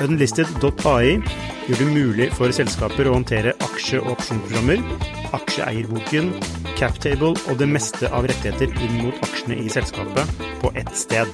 Unlisted.ai 0.00 1.18
gjør 1.68 1.78
det 1.78 1.86
mulig 1.92 2.26
for 2.32 2.52
selskaper 2.54 3.08
å 3.10 3.16
håndtere 3.18 3.52
aksje- 3.60 4.00
og 4.00 4.14
opsjonsprogrammer, 4.14 4.80
aksjeeierboken, 5.36 6.30
captable 6.78 7.34
og 7.36 7.58
det 7.60 7.68
meste 7.68 8.08
av 8.08 8.24
rettigheter 8.30 8.72
inn 8.86 8.94
mot 9.02 9.18
aksjene 9.26 9.58
i 9.60 9.68
selskapet 9.72 10.32
på 10.62 10.70
ett 10.80 10.92
sted. 10.96 11.28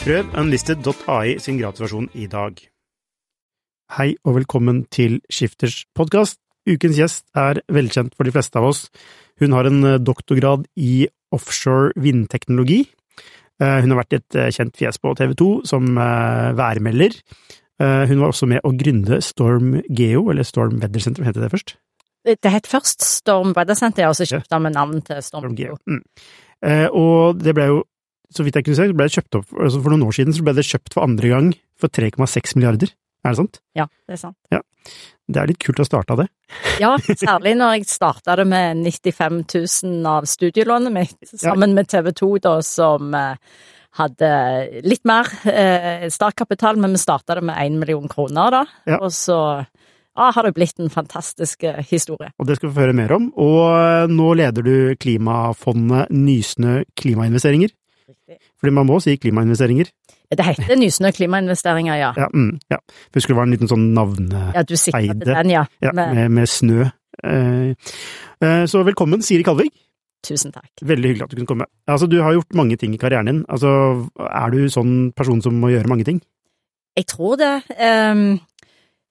Prøv 0.00 0.32
unlisted.ai 0.40 1.36
sin 1.42 1.58
gratulasjon 1.60 2.08
i 2.16 2.28
dag. 2.32 2.56
Hei 3.98 4.14
og 4.24 4.38
velkommen 4.38 4.86
til 4.88 5.20
Skifters 5.28 5.82
podkast. 5.92 6.40
Ukens 6.64 6.96
gjest 6.96 7.26
er 7.36 7.60
velkjent 7.68 8.16
for 8.16 8.24
de 8.24 8.32
fleste 8.32 8.60
av 8.60 8.70
oss. 8.70 8.86
Hun 9.42 9.52
har 9.52 9.68
en 9.68 9.98
doktorgrad 10.00 10.64
i 10.80 11.04
offshore 11.34 11.92
vindteknologi. 12.00 12.86
Hun 13.60 13.92
har 13.92 14.00
vært 14.00 14.16
et 14.16 14.38
kjent 14.56 14.74
fjes 14.80 14.98
på 14.98 15.12
TV 15.18 15.36
2 15.38 15.50
som 15.68 15.92
værmelder. 15.94 17.20
Hun 17.80 18.20
var 18.20 18.30
også 18.30 18.46
med 18.46 18.62
å 18.62 18.70
gründe 18.78 19.18
Storm 19.24 19.80
Geo, 19.90 20.28
eller 20.30 20.46
Storm 20.46 20.76
Weather 20.78 21.02
Center, 21.02 21.24
het 21.26 21.34
det 21.34 21.50
først? 21.50 21.74
Det 22.24 22.52
het 22.52 22.68
først 22.70 23.02
Storm 23.02 23.50
Weather 23.56 23.76
Center, 23.76 24.06
og 24.08 24.14
så 24.16 24.40
han 24.50 24.62
med 24.62 24.76
navn 24.76 25.00
til 25.02 25.18
Storm, 25.22 25.48
Storm 25.48 25.56
Geo. 25.58 25.74
Mm. 25.90 26.04
Og 26.94 27.42
det 27.42 27.52
ble 27.56 27.66
jo, 27.72 27.80
så 28.32 28.46
vidt 28.46 28.60
jeg 28.60 28.68
kunne 28.68 28.78
se, 28.78 28.86
ble 28.94 29.08
det 29.08 29.16
kjøpt 29.18 29.40
opp 29.40 29.50
altså 29.58 29.80
For 29.82 29.92
noen 29.92 30.06
år 30.06 30.14
siden 30.16 30.36
så 30.36 30.46
ble 30.46 30.54
det 30.56 30.64
kjøpt 30.66 30.94
for 30.96 31.04
andre 31.04 31.32
gang 31.34 31.50
for 31.80 31.92
3,6 31.92 32.56
milliarder. 32.56 32.94
Er 33.24 33.32
det 33.32 33.40
sant? 33.40 33.60
Ja, 33.76 33.86
det 34.06 34.16
er 34.16 34.20
sant. 34.20 34.38
Ja. 34.52 34.60
Det 35.24 35.40
er 35.40 35.48
litt 35.48 35.62
kult 35.64 35.80
å 35.80 35.86
starte 35.88 36.16
det. 36.20 36.28
Ja, 36.82 36.92
særlig 37.00 37.54
når 37.56 37.78
jeg 37.78 37.86
starta 37.88 38.34
det 38.38 38.44
med 38.50 38.82
95 38.84 39.38
000 39.46 40.08
av 40.10 40.26
studielånet 40.28 40.92
mitt, 40.92 41.16
sammen 41.30 41.72
ja. 41.72 41.76
med 41.78 41.88
TV 41.88 42.10
2, 42.12 42.28
da, 42.44 42.54
som 42.66 43.14
hadde 43.98 44.30
litt 44.86 45.04
mer 45.06 45.30
eh, 45.50 46.06
startkapital, 46.10 46.80
men 46.82 46.96
vi 46.96 47.02
starta 47.02 47.38
det 47.38 47.44
med 47.46 47.58
én 47.62 47.78
million 47.80 48.08
kroner, 48.10 48.50
da. 48.54 48.64
Ja. 48.90 48.98
Og 48.98 49.12
så 49.14 49.38
ah, 49.62 50.32
har 50.34 50.46
det 50.46 50.54
blitt 50.56 50.80
en 50.82 50.92
fantastisk 50.92 51.66
historie. 51.90 52.32
Og 52.38 52.48
det 52.48 52.58
skal 52.58 52.70
vi 52.70 52.74
få 52.76 52.86
høre 52.86 52.96
mer 52.96 53.14
om. 53.16 53.30
Og 53.40 54.10
nå 54.10 54.32
leder 54.40 54.66
du 54.66 54.76
klimafondet 55.00 56.10
Nysnø 56.14 56.82
klimainvesteringer. 56.98 57.74
Riktig. 58.08 58.40
Fordi 58.60 58.74
man 58.74 58.88
må 58.88 58.98
si 59.00 59.16
klimainvesteringer. 59.20 59.90
Det 60.34 60.44
heter 60.44 60.76
Nysnø 60.76 61.10
klimainvesteringer, 61.14 61.96
ja. 61.96 62.10
Ja, 62.16 62.28
mm, 62.34 62.58
ja. 62.70 62.80
Husker 63.14 63.34
det 63.34 63.38
var 63.38 63.48
en 63.48 63.54
liten 63.54 63.70
sånn 63.70 63.92
navneeide 63.94 64.52
Ja, 64.56 64.62
du 64.66 64.76
sikter 64.76 65.14
til 65.14 65.30
den, 65.30 65.52
ja. 65.52 65.64
ja 65.84 65.92
med, 65.94 66.30
med 66.34 66.50
snø. 66.50 66.88
Eh, 67.24 67.74
eh, 68.42 68.64
så 68.70 68.82
velkommen, 68.86 69.22
Siri 69.22 69.46
Kalvig. 69.46 69.70
Tusen 70.24 70.54
takk. 70.54 70.70
Veldig 70.80 71.10
hyggelig 71.10 71.26
at 71.26 71.32
du 71.34 71.38
kunne 71.40 71.50
komme. 71.50 71.66
Altså, 71.90 72.08
du 72.08 72.20
har 72.24 72.32
gjort 72.36 72.56
mange 72.56 72.78
ting 72.80 72.94
i 72.96 73.00
karrieren 73.00 73.28
din. 73.28 73.42
Altså, 73.52 73.70
er 74.24 74.54
du 74.54 74.64
sånn 74.72 75.12
person 75.16 75.42
som 75.44 75.58
må 75.60 75.72
gjøre 75.74 75.90
mange 75.90 76.06
ting? 76.08 76.22
Jeg 76.96 77.08
tror 77.10 77.36
det. 77.40 77.54
Um, 77.76 78.38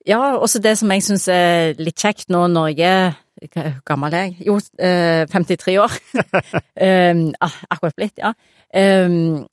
ja, 0.08 0.20
også 0.36 0.62
det 0.64 0.78
som 0.80 0.92
jeg 0.92 1.04
syns 1.06 1.28
er 1.32 1.76
litt 1.80 2.00
kjekt 2.00 2.32
nå 2.32 2.46
er 2.72 3.16
Hvor 3.44 3.74
gammel 3.86 4.14
er 4.14 4.30
jeg? 4.30 4.48
Jo, 4.48 4.56
uh, 4.58 5.26
53 5.32 5.78
år. 5.84 5.98
um, 6.24 7.26
akkurat 7.74 7.96
blitt, 7.98 8.18
ja. 8.18 8.34
Um, 8.74 9.46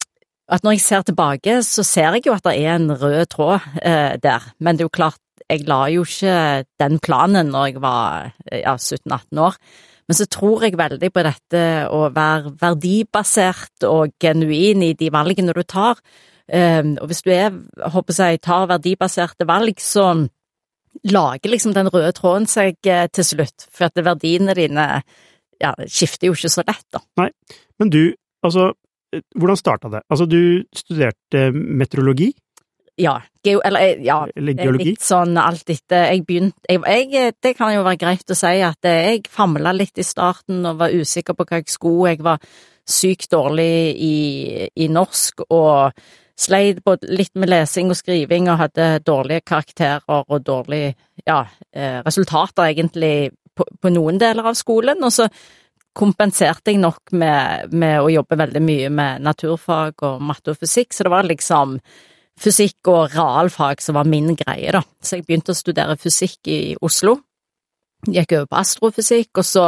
at 0.51 0.65
når 0.65 0.75
jeg 0.75 0.81
ser 0.83 1.03
tilbake, 1.07 1.61
så 1.63 1.83
ser 1.87 2.17
jeg 2.17 2.27
jo 2.27 2.35
at 2.35 2.45
det 2.45 2.57
er 2.59 2.75
en 2.75 2.91
rød 2.91 3.27
tråd 3.31 3.61
uh, 3.85 4.17
der. 4.23 4.53
Men 4.59 4.77
det 4.77 4.85
er 4.85 4.89
jo 4.89 4.95
klart, 4.95 5.21
jeg 5.51 5.67
la 5.67 5.85
jo 5.91 6.05
ikke 6.07 6.65
den 6.79 6.99
planen 7.03 7.51
når 7.51 7.67
jeg 7.67 7.83
var 7.83 8.31
ja, 8.51 8.75
17-18 8.77 9.41
år. 9.43 9.57
Men 10.11 10.19
så 10.19 10.27
tror 10.27 10.65
jeg 10.67 10.75
veldig 10.75 11.13
på 11.15 11.23
dette 11.23 11.63
å 11.95 12.03
være 12.11 12.51
verdibasert 12.59 13.87
og 13.87 14.17
genuin 14.19 14.83
i 14.83 14.91
de 14.99 15.07
valgene 15.15 15.55
du 15.55 15.63
tar. 15.63 16.01
Og 16.51 17.05
hvis 17.07 17.23
du 17.23 17.31
er, 17.31 17.55
håper 17.95 18.19
jeg, 18.19 18.41
tar 18.43 18.67
verdibaserte 18.73 19.47
valg, 19.47 19.79
så 19.79 20.09
lager 21.07 21.53
liksom 21.53 21.77
den 21.77 21.93
røde 21.95 22.11
tråden 22.17 22.51
seg 22.51 22.83
til 22.83 23.29
slutt. 23.29 23.69
For 23.71 23.87
at 23.87 24.03
verdiene 24.03 24.57
dine 24.59 24.89
ja, 25.63 25.71
skifter 25.87 26.27
jo 26.27 26.35
ikke 26.35 26.51
så 26.57 26.67
lett, 26.67 26.87
da. 26.91 27.05
Nei, 27.21 27.31
men 27.79 27.95
du, 27.95 28.03
altså, 28.43 28.73
hvordan 29.39 29.59
starta 29.63 29.93
det? 29.93 30.03
Altså, 30.11 30.27
du 30.27 30.67
studerte 30.75 31.51
meteorologi? 31.55 32.33
Ja. 33.01 33.19
Geo, 33.43 33.63
eller, 33.65 34.01
ja, 34.05 34.19
eller 34.37 34.57
geologi? 34.59 34.91
Litt 34.91 35.05
sånn 35.05 35.39
alt 35.41 35.71
etter 35.73 36.11
Jeg 36.11 36.27
begynte 36.29 36.61
jeg, 36.69 37.07
jeg, 37.09 37.33
Det 37.41 37.55
kan 37.57 37.73
jo 37.73 37.85
være 37.87 38.01
greit 38.03 38.33
å 38.33 38.37
si 38.37 38.59
at 38.67 38.85
jeg 38.85 39.23
famla 39.33 39.73
litt 39.73 39.97
i 39.97 40.05
starten 40.05 40.61
og 40.69 40.83
var 40.83 40.93
usikker 40.93 41.37
på 41.39 41.47
hva 41.49 41.61
jeg 41.63 41.73
skulle. 41.73 42.13
Jeg 42.13 42.25
var 42.27 42.43
sykt 42.91 43.31
dårlig 43.33 43.73
i, 43.97 44.17
i 44.77 44.91
norsk 44.93 45.47
og 45.49 46.03
sleit 46.41 46.81
litt 47.09 47.33
med 47.37 47.51
lesing 47.53 47.93
og 47.93 47.99
skriving 47.99 48.49
og 48.49 48.61
hadde 48.65 48.89
dårlige 49.07 49.45
karakterer 49.47 50.25
og 50.27 50.41
dårlige 50.45 50.95
ja, 51.27 51.43
resultater, 52.07 52.71
egentlig, 52.71 53.31
på, 53.55 53.67
på 53.81 53.93
noen 53.93 54.21
deler 54.21 54.49
av 54.49 54.57
skolen. 54.59 55.05
Og 55.05 55.13
så 55.13 55.29
kompenserte 55.97 56.73
jeg 56.73 56.81
nok 56.81 57.13
med, 57.19 57.75
med 57.75 57.99
å 58.01 58.11
jobbe 58.13 58.39
veldig 58.41 58.63
mye 58.63 58.93
med 58.95 59.27
naturfag 59.27 60.07
og 60.07 60.23
matte 60.23 60.55
og 60.55 60.61
fysikk, 60.61 60.95
så 60.95 61.07
det 61.07 61.13
var 61.13 61.29
liksom 61.29 61.77
fysikk 62.41 62.91
og 62.91 63.15
realfag 63.15 63.83
som 63.85 63.99
var 63.99 64.09
min 64.09 64.35
greie, 64.39 64.73
da. 64.73 64.83
Så 65.03 65.19
jeg 65.19 65.27
begynte 65.27 65.55
å 65.55 65.59
studere 65.59 65.99
fysikk 66.01 66.51
i 66.51 66.61
Oslo. 66.81 67.19
Gikk 68.09 68.37
over 68.39 68.47
på 68.49 68.61
astrofysikk, 68.61 69.43
og 69.43 69.47
så 69.47 69.65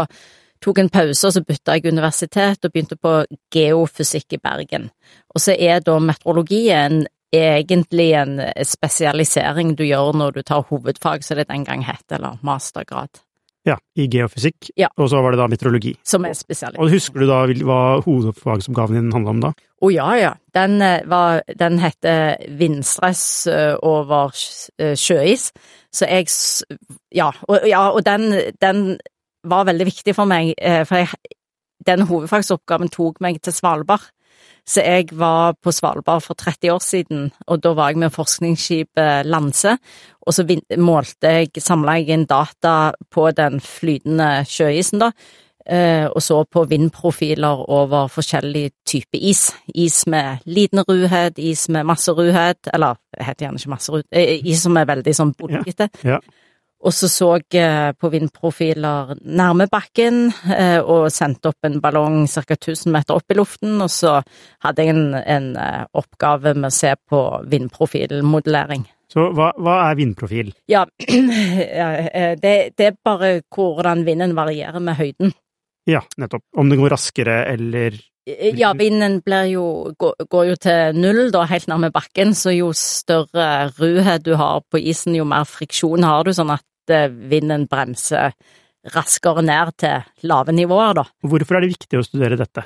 tok 0.62 0.78
en 0.78 0.92
pause, 0.92 1.26
og 1.26 1.34
så 1.34 1.42
bytta 1.44 1.76
jeg 1.76 1.92
universitet 1.92 2.64
og 2.64 2.72
begynte 2.72 2.96
på 2.96 3.16
geofysikk 3.52 4.38
i 4.38 4.40
Bergen. 4.42 4.88
Og 5.34 5.42
så 5.42 5.56
er 5.58 5.82
da 5.84 5.98
meteorologien 6.00 7.02
egentlig 7.32 8.12
en 8.20 8.38
spesialisering 8.68 9.74
du 9.76 9.84
gjør 9.88 10.12
når 10.20 10.38
du 10.38 10.42
tar 10.46 10.64
hovedfag, 10.68 11.24
som 11.24 11.40
det 11.40 11.48
den 11.50 11.66
gang 11.68 11.84
het, 11.86 12.04
eller 12.12 12.40
mastergrad. 12.44 13.22
Ja, 13.62 13.76
i 13.94 14.08
geofysikk, 14.10 14.72
ja. 14.76 14.88
og 14.98 15.06
så 15.10 15.20
var 15.22 15.32
det 15.32 15.38
da 15.38 15.46
meteorologi. 15.50 15.92
Som 16.02 16.24
er 16.26 16.34
spesialisering. 16.34 16.82
Og 16.82 16.90
husker 16.90 17.22
du 17.22 17.28
da 17.30 17.44
hva 17.62 17.82
hovedfagsoppgaven 18.02 18.98
din 18.98 19.12
handla 19.14 19.36
om 19.36 19.42
da? 19.44 19.52
Å 19.82 19.88
oh, 19.88 19.90
ja, 19.90 20.08
ja. 20.14 20.32
Den, 20.54 20.78
var, 21.10 21.40
den 21.58 21.80
heter 21.82 22.36
vindstress 22.54 23.48
over 23.82 24.30
sjøis. 24.30 25.48
Så 25.90 26.06
jeg 26.06 26.28
Ja, 27.10 27.32
og, 27.48 27.66
ja, 27.66 27.88
og 27.90 28.04
den, 28.06 28.30
den, 28.62 29.00
var 29.42 29.66
veldig 29.66 29.88
viktig 29.88 30.14
for 30.14 30.30
meg, 30.30 30.52
for 30.86 31.02
jeg, 31.02 31.34
den 31.82 32.04
hovedfagsoppgaven 32.06 32.92
tok 32.94 33.18
meg 33.24 33.40
til 33.42 33.56
Svalbard. 33.56 34.06
Så 34.62 34.84
jeg 34.86 35.08
var 35.18 35.56
på 35.58 35.72
Svalbard 35.74 36.22
for 36.22 36.38
30 36.38 36.70
år 36.70 36.82
siden, 36.82 37.30
og 37.50 37.62
da 37.64 37.72
var 37.74 37.90
jeg 37.90 37.98
med 38.04 38.14
forskningsskipet 38.14 39.26
Lanse. 39.26 39.74
Og 40.22 40.36
så 40.36 40.46
målte 40.78 41.32
jeg, 41.34 41.50
samla 41.58 41.98
jeg 41.98 42.14
inn 42.14 42.28
data 42.30 42.92
på 43.10 43.26
den 43.34 43.58
flytende 43.58 44.44
sjøisen, 44.46 45.02
da, 45.02 45.10
og 45.62 46.22
så 46.22 46.40
på 46.44 46.64
vindprofiler 46.66 47.64
over 47.70 48.08
forskjellig 48.10 48.64
type 48.88 49.18
is. 49.18 49.44
Is 49.74 50.02
med 50.10 50.42
liten 50.46 50.82
ruhet, 50.88 51.38
is 51.38 51.68
med 51.68 51.86
masse 51.86 52.12
ruhet, 52.12 52.70
eller 52.74 52.98
det 53.14 53.26
heter 53.28 53.46
gjerne 53.46 53.62
ikke 53.62 53.74
masse 53.74 53.92
ruhet, 53.94 54.08
is 54.12 54.62
som 54.64 54.76
er 54.76 54.88
veldig 54.90 55.14
sånn 55.14 55.34
bulkete. 55.38 55.88
Ja, 56.02 56.18
ja. 56.18 56.22
Og 56.82 56.90
så 56.90 57.06
så 57.06 57.28
jeg 57.54 57.94
på 57.94 58.08
vindprofiler 58.10 59.12
nærme 59.22 59.68
bakken, 59.70 60.32
og 60.82 61.12
sendte 61.14 61.52
opp 61.52 61.68
en 61.68 61.78
ballong 61.82 62.24
ca. 62.26 62.42
1000 62.42 62.90
meter 62.90 63.20
opp 63.20 63.30
i 63.30 63.36
luften, 63.38 63.76
og 63.84 63.90
så 63.90 64.16
hadde 64.64 64.82
jeg 64.82 64.96
en, 64.96 65.14
en 65.14 65.46
oppgave 65.94 66.56
med 66.56 66.72
å 66.72 66.74
se 66.74 66.96
på 67.06 67.22
vindprofilmodellering. 67.54 68.88
Så 69.12 69.28
hva, 69.36 69.50
hva 69.60 69.76
er 69.90 69.98
vindprofil? 70.00 70.50
Ja, 70.72 70.86
det, 72.42 72.54
det, 72.78 72.86
er 72.86 72.98
bare 73.04 73.34
hvordan 73.52 74.06
vinden 74.08 74.34
varierer 74.38 74.80
med 74.82 74.96
høyden. 74.98 75.34
Ja, 75.88 76.02
nettopp. 76.20 76.44
Om 76.56 76.70
det 76.70 76.78
går 76.80 76.92
raskere 76.94 77.44
eller 77.50 77.98
Ja, 78.24 78.70
vinden 78.78 79.18
jo, 79.50 79.94
går, 79.98 80.44
jo 80.46 80.56
til 80.62 80.94
null, 80.94 81.32
da, 81.34 81.42
helt 81.50 81.66
nærme 81.66 81.90
bakken, 81.90 82.36
så 82.38 82.52
jo 82.54 82.70
større 82.70 83.72
ruhet 83.80 84.22
du 84.22 84.36
har 84.38 84.62
på 84.70 84.78
isen, 84.78 85.16
jo 85.18 85.24
mer 85.26 85.42
friksjon 85.44 86.06
har 86.06 86.22
du, 86.24 86.30
sånn 86.30 86.54
at 86.54 86.94
vinden 87.10 87.66
bremser 87.66 88.36
raskere 88.94 89.42
ned 89.42 89.74
til 89.78 90.28
lave 90.30 90.54
nivåer, 90.54 90.94
da. 91.00 91.04
Hvorfor 91.26 91.58
er 91.58 91.66
det 91.66 91.74
viktig 91.74 91.98
å 91.98 92.06
studere 92.06 92.38
dette? 92.38 92.62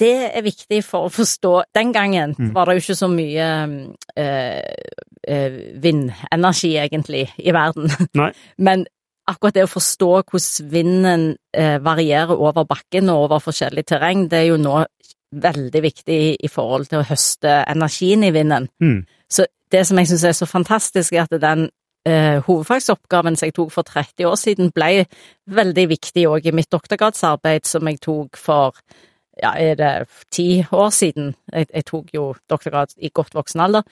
det 0.00 0.30
er 0.34 0.42
viktig 0.42 0.80
for 0.86 1.06
å 1.06 1.12
forstå 1.12 1.52
Den 1.74 1.92
gangen 1.92 2.34
Mm. 2.38 2.52
var 2.54 2.66
det 2.66 2.74
jo 2.74 2.82
ikke 2.82 2.98
så 2.98 3.08
mye 3.08 3.46
øh, 4.18 4.60
øh, 5.28 5.58
vindenergi, 5.82 6.76
egentlig, 6.78 7.28
i 7.38 7.52
verden. 7.52 7.90
Nei. 8.14 8.32
Men 8.58 8.86
akkurat 9.30 9.56
det 9.56 9.64
å 9.64 9.70
forstå 9.70 10.10
hvordan 10.22 10.70
vinden 10.72 11.26
eh, 11.56 11.78
varierer 11.82 12.34
over 12.36 12.66
bakken 12.68 13.10
og 13.12 13.26
over 13.26 13.42
forskjellig 13.44 13.86
terreng, 13.88 14.26
det 14.30 14.42
er 14.42 14.50
jo 14.52 14.60
nå 14.60 14.82
veldig 15.34 15.82
viktig 15.82 16.20
i 16.44 16.50
forhold 16.50 16.90
til 16.90 17.00
å 17.00 17.08
høste 17.08 17.62
energien 17.70 18.24
i 18.26 18.32
vinden. 18.34 18.68
Mm. 18.82 19.00
Så 19.30 19.46
det 19.72 19.82
som 19.88 19.98
jeg 19.98 20.10
syns 20.10 20.26
er 20.28 20.36
så 20.36 20.46
fantastisk, 20.46 21.14
er 21.14 21.24
at 21.24 21.34
den 21.42 21.66
eh, 22.06 22.38
hovedfagsoppgaven 22.46 23.36
som 23.36 23.48
jeg 23.48 23.56
tok 23.56 23.72
for 23.74 23.88
30 23.88 24.28
år 24.28 24.38
siden, 24.38 24.70
ble 24.74 25.06
veldig 25.50 25.88
viktig 25.96 26.28
òg 26.30 26.46
i 26.46 26.54
mitt 26.54 26.70
doktorgradsarbeid 26.72 27.66
som 27.66 27.90
jeg 27.90 28.00
tok 28.04 28.38
for 28.38 28.78
ja, 29.42 29.50
er 29.58 29.74
det 29.74 29.94
ti 30.30 30.64
år 30.70 30.92
siden? 30.94 31.32
Jeg, 31.50 31.66
jeg 31.72 31.86
tok 31.88 32.12
jo 32.14 32.28
doktorgrad 32.50 32.94
i 33.02 33.10
godt 33.10 33.34
voksen 33.34 33.64
alder. 33.64 33.82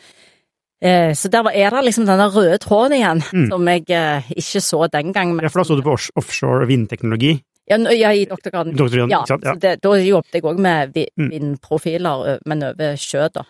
Eh, 0.83 1.13
så 1.15 1.31
der 1.31 1.47
er 1.55 1.71
det 1.71 1.85
liksom 1.87 2.07
denne 2.09 2.27
røde 2.35 2.59
tråden 2.59 2.97
igjen, 2.99 3.21
Mm. 3.33 3.49
som 3.51 3.69
jeg 3.69 3.85
eh, 3.91 4.23
ikke 4.35 4.61
så 4.61 4.91
den 4.91 5.13
gang. 5.13 5.35
men- 5.37 5.45
Ja, 5.45 5.49
for 5.49 5.63
da 5.63 5.69
så 5.69 5.77
du 5.77 5.83
på 5.83 5.95
offshore 6.17 6.67
vindteknologi. 6.67 7.41
Ja, 7.71 7.77
ja 7.79 8.11
i 8.11 8.25
doktorgraden. 8.27 8.75
Doktorgraden, 8.77 9.11
Ja. 9.11 9.25
Ja, 9.45 9.55
det, 9.55 9.81
da 9.81 9.89
jobbet 9.95 10.33
jeg 10.33 10.43
òg 10.43 10.59
med 10.59 10.95
Mm. 11.17 11.31
vindprofiler, 11.31 12.39
men 12.47 12.63
over 12.63 12.97
sjø, 12.97 13.29
da. 13.33 13.45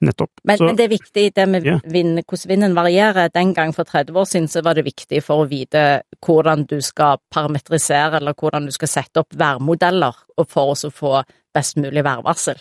nettopp. 0.00 0.30
Men, 0.44 0.56
Så, 0.58 0.64
men 0.64 0.76
det 0.76 0.84
er 0.84 0.96
viktig, 0.96 1.34
det 1.34 1.48
med 1.48 1.62
vind, 1.84 2.22
hvordan 2.24 2.48
vinden 2.48 2.74
varierer. 2.74 3.28
Den 3.34 3.52
gang 3.52 3.72
for 3.74 3.82
30 3.84 4.14
år 4.16 4.24
siden 4.26 4.46
så 4.48 4.62
var 4.62 4.74
det 4.74 4.84
viktig 4.84 5.20
for 5.24 5.44
å 5.44 5.48
vite 5.48 6.02
hvordan 6.24 6.66
du 6.68 6.80
skal 6.80 7.18
parametrisere, 7.34 8.14
eller 8.20 8.32
hvordan 8.32 8.64
du 8.66 8.70
skal 8.70 8.88
sette 8.88 9.16
opp 9.18 9.34
værmodeller, 9.34 10.14
for 10.46 10.72
å 10.72 10.90
få 10.92 11.24
best 11.52 11.76
mulig 11.76 12.04
værvarsel. 12.04 12.56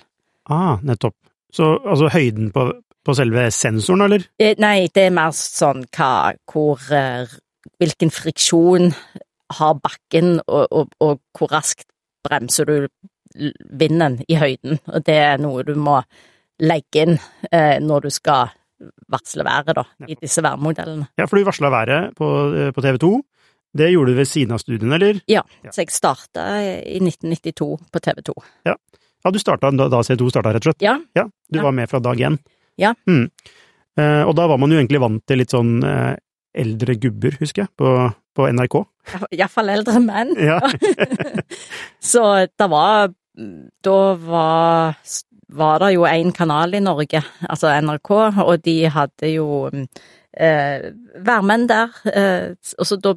ah, 0.49 0.77
nettopp. 0.81 1.13
Så 1.53 1.77
altså 1.85 2.09
høyden 2.09 2.51
på, 2.51 2.73
på 3.07 3.15
selve 3.17 3.47
sensoren, 3.55 4.03
eller? 4.07 4.27
Eh, 4.39 4.55
Nei, 4.61 4.87
det 4.93 5.07
er 5.07 5.13
mer 5.15 5.31
sånn 5.35 5.85
hva, 5.95 6.33
hvor 6.51 6.83
eh, 6.93 7.27
Hvilken 7.81 8.09
friksjon 8.15 8.91
har 9.57 9.73
bakken, 9.83 10.37
og, 10.47 10.67
og, 10.71 10.93
og 11.03 11.19
hvor 11.37 11.49
raskt 11.51 11.83
bremser 12.25 12.65
du 12.69 12.87
vinden 13.79 14.21
i 14.31 14.37
høyden. 14.39 14.79
Og 14.87 15.03
det 15.05 15.17
er 15.19 15.37
noe 15.43 15.65
du 15.67 15.73
må 15.75 15.99
legge 16.63 17.03
inn 17.03 17.17
eh, 17.51 17.77
når 17.83 18.07
du 18.07 18.09
skal 18.15 18.53
varsle 19.11 19.43
været, 19.45 19.75
da, 19.77 19.83
i 20.07 20.15
disse 20.17 20.41
værmodellene. 20.45 21.09
Ja, 21.19 21.27
for 21.27 21.37
du 21.37 21.45
varsla 21.47 21.69
været 21.73 22.15
på, 22.17 22.27
på 22.75 22.81
TV 22.85 22.97
2. 23.03 23.11
Det 23.77 23.91
gjorde 23.91 24.13
du 24.15 24.17
ved 24.21 24.29
siden 24.31 24.55
av 24.55 24.61
studien, 24.63 24.93
eller? 24.95 25.19
Ja, 25.29 25.43
Ja. 25.65 25.71
så 25.75 25.83
jeg 25.83 25.91
starta 25.93 26.47
i 26.81 26.97
1992 27.03 27.67
på 27.93 27.99
TV 28.07 28.23
2. 28.31 28.35
Ja, 28.71 28.77
du 29.33 29.39
starta 29.43 29.69
da, 29.75 29.89
da 29.91 29.99
CO2 30.07 30.29
starta, 30.33 30.53
rett 30.55 30.63
og 30.65 30.71
slett? 30.71 30.85
Ja, 30.87 30.95
Ja, 31.19 31.27
du 31.51 31.59
Ja. 31.59 31.63
var 31.67 31.75
med 31.75 31.89
fra 31.91 31.99
dag 31.99 32.15
én? 32.17 32.39
Ja. 32.79 32.93
Mm. 33.09 33.27
Eh, 33.97 34.23
og 34.23 34.35
da 34.37 34.47
var 34.49 34.59
man 34.61 34.73
jo 34.73 34.79
egentlig 34.79 35.01
vant 35.01 35.23
til 35.27 35.41
litt 35.41 35.53
sånn 35.53 35.77
eh, 35.85 36.15
eldre 36.57 36.97
gubber, 37.01 37.37
husker 37.41 37.65
jeg, 37.65 37.71
på, 37.77 37.93
på 38.37 38.49
NRK. 38.53 38.81
iallfall 39.37 39.71
eldre 39.73 40.01
menn. 40.03 40.33
Ja. 40.41 40.59
Så 42.11 42.23
det 42.47 42.69
var 42.71 43.13
Da 43.85 43.97
var, 44.17 44.95
var 45.53 45.83
det 45.83 45.91
jo 45.93 46.07
én 46.09 46.31
kanal 46.33 46.73
i 46.73 46.81
Norge, 46.81 47.21
altså 47.45 47.69
NRK, 47.85 48.11
og 48.41 48.55
de 48.65 48.77
hadde 48.89 49.29
jo 49.29 49.47
eh, 49.69 50.87
værmenn 51.21 51.67
der. 51.69 51.93
Eh, 52.09 52.55
og 52.79 52.89
så 52.89 52.97
da 52.97 53.13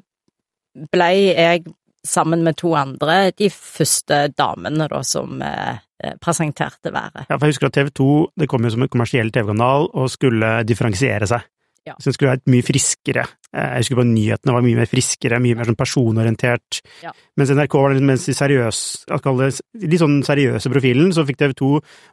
ble 0.92 1.08
jeg, 1.14 1.64
sammen 2.06 2.44
med 2.44 2.56
to 2.60 2.74
andre, 2.76 3.30
de 3.36 3.50
første 3.52 4.26
damene 4.36 4.86
da 4.88 5.02
som 5.04 5.40
eh, 5.44 5.80
presenterte 6.20 6.92
været. 6.92 7.26
Ja, 7.28 7.36
for 7.36 7.46
jeg 7.46 7.54
husker 7.54 7.66
at 7.70 7.72
TV 7.78 7.90
2 7.94 8.10
det 8.38 8.48
kom 8.48 8.64
jo 8.64 8.70
som 8.70 8.82
en 8.82 8.88
kommersiell 8.92 9.30
TV-kanal 9.30 9.88
og 9.94 10.10
skulle 10.10 10.64
differensiere 10.68 11.26
seg. 11.30 11.42
Ja. 11.86 11.94
Så 11.96 12.10
den 12.10 12.12
skulle 12.12 12.32
være 12.34 12.52
mye 12.52 12.62
friskere. 12.62 13.22
Eh, 13.56 13.68
Jeg 13.72 13.78
husker 13.80 13.96
på 13.96 14.04
nyhetene 14.04 14.52
var 14.52 14.62
mye 14.62 14.76
mer 14.76 14.86
friskere, 14.90 15.38
mye 15.40 15.56
mer 15.56 15.64
sånn 15.64 15.78
personorientert. 15.80 16.80
Ja. 17.02 17.10
Mens 17.40 17.50
NRK 17.50 17.72
var 17.80 17.94
litt 17.96 18.04
mer 18.04 18.20
seriøs, 18.20 18.80
det 19.08 19.88
litt 19.88 20.02
sånn 20.02 20.20
seriøse 20.26 20.70
profilen, 20.70 21.08
så 21.16 21.24
fikk 21.24 21.38
TV 21.40 21.54
2 21.56 21.70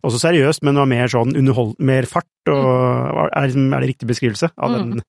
også 0.07 0.22
seriøst, 0.24 0.63
men 0.63 0.80
var 0.80 0.86
mer 0.88 1.07
sånn 1.12 1.36
underhold, 1.36 1.75
mer 1.80 2.07
fart, 2.07 2.25
og 2.48 3.28
er, 3.28 3.48
liksom- 3.48 3.74
er 3.75 3.80
det 3.81 3.90
riktig 3.92 4.07
beskrivelse 4.07 4.51
av 4.57 4.72
Mm. 4.72 4.78
den? 4.78 5.01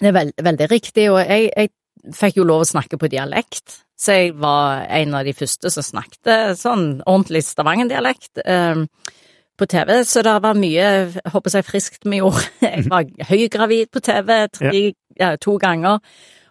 Det 0.00 0.08
er 0.08 0.12
veld, 0.12 0.32
veldig 0.38 0.70
riktig, 0.70 1.10
og 1.10 1.18
jeg, 1.26 1.50
jeg 1.56 1.70
fikk 2.14 2.36
jo 2.36 2.44
lov 2.44 2.62
å 2.62 2.70
snakke 2.70 2.96
på 2.96 3.10
dialekt, 3.10 3.82
så 4.00 4.16
jeg 4.16 4.36
var 4.40 4.86
en 4.88 5.16
av 5.18 5.26
de 5.28 5.34
første 5.36 5.70
som 5.72 5.84
snakket 5.84 6.56
sånn 6.56 7.02
ordentlig 7.04 7.42
stavangendialekt 7.44 8.40
eh, 8.44 8.84
på 9.60 9.68
TV, 9.68 9.98
så 10.08 10.22
det 10.24 10.36
var 10.40 10.56
mye, 10.56 10.86
jeg 10.86 11.32
håper 11.34 11.56
jeg, 11.58 11.66
friskt 11.68 12.06
vi 12.08 12.22
gjorde. 12.22 12.46
Jeg 12.64 12.86
var 12.88 13.04
høygravid 13.28 13.90
på 13.92 14.00
TV 14.00 14.30
tre, 14.56 14.84
ja, 15.20 15.34
to 15.36 15.58
ganger, 15.60 15.98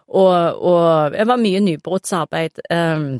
og, 0.06 0.62
og 0.62 1.16
det 1.16 1.26
var 1.26 1.42
mye 1.42 1.62
nybrottsarbeid. 1.64 2.62
Eh, 2.70 3.18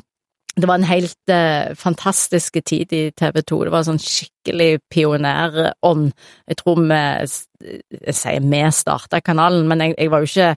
det 0.55 0.67
var 0.67 0.75
en 0.75 0.87
helt 0.87 1.31
eh, 1.31 1.75
fantastisk 1.75 2.57
tid 2.65 2.93
i 2.93 3.11
TV 3.11 3.41
2. 3.41 3.59
Det 3.65 3.71
var 3.71 3.85
sånn 3.87 4.01
skikkelig 4.03 4.81
pionerånd. 4.91 6.11
Jeg 6.47 6.59
tror 6.59 6.81
vi 6.81 7.01
Jeg 7.61 8.15
sier 8.17 8.43
vi 8.43 8.63
starta 8.71 9.21
kanalen, 9.21 9.67
men 9.67 9.83
jeg, 9.85 9.95
jeg 9.97 10.11
var 10.11 10.23
jo 10.23 10.31
ikke 10.31 10.55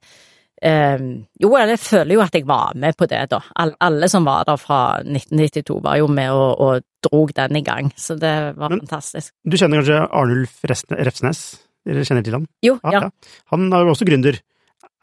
eh, 0.64 1.04
Jo, 1.42 1.50
jeg 1.60 1.78
føler 1.82 2.14
jo 2.16 2.22
at 2.24 2.34
jeg 2.34 2.46
var 2.48 2.72
med 2.74 2.96
på 2.96 3.06
det, 3.10 3.20
da. 3.30 3.40
All, 3.60 3.74
alle 3.84 4.08
som 4.10 4.24
var 4.26 4.44
der 4.48 4.56
fra 4.60 4.80
1992, 5.04 5.82
var 5.84 5.98
jo 6.00 6.08
med 6.08 6.30
og, 6.32 6.60
og 6.60 6.82
drog 7.04 7.34
den 7.36 7.56
i 7.60 7.62
gang, 7.66 7.92
så 7.96 8.16
det 8.18 8.34
var 8.56 8.70
Men- 8.72 8.80
fantastisk. 8.84 9.32
Du 9.44 9.56
kjenner 9.60 9.82
kanskje 9.82 10.00
Arnulf 10.10 10.64
Refsnes? 10.64 11.44
Dere 11.84 12.00
kjenner 12.08 12.24
til 12.24 12.32
han? 12.38 12.46
Jo, 12.64 12.78
Ja, 12.82 12.90
ja. 12.96 13.00
ja. 13.04 13.10
Han 13.52 13.68
er 13.72 13.84
jo 13.84 13.92
også 13.92 14.06
gründer. 14.08 14.38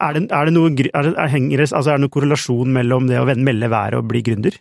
Er 0.02 0.16
det, 0.16 0.24
er 0.34 0.48
det 0.48 0.52
noe, 0.56 0.70
er 0.72 1.02
det, 1.06 1.12
er, 1.14 1.60
altså 1.62 1.92
er 1.92 1.94
det 1.94 2.02
noen 2.02 2.10
korrelasjon 2.10 2.72
mellom 2.74 3.06
det 3.06 3.20
å 3.22 3.26
melde 3.38 3.68
været 3.70 3.94
og 4.00 4.08
bli 4.10 4.22
gründer? 4.26 4.56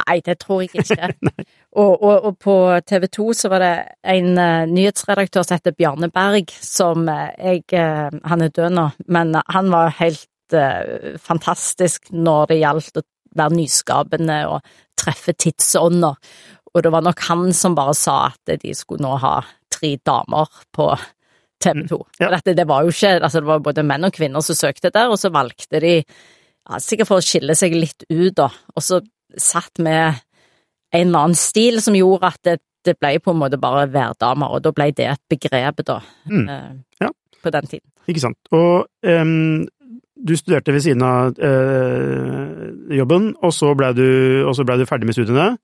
Nei, 0.00 0.18
det 0.26 0.38
tror 0.42 0.64
jeg 0.64 0.82
ikke. 0.82 1.08
og, 1.80 2.02
og, 2.02 2.24
og 2.28 2.38
på 2.42 2.54
TV 2.86 3.06
2 3.14 3.26
så 3.38 3.50
var 3.52 3.62
det 3.62 3.74
en 4.14 4.32
uh, 4.38 4.66
nyhetsredaktør 4.70 5.46
som 5.46 5.58
heter 5.58 5.76
Bjarne 5.78 6.10
Berg, 6.14 6.50
som 6.58 7.06
uh, 7.06 7.30
jeg 7.38 7.62
uh, 7.78 8.10
Han 8.26 8.42
er 8.42 8.54
død 8.54 8.74
nå, 8.74 8.88
men 9.06 9.36
han 9.48 9.72
var 9.72 9.94
helt 10.00 10.28
fantastisk 11.24 12.10
når 12.12 12.50
det 12.50 12.58
gjaldt 12.60 12.98
å 13.00 13.02
være 13.34 13.56
nyskapende 13.56 14.36
og 14.52 14.74
treffe 15.00 15.32
tidsånder. 15.32 16.18
Og 16.74 16.82
det 16.84 16.92
var 16.92 17.02
nok 17.06 17.22
han 17.28 17.48
som 17.56 17.74
bare 17.74 17.94
sa 17.96 18.18
at 18.28 18.54
de 18.60 18.74
skulle 18.76 19.02
nå 19.02 19.16
ha 19.22 19.38
tre 19.72 19.94
damer 20.04 20.52
på 20.74 20.90
TV 21.64 21.86
2. 21.88 21.98
ja. 22.20 22.30
Dette, 22.34 22.54
det 22.54 22.66
var 22.68 22.84
jo 22.84 22.92
ikke 22.92 23.16
Altså, 23.20 23.40
det 23.40 23.48
var 23.48 23.64
både 23.64 23.86
menn 23.86 24.06
og 24.06 24.14
kvinner 24.14 24.44
som 24.44 24.58
søkte 24.58 24.92
der, 24.94 25.10
og 25.10 25.18
så 25.20 25.32
valgte 25.34 25.80
de 25.82 25.96
ja, 26.00 26.80
sikkert 26.80 27.10
for 27.10 27.22
å 27.22 27.24
skille 27.24 27.56
seg 27.58 27.76
litt 27.76 28.06
ut, 28.10 28.34
da. 28.36 28.50
Og 28.74 28.84
så 28.84 29.00
satt 29.40 29.78
med 29.82 30.20
en 30.94 31.06
eller 31.08 31.18
annen 31.26 31.38
stil 31.38 31.80
som 31.82 31.94
gjorde 31.98 32.28
at 32.30 32.38
det, 32.46 32.58
det 32.84 32.98
ble 33.00 33.16
på 33.18 33.32
en 33.32 33.40
måte 33.40 33.58
bare 33.60 33.86
værdamer, 33.90 34.52
og 34.54 34.62
da 34.62 34.70
ble 34.76 34.90
det 34.92 35.06
et 35.10 35.22
begrep, 35.32 35.80
da, 35.88 36.00
Mm. 36.30 36.48
eh, 36.48 36.72
Ja. 37.00 37.10
på 37.42 37.50
den 37.50 37.66
tiden. 37.66 37.88
Ikke 38.08 38.20
sant. 38.20 38.36
Og 38.52 38.86
um, 39.02 39.66
du 40.24 40.36
studerte 40.36 40.72
ved 40.72 40.80
siden 40.84 41.02
av 41.02 41.34
uh, 41.40 42.94
jobben, 42.94 43.34
og 43.42 43.52
så 43.52 43.74
ble 43.76 43.92
du, 43.96 44.06
ble 44.64 44.78
du 44.78 44.86
ferdig 44.86 45.08
med 45.08 45.16
studiene. 45.16 45.56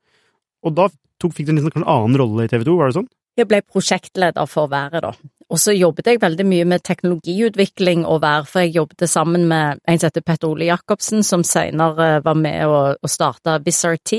Og 0.64 0.74
da 0.76 0.88
tok, 1.20 1.34
fikk 1.36 1.46
du 1.46 1.52
en 1.52 1.60
litt 1.62 1.76
annen 1.76 2.16
rolle 2.20 2.44
i 2.44 2.48
TV 2.48 2.64
2, 2.64 2.76
var 2.76 2.90
det 2.90 2.96
sånn? 2.98 3.08
Jeg 3.40 3.48
ble 3.48 3.62
prosjektleder 3.64 4.46
for 4.50 4.68
været, 4.68 5.02
da. 5.02 5.14
Og 5.50 5.58
så 5.58 5.72
jobbet 5.74 6.06
jeg 6.06 6.20
veldig 6.22 6.44
mye 6.46 6.64
med 6.68 6.84
teknologiutvikling 6.86 8.04
og 8.06 8.20
vær, 8.22 8.44
for 8.46 8.60
jeg 8.62 8.76
jobbet 8.76 9.10
sammen 9.10 9.48
med 9.50 9.80
en 9.88 9.98
som 9.98 10.06
heter 10.06 10.22
Petter 10.22 10.48
Ole 10.50 10.64
Jacobsen, 10.68 11.22
som 11.26 11.42
senere 11.46 12.22
var 12.22 12.34
med 12.38 12.66
å, 12.70 12.94
å 12.94 13.08
starte 13.10 13.58
BizRT. 13.64 14.12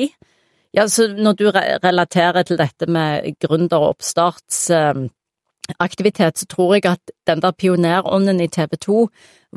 Ja, 0.76 0.88
så 0.88 1.08
når 1.08 1.34
du 1.40 1.52
relaterer 1.52 2.44
til 2.48 2.58
dette 2.60 2.86
med 2.88 3.36
gründer- 3.44 3.80
og 3.80 3.90
oppstartsaktivitet, 3.96 6.38
så 6.40 6.46
tror 6.52 6.74
jeg 6.76 6.86
at 6.92 7.12
den 7.28 7.42
der 7.44 7.52
pionerånden 7.52 8.42
i 8.44 8.48
TV 8.52 8.70
2 8.88 9.08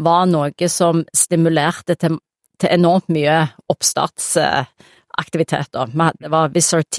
var 0.07 0.23
noe 0.31 0.69
som 0.71 1.05
stimulerte 1.15 1.95
til, 1.99 2.19
til 2.59 2.69
enormt 2.75 3.09
mye 3.15 3.47
oppstartsaktiviteter. 3.71 5.87
Vi 5.91 6.11
Det 6.23 6.31
var 6.31 6.49
BizRT, 6.55 6.99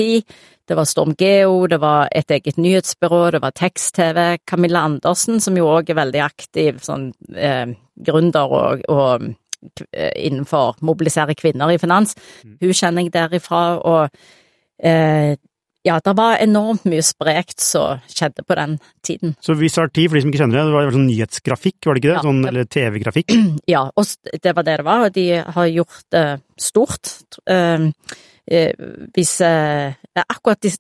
det 0.67 0.77
var 0.77 0.87
Storm 0.89 1.13
Geo, 1.19 1.67
det 1.69 1.79
var 1.81 2.09
et 2.11 2.31
eget 2.31 2.57
nyhetsbyrå, 2.57 3.31
det 3.35 3.41
var 3.43 3.55
Tekst-TV. 3.55 4.37
Camilla 4.47 4.85
Andersen, 4.87 5.41
som 5.41 5.57
jo 5.57 5.67
òg 5.69 5.91
er 5.91 5.99
veldig 5.99 6.21
aktiv 6.25 6.79
sånn 6.85 7.11
eh, 7.35 7.75
gründer 8.07 8.55
og, 8.59 8.85
og 8.89 9.27
eh, 9.91 10.13
innenfor 10.27 10.81
mobilisere 10.85 11.37
kvinner 11.37 11.73
i 11.73 11.81
finans, 11.81 12.17
hun 12.43 12.73
kjenner 12.73 13.05
jeg 13.05 13.13
derifra, 13.13 13.65
og 13.77 14.09
eh, 14.81 15.35
ja, 15.85 15.99
det 16.01 16.15
var 16.17 16.39
enormt 16.41 16.87
mye 16.89 17.03
sprekt 17.05 17.61
som 17.61 18.01
skjedde 18.09 18.41
på 18.47 18.57
den 18.57 18.79
tiden. 19.05 19.35
Så 19.45 19.53
VisRT, 19.53 20.07
for 20.09 20.17
de 20.17 20.23
som 20.23 20.31
ikke 20.31 20.41
kjenner 20.41 20.57
det, 20.57 20.63
det 20.65 20.77
var 20.79 20.95
sånn 20.95 21.09
nyhetsgrafikk, 21.11 21.77
var 21.85 21.93
det 21.93 22.01
ikke 22.01 22.09
det? 22.09 22.15
Ja. 22.17 22.23
Sånn, 22.25 22.39
eller 22.49 22.69
TV-grafikk? 22.77 23.35
Ja, 23.75 23.83
og 23.93 24.33
det 24.41 24.53
var 24.57 24.65
det 24.65 24.79
det 24.81 24.85
var, 24.87 25.05
og 25.05 25.13
de 25.13 25.27
har 25.57 25.69
gjort 25.69 26.01
det 26.13 26.25
stort. 26.61 27.11
Eh, 27.45 27.85
eh, 27.85 27.87
hvis 28.45 29.39
eh, 29.41 29.93
Akkurat 30.21 30.65
i, 30.65 30.71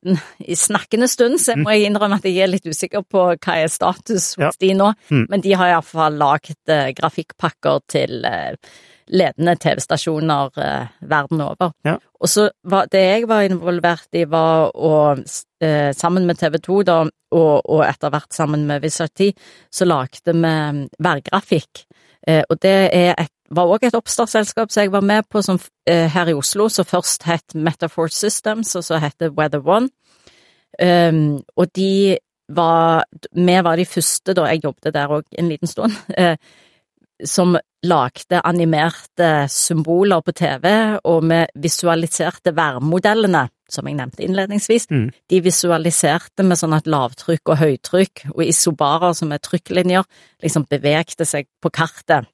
i, 0.45 0.55
snakkende 0.55 1.07
stund 1.09 1.39
så 1.41 1.55
må 1.57 1.73
jeg 1.73 1.89
innrømme 1.89 2.19
at 2.21 2.27
jeg 2.29 2.43
er 2.45 2.51
litt 2.51 2.67
usikker 2.69 3.01
på 3.09 3.23
hva 3.33 3.55
er 3.57 3.71
status 3.73 4.35
hos 4.37 4.43
ja. 4.43 4.51
de 4.61 4.69
nå, 4.77 4.91
mm. 5.09 5.25
men 5.31 5.43
de 5.43 5.55
har 5.57 5.73
iallfall 5.73 6.19
lagd 6.19 6.71
eh, 6.71 6.91
grafikkpakker 6.95 7.81
til 7.91 8.23
eh, 8.29 8.53
ledende 9.11 9.55
TV-stasjoner 9.61 10.61
eh, 10.61 10.93
verden 11.09 11.41
over. 11.45 11.73
Ja. 11.85 11.97
Og 12.21 12.31
så 12.31 12.47
var 12.69 12.87
det 12.91 13.03
jeg 13.03 13.27
var 13.29 13.45
involvert 13.45 14.17
i, 14.17 14.23
var 14.29 14.71
å 14.71 14.95
eh, 15.17 15.91
sammen 15.97 16.29
med 16.29 16.39
TV 16.39 16.57
2, 16.61 16.79
da, 16.87 17.01
og, 17.35 17.53
og 17.65 17.83
etter 17.85 18.13
hvert 18.13 18.33
sammen 18.33 18.65
med 18.69 18.85
Visati, 18.85 19.31
så 19.73 19.89
lagde 19.89 20.37
vi 20.37 20.55
værgrafikk. 21.05 21.85
Eh, 22.27 22.43
og 22.49 22.61
det 22.61 22.89
et, 22.93 23.31
var 23.53 23.69
òg 23.69 23.85
et 23.85 23.97
oppstartsselskap 23.97 24.71
som 24.73 24.81
jeg 24.81 24.91
var 24.91 25.05
med 25.05 25.27
på 25.29 25.41
som, 25.45 25.59
eh, 25.87 26.09
her 26.09 26.29
i 26.29 26.33
Oslo, 26.33 26.69
som 26.69 26.85
først 26.85 27.23
het 27.23 27.55
Metafor 27.55 28.07
Systems, 28.07 28.75
og 28.75 28.83
så 28.83 28.97
het 28.97 29.21
Weather 29.37 29.61
One. 29.61 29.89
Um, 30.81 31.39
og 31.55 31.75
de 31.75 32.17
var 32.49 33.05
Vi 33.33 33.63
var 33.63 33.75
de 33.75 33.85
første, 33.85 34.33
da 34.33 34.43
jeg 34.45 34.63
jobbet 34.63 34.93
der 34.93 35.07
òg 35.07 35.23
en 35.39 35.49
liten 35.49 35.67
stund, 35.67 35.91
eh, 36.17 36.35
som 37.23 37.55
lagde 37.85 38.41
animerte 38.43 39.45
symboler 39.51 40.23
på 40.25 40.33
TV, 40.35 40.67
og 41.05 41.23
vi 41.29 41.41
visualiserte 41.67 42.55
værmodellene, 42.57 43.45
som 43.71 43.87
jeg 43.87 43.97
nevnte 43.97 44.25
innledningsvis. 44.25 44.89
Mm. 44.91 45.09
De 45.29 45.41
visualiserte 45.45 46.45
med 46.45 46.59
sånn 46.59 46.75
at 46.77 46.89
lavtrykk 46.89 47.53
og 47.53 47.61
høytrykk 47.61 48.25
og 48.33 48.43
isobarer, 48.45 49.15
som 49.17 49.31
er 49.31 49.43
trykklinjer, 49.43 50.05
liksom 50.43 50.67
bevegde 50.69 51.27
seg 51.29 51.47
på 51.61 51.71
kartet. 51.73 52.27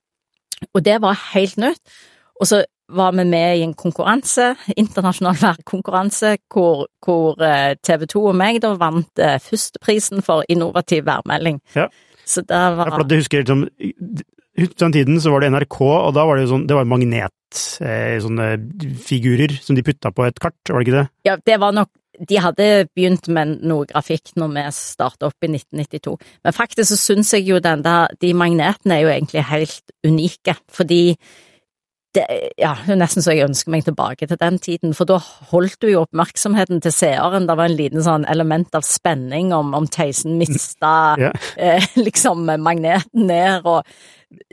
Og 0.74 0.84
det 0.86 1.00
var 1.04 1.20
helt 1.34 1.58
nytt. 1.62 1.82
Og 2.42 2.50
så 2.50 2.64
var 2.92 3.14
vi 3.16 3.24
med 3.24 3.58
i 3.58 3.64
en 3.64 3.74
konkurranse, 3.78 4.56
internasjonal 4.76 5.38
værkonkurranse, 5.42 6.36
hvor, 6.52 6.88
hvor 7.06 7.40
eh, 7.46 7.78
TV 7.84 8.06
2 8.12 8.24
og 8.34 8.36
meg 8.36 8.60
da 8.64 8.74
vant 8.80 9.22
eh, 9.22 9.38
førsteprisen 9.40 10.24
for 10.26 10.44
innovativ 10.50 11.06
værmelding. 11.08 11.62
Ja. 11.76 11.88
Så 12.26 12.42
det 12.42 12.58
var 12.78 12.92
ja, 12.92 12.98
for 12.98 13.08
du 13.08 13.16
husker 13.16 13.44
liksom 13.44 13.66
den 14.80 14.94
tiden 14.96 15.22
så 15.22 15.34
var 15.34 15.44
det 15.44 15.52
NRK, 15.54 15.80
og 15.82 16.12
da 16.18 16.26
var 16.28 16.40
det 16.40 16.50
sånn, 16.52 16.68
det 16.70 16.78
var 16.78 16.90
magnet, 16.90 17.34
eh, 17.84 18.20
som 18.22 18.38
de 18.38 19.86
putta 19.86 20.14
på 20.16 20.28
et 20.28 20.40
kart, 20.42 20.58
var 20.70 20.80
det 20.80 20.88
ikke 20.88 21.00
det? 21.00 21.08
Ja, 21.28 21.38
det 21.38 21.58
var 21.64 21.76
nok 21.78 21.92
De 22.30 22.38
hadde 22.38 22.66
begynt 22.94 23.26
med 23.34 23.64
noe 23.66 23.88
grafikk 23.90 24.36
når 24.38 24.50
vi 24.54 24.64
starta 24.76 25.30
opp 25.32 25.46
i 25.48 25.48
1992, 25.50 26.12
men 26.46 26.54
faktisk 26.54 26.92
så 26.92 26.98
syns 27.00 27.32
jeg 27.34 27.48
jo 27.48 27.58
den 27.64 27.82
der, 27.82 28.12
de 28.22 28.34
magnetene 28.38 28.98
er 28.98 29.02
jo 29.02 29.10
egentlig 29.10 29.42
helt 29.50 29.96
unike, 30.06 30.54
fordi 30.70 31.16
det, 32.16 32.26
ja, 32.60 32.74
nesten 32.88 33.24
så 33.24 33.36
jeg 33.36 33.48
ønsker 33.48 33.72
meg 33.72 33.86
tilbake 33.88 34.28
til 34.28 34.40
den 34.40 34.58
tiden, 34.64 34.96
for 34.98 35.08
da 35.10 35.20
holdt 35.52 35.80
du 35.84 35.90
jo 35.92 36.04
oppmerksomheten 36.06 36.82
til 36.84 36.94
seeren. 36.96 37.48
Det 37.48 37.58
var 37.58 37.70
en 37.70 37.78
liten 37.78 38.04
sånn 38.06 38.28
element 38.32 38.76
av 38.76 38.86
spenning 38.88 39.54
om, 39.56 39.74
om 39.78 39.88
Theisen 39.88 40.36
mista 40.42 40.96
ja. 41.22 41.32
eh, 41.56 41.86
liksom 42.00 42.50
magneten 42.62 43.30
ned, 43.32 43.70
og 43.70 43.86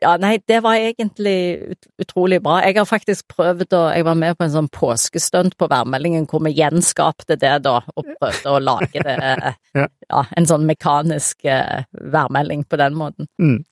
ja, 0.02 0.16
nei, 0.18 0.38
det 0.50 0.58
var 0.64 0.78
egentlig 0.78 1.38
ut, 1.72 1.88
utrolig 2.02 2.40
bra. 2.42 2.58
Jeg 2.66 2.78
har 2.80 2.88
faktisk 2.88 3.28
prøvd 3.30 3.76
å 3.78 3.82
Jeg 3.94 4.06
var 4.08 4.16
med 4.18 4.38
på 4.38 4.46
en 4.46 4.54
sånn 4.54 4.70
påskestunt 4.74 5.54
på 5.58 5.68
værmeldingen 5.70 6.26
hvor 6.30 6.42
vi 6.46 6.56
gjenskapte 6.56 7.38
det, 7.38 7.54
da, 7.66 7.78
og 7.94 8.10
prøvde 8.18 8.54
å 8.54 8.58
lage 8.62 9.04
det 9.06 9.18
ja. 9.78 9.86
ja. 9.86 10.24
en 10.36 10.50
sånn 10.50 10.66
mekanisk 10.68 11.46
eh, 11.46 11.86
værmelding 11.90 12.66
på 12.66 12.80
den 12.80 12.98
måten. 12.98 13.30
Mm. 13.38 13.62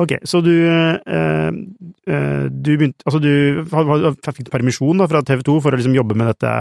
Ok, 0.00 0.14
så 0.24 0.40
du, 0.44 0.52
eh, 0.64 1.50
du 2.50 2.70
begynte 2.76 3.04
Altså, 3.06 3.20
du 3.20 3.64
fikk 4.32 4.50
permisjon 4.52 5.00
da, 5.00 5.08
fra 5.10 5.22
TV 5.26 5.42
2 5.46 5.56
for 5.60 5.74
å 5.74 5.80
liksom 5.80 5.96
jobbe 5.96 6.16
med 6.18 6.30
dette, 6.32 6.52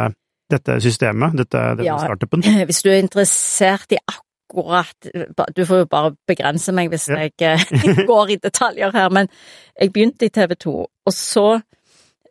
dette 0.51 0.79
systemet, 0.83 1.37
dette, 1.39 1.61
denne 1.79 1.87
ja, 1.87 1.99
startupen? 2.01 2.43
Hvis 2.69 2.83
du 2.83 2.91
er 2.91 2.99
interessert 3.03 3.95
i 3.95 4.01
akkurat 4.01 5.09
Du 5.55 5.63
får 5.69 5.83
jo 5.83 5.89
bare 5.91 6.15
begrense 6.27 6.73
meg 6.73 6.89
hvis 6.89 7.03
ja. 7.11 7.27
jeg 7.29 8.05
går 8.09 8.31
i 8.33 8.39
detaljer 8.41 8.95
her, 8.95 9.11
men 9.13 9.29
jeg 9.77 9.91
begynte 9.93 10.25
i 10.25 10.33
TV 10.33 10.55
2, 10.57 10.73
og 11.05 11.13
så 11.13 11.47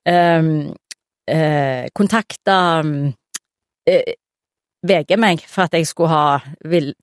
øh, 0.08 0.48
øh, 1.30 1.84
kontakta 1.94 2.58
øh, 2.82 4.02
VG 4.88 5.14
meg 5.20 5.44
for 5.46 5.66
at 5.68 5.76
jeg 5.76 5.86
skulle 5.86 6.10
ha 6.10 6.40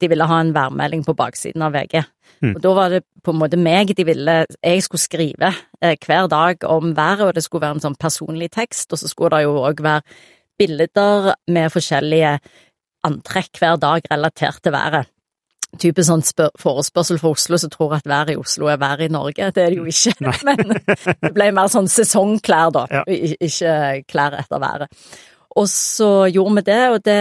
De 0.02 0.10
ville 0.10 0.28
ha 0.28 0.40
en 0.42 0.54
værmelding 0.56 1.06
på 1.06 1.16
baksiden 1.18 1.64
av 1.66 1.74
VG. 1.76 2.02
Mm. 2.42 2.56
Og 2.56 2.62
da 2.64 2.74
var 2.76 2.94
det 2.94 3.04
på 3.24 3.32
en 3.32 3.40
måte 3.40 3.58
meg 3.58 3.94
de 3.96 4.06
ville 4.06 4.46
Jeg 4.64 4.84
skulle 4.84 5.02
skrive 5.02 5.54
eh, 5.82 5.96
hver 6.06 6.28
dag 6.28 6.64
om 6.64 6.96
været, 6.98 7.22
og 7.22 7.36
det 7.36 7.44
skulle 7.44 7.66
være 7.66 7.80
en 7.80 7.86
sånn 7.88 8.00
personlig 8.00 8.52
tekst, 8.52 8.92
og 8.92 9.00
så 9.00 9.08
skulle 9.08 9.38
det 9.38 9.46
jo 9.46 9.58
òg 9.64 9.82
være 9.82 10.02
bilder 10.58 11.34
med 11.52 11.72
forskjellige 11.72 12.38
antrekk 13.06 13.60
hver 13.60 13.78
dag 13.78 14.08
relatert 14.12 14.62
til 14.64 14.74
været. 14.76 15.12
Type 15.80 16.04
sånn 16.08 16.24
forespørsel 16.60 17.20
for 17.20 17.36
Oslo 17.36 17.58
som 17.60 17.72
tror 17.74 17.98
at 17.98 18.08
været 18.08 18.36
i 18.36 18.40
Oslo 18.40 18.70
er 18.72 18.80
været 18.80 19.10
i 19.10 19.12
Norge. 19.12 19.52
Det 19.52 19.64
er 19.64 19.74
det 19.74 19.80
jo 19.82 19.86
ikke, 19.86 20.16
men 20.48 20.76
det 20.76 21.34
ble 21.36 21.50
mer 21.56 21.72
sånn 21.72 21.90
sesongklær, 21.92 22.72
da, 22.76 22.86
ja. 22.92 23.04
ikke 23.08 24.04
klær 24.08 24.38
etter 24.40 24.62
været. 24.64 25.02
Og 25.56 25.68
så 25.72 26.28
gjorde 26.32 26.56
vi 26.56 26.66
det, 26.68 26.84
og 26.92 27.04
det 27.06 27.20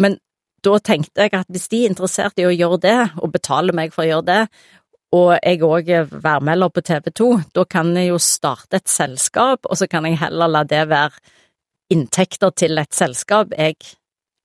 men 0.00 0.18
da 0.62 0.76
tenkte 0.78 1.24
jeg 1.24 1.34
at 1.34 1.50
hvis 1.50 1.68
de 1.72 1.82
er 1.82 1.90
interessert 1.90 2.38
i 2.38 2.46
å 2.46 2.54
gjøre 2.54 2.78
det, 2.84 2.98
og 3.18 3.32
betaler 3.34 3.74
meg 3.74 3.94
for 3.94 4.04
å 4.04 4.10
gjøre 4.10 4.28
det, 4.28 4.42
og 5.12 5.32
jeg 5.42 5.60
òg 5.66 5.90
er 5.92 6.08
værmelder 6.08 6.70
på 6.72 6.84
TV 6.88 7.10
2, 7.12 7.28
da 7.58 7.64
kan 7.68 7.90
jeg 7.98 8.08
jo 8.08 8.20
starte 8.22 8.78
et 8.78 8.88
selskap, 8.88 9.66
og 9.68 9.76
så 9.76 9.88
kan 9.90 10.06
jeg 10.08 10.20
heller 10.22 10.48
la 10.48 10.62
det 10.64 10.86
være 10.88 11.20
inntekter 11.92 12.54
til 12.56 12.80
et 12.80 12.96
selskap 12.96 13.52
jeg 13.58 13.76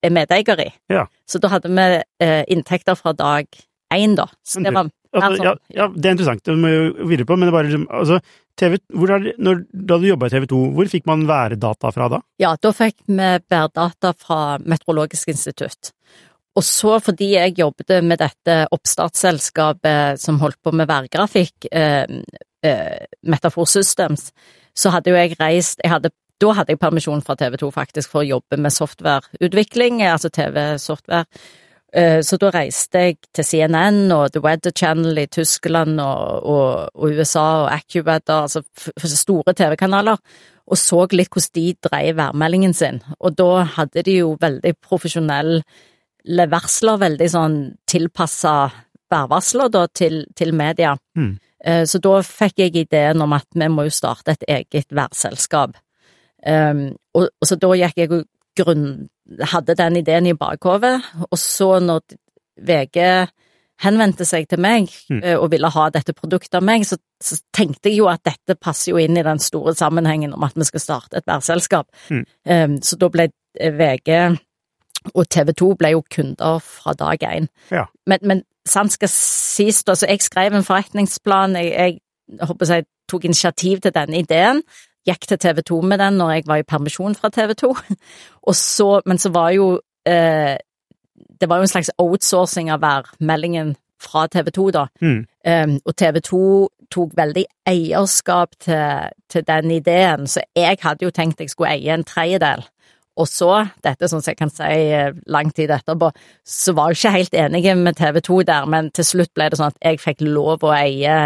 er 0.03 0.11
medeier 0.13 0.59
i. 0.65 0.67
Ja. 0.91 1.05
Så 1.29 1.39
da 1.39 1.53
hadde 1.53 1.71
vi 1.71 2.01
eh, 2.25 2.43
inntekter 2.51 2.97
fra 2.99 3.13
dag 3.15 3.47
én, 3.93 4.17
da. 4.19 4.27
Så 4.43 4.59
det 4.59 4.73
var 4.75 4.91
altså, 5.13 5.43
ja, 5.43 5.53
ja, 5.73 5.87
det 5.93 6.09
er 6.09 6.15
interessant, 6.17 6.43
det 6.45 6.57
må 6.59 6.71
jeg 6.71 6.79
jo 6.81 7.07
videre 7.11 7.27
på, 7.29 7.37
men 7.37 7.49
det 7.49 7.55
bare 7.55 7.69
liksom, 7.69 7.85
altså, 7.99 8.19
TV, 8.57 8.77
er, 8.77 9.27
når, 9.37 9.61
da 9.71 9.99
du 10.01 10.07
jobba 10.09 10.27
i 10.27 10.33
TV 10.33 10.47
2, 10.49 10.61
hvor 10.75 10.89
fikk 10.91 11.05
man 11.09 11.27
værdata 11.29 11.91
fra 11.93 12.09
da? 12.15 12.21
Ja, 12.41 12.55
da 12.61 12.71
fikk 12.75 12.97
vi 13.05 13.29
værdata 13.53 14.13
fra 14.17 14.41
Meteorologisk 14.65 15.29
institutt. 15.33 15.91
Og 16.57 16.65
så, 16.65 16.95
fordi 17.03 17.35
jeg 17.35 17.57
jobbet 17.59 17.99
med 18.01 18.17
dette 18.17 18.63
oppstartsselskapet 18.73 20.21
som 20.21 20.39
holdt 20.41 20.57
på 20.65 20.73
med 20.73 20.89
værgrafikk, 20.89 21.67
eh, 21.69 22.07
eh, 22.65 23.03
Metafor 23.29 23.69
Systems, 23.69 24.31
så 24.73 24.93
hadde 24.93 25.13
jo 25.13 25.19
jeg 25.19 25.37
reist 25.39 25.83
jeg 25.83 25.93
hadde, 25.93 26.13
Da 26.37 26.51
hadde 26.53 26.69
jeg 26.69 26.77
permisjon 26.77 27.23
fra 27.25 27.33
TV 27.33 27.55
2 27.57 27.71
faktisk 27.73 28.11
for 28.11 28.21
å 28.21 28.27
jobbe 28.27 28.59
med 28.61 28.69
softwareutvikling, 28.69 30.03
altså 30.05 30.29
TV-software. 30.29 31.25
Eh, 31.95 32.19
så 32.21 32.37
da 32.39 32.51
reiste 32.51 32.99
jeg 32.99 33.17
til 33.35 33.47
CNN 33.47 34.11
og 34.11 34.33
The 34.33 34.41
Weather 34.43 34.73
Channel 34.75 35.17
i 35.21 35.27
Tyskland 35.31 36.01
og, 36.03 36.43
og, 36.43 36.89
og 36.93 37.15
USA 37.15 37.45
og 37.63 37.71
AccuWeather, 37.73 38.43
altså 38.43 38.63
store 39.15 39.55
TV-kanaler, 39.55 40.19
og 40.67 40.77
så 40.77 41.05
litt 41.15 41.31
hvordan 41.31 41.55
de 41.55 41.67
drev 41.87 42.17
værmeldingen 42.17 42.73
sin. 42.75 42.99
Og 43.19 43.37
da 43.39 43.63
hadde 43.77 44.03
de 44.03 44.19
jo 44.19 44.35
veldig 44.41 44.75
profesjonelle 44.83 46.47
varsler, 46.51 46.99
veldig 46.99 47.29
sånn 47.31 47.57
tilpassa 47.87 48.57
værvarsler 49.07 49.71
da 49.71 49.85
til, 49.87 50.25
til 50.35 50.51
media. 50.51 50.97
Mm. 51.15 51.37
Så 51.87 51.99
da 52.03 52.19
fikk 52.21 52.59
jeg 52.59 52.75
ideen 52.75 53.23
om 53.23 53.31
at 53.33 53.47
vi 53.55 53.67
må 53.71 53.87
jo 53.87 53.93
starte 53.95 54.35
et 54.35 54.43
eget 54.47 54.91
værselskap. 54.93 55.79
Um, 56.45 56.91
og, 57.17 57.29
og, 57.41 57.47
så 57.49 57.57
da 57.59 57.71
gikk 57.79 57.97
jeg 57.97 58.11
jo 58.11 58.19
grunn, 58.57 59.07
hadde 59.51 59.75
den 59.75 59.99
ideen 59.99 60.29
i 60.29 60.37
bakhodet, 60.37 60.95
og 61.29 61.39
så 61.39 61.77
når 61.83 62.05
VG 62.57 63.27
henvendte 63.83 64.25
seg 64.25 64.47
til 64.49 64.61
meg 64.63 64.89
mm. 65.09 65.19
Eh, 65.21 65.35
og 65.37 65.51
ville 65.51 65.69
ha 65.69 65.87
dette 65.93 66.15
produktet 66.17 66.57
av 66.57 66.65
meg, 66.65 66.85
så, 66.87 66.97
så, 67.21 67.37
tenkte 67.53 67.91
jeg 67.91 67.99
jo 67.99 68.09
at 68.09 68.23
dette 68.25 68.57
passer 68.57 68.93
jo 68.93 69.01
inn 69.01 69.17
i 69.17 69.25
den 69.25 69.41
store 69.41 69.75
sammenhengen 69.77 70.33
om 70.33 70.45
at 70.47 70.57
vi 70.57 70.65
skal 70.65 70.81
starte 70.81 71.19
et 71.19 71.27
værselskap. 71.29 71.89
Mm. 72.09 72.25
Um, 72.49 72.75
så 72.81 72.97
da 72.97 73.11
ble 73.13 73.29
VG 73.57 74.09
og 75.13 75.29
TV 75.29 75.53
2 75.61 75.71
ble 75.79 75.93
jo 75.93 76.03
kunder 76.13 76.59
fra 76.63 76.93
dag 76.97 77.23
én. 77.23 77.47
Ja. 77.71 77.85
Men, 78.09 78.23
men 78.23 78.43
sant 78.67 78.95
skal 78.95 79.11
sies, 79.13 79.83
da, 79.87 79.95
så 79.95 80.09
jeg 80.09 80.25
skrev 80.25 80.57
en 80.57 80.65
forretningsplan, 80.65 81.55
jeg, 81.61 81.71
jeg, 81.71 81.99
jeg 82.33 82.49
håper 82.49 82.73
jeg 82.73 82.87
tok 83.07 83.29
initiativ 83.29 83.81
til 83.83 83.93
denne 83.95 84.19
ideen, 84.19 84.63
gikk 85.07 85.27
til 85.27 85.39
TV 85.41 85.63
2 85.67 85.81
med 85.81 86.01
den 86.03 86.19
når 86.19 86.31
jeg 86.35 86.47
var 86.47 86.61
i 86.61 86.67
permisjon 86.67 87.15
fra 87.15 87.31
TV 87.33 87.55
2. 87.57 87.73
Og 88.47 88.55
så, 88.55 89.01
men 89.05 89.17
så 89.21 89.31
var 89.33 89.51
jo 89.55 89.79
eh, 90.07 90.55
Det 91.41 91.49
var 91.49 91.57
jo 91.57 91.67
en 91.67 91.73
slags 91.73 91.91
outsourcing 91.97 92.69
av 92.73 92.81
værmeldingen 92.81 93.75
fra 94.01 94.27
TV 94.27 94.51
2, 94.51 94.71
da. 94.71 94.85
Mm. 95.01 95.25
Um, 95.47 95.79
og 95.85 95.95
TV 95.97 96.19
2 96.21 96.41
tok 96.93 97.13
veldig 97.17 97.43
eierskap 97.67 98.55
til, 98.59 99.13
til, 99.29 99.43
den 99.47 99.71
ideen, 99.71 100.27
så 100.27 100.41
jeg 100.55 100.77
hadde 100.81 101.05
jo 101.05 101.11
tenkt 101.11 101.41
jeg 101.41 101.49
skulle 101.49 101.73
eie 101.75 101.93
en 101.93 102.05
tredjedel. 102.07 102.65
Og 103.17 103.27
så, 103.27 103.65
dette 103.83 104.07
som 104.09 104.21
jeg 104.21 104.37
kan 104.37 104.51
si 104.53 104.67
eh, 104.93 105.15
lang 105.25 105.49
tid 105.55 105.71
etterpå, 105.73 106.11
så 106.45 106.73
var 106.77 106.93
jeg 106.93 106.99
ikke 106.99 107.15
helt 107.15 107.37
enig 107.41 107.75
med 107.77 107.97
TV 107.97 108.21
2 108.21 108.41
der, 108.45 108.69
men 108.69 108.91
til 108.93 109.07
slutt 109.09 109.33
ble 109.33 109.49
det 109.49 109.57
sånn 109.57 109.73
at 109.73 109.81
jeg 109.81 110.01
fikk 110.03 110.21
lov 110.27 110.65
å 110.67 110.73
eie 110.77 111.17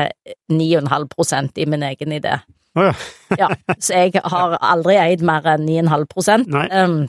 9,5% 0.52 1.60
i 1.60 1.68
min 1.68 1.84
egen 1.92 2.16
idé. 2.16 2.40
Å 2.78 2.86
ja. 2.90 2.94
Ja, 3.42 3.48
så 3.80 3.98
jeg 4.04 4.22
har 4.24 4.58
aldri 4.60 4.98
eid 5.00 5.24
mer 5.28 5.46
enn 5.54 5.66
9,5 5.68 6.48
Nei. 6.52 6.68
um, 6.84 7.02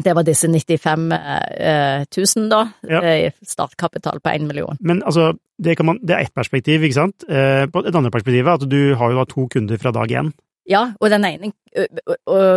Det 0.00 0.14
var 0.16 0.24
disse 0.26 0.48
95 0.48 1.12
eh, 1.12 2.04
000, 2.08 2.48
da. 2.50 2.60
Ja. 2.88 3.00
eh, 3.04 3.32
Startkapital 3.46 4.22
på 4.24 4.32
1 4.32 4.46
million. 4.48 4.78
Men 4.80 5.02
altså, 5.06 5.32
det, 5.60 5.76
kan 5.76 5.90
man, 5.90 6.00
det 6.02 6.16
er 6.16 6.24
ett 6.24 6.34
perspektiv, 6.34 6.86
ikke 6.86 6.96
sant? 6.96 7.26
Eh, 7.28 7.66
på 7.70 7.82
et 7.84 7.94
annet 7.94 8.14
perspektiv 8.14 8.46
er 8.46 8.54
at 8.56 8.64
du 8.70 8.94
har 8.96 9.12
jo 9.12 9.20
da 9.20 9.26
to 9.28 9.44
kunder 9.52 9.82
fra 9.82 9.92
dag 9.94 10.14
én. 10.22 10.32
Ja, 10.70 10.92
og 11.00 11.10
den 11.10 11.26
ene 11.26 11.52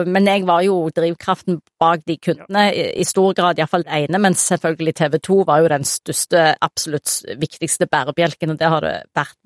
Men 0.10 0.26
jeg 0.26 0.46
var 0.48 0.64
jo 0.66 0.90
drivkraften 0.90 1.60
bak 1.82 2.02
de 2.10 2.16
kundene, 2.18 2.64
i, 2.74 3.04
stor 3.06 3.36
grad 3.38 3.60
iallfall 3.62 3.84
det 3.86 4.08
ene, 4.08 4.18
men 4.22 4.34
selvfølgelig 4.38 4.94
TV 4.98 5.18
2 5.22 5.36
var 5.46 5.62
jo 5.62 5.70
den 5.70 5.86
største, 5.86 6.42
absolutt 6.66 7.12
viktigste 7.38 7.86
bærebjelken, 7.92 8.56
og 8.56 8.58
det 8.58 8.72
har 8.74 8.82
det 8.82 8.94
vært 9.14 9.38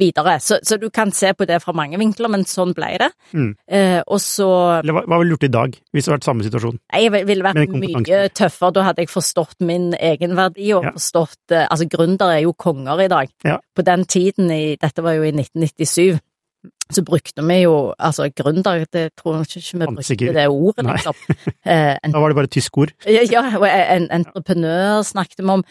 videre. 0.00 0.34
Så, 0.42 0.58
så 0.66 0.78
du 0.80 0.88
kan 0.90 1.12
se 1.14 1.30
på 1.38 1.46
det 1.46 1.60
fra 1.62 1.74
mange 1.76 2.00
vinkler, 2.02 2.32
men 2.34 2.42
sånn 2.50 2.74
ble 2.74 2.88
det. 3.04 3.10
Mm. 3.30 3.52
Eh, 3.70 4.00
og 4.06 4.18
så 4.24 4.48
Eller 4.80 4.96
hva, 4.98 5.20
ville 5.20 5.30
du 5.30 5.36
gjort 5.36 5.46
i 5.46 5.52
dag, 5.54 5.78
hvis 5.92 6.06
det 6.06 6.10
hadde 6.10 6.18
vært 6.18 6.28
samme 6.30 6.46
situasjon? 6.48 6.80
Jeg 6.90 7.26
ville 7.30 7.46
vært 7.46 7.76
mye 7.84 8.22
tøffere, 8.40 8.72
da 8.74 8.86
hadde 8.88 9.04
jeg 9.04 9.12
forstått 9.12 9.62
min 9.70 9.92
egenverdi 9.94 10.72
og 10.74 10.90
Ja. 10.90 10.94
forstått 10.98 11.54
Altså, 11.60 11.86
gründere 11.90 12.38
er 12.38 12.42
jo 12.44 12.52
konger 12.58 13.04
i 13.04 13.08
dag. 13.10 13.30
Ja. 13.46 13.58
På 13.76 13.84
den 13.86 14.04
tiden, 14.04 14.50
i, 14.50 14.76
dette 14.80 15.02
var 15.02 15.14
jo 15.14 15.22
i 15.22 15.30
1997, 15.30 16.18
så 16.92 17.02
brukte 17.06 17.42
vi 17.46 17.60
jo 17.62 17.74
Altså, 17.98 18.28
gründer, 18.34 18.84
det 18.92 19.10
tror 19.16 19.38
jeg 19.40 19.60
ikke 19.62 19.78
vi 19.78 19.86
brukte 19.86 20.16
ikke. 20.16 20.32
det 20.34 20.46
ordet, 20.48 20.86
liksom. 20.86 21.14
Eh, 21.64 21.96
en, 22.02 22.12
Da 22.12 22.20
var 22.22 22.28
det 22.32 22.36
bare 22.40 22.50
tysk 22.50 22.78
ord. 22.78 22.92
ja, 23.06 23.22
ja, 23.30 23.44
en 23.96 24.08
entreprenør 24.10 25.02
snakket 25.06 25.40
vi 25.44 25.48
om. 25.58 25.64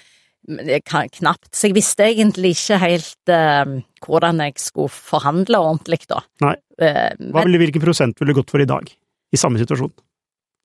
Knapt, 0.50 1.52
så 1.54 1.68
jeg 1.68 1.76
visste 1.76 2.06
egentlig 2.08 2.54
ikke 2.56 2.78
helt 2.82 3.30
eh, 3.34 3.74
hvordan 4.06 4.40
jeg 4.46 4.56
skulle 4.58 4.90
forhandle 4.90 5.60
ordentlig, 5.60 6.00
da. 6.10 6.22
Nei. 6.42 6.56
Eh, 6.80 7.12
men- 7.20 7.58
hvilken 7.60 7.82
prosent 7.84 8.18
ville 8.20 8.34
du 8.34 8.40
gått 8.42 8.50
for 8.50 8.62
i 8.64 8.66
dag, 8.70 8.88
i 9.34 9.38
samme 9.38 9.60
situasjon? 9.60 9.92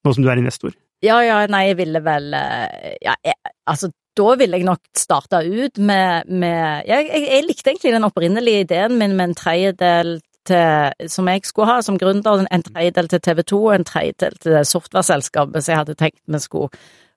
Nå 0.05 0.15
som 0.15 0.23
du 0.25 0.31
er 0.31 0.39
investor. 0.41 0.73
Ja, 1.03 1.19
ja, 1.25 1.43
nei, 1.51 1.67
jeg 1.73 1.77
ville 1.83 2.01
vel 2.01 2.33
eh, 2.39 2.95
Ja, 3.03 3.15
jeg, 3.25 3.35
altså, 3.69 3.91
da 4.17 4.35
ville 4.39 4.57
jeg 4.61 4.65
nok 4.69 4.79
starta 4.97 5.41
ut 5.43 5.77
med, 5.83 6.29
med 6.31 6.87
ja, 6.87 7.01
jeg, 7.03 7.25
jeg 7.27 7.45
likte 7.49 7.73
egentlig 7.73 7.93
den 7.97 8.07
opprinnelige 8.07 8.61
ideen 8.65 8.95
min 9.01 9.17
med 9.19 9.31
en 9.33 9.35
tredjedel 9.35 10.21
til, 10.45 11.09
som 11.09 11.29
jeg 11.29 11.45
skulle 11.49 11.71
ha 11.73 11.79
som 11.83 11.99
gründer, 12.01 12.47
en 12.51 12.63
tredjedel 12.67 13.09
til 13.09 13.21
TV 13.21 13.43
2 13.55 13.63
og 13.65 13.75
en 13.79 13.85
tredjedel 13.89 14.37
til 14.43 14.53
det 14.59 14.67
softwareselskapet 14.71 15.65
som 15.65 15.73
jeg 15.73 15.83
hadde 15.85 15.95
tenkt 16.01 16.21
vi 16.27 16.39
skulle 16.45 16.71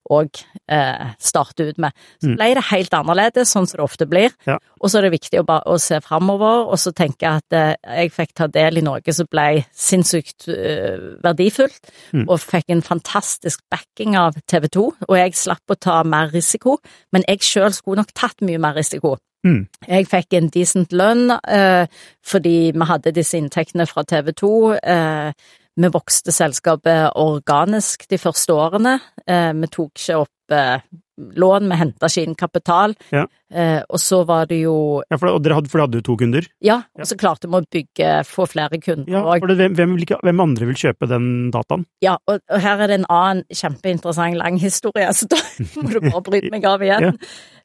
òg 0.08 0.38
eh, 0.72 1.10
starte 1.20 1.66
ut 1.68 1.78
med. 1.84 1.92
Så 2.24 2.30
Mm. 2.30 2.36
ble 2.38 2.46
det 2.56 2.62
helt 2.70 2.94
annerledes, 2.96 3.50
sånn 3.52 3.66
som 3.68 3.76
det 3.76 3.84
ofte 3.84 4.06
blir. 4.08 4.32
Ja. 4.48 4.56
Og 4.80 4.88
så 4.90 5.00
er 5.00 5.02
det 5.10 5.20
viktig 5.20 5.42
å, 5.42 5.44
bare, 5.44 5.66
å 5.68 5.76
se 5.84 6.00
framover, 6.00 6.62
og 6.72 6.78
så 6.80 6.94
tenke 6.96 7.28
at 7.28 7.52
eh, 7.52 7.74
jeg 7.84 8.14
fikk 8.16 8.32
ta 8.40 8.48
del 8.48 8.78
i 8.80 8.82
noe 8.88 9.02
som 9.12 9.28
ble 9.30 9.66
sinnssykt 9.76 10.48
eh, 10.48 10.96
verdifullt, 11.24 11.92
Mm. 12.14 12.24
og 12.30 12.40
fikk 12.40 12.70
en 12.72 12.82
fantastisk 12.82 13.60
backing 13.70 14.16
av 14.16 14.38
TV 14.48 14.70
2, 14.72 14.86
og 15.10 15.16
jeg 15.18 15.34
slapp 15.36 15.68
å 15.70 15.76
ta 15.76 16.04
mer 16.08 16.32
risiko, 16.32 16.78
men 17.12 17.26
jeg 17.28 17.40
sjøl 17.44 17.74
skulle 17.76 17.98
nok 18.00 18.14
tatt 18.16 18.40
mye 18.48 18.58
mer 18.64 18.76
risiko. 18.80 19.18
Mm. 19.46 19.68
Jeg 19.88 20.08
fikk 20.10 20.34
en 20.38 20.50
decent 20.54 20.94
lønn 20.98 21.32
eh, 21.38 21.86
fordi 22.26 22.58
vi 22.74 22.88
hadde 22.90 23.16
disse 23.16 23.38
inntektene 23.40 23.86
fra 23.90 24.04
TV 24.08 24.34
2. 24.38 24.54
Eh, 24.82 25.32
vi 25.78 25.92
vokste 25.94 26.34
selskapet 26.34 27.14
organisk 27.22 28.08
de 28.10 28.18
første 28.18 28.54
årene. 28.54 28.98
Eh, 29.28 29.52
vi 29.54 29.70
tok 29.70 29.94
ikke 29.94 30.22
opp 30.24 30.56
eh, 30.58 30.80
lån, 31.18 31.68
vi 31.70 31.78
henta 31.80 32.10
ikke 32.10 32.24
inn 32.24 32.36
kapital. 32.38 32.94
Ja. 33.14 33.26
Eh, 33.48 33.80
og 33.90 34.00
så 34.02 34.22
var 34.28 34.50
det 34.50 34.60
jo 34.60 35.02
Ja, 35.10 35.18
for, 35.18 35.38
dere 35.40 35.58
hadde, 35.58 35.72
for 35.72 35.80
dere 35.80 35.88
hadde 35.88 36.02
jo 36.02 36.06
to 36.10 36.18
kunder. 36.20 36.48
Ja, 36.64 36.82
og 37.00 37.10
så 37.10 37.18
klarte 37.20 37.50
vi 37.50 37.58
å 37.58 37.64
bygge, 37.78 38.10
få 38.28 38.48
flere 38.50 38.80
kunder 38.84 39.14
Ja, 39.14 39.24
for 39.24 39.48
det, 39.50 39.58
hvem, 39.62 39.78
hvem, 39.78 40.18
hvem 40.24 40.44
andre 40.44 40.70
vil 40.70 40.80
kjøpe 40.80 41.10
den 41.10 41.30
dataen? 41.54 41.86
Ja, 42.04 42.18
og, 42.28 42.42
og 42.52 42.64
her 42.64 42.84
er 42.84 42.92
det 42.92 43.00
en 43.02 43.10
annen 43.14 43.46
kjempeinteressant 43.48 44.40
lang 44.40 44.60
historie, 44.62 45.08
så 45.16 45.30
da 45.32 45.40
må 45.82 45.88
du 45.94 46.02
bare 46.10 46.26
bryte 46.28 46.52
meg 46.54 46.68
av 46.68 46.84
igjen. 46.84 47.18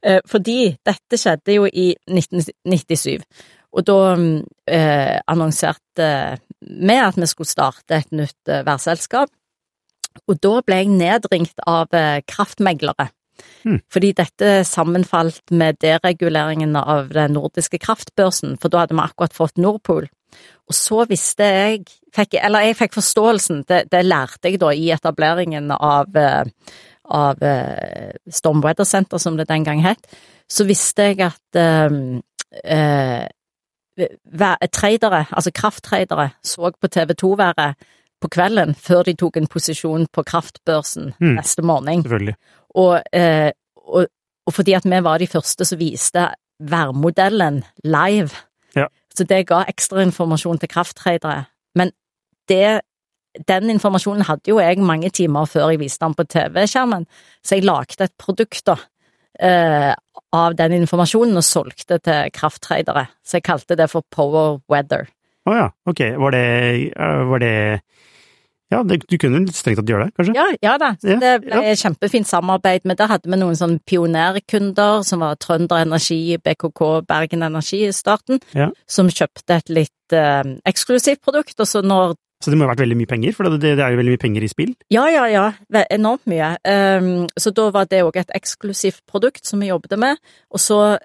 Eh, 0.02 0.20
fordi 0.30 0.60
dette 0.86 1.18
skjedde 1.20 1.58
jo 1.58 1.66
i 1.66 1.90
1997, 2.10 3.26
og 3.72 3.86
da 3.88 3.98
eh, 4.68 5.18
annonserte 5.32 6.08
vi 6.62 6.96
at 6.98 7.16
vi 7.18 7.28
skulle 7.30 7.50
starte 7.50 7.98
et 7.98 8.12
nytt 8.14 8.50
eh, 8.50 8.64
værselskap. 8.66 9.32
Og 10.28 10.38
da 10.44 10.58
ble 10.66 10.82
jeg 10.82 10.92
nedringt 10.92 11.62
av 11.68 11.92
eh, 11.96 12.20
kraftmeglere. 12.28 13.08
Hmm. 13.62 13.78
Fordi 13.92 14.12
dette 14.18 14.62
sammenfalt 14.66 15.52
med 15.54 15.78
dereguleringen 15.82 16.74
av 16.78 17.12
den 17.14 17.36
nordiske 17.36 17.78
kraftbørsen, 17.82 18.56
for 18.60 18.72
da 18.72 18.84
hadde 18.84 18.96
vi 18.98 19.04
akkurat 19.04 19.36
fått 19.36 19.60
Nordpol. 19.62 20.08
Og 20.70 20.76
så 20.76 21.02
visste 21.10 21.46
jeg, 21.46 21.82
fikk, 22.14 22.38
eller 22.40 22.68
jeg 22.68 22.78
fikk 22.78 22.96
forståelsen, 22.96 23.62
det, 23.68 23.84
det 23.92 24.02
lærte 24.06 24.50
jeg 24.50 24.60
da 24.62 24.72
i 24.74 24.88
etableringen 24.94 25.70
av, 25.76 26.16
eh, 26.16 26.44
av 27.12 27.42
eh, 27.44 28.12
Storm 28.32 28.62
Weather 28.64 28.88
Center, 28.88 29.20
som 29.22 29.36
det 29.38 29.50
den 29.50 29.66
gang 29.66 29.82
het, 29.84 30.02
så 30.50 30.66
visste 30.68 31.10
jeg 31.10 31.20
at 31.28 31.60
eh, 31.60 31.98
eh, 32.64 33.26
tradere, 34.72 35.26
altså 35.30 35.52
krafttradere, 35.54 36.30
så 36.42 36.72
på 36.72 36.88
TV 36.88 37.12
2-været 37.20 37.90
på 38.22 38.30
kvelden 38.32 38.74
før 38.78 39.02
de 39.08 39.14
tok 39.18 39.36
en 39.40 39.48
posisjon 39.50 40.06
på 40.14 40.24
kraftbørsen 40.28 41.12
Mm. 41.20 41.34
neste 41.40 41.62
morgen. 41.62 42.04
Og, 42.74 43.02
eh, 43.12 43.50
og, 43.76 44.06
og 44.46 44.54
fordi 44.54 44.72
at 44.78 44.84
vi 44.88 45.00
var 45.04 45.18
de 45.18 45.26
første 45.26 45.64
som 45.68 45.78
viste 45.78 46.28
værmodellen 46.62 47.62
live, 47.84 48.30
Ja. 48.76 48.86
så 49.14 49.24
det 49.28 49.46
ga 49.48 49.64
ekstra 49.68 50.02
informasjon 50.02 50.58
til 50.62 50.68
krafttradere. 50.68 51.44
Men 51.74 51.90
det, 52.48 52.80
den 53.48 53.70
informasjonen 53.70 54.22
hadde 54.28 54.48
jo 54.48 54.58
jeg 54.60 54.78
mange 54.78 55.10
timer 55.10 55.44
før 55.46 55.70
jeg 55.72 55.80
viste 55.80 56.04
den 56.04 56.14
på 56.14 56.24
TV-skjermen, 56.24 57.06
så 57.44 57.56
jeg 57.56 57.64
lagde 57.64 58.04
et 58.04 58.12
produkt 58.18 58.64
da, 58.66 58.76
eh, 59.40 59.94
av 60.32 60.54
den 60.56 60.72
informasjonen 60.82 61.36
og 61.36 61.42
solgte 61.44 61.98
til 62.00 62.30
krafttradere. 62.32 63.08
Så 63.24 63.38
jeg 63.38 63.42
kalte 63.42 63.76
det 63.76 63.90
for 63.90 64.02
Power 64.10 64.60
Weather. 64.70 65.08
Å 65.48 65.54
ja, 65.56 65.68
ok. 65.86 66.00
Var 66.18 66.30
det, 66.30 66.92
eh, 66.96 67.24
var 67.28 67.38
det 67.42 67.82
Ja, 68.72 68.80
det, 68.88 69.02
du 69.10 69.18
kunne 69.20 69.44
strengt 69.52 69.78
tatt 69.82 69.90
gjøre 69.92 70.08
det, 70.08 70.14
kanskje? 70.18 70.34
Ja, 70.38 70.46
ja 70.64 70.74
da. 70.80 70.92
Ja, 71.04 71.18
det 71.20 71.32
ble 71.44 71.74
kjempefint 71.78 72.28
samarbeid. 72.30 72.86
Men 72.88 72.98
der 72.98 73.10
hadde 73.12 73.28
vi 73.30 73.38
noen 73.40 73.58
sånne 73.58 73.82
pionerkunder, 73.88 75.02
som 75.06 75.22
var 75.24 75.36
Trønder 75.42 75.84
Energi, 75.84 76.38
BKK, 76.42 76.82
Bergen 77.08 77.44
Energi 77.46 77.84
i 77.86 77.92
starten, 77.94 78.40
Ja. 78.56 78.70
som 78.88 79.10
kjøpte 79.12 79.60
et 79.60 79.68
litt 79.72 80.16
eh, 80.16 80.42
eksklusivt 80.68 81.22
produkt. 81.22 81.58
Og 81.60 81.68
så 81.68 81.82
når 81.84 82.16
Så 82.42 82.50
det 82.50 82.58
må 82.58 82.66
ha 82.66 82.72
vært 82.72 82.82
veldig 82.82 82.96
mye 82.98 83.06
penger, 83.06 83.32
for 83.36 83.46
det, 83.46 83.60
det 83.62 83.78
er 83.78 83.92
jo 83.94 84.00
veldig 84.00 84.16
mye 84.16 84.24
penger 84.24 84.42
i 84.42 84.50
spill. 84.50 84.74
Ja, 84.90 85.04
ja, 85.12 85.28
ja. 85.30 85.44
Enormt 85.94 86.26
mye. 86.26 86.56
Um, 86.66 87.28
så 87.38 87.52
da 87.54 87.68
var 87.70 87.86
det 87.86 88.02
òg 88.02 88.16
et 88.18 88.32
eksklusivt 88.34 89.04
produkt 89.06 89.46
som 89.46 89.62
vi 89.62 89.68
jobbet 89.70 89.94
med. 89.98 90.18
Og 90.50 90.58
så 90.58 90.98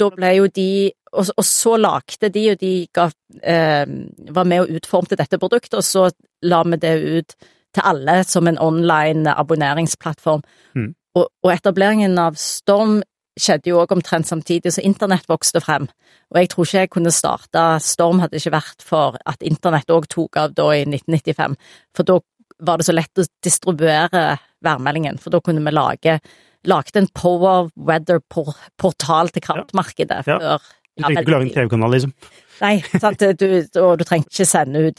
da 0.00 0.08
ble 0.10 0.32
jo 0.38 0.48
de 0.48 0.90
Og, 1.12 1.30
og 1.36 1.44
så 1.46 1.76
lagde 1.80 2.30
de, 2.30 2.44
og 2.52 2.60
de 2.60 2.72
ga, 2.94 3.08
eh, 3.42 3.86
var 4.30 4.46
med 4.46 4.64
og 4.64 4.76
utformte 4.78 5.18
dette 5.18 5.40
produktet, 5.42 5.80
og 5.80 5.84
så 5.86 6.10
la 6.46 6.62
vi 6.62 6.78
det 6.82 6.94
ut 7.02 7.36
til 7.74 7.86
alle 7.86 8.20
som 8.26 8.48
en 8.48 8.58
online 8.58 9.34
abonneringsplattform. 9.34 10.42
Mm. 10.74 10.92
Og, 11.18 11.26
og 11.42 11.52
etableringen 11.52 12.18
av 12.18 12.38
Storm 12.38 13.00
skjedde 13.40 13.70
jo 13.70 13.80
òg 13.82 13.94
omtrent 13.94 14.28
samtidig, 14.28 14.72
så 14.74 14.84
internett 14.84 15.28
vokste 15.30 15.62
frem. 15.62 15.88
Og 16.30 16.40
jeg 16.40 16.50
tror 16.52 16.66
ikke 16.66 16.84
jeg 16.84 16.92
kunne 16.94 17.14
starta 17.14 17.64
Storm 17.82 18.20
hadde 18.22 18.38
ikke 18.38 18.54
vært 18.54 18.84
for 18.86 19.18
at 19.26 19.42
internett 19.46 19.90
òg 19.90 20.06
tok 20.10 20.38
av 20.40 20.54
da 20.54 20.68
i 20.76 20.84
1995, 20.86 21.56
for 21.96 22.10
da 22.10 22.20
var 22.60 22.78
det 22.78 22.86
så 22.86 22.94
lett 22.94 23.22
å 23.22 23.26
distribuere 23.42 24.24
værmeldingen, 24.64 25.18
for 25.18 25.32
da 25.32 25.40
kunne 25.42 25.64
vi 25.64 25.74
lage 25.74 26.20
lagde 26.68 27.00
en 27.00 27.08
Power 27.16 27.70
Weather-portal 27.76 29.30
til 29.32 29.42
kraftmarkedet 29.46 30.26
Ja. 30.26 30.38
før 30.38 30.58
Du 31.00 31.06
trengte 31.08 31.24
ikke 31.24 31.34
lage 31.34 31.48
en 31.48 31.54
TV-kanal, 31.56 31.94
liksom. 31.96 32.12
Nei, 32.60 32.74
sant? 33.00 33.22
Du, 33.40 33.46
og 33.80 33.98
du 33.98 34.04
trengte 34.04 34.28
ikke 34.34 34.44
sende 34.44 34.82
ut 34.90 34.98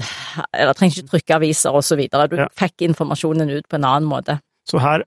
Eller 0.57 0.73
trengte 0.73 1.03
ikke 1.03 1.11
trykke 1.13 1.35
aviser 1.37 1.75
og 1.77 1.83
så 1.85 1.97
videre. 1.99 2.27
Du 2.31 2.35
Ja. 2.39 2.47
fikk 2.57 2.81
informasjonen 2.89 3.51
ut 3.53 3.67
på 3.69 3.77
en 3.77 3.85
annen 3.85 4.09
måte. 4.09 4.39
Så 4.65 4.79
her 4.81 5.03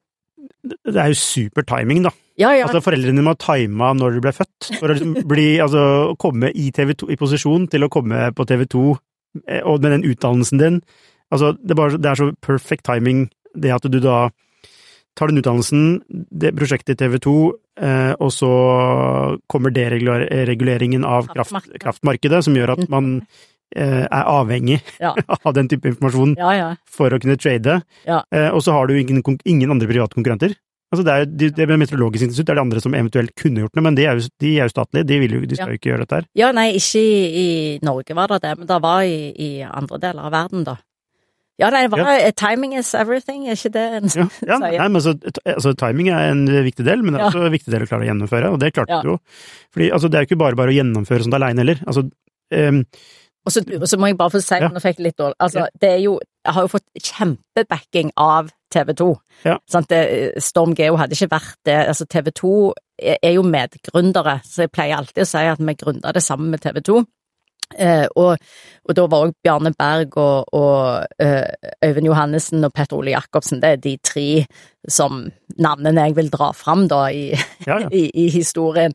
Det 0.64 0.96
er 0.96 1.08
jo 1.10 1.14
super 1.18 1.62
timing, 1.66 2.04
da. 2.04 2.10
Ja, 2.38 2.50
ja. 2.52 2.66
Altså, 2.66 2.80
foreldrene 2.82 3.22
må 3.22 3.34
ha 3.34 3.38
tima 3.38 3.92
når 3.94 4.14
du 4.16 4.20
ble 4.24 4.32
født, 4.32 4.70
for 4.80 4.88
å 4.88 4.94
liksom 4.94 5.14
bli 5.32 5.58
Altså, 5.62 6.14
komme 6.18 6.50
i 6.54 6.70
TV2, 6.74 7.10
i 7.12 7.16
posisjon 7.20 7.68
til 7.70 7.84
å 7.84 7.90
komme 7.92 8.30
på 8.34 8.46
TV2, 8.48 8.96
eh, 9.48 9.60
og 9.64 9.82
med 9.82 9.92
den 9.92 10.06
utdannelsen 10.12 10.58
din. 10.58 10.80
Altså, 11.32 11.52
det 11.58 11.70
er, 11.74 11.78
bare, 11.78 11.98
det 11.98 12.10
er 12.10 12.14
så 12.20 12.30
perfect 12.42 12.84
timing, 12.84 13.28
det 13.54 13.72
at 13.74 13.86
du 13.90 14.00
da 14.00 14.28
tar 15.14 15.30
den 15.30 15.38
utdannelsen, 15.42 16.02
det 16.30 16.54
prosjektet 16.58 16.96
i 17.00 17.04
TV2, 17.04 17.34
eh, 17.80 18.12
og 18.18 18.32
så 18.34 18.50
kommer 19.50 19.70
dereguleringen 19.74 21.04
av 21.06 21.28
kraft, 21.32 21.70
Kraftmarkedet. 21.80 22.42
som 22.44 22.56
gjør 22.56 22.74
at 22.76 22.88
man 22.92 23.14
eh, 23.76 24.04
er 24.04 24.24
avhengig 24.30 24.80
Ja. 25.00 25.14
av 25.46 25.54
den 25.54 25.68
type 25.70 25.88
informasjon 25.92 26.36
ja, 26.38 26.52
ja. 26.58 26.68
for 26.90 27.14
å 27.14 27.20
kunne 27.22 27.38
trade. 27.40 27.80
Ja. 28.06 28.22
Eh, 28.34 28.50
og 28.50 28.62
så 28.66 28.72
har 28.76 28.86
du 28.90 28.98
ingen, 28.98 29.22
ingen 29.44 29.70
andre 29.70 29.88
private 29.90 30.14
konkurrenter. 30.18 30.54
Altså 30.94 31.02
det, 31.06 31.12
er, 31.14 31.24
jo- 31.26 31.50
det 31.56 31.66
med 31.66 31.80
Meteorologisk 31.82 32.22
institutt 32.28 32.50
er 32.52 32.54
det 32.58 32.62
andre 32.62 32.80
som 32.84 32.94
eventuelt 32.94 33.32
kunne 33.40 33.64
gjort 33.64 33.74
det, 33.74 33.82
men 33.82 33.96
de 33.98 34.04
er 34.06 34.18
jo, 34.20 34.28
de 34.42 34.50
er 34.60 34.68
jo 34.68 34.74
statlige, 34.76 35.06
de, 35.08 35.16
vil 35.24 35.32
jo, 35.40 35.40
de 35.50 35.56
skal 35.58 35.72
jo 35.72 35.78
ikke 35.80 35.90
gjøre 35.90 36.04
dette 36.04 36.20
her. 36.20 36.26
Ja, 36.38 36.50
nei, 36.54 36.68
ikke 36.78 37.00
i, 37.02 37.24
i 37.40 37.46
Norge 37.82 38.14
var 38.14 38.30
det 38.30 38.42
det, 38.44 38.52
men 38.60 38.68
det 38.70 38.76
var 38.84 39.00
i, 39.02 39.16
i 39.34 39.48
andre 39.66 39.98
deler 40.04 40.28
av 40.28 40.34
verden, 40.36 40.62
da. 40.68 40.76
Ja, 41.58 41.68
det 41.70 41.84
var 41.92 42.00
eh, 42.10 42.32
Timing 42.34 42.72
is 42.76 42.94
everything, 42.98 43.44
er 43.48 43.54
ikke 43.54 43.70
det 43.72 43.84
en 44.00 44.08
Ja, 44.10 44.26
ja 44.48 44.56
sier? 44.62 44.78
nei, 44.78 44.88
men 44.88 44.96
altså, 44.98 45.12
altså, 45.46 45.72
timing 45.78 46.08
er 46.10 46.32
en 46.32 46.46
viktig 46.66 46.84
del, 46.84 47.02
men 47.04 47.14
det 47.14 47.20
er 47.20 47.24
Ja. 47.24 47.30
også 47.30 47.44
en 47.46 47.52
viktig 47.54 47.70
del 47.70 47.82
å 47.84 47.86
klare 47.90 48.02
å 48.02 48.08
gjennomføre, 48.10 48.50
og 48.52 48.58
det 48.60 48.72
klarte 48.74 48.90
Ja. 48.96 49.02
du 49.02 49.08
jo. 49.12 49.18
Fordi 49.72 49.90
altså, 49.94 50.08
det 50.10 50.18
er 50.18 50.24
jo 50.24 50.28
ikke 50.34 50.38
bare 50.42 50.56
bare 50.58 50.74
å 50.74 50.78
gjennomføre 50.78 51.22
sånt 51.22 51.34
aleine 51.38 51.62
heller. 51.62 51.78
Altså, 51.86 52.08
um, 52.52 52.84
Og 53.46 53.52
så, 53.52 53.60
og 53.76 53.86
så 53.86 53.98
må 54.00 54.06
jeg 54.08 54.16
bare 54.18 54.30
få 54.32 54.40
si, 54.42 54.54
Ja. 54.58 54.68
nå 54.72 54.80
fikk 54.80 54.96
jeg 54.98 55.04
litt 55.12 55.16
dårlig 55.20 55.34
Altså, 55.38 55.58
Ja. 55.60 55.66
det 55.80 55.90
er 55.90 55.98
jo 56.02 56.18
Jeg 56.46 56.54
har 56.54 56.62
jo 56.62 56.68
fått 56.68 56.84
kjempebacking 57.00 58.10
av 58.18 58.50
TV 58.70 58.92
2. 58.94 59.16
Ja. 59.44 59.58
Sant? 59.70 59.88
Det, 59.88 60.42
Storm 60.42 60.74
Geo 60.74 60.96
hadde 60.96 61.14
ikke 61.16 61.30
vært 61.30 61.54
det. 61.64 61.76
Altså, 61.88 62.04
TV 62.10 62.30
2 62.32 62.72
er, 63.00 63.16
er 63.22 63.32
jo 63.38 63.42
medgründere, 63.42 64.40
så 64.44 64.64
jeg 64.66 64.72
pleier 64.72 64.96
alltid 64.98 65.22
å 65.24 65.26
si 65.26 65.38
at 65.38 65.58
vi 65.58 65.74
gründa 65.74 66.12
det 66.12 66.22
sammen 66.22 66.50
med 66.50 66.60
TV 66.60 66.80
2. 66.82 67.04
Eh, 67.78 68.06
og, 68.20 68.36
og 68.84 68.96
da 68.96 69.06
var 69.10 69.26
òg 69.26 69.34
Bjarne 69.42 69.72
Berg 69.74 70.18
og, 70.20 70.52
og 70.54 71.22
eh, 71.22 71.48
Øyvind 71.84 72.06
Johannessen 72.10 72.66
og 72.66 72.74
Petter 72.76 72.98
Ole 73.00 73.14
Jacobsen, 73.16 73.62
det 73.62 73.70
er 73.70 73.82
de 73.82 73.96
tre 74.04 74.26
som 74.88 75.24
navnene 75.58 76.08
jeg 76.08 76.16
vil 76.18 76.30
dra 76.30 76.52
fram 76.54 76.86
da 76.90 77.06
i, 77.10 77.30
ja, 77.66 77.80
ja. 77.86 77.88
i, 78.00 78.06
i 78.14 78.28
historien 78.34 78.94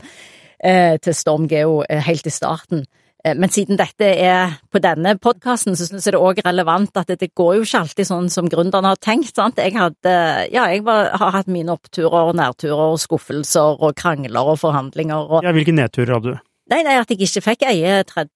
eh, 0.63 0.95
til 1.01 1.17
Storm 1.17 1.49
Geo 1.49 1.81
eh, 1.89 2.01
helt 2.05 2.27
i 2.29 2.33
starten. 2.33 2.85
Eh, 3.23 3.35
Men 3.35 3.51
siden 3.51 3.79
dette 3.79 4.13
er 4.15 4.59
på 4.71 4.79
denne 4.83 5.17
podkasten, 5.19 5.75
så 5.75 5.87
syns 5.89 6.07
jeg 6.07 6.15
det 6.15 6.21
òg 6.21 6.39
er 6.39 6.49
relevant 6.51 6.95
at 7.01 7.09
det, 7.11 7.19
det 7.19 7.33
går 7.35 7.57
jo 7.57 7.65
ikke 7.65 7.81
alltid 7.83 8.07
sånn 8.07 8.29
som 8.31 8.47
gründerne 8.51 8.93
har 8.93 9.01
tenkt. 9.01 9.33
sant? 9.35 9.59
Jeg 9.59 9.75
hadde, 9.75 10.13
ja, 10.53 10.69
jeg 10.71 10.85
var, 10.87 11.11
har 11.19 11.33
hatt 11.35 11.51
mine 11.51 11.73
oppturer 11.75 12.31
og 12.31 12.37
nærturer 12.39 12.93
og 12.93 13.01
skuffelser 13.01 13.81
og 13.81 13.97
krangler 13.99 14.53
og 14.53 14.61
forhandlinger 14.61 15.35
og 15.35 15.43
ja 15.43 15.51
hvilke 15.55 15.75
nedturer 15.75 16.15
hadde 16.15 16.37
du? 16.37 16.45
Nei, 16.69 16.81
nei, 16.85 16.97
at 17.01 17.09
jeg 17.09 17.19
ikke 17.25 17.43
fikk 17.43 17.65
eie 17.69 18.03
30, 18.07 18.29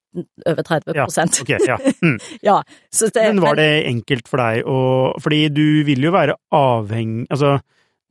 over 0.50 0.66
30 0.66 0.96
Ja, 0.98 1.06
ok, 1.06 1.52
ja. 1.68 1.76
Mm. 2.02 2.16
ja, 2.48 2.56
så 2.92 3.10
det, 3.14 3.28
Men 3.30 3.42
var 3.44 3.58
det 3.60 3.68
enkelt 3.90 4.30
for 4.30 4.42
deg 4.42 4.66
å 4.68 4.78
Fordi 5.22 5.40
du 5.54 5.66
vil 5.86 6.06
jo 6.08 6.14
være 6.14 6.36
avhengig 6.54 7.28
Altså, 7.34 7.56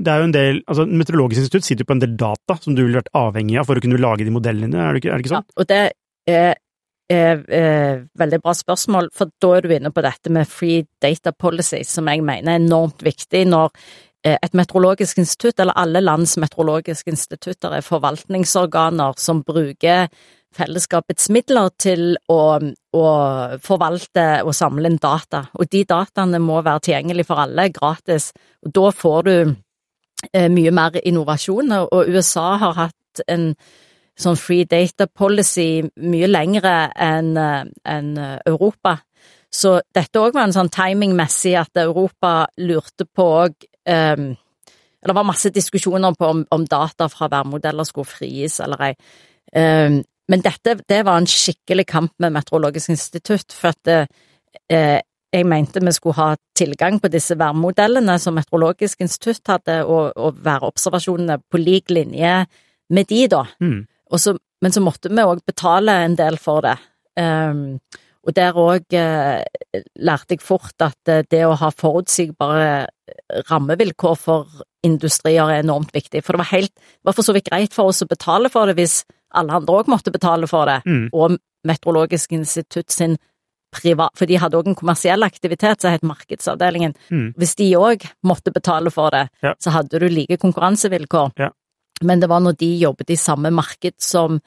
det 0.04 0.14
er 0.14 0.22
jo 0.22 0.30
en 0.30 0.36
del 0.36 0.62
altså 0.66 0.88
Meteorologisk 0.90 1.44
institutt 1.44 1.68
sitter 1.68 1.86
jo 1.86 1.92
på 1.92 1.98
en 1.98 2.04
del 2.04 2.16
data 2.20 2.58
som 2.62 2.76
du 2.76 2.84
ville 2.84 3.02
vært 3.02 3.12
avhengig 3.18 3.60
av 3.62 3.70
for 3.70 3.80
å 3.80 3.84
kunne 3.84 4.02
lage 4.02 4.28
de 4.28 4.34
modellene 4.36 4.80
er 4.80 4.96
det 4.96 5.04
ikke, 5.04 5.12
er 5.12 5.20
det 5.20 5.28
ikke 5.28 5.36
Ja, 5.36 5.42
sånn? 5.44 5.58
og 5.60 5.70
det 5.70 5.82
er, 6.32 6.56
er, 7.12 7.44
er 7.52 8.02
veldig 8.20 8.40
bra 8.44 8.56
spørsmål, 8.58 9.12
for 9.16 9.34
da 9.44 9.52
er 9.58 9.66
du 9.68 9.76
inne 9.76 9.92
på 9.94 10.04
dette 10.06 10.32
med 10.34 10.50
free 10.50 10.86
data 11.04 11.34
policy, 11.36 11.84
som 11.88 12.08
jeg 12.10 12.24
mener 12.26 12.56
er 12.56 12.64
enormt 12.64 13.04
viktig 13.06 13.44
når 13.52 13.76
et 14.24 14.54
meteorologisk 14.56 15.18
institutt, 15.20 15.60
eller 15.60 15.76
alle 15.76 16.00
lands 16.00 16.38
meteorologiske 16.40 17.12
institutter, 17.12 17.74
er 17.76 17.84
forvaltningsorganer 17.84 19.20
som 19.20 19.42
bruker 19.44 20.08
fellesskapets 20.54 21.30
midler 21.34 21.72
til 21.82 22.14
å, 22.32 22.42
å 22.96 23.06
forvalte 23.64 24.26
og 24.46 24.56
samle 24.56 24.92
inn 24.92 25.00
data, 25.02 25.48
og 25.58 25.70
de 25.72 25.84
dataene 25.90 26.42
må 26.44 26.62
være 26.62 26.88
tilgjengelige 26.88 27.30
for 27.30 27.44
alle, 27.44 27.70
gratis, 27.74 28.32
og 28.66 28.76
da 28.78 28.92
får 28.96 29.24
du 29.28 29.36
eh, 29.40 30.50
mye 30.54 30.76
mer 30.76 31.00
innovasjon, 31.04 31.74
og 31.82 32.14
USA 32.14 32.54
har 32.62 32.78
hatt 32.80 33.26
en 33.28 33.52
sånn 34.20 34.38
free 34.38 34.66
data 34.70 35.08
policy 35.10 35.82
mye 36.06 36.30
lengre 36.30 36.76
enn 37.02 37.34
en 37.38 38.14
eh, 38.22 38.38
Europa. 38.50 39.00
Så 39.54 39.76
dette 39.94 40.22
òg 40.22 40.34
var 40.34 40.48
en 40.48 40.56
sånn 40.56 40.72
timingmessig 40.74 41.54
at 41.60 41.78
Europa 41.82 42.48
lurte 42.62 43.06
på 43.06 43.26
òg 43.44 43.68
um, 43.90 44.34
det 45.04 45.16
var 45.16 45.28
masse 45.28 45.52
diskusjoner 45.52 46.16
på 46.16 46.26
om, 46.32 46.44
om 46.52 46.66
data 46.66 47.10
fra 47.12 47.28
værmodeller 47.32 47.88
skulle 47.88 48.08
frigis 48.08 48.60
eller 48.64 48.90
ei. 48.90 48.94
Um, 49.54 50.02
men 50.32 50.44
dette 50.44 50.78
det 50.88 51.02
var 51.04 51.20
en 51.20 51.28
skikkelig 51.28 51.86
kamp 51.90 52.14
med 52.24 52.32
Meteorologisk 52.38 52.94
institutt, 52.94 53.52
for 53.52 53.74
at 53.74 53.92
uh, 54.72 55.00
jeg 55.34 55.48
mente 55.50 55.82
vi 55.84 55.92
skulle 55.96 56.16
ha 56.20 56.36
tilgang 56.56 57.00
på 57.02 57.10
disse 57.12 57.36
værmodellene 57.40 58.20
som 58.22 58.38
Meteorologisk 58.38 59.02
institutt 59.02 59.50
hadde, 59.50 59.82
og, 59.84 60.14
og 60.16 60.40
værobservasjonene 60.46 61.40
på 61.52 61.60
lik 61.62 61.92
linje 61.92 62.46
med 62.94 63.10
de, 63.10 63.28
da. 63.28 63.44
Mm. 63.60 63.84
Så, 64.16 64.38
men 64.62 64.72
så 64.72 64.82
måtte 64.84 65.10
vi 65.10 65.26
òg 65.26 65.42
betale 65.48 65.96
en 66.06 66.16
del 66.16 66.38
for 66.38 66.64
det. 66.64 66.78
Um, 67.20 67.80
og 68.24 68.34
der 68.38 68.54
òg 68.56 68.94
eh, 68.96 69.44
lærte 70.00 70.36
jeg 70.38 70.42
fort 70.42 70.80
at 70.82 71.10
eh, 71.12 71.24
det 71.30 71.42
å 71.46 71.56
ha 71.60 71.70
forutsigbare 71.72 72.88
rammevilkår 73.50 74.16
for 74.20 74.48
industrier 74.84 75.50
er 75.52 75.64
enormt 75.64 75.92
viktig. 75.96 76.22
For 76.24 76.34
det 76.36 76.44
var 76.44 76.52
helt, 76.52 76.74
det 76.76 77.08
var 77.10 77.16
for 77.18 77.24
så 77.28 77.36
vidt 77.36 77.50
greit 77.52 77.74
for 77.76 77.92
oss 77.92 78.04
å 78.04 78.08
betale 78.10 78.50
for 78.52 78.68
det 78.70 78.76
hvis 78.80 79.02
alle 79.36 79.56
andre 79.60 79.80
òg 79.82 79.90
måtte 79.92 80.12
betale 80.14 80.48
for 80.48 80.66
det, 80.70 80.82
Mm. 80.86 81.10
og 81.14 81.38
Meteorologisk 81.66 82.34
institutt 82.36 82.92
sin 82.92 83.18
privat 83.74 84.12
For 84.20 84.26
de 84.28 84.36
hadde 84.38 84.58
òg 84.60 84.68
en 84.68 84.76
kommersiell 84.76 85.24
aktivitet 85.24 85.82
som 85.82 85.92
het 85.92 86.04
Markedsavdelingen. 86.04 86.94
Mm. 87.10 87.34
Hvis 87.40 87.56
de 87.56 87.72
òg 87.74 88.04
måtte 88.24 88.52
betale 88.54 88.92
for 88.92 89.10
det, 89.10 89.30
Ja. 89.42 89.54
så 89.60 89.72
hadde 89.72 89.98
du 90.00 90.08
like 90.10 90.38
konkurransevilkår. 90.38 91.32
Ja. 91.40 91.50
Men 92.04 92.20
det 92.20 92.28
var 92.30 92.40
når 92.42 92.58
de 92.58 92.78
jobbet 92.80 93.10
i 93.10 93.16
samme 93.16 93.50
marked 93.50 93.96
som, 94.00 94.42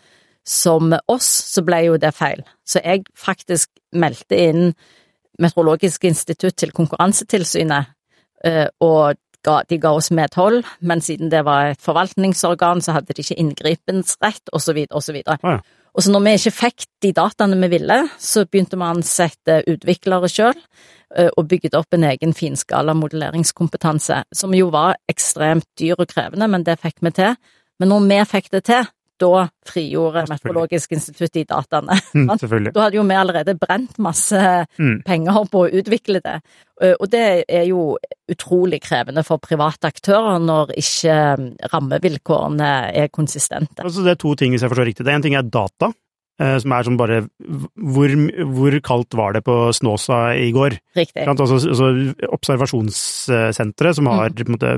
som 0.47 0.95
oss, 1.11 1.29
så 1.53 1.65
ble 1.67 1.83
jo 1.89 1.99
det 2.01 2.15
feil. 2.15 2.43
Så 2.67 2.83
jeg 2.85 3.07
faktisk 3.19 3.71
meldte 3.97 4.39
inn 4.39 4.73
Meteorologisk 5.43 6.07
institutt 6.09 6.57
til 6.57 6.71
Konkurransetilsynet, 6.73 7.91
eh, 8.47 8.67
og 8.81 9.19
de 9.69 9.79
ga 9.79 9.91
oss 9.95 10.09
medhold, 10.11 10.65
men 10.81 11.03
siden 11.05 11.29
det 11.31 11.43
var 11.45 11.75
et 11.75 11.83
forvaltningsorgan, 11.85 12.81
så 12.83 12.97
hadde 12.97 13.13
de 13.13 13.23
ikke 13.23 13.37
inngripensrett, 13.39 14.49
osv., 14.53 14.81
osv. 14.81 14.87
og 14.91 15.05
så 15.05 15.13
videre. 15.13 15.37
Ja. 15.45 15.59
Og 15.97 16.03
så 16.03 16.11
når 16.13 16.25
vi 16.25 16.33
ikke 16.39 16.55
fikk 16.57 16.87
de 17.05 17.13
dataene 17.17 17.59
vi 17.61 17.69
ville, 17.77 17.99
så 18.19 18.47
begynte 18.49 18.77
vi 18.77 18.85
å 18.85 18.91
ansette 18.97 19.61
utviklere 19.71 20.29
sjøl, 20.33 20.59
og 21.39 21.47
bygget 21.49 21.77
opp 21.79 21.95
en 21.95 22.09
egen 22.09 22.35
finskala 22.35 22.93
modelleringskompetanse, 22.99 24.25
som 24.35 24.57
jo 24.57 24.67
var 24.75 24.99
ekstremt 25.09 25.69
dyr 25.79 25.95
og 25.95 26.11
krevende, 26.11 26.49
men 26.51 26.67
det 26.67 26.81
fikk 26.83 26.99
vi 27.07 27.15
til. 27.21 27.39
Men 27.79 27.93
når 27.93 28.09
vi 28.11 28.19
fikk 28.33 28.51
det 28.57 28.65
til, 28.67 28.91
da 29.21 29.47
frigjorde. 29.67 30.27
Meteorologisk 30.31 30.93
institutt 30.99 31.33
de 31.33 31.47
dataene. 31.49 31.99
Mm, 32.17 32.31
selvfølgelig. 32.41 32.73
Da 32.73 32.87
hadde 32.87 32.97
jo 32.97 33.03
vi 33.05 33.17
allerede 33.19 33.55
brent 33.61 33.99
masse 34.03 34.41
Mm. 34.79 35.03
penger 35.05 35.45
på 35.53 35.67
å 35.67 35.73
utvikle 35.81 36.21
det, 36.25 36.41
Eh, 36.83 36.95
og 37.01 37.09
det 37.13 37.45
er 37.49 37.67
jo 37.71 37.97
utrolig 38.29 38.83
krevende 38.85 39.25
for 39.25 39.41
private 39.41 39.89
aktører 39.89 40.41
når 40.43 40.75
ikke 40.77 41.15
mm, 41.41 41.47
rammevilkårene 41.73 42.73
er 43.05 43.13
konsistente. 43.15 43.81
Altså, 43.85 44.05
det 44.05 44.17
er 44.17 44.21
to 44.21 44.35
ting, 44.37 44.53
hvis 44.53 44.67
jeg 44.67 44.73
forstår 44.73 44.91
riktig. 44.91 45.07
Det 45.07 45.15
er 45.15 45.21
en 45.21 45.25
ting 45.25 45.39
er 45.39 45.47
data, 45.49 45.89
eh, 46.43 46.59
som 46.61 46.75
er 46.77 46.89
som 46.89 46.99
bare 47.01 47.23
hvor, 47.41 48.13
hvor 48.59 48.77
kaldt 48.85 49.17
var 49.17 49.39
det 49.39 49.45
på 49.47 49.57
Snåsa 49.79 50.21
i 50.37 50.51
går? 50.53 50.77
Riktig. 50.99 51.25
Altså, 51.25 51.57
altså 51.57 51.91
observasjonssenteret 52.37 53.97
som 53.97 54.13
har 54.13 54.37
en 54.37 54.53
måte, 54.53 54.75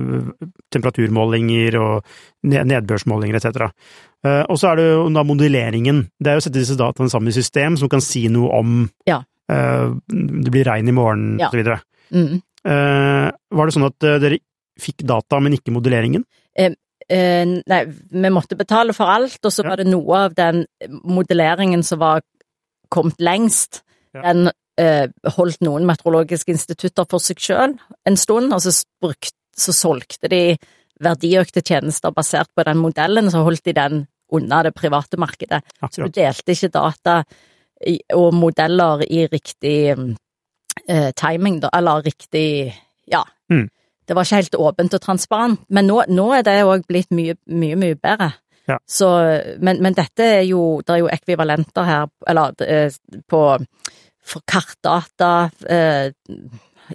temperaturmålinger 0.74 1.80
og 1.82 2.06
nedbørsmålinger 2.46 3.40
etc. 3.40 3.72
Eh, 4.24 4.44
Og 4.50 4.58
så 4.58 4.72
er 4.72 4.76
det 4.76 4.86
jo 4.90 5.08
da 5.14 5.22
modelleringen. 5.22 6.08
Det 6.18 6.26
er 6.30 6.34
jo 6.38 6.42
å 6.42 6.46
sette 6.48 6.58
disse 6.58 6.76
dataene 6.78 7.10
sammen 7.12 7.28
i 7.28 7.36
system 7.36 7.76
som 7.78 7.88
kan 7.88 8.00
si 8.00 8.26
noe 8.28 8.50
om 8.58 8.90
Ja. 9.06 9.22
eh, 9.48 9.90
det 10.08 10.50
blir 10.50 10.64
regn 10.66 10.88
i 10.88 10.92
morgen 10.92 11.38
Ja. 11.38 11.48
osv. 11.48 11.80
Mm. 12.12 12.42
Uh, 12.66 13.30
var 13.54 13.66
det 13.66 13.74
sånn 13.74 13.86
at 13.86 14.02
eh, 14.04 14.18
dere 14.18 14.38
fikk 14.80 15.04
data, 15.06 15.38
men 15.40 15.52
ikke 15.54 15.70
modelleringen? 15.72 16.24
Eh, 16.58 16.74
nei, 17.66 17.84
vi 17.86 18.28
måtte 18.28 18.56
betale 18.58 18.92
for 18.92 19.06
alt, 19.08 19.38
og 19.42 19.50
så 19.52 19.62
Ja. 19.64 19.70
var 19.70 19.76
det 19.76 19.86
noe 19.86 20.16
av 20.26 20.34
den 20.34 20.66
modelleringen 21.04 21.82
som 21.82 21.98
var 22.00 22.20
kommet 22.90 23.16
lengst. 23.18 23.82
Ja. 24.14 24.22
Den 24.22 24.50
eh, 24.78 25.08
holdt 25.36 25.60
noen 25.60 25.86
meteorologiske 25.86 26.52
institutter 26.52 27.04
for 27.08 27.18
seg 27.18 27.36
sjøl 27.38 27.78
en 28.06 28.16
stund, 28.16 28.52
og 28.52 28.60
så, 28.60 28.84
brukt, 29.02 29.32
så 29.56 29.72
solgte 29.72 30.28
de 30.28 30.56
verdiøkte 31.04 31.62
tjenester 31.62 32.14
basert 32.14 32.50
på 32.56 32.64
den 32.66 32.80
modellen, 32.80 33.30
så 33.30 33.44
holdt 33.46 33.64
de 33.68 33.74
den 33.76 34.06
unna 34.34 34.62
det 34.66 34.74
private 34.76 35.16
markedet. 35.20 35.62
Så 35.90 36.04
du 36.04 36.12
delte 36.12 36.52
ikke 36.52 36.72
data 36.74 37.22
og 38.14 38.34
modeller 38.34 39.04
i 39.06 39.24
riktig 39.30 39.78
eh, 39.94 41.10
timing, 41.16 41.60
da, 41.62 41.72
eller 41.74 42.04
riktig 42.04 42.74
Ja. 43.08 43.22
Mm. 43.50 43.68
Det 44.08 44.16
var 44.16 44.24
ikke 44.24 44.36
helt 44.40 44.54
åpent 44.56 44.94
og 44.94 45.00
transparent, 45.00 45.60
men 45.68 45.86
nå, 45.86 46.02
nå 46.08 46.32
er 46.32 46.42
det 46.42 46.62
òg 46.64 46.86
blitt 46.88 47.10
mye, 47.12 47.34
mye, 47.46 47.76
mye 47.76 47.96
bedre. 47.96 48.30
Ja. 48.68 48.78
Så, 48.88 49.08
men, 49.60 49.82
men 49.84 49.94
dette 49.96 50.24
er 50.24 50.42
jo 50.44 50.82
Det 50.84 50.92
er 50.92 50.98
jo 51.00 51.08
ekvivalenter 51.08 51.84
her, 51.88 52.08
eller 52.28 52.52
eh, 52.64 52.92
på 53.28 53.42
for 54.28 54.44
kartdata, 54.44 55.50
eh, 55.68 56.12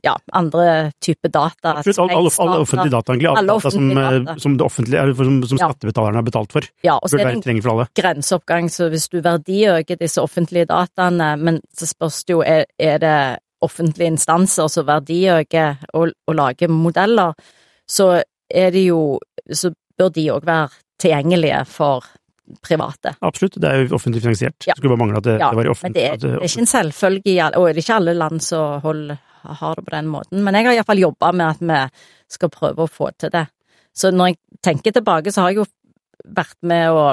ja, 0.02 0.16
andre 0.34 0.92
typer 1.04 1.30
data. 1.30 1.76
Absolutt, 1.78 2.00
alle, 2.00 2.18
alle, 2.18 2.32
alle 2.40 2.60
offentlige 2.66 2.94
data, 2.96 3.14
egentlig. 3.14 3.30
Alle 3.30 3.54
data 3.54 3.72
som, 3.72 3.90
eh, 3.92 4.10
data. 4.20 4.40
som, 4.40 4.58
det 4.58 4.66
offentlige, 4.66 5.02
eller 5.02 5.14
som, 5.14 5.40
som 5.52 5.62
skattebetalerne 5.62 6.22
har 6.22 6.28
betalt 6.28 6.56
for. 6.56 6.68
Ja, 6.86 6.98
og 6.98 7.12
så 7.12 7.20
er 7.20 7.34
det 7.34 7.54
en 7.54 7.86
grenseoppgang, 7.96 8.70
så 8.74 8.90
hvis 8.94 9.10
du 9.14 9.20
verdiøker 9.22 10.00
disse 10.00 10.22
offentlige 10.24 10.70
dataene, 10.72 11.34
men 11.38 11.62
så 11.78 11.90
spørs 11.90 12.24
det 12.24 12.38
jo, 12.38 12.42
er, 12.42 12.66
er 12.80 13.02
det 13.04 13.18
offentlige 13.64 14.12
instanser 14.16 14.68
som 14.72 14.88
verdiøker 14.88 15.86
og, 15.94 16.16
og 16.28 16.36
lager 16.36 16.72
modeller, 16.72 17.38
så 17.90 18.24
er 18.50 18.72
det 18.72 18.88
jo 18.88 19.20
Så 19.52 19.74
bør 20.00 20.10
de 20.16 20.24
òg 20.32 20.46
være 20.48 20.70
tilgjengelige 21.02 21.66
for 21.68 22.06
private. 22.62 23.16
Absolutt, 23.24 23.56
det 23.62 23.70
er 23.70 23.84
jo 23.86 23.96
offentlig 23.96 24.22
finansiert. 24.24 24.66
Ja. 24.68 24.76
Skulle 24.78 24.94
bare 24.94 25.02
mangle 25.04 25.18
at 25.22 25.28
det, 25.28 25.38
Ja, 25.40 25.50
det 25.52 25.60
var 25.60 25.64
i 25.64 25.70
Men 25.70 25.76
offentlig. 25.76 25.94
det 25.96 26.08
er, 26.12 26.18
det 26.18 26.32
er 26.34 26.48
ikke 26.48 26.64
en 26.66 26.72
selvfølge 26.74 27.50
og 27.58 27.68
det 27.68 27.74
er 27.76 27.84
ikke 27.84 27.96
alle 28.00 28.14
land 28.20 28.42
som 28.44 28.82
har 29.44 29.76
det 29.76 29.86
på 29.86 29.92
den 29.96 30.08
måten. 30.12 30.44
Men 30.44 30.56
jeg 30.56 30.66
har 30.70 30.78
iallfall 30.78 31.00
jobba 31.04 31.32
med 31.32 31.48
at 31.48 31.64
vi 31.64 31.80
skal 32.36 32.50
prøve 32.54 32.86
å 32.86 32.92
få 32.92 33.12
til 33.20 33.30
det. 33.34 33.46
Så 33.96 34.12
når 34.12 34.34
jeg 34.34 34.38
tenker 34.64 34.92
tilbake, 34.96 35.32
så 35.32 35.42
har 35.44 35.54
jeg 35.54 35.62
jo 35.64 35.66
vært 36.34 36.56
med 36.62 36.90
å 36.92 37.04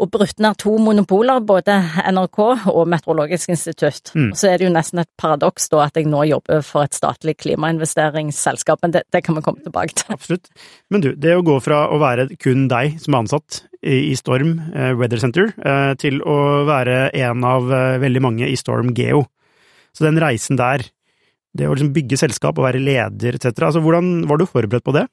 og 0.00 0.08
brutt 0.12 0.38
ned 0.40 0.56
to 0.60 0.72
monopoler, 0.80 1.42
både 1.44 1.74
NRK 2.08 2.38
og 2.72 2.80
Meteorologisk 2.88 3.52
institutt. 3.52 4.12
Mm. 4.16 4.30
Så 4.38 4.48
er 4.48 4.58
det 4.58 4.66
jo 4.66 4.72
nesten 4.72 5.02
et 5.02 5.10
paradoks 5.20 5.68
da 5.72 5.82
at 5.84 5.98
jeg 5.98 6.08
nå 6.08 6.22
jobber 6.30 6.62
for 6.64 6.86
et 6.86 6.96
statlig 6.96 7.36
klimainvesteringsselskap, 7.42 8.80
men 8.82 8.94
det, 8.96 9.04
det 9.12 9.22
kan 9.26 9.36
vi 9.36 9.44
komme 9.44 9.64
tilbake 9.64 9.98
til. 10.00 10.14
Absolutt. 10.16 10.48
Men 10.92 11.04
du, 11.04 11.12
det 11.12 11.36
å 11.36 11.44
gå 11.44 11.58
fra 11.64 11.84
å 11.92 12.00
være 12.02 12.30
kun 12.40 12.66
deg 12.72 12.96
som 13.02 13.12
er 13.12 13.24
ansatt 13.24 13.60
i, 13.82 14.14
Storm 14.16 14.56
eh, 14.72 14.92
Weather 14.96 15.20
Center, 15.20 15.52
eh, 15.60 15.92
til 16.00 16.22
å 16.24 16.38
være 16.68 17.10
en 17.18 17.46
av 17.46 17.68
eh, 17.68 18.00
veldig 18.02 18.24
mange 18.24 18.48
i 18.48 18.58
Storm 18.58 18.94
Geo. 18.96 19.26
Så 19.92 20.06
den 20.06 20.20
reisen 20.22 20.56
der, 20.56 20.86
det 21.52 21.68
å 21.68 21.74
liksom 21.74 21.92
bygge 21.92 22.20
selskap 22.20 22.56
og 22.56 22.70
være 22.70 22.80
leder 22.80 23.36
etc., 23.36 23.52
altså 23.68 23.82
hvordan 23.84 24.22
var 24.30 24.40
du 24.40 24.48
forberedt 24.48 24.86
på 24.86 24.96
det? 24.96 25.04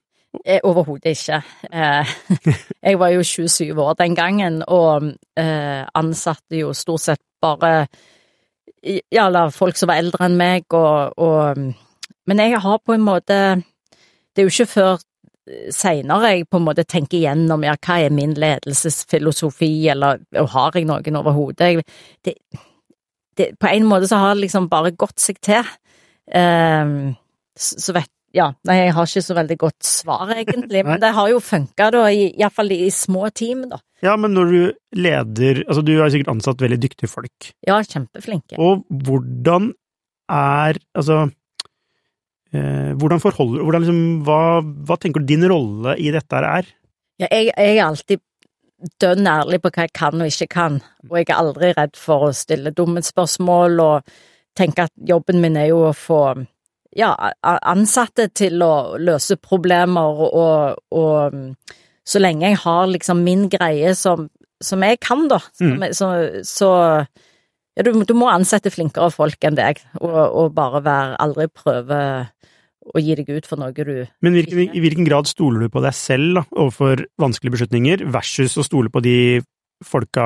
Eh, 0.45 0.59
Overhodet 0.63 1.05
ikke. 1.05 1.41
Eh, 1.73 2.05
jeg 2.87 2.99
var 2.99 3.09
jo 3.09 3.23
27 3.23 3.81
år 3.81 3.93
den 3.93 4.15
gangen, 4.15 4.63
og 4.67 5.09
eh, 5.37 5.85
ansatte 5.95 6.59
jo 6.59 6.73
stort 6.73 7.01
sett 7.01 7.21
bare 7.41 7.87
Ja, 9.11 9.25
eller 9.25 9.49
folk 9.51 9.75
som 9.75 9.89
var 9.89 9.99
eldre 9.99 10.27
enn 10.29 10.37
meg, 10.39 10.63
og, 10.71 11.17
og 11.17 11.57
Men 12.27 12.39
jeg 12.39 12.59
har 12.61 12.77
på 12.79 12.93
en 12.93 13.03
måte 13.03 13.37
Det 14.31 14.39
er 14.39 14.47
jo 14.47 14.53
ikke 14.53 14.73
før 14.73 15.01
seinere 15.73 16.29
jeg 16.29 16.45
på 16.45 16.59
en 16.59 16.63
måte 16.67 16.83
tenker 16.85 17.17
igjennom 17.17 17.63
ja, 17.65 17.73
hva 17.73 17.95
er 18.05 18.11
min 18.13 18.35
ledelsesfilosofi, 18.37 19.87
eller 19.89 20.19
har 20.53 20.75
jeg 20.77 20.85
noen 20.85 21.17
overhodet? 21.17 21.81
Det, 22.21 22.35
det, 23.33 23.47
på 23.57 23.71
en 23.71 23.87
måte 23.89 24.05
så 24.11 24.19
har 24.21 24.35
det 24.35 24.43
liksom 24.43 24.67
bare 24.69 24.91
gått 24.93 25.17
seg 25.17 25.39
til. 25.41 25.65
Så 26.29 27.81
så 27.81 27.97
vet 27.97 28.13
ja, 28.35 28.51
nei, 28.67 28.75
jeg 28.83 28.93
har 28.93 29.07
ikke 29.09 29.23
så 29.25 29.35
veldig 29.37 29.57
godt 29.61 29.85
svar, 29.89 30.29
egentlig, 30.35 30.83
men 30.85 30.99
det 31.01 31.09
har 31.17 31.29
jo 31.31 31.39
funka, 31.41 31.87
da, 31.95 32.03
i- 32.13 32.33
iallfall 32.37 32.71
i 32.75 32.89
små 32.93 33.29
team, 33.33 33.63
da. 33.71 33.79
Ja, 34.05 34.13
men 34.15 34.31
når 34.31 34.51
du 34.53 34.73
leder 34.95 35.63
Altså, 35.67 35.81
du 35.83 35.97
har 35.99 36.07
sikkert 36.13 36.29
ansatt 36.31 36.61
veldig 36.63 36.77
dyktige 36.79 37.09
folk. 37.11 37.49
Ja, 37.67 37.81
kjempeflinke. 37.83 38.55
Og 38.57 38.85
hvordan 38.87 39.73
er 40.29 40.77
Altså 40.95 41.17
eh, 42.53 42.93
Hvordan 42.95 43.19
forholder 43.19 43.63
hvordan 43.65 43.83
liksom, 43.83 43.99
hva, 44.27 44.39
hva 44.87 44.97
tenker 45.01 45.19
du 45.23 45.27
din 45.33 45.43
rolle 45.51 45.97
i 45.99 46.11
dette 46.15 46.31
her 46.39 46.47
er? 46.61 46.69
Ja, 47.19 47.27
jeg, 47.33 47.51
jeg 47.57 47.75
er 47.77 47.83
alltid 47.89 48.21
dønn 49.03 49.27
ærlig 49.27 49.59
på 49.65 49.73
hva 49.75 49.83
jeg 49.83 49.91
kan 49.99 50.21
og 50.23 50.29
ikke 50.31 50.47
kan, 50.53 50.77
og 51.09 51.17
jeg 51.19 51.27
er 51.27 51.41
aldri 51.41 51.73
redd 51.75 51.97
for 51.99 52.29
å 52.29 52.35
stille 52.35 52.71
dumme 52.71 53.01
spørsmål 53.03 53.81
og 53.83 54.13
tenke 54.55 54.85
at 54.87 54.93
jobben 55.11 55.41
min 55.43 55.57
er 55.59 55.73
jo 55.73 55.81
å 55.89 55.91
få 55.95 56.21
ja, 56.97 57.13
ansatte 57.43 58.29
til 58.33 58.61
å 58.65 58.97
løse 58.97 59.37
problemer, 59.41 60.23
og, 60.25 60.79
og 60.95 61.37
så 62.09 62.21
lenge 62.21 62.49
jeg 62.49 62.61
har 62.63 62.89
liksom 62.89 63.21
min 63.25 63.47
greie 63.51 63.93
som, 63.97 64.27
som 64.63 64.85
jeg 64.85 64.99
kan, 65.03 65.27
da, 65.31 65.41
som, 65.53 65.75
Mm. 65.77 65.91
så, 65.93 66.09
så 66.47 66.69
ja, 67.77 67.85
du, 67.85 67.93
du 68.03 68.15
må 68.17 68.27
ansette 68.31 68.71
flinkere 68.73 69.11
folk 69.13 69.43
enn 69.45 69.59
deg, 69.59 69.83
og, 70.01 70.17
og 70.17 70.53
bare 70.57 70.81
være 70.83 71.19
aldri 71.21 71.47
prøve 71.53 72.01
å 72.89 73.01
gi 73.03 73.15
deg 73.19 73.29
ut 73.29 73.45
for 73.45 73.61
noe 73.61 73.71
du 73.75 74.07
Men 74.25 74.33
hvilken, 74.33 74.73
i 74.73 74.81
hvilken 74.81 75.05
grad 75.05 75.29
stoler 75.29 75.61
du 75.61 75.69
på 75.69 75.83
deg 75.83 75.93
selv 75.93 76.39
da, 76.39 76.43
overfor 76.57 77.05
vanskelige 77.21 77.59
beslutninger, 77.59 78.03
versus 78.09 78.57
å 78.57 78.65
stole 78.65 78.89
på 78.89 79.03
de 79.05 79.17
folka 79.85 80.25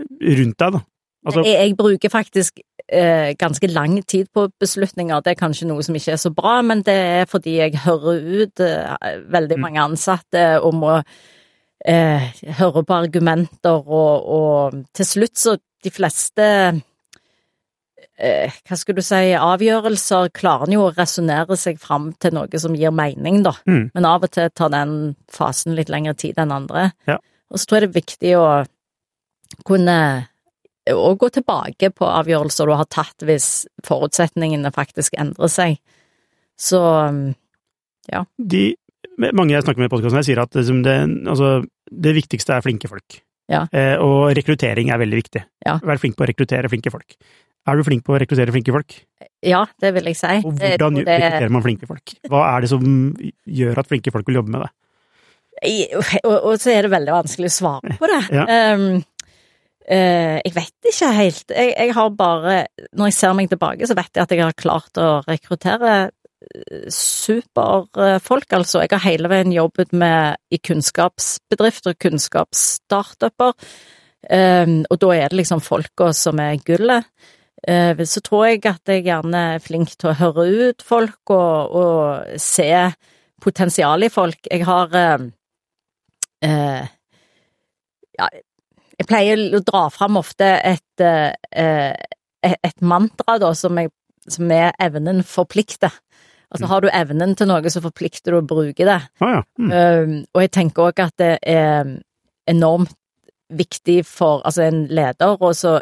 rundt 0.00 0.62
deg, 0.62 0.78
da? 0.78 0.80
Altså, 1.26 1.42
jeg, 1.44 1.56
jeg 1.68 1.76
bruker 1.76 2.08
faktisk 2.08 2.60
eh, 2.88 3.34
ganske 3.38 3.68
lang 3.68 3.98
tid 4.08 4.30
på 4.32 4.46
beslutninger. 4.60 5.20
Det 5.20 5.34
er 5.34 5.40
kanskje 5.40 5.68
noe 5.68 5.82
som 5.84 5.94
ikke 5.98 6.14
er 6.14 6.20
så 6.22 6.30
bra, 6.32 6.60
men 6.64 6.80
det 6.86 6.94
er 6.96 7.26
fordi 7.28 7.58
jeg 7.58 7.82
hører 7.84 8.22
ut 8.42 8.60
eh, 8.64 9.18
veldig 9.28 9.58
Mm. 9.58 9.66
mange 9.66 9.82
ansatte 9.84 10.44
og 10.64 10.74
må 10.80 10.94
eh, 11.84 12.30
høre 12.60 12.84
på 12.84 12.96
argumenter, 13.02 13.82
og, 13.84 14.24
og 14.28 14.80
til 14.96 15.06
slutt 15.06 15.36
så 15.36 15.56
de 15.84 15.90
fleste 15.92 16.46
eh, 18.20 18.52
hva 18.68 18.76
skal 18.76 18.96
du 18.96 19.02
si, 19.04 19.20
avgjørelser 19.36 20.32
klarer 20.36 20.68
en 20.68 20.76
jo 20.76 20.86
å 20.88 20.94
resonnere 20.96 21.56
seg 21.56 21.80
fram 21.80 22.12
til 22.20 22.34
noe 22.36 22.60
som 22.60 22.76
gir 22.76 22.92
mening, 22.92 23.42
da. 23.44 23.54
Mm. 23.68 23.90
Men 23.94 24.08
av 24.08 24.24
og 24.24 24.32
til 24.32 24.50
tar 24.56 24.72
den 24.72 25.16
fasen 25.32 25.76
litt 25.76 25.92
lengre 25.92 26.14
tid 26.14 26.40
enn 26.40 26.52
andre. 26.52 26.90
Ja. 27.08 27.20
Og 27.50 27.60
så 27.60 27.66
tror 27.66 27.80
jeg 27.80 27.88
det 27.88 27.92
er 27.92 28.00
viktig 28.00 28.34
å 28.38 28.48
kunne 29.66 29.96
å 30.90 31.14
gå 31.20 31.28
tilbake 31.34 31.90
på 31.92 32.06
avgjørelser 32.08 32.66
du 32.70 32.74
har 32.78 32.88
tatt 32.90 33.26
hvis 33.28 33.48
forutsetningene 33.86 34.72
faktisk 34.74 35.18
endrer 35.20 35.50
seg. 35.52 35.76
Så 36.60 36.80
de, 38.36 38.62
mange 39.32 39.54
jeg 39.54 39.64
snakker 39.64 39.82
med 39.82 39.90
i 39.90 39.92
podkasten, 39.92 40.24
sier 40.26 40.40
at 40.42 40.56
liksom, 40.56 40.82
det, 40.86 40.96
altså, 41.30 41.60
det 41.90 42.14
viktigste 42.16 42.56
er 42.56 42.64
flinke 42.64 42.90
folk. 42.90 43.20
Ja. 43.50 43.64
Eh, 43.74 43.96
og 43.98 44.30
rekruttering 44.38 44.92
er 44.94 45.00
veldig 45.02 45.20
viktig. 45.20 45.42
Ja. 45.66 45.78
Vær 45.82 45.98
flink 46.00 46.16
på 46.18 46.24
å 46.24 46.30
rekruttere 46.30 46.70
flinke 46.70 46.92
folk. 46.94 47.16
Er 47.68 47.76
du 47.76 47.84
flink 47.84 48.04
på 48.06 48.14
å 48.14 48.20
rekruttere 48.22 48.54
flinke 48.54 48.74
folk? 48.74 49.00
ja, 49.44 49.62
det 49.80 49.94
vil 49.96 50.04
jeg 50.10 50.16
si. 50.20 50.34
Og 50.44 50.52
hvordan 50.58 50.98
det- 51.00 51.06
rekrutterer 51.08 51.52
man 51.52 51.62
flinke 51.64 51.86
folk? 51.88 52.12
Hva 52.28 52.42
er 52.56 52.60
det 52.60 52.70
som 52.72 52.84
gjør 53.48 53.78
at 53.80 53.88
flinke 53.88 54.12
folk 54.12 54.26
vil 54.28 54.36
jobbe 54.40 54.52
med 54.52 54.62
det? 54.66 54.70
I- 55.68 55.88
og, 55.96 56.36
og 56.44 56.54
så 56.60 56.72
er 56.72 56.82
det 56.86 56.90
veldig 56.92 57.12
vanskelig 57.12 57.48
å 57.50 57.52
svare 57.56 57.96
på 58.00 58.08
det. 58.08 58.20
Ja. 58.32 58.44
Ehm, 58.48 59.02
eh, 59.88 60.38
jeg 60.44 60.54
vet 60.56 60.90
ikke 60.92 61.12
helt. 61.16 61.44
Jeg, 61.50 61.74
jeg 61.76 61.94
har 61.96 62.10
bare 62.16 62.56
Når 62.92 63.10
jeg 63.10 63.18
ser 63.18 63.36
meg 63.38 63.50
tilbake, 63.52 63.86
så 63.86 63.96
vet 63.98 64.10
jeg 64.14 64.24
at 64.24 64.34
jeg 64.34 64.42
har 64.44 64.58
klart 64.58 65.00
å 65.00 65.08
rekruttere 65.28 65.94
eh, 66.08 66.90
superfolk, 66.90 68.52
altså. 68.58 68.82
Jeg 68.84 68.92
har 68.96 69.06
hele 69.06 69.30
veien 69.32 69.54
jobbet 69.54 69.92
med 69.92 70.36
i 70.50 70.58
kunnskapsbedrifter, 70.58 71.96
kunnskapsstartuper, 72.00 73.54
Um, 74.28 74.82
og 74.92 74.98
da 75.00 75.14
er 75.16 75.30
det 75.32 75.38
liksom 75.40 75.62
folka 75.64 76.10
som 76.16 76.40
er 76.42 76.60
gullet. 76.64 77.08
Uh, 77.64 77.96
så 78.04 78.20
tror 78.24 78.46
jeg 78.50 78.64
at 78.68 78.88
jeg 78.88 79.06
gjerne 79.06 79.40
er 79.54 79.64
flink 79.64 79.94
til 79.96 80.12
å 80.12 80.16
høre 80.16 80.46
ut 80.68 80.84
folk 80.84 81.32
og, 81.32 81.76
og 81.76 82.40
se 82.40 82.68
potensial 83.40 84.04
i 84.04 84.12
folk. 84.12 84.44
Jeg 84.50 84.66
har 84.68 84.96
uh, 84.96 85.26
uh, 86.44 86.84
Ja, 88.20 88.28
jeg 89.00 89.08
pleier 89.08 89.40
å 89.56 89.62
dra 89.64 89.86
fram 89.92 90.18
ofte 90.20 90.46
et, 90.60 91.02
eh, 91.02 91.32
et, 92.44 92.56
et 92.60 92.84
mantra, 92.84 93.38
da, 93.40 93.54
som, 93.56 93.78
jeg, 93.80 93.92
som 94.28 94.52
er 94.52 94.74
evnen 94.82 95.24
forplikter. 95.24 95.94
Altså, 96.50 96.66
har 96.66 96.82
du 96.82 96.90
evnen 96.90 97.36
til 97.38 97.46
noe, 97.48 97.70
så 97.70 97.82
forplikter 97.82 98.34
du 98.34 98.40
å 98.40 98.46
bruke 98.46 98.84
det. 98.86 98.98
Ah, 99.22 99.36
ja. 99.38 99.42
Mm. 99.60 99.70
Um, 99.70 100.16
og 100.34 100.42
jeg 100.44 100.52
tenker 100.56 100.88
òg 100.90 101.04
at 101.04 101.14
det 101.22 101.36
er 101.46 101.94
enormt 102.50 102.96
viktig 103.50 104.02
for 104.06 104.42
altså 104.46 104.66
en 104.66 104.84
leder, 104.90 105.38
og 105.38 105.54
så 105.58 105.78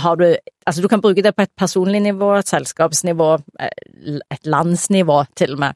har 0.00 0.16
du 0.18 0.26
Altså, 0.62 0.78
du 0.78 0.86
kan 0.86 1.00
bruke 1.02 1.22
det 1.26 1.34
på 1.34 1.42
et 1.42 1.50
personlig 1.58 1.98
nivå, 2.04 2.28
et 2.38 2.46
selskapsnivå, 2.46 3.32
eh, 3.58 4.20
et 4.30 4.46
landsnivå, 4.46 5.16
til 5.34 5.56
og 5.56 5.58
med. 5.58 5.74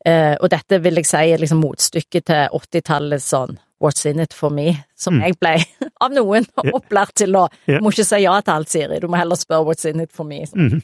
Eh, 0.00 0.32
og 0.40 0.48
dette 0.48 0.78
vil 0.80 0.96
jeg 0.96 1.06
si 1.06 1.20
er 1.28 1.42
liksom 1.42 1.60
motstykket 1.60 2.24
til 2.30 2.56
80-tallets 2.56 3.26
sånn 3.34 3.58
What's 3.82 4.06
in 4.06 4.20
it 4.20 4.32
for 4.32 4.50
me, 4.50 4.84
som 4.96 5.14
Mm. 5.14 5.22
jeg 5.26 5.38
ble 5.40 5.54
av 6.04 6.12
noen 6.14 6.46
opplært 6.72 7.14
til 7.14 7.34
å 7.36 7.48
yeah. 7.66 7.78
Du 7.80 7.84
må 7.84 7.90
ikke 7.90 8.04
si 8.06 8.20
ja 8.22 8.40
til 8.40 8.54
alt, 8.54 8.70
Siri, 8.70 9.00
du 9.00 9.08
må 9.08 9.16
heller 9.18 9.36
spørre 9.36 9.66
What's 9.66 9.84
in 9.88 10.00
it 10.00 10.12
for 10.12 10.24
me. 10.24 10.44
Mm. 10.54 10.80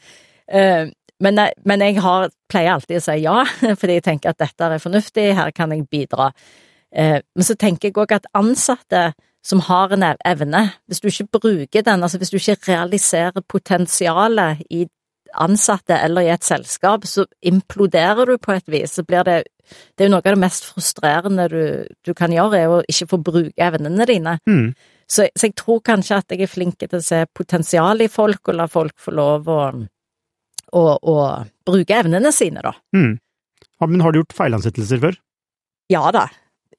Men, 1.20 1.40
men 1.64 1.80
jeg 1.84 2.00
har, 2.00 2.30
pleier 2.48 2.72
alltid 2.74 2.96
å 2.96 3.04
si 3.04 3.16
ja, 3.22 3.44
fordi 3.80 3.98
jeg 3.98 4.06
tenker 4.06 4.32
at 4.32 4.40
dette 4.40 4.68
er 4.72 4.80
fornuftig, 4.82 5.26
her 5.36 5.50
kan 5.52 5.72
jeg 5.74 5.86
bidra. 5.92 6.30
Eh, 6.92 7.18
men 7.36 7.46
så 7.46 7.54
tenker 7.60 7.90
jeg 7.90 7.98
òg 8.00 8.14
at 8.16 8.26
ansatte 8.34 9.10
som 9.44 9.60
har 9.64 9.92
en 9.94 10.04
evne, 10.04 10.62
hvis 10.88 11.00
du 11.00 11.08
ikke 11.08 11.38
bruker 11.40 11.84
den, 11.86 12.02
altså 12.04 12.18
hvis 12.20 12.32
du 12.32 12.36
ikke 12.36 12.72
realiserer 12.74 13.40
potensialet 13.48 14.64
i 14.68 14.86
ansatte 15.34 15.96
eller 15.96 16.26
i 16.26 16.32
et 16.32 16.44
selskap, 16.46 17.06
så 17.06 17.26
imploderer 17.46 18.26
du 18.26 18.38
på 18.38 18.54
et 18.56 18.66
vis. 18.70 18.96
Så 18.96 19.04
blir 19.06 19.24
det 19.26 19.42
Det 19.94 20.02
er 20.02 20.08
jo 20.08 20.16
noe 20.16 20.24
av 20.24 20.34
det 20.34 20.42
mest 20.42 20.64
frustrerende 20.66 21.44
du, 21.48 21.86
du 22.02 22.10
kan 22.14 22.32
gjøre, 22.34 22.58
er 22.58 22.72
å 22.74 22.80
ikke 22.90 23.06
få 23.12 23.18
bruke 23.22 23.62
evnene 23.62 24.06
dine. 24.08 24.32
Mm. 24.48 24.72
Så, 25.06 25.28
så 25.30 25.46
jeg 25.46 25.54
tror 25.54 25.78
kanskje 25.86 26.18
at 26.18 26.34
jeg 26.34 26.42
er 26.42 26.50
flink 26.50 26.78
til 26.80 26.98
å 26.98 27.02
se 27.02 27.20
potensial 27.34 28.02
i 28.02 28.08
folk, 28.10 28.42
og 28.48 28.58
la 28.58 28.66
folk 28.70 28.96
få 28.98 29.14
lov 29.14 29.46
å, 29.46 29.60
å, 30.74 30.82
å 30.98 31.16
bruke 31.66 32.00
evnene 32.02 32.32
sine, 32.34 32.64
da. 32.66 32.74
Mm. 32.96 33.14
Ja, 33.78 33.86
men 33.86 34.02
har 34.02 34.10
du 34.10 34.20
gjort 34.24 34.34
feilansettelser 34.36 35.02
før? 35.02 35.20
Ja 35.90 36.10
da. 36.14 36.26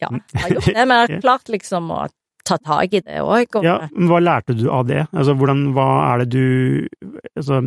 Ja, 0.02 0.10
jeg 0.12 0.42
har 0.42 0.56
gjort 0.58 0.68
det, 0.68 0.84
men 0.84 0.98
jeg 0.98 1.08
har 1.08 1.22
klart 1.28 1.54
liksom 1.54 1.92
å 1.96 2.02
ta 2.48 2.58
tak 2.58 2.96
i 2.98 3.02
det 3.06 3.22
òg. 3.22 3.60
Ja, 3.66 3.78
men 3.94 4.10
hva 4.10 4.20
lærte 4.24 4.56
du 4.58 4.66
av 4.74 4.88
det? 4.90 5.06
Altså, 5.12 5.36
hvordan, 5.38 5.70
hva 5.76 5.88
er 6.10 6.24
det 6.24 6.30
du 6.34 6.44
altså, 7.36 7.62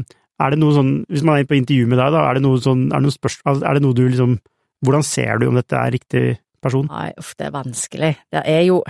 Er 0.44 0.50
det 0.54 0.58
noe 0.60 0.74
sånn 0.76 0.92
Hvis 1.08 1.22
man 1.26 1.38
er 1.40 1.44
på 1.48 1.56
intervju 1.56 1.86
med 1.88 1.98
deg, 1.98 2.12
da, 2.14 2.24
er 2.30 2.34
det 2.38 2.42
noe 2.44 2.60
sånn 2.62 2.84
Er 2.92 3.00
det 3.00 3.06
noe, 3.08 3.14
spørsmål, 3.16 3.62
er 3.64 3.74
det 3.78 3.82
noe 3.84 3.94
du 3.96 4.02
liksom 4.08 4.36
Hvordan 4.84 5.04
ser 5.06 5.38
du 5.40 5.46
om 5.48 5.54
dette 5.56 5.76
er 5.80 5.94
riktig 5.94 6.24
person? 6.62 6.86
Nei, 6.90 7.10
uff, 7.18 7.32
det 7.38 7.46
er 7.46 7.54
vanskelig. 7.54 8.10
Det 8.32 8.42
er 8.44 8.62
jo 8.68 8.82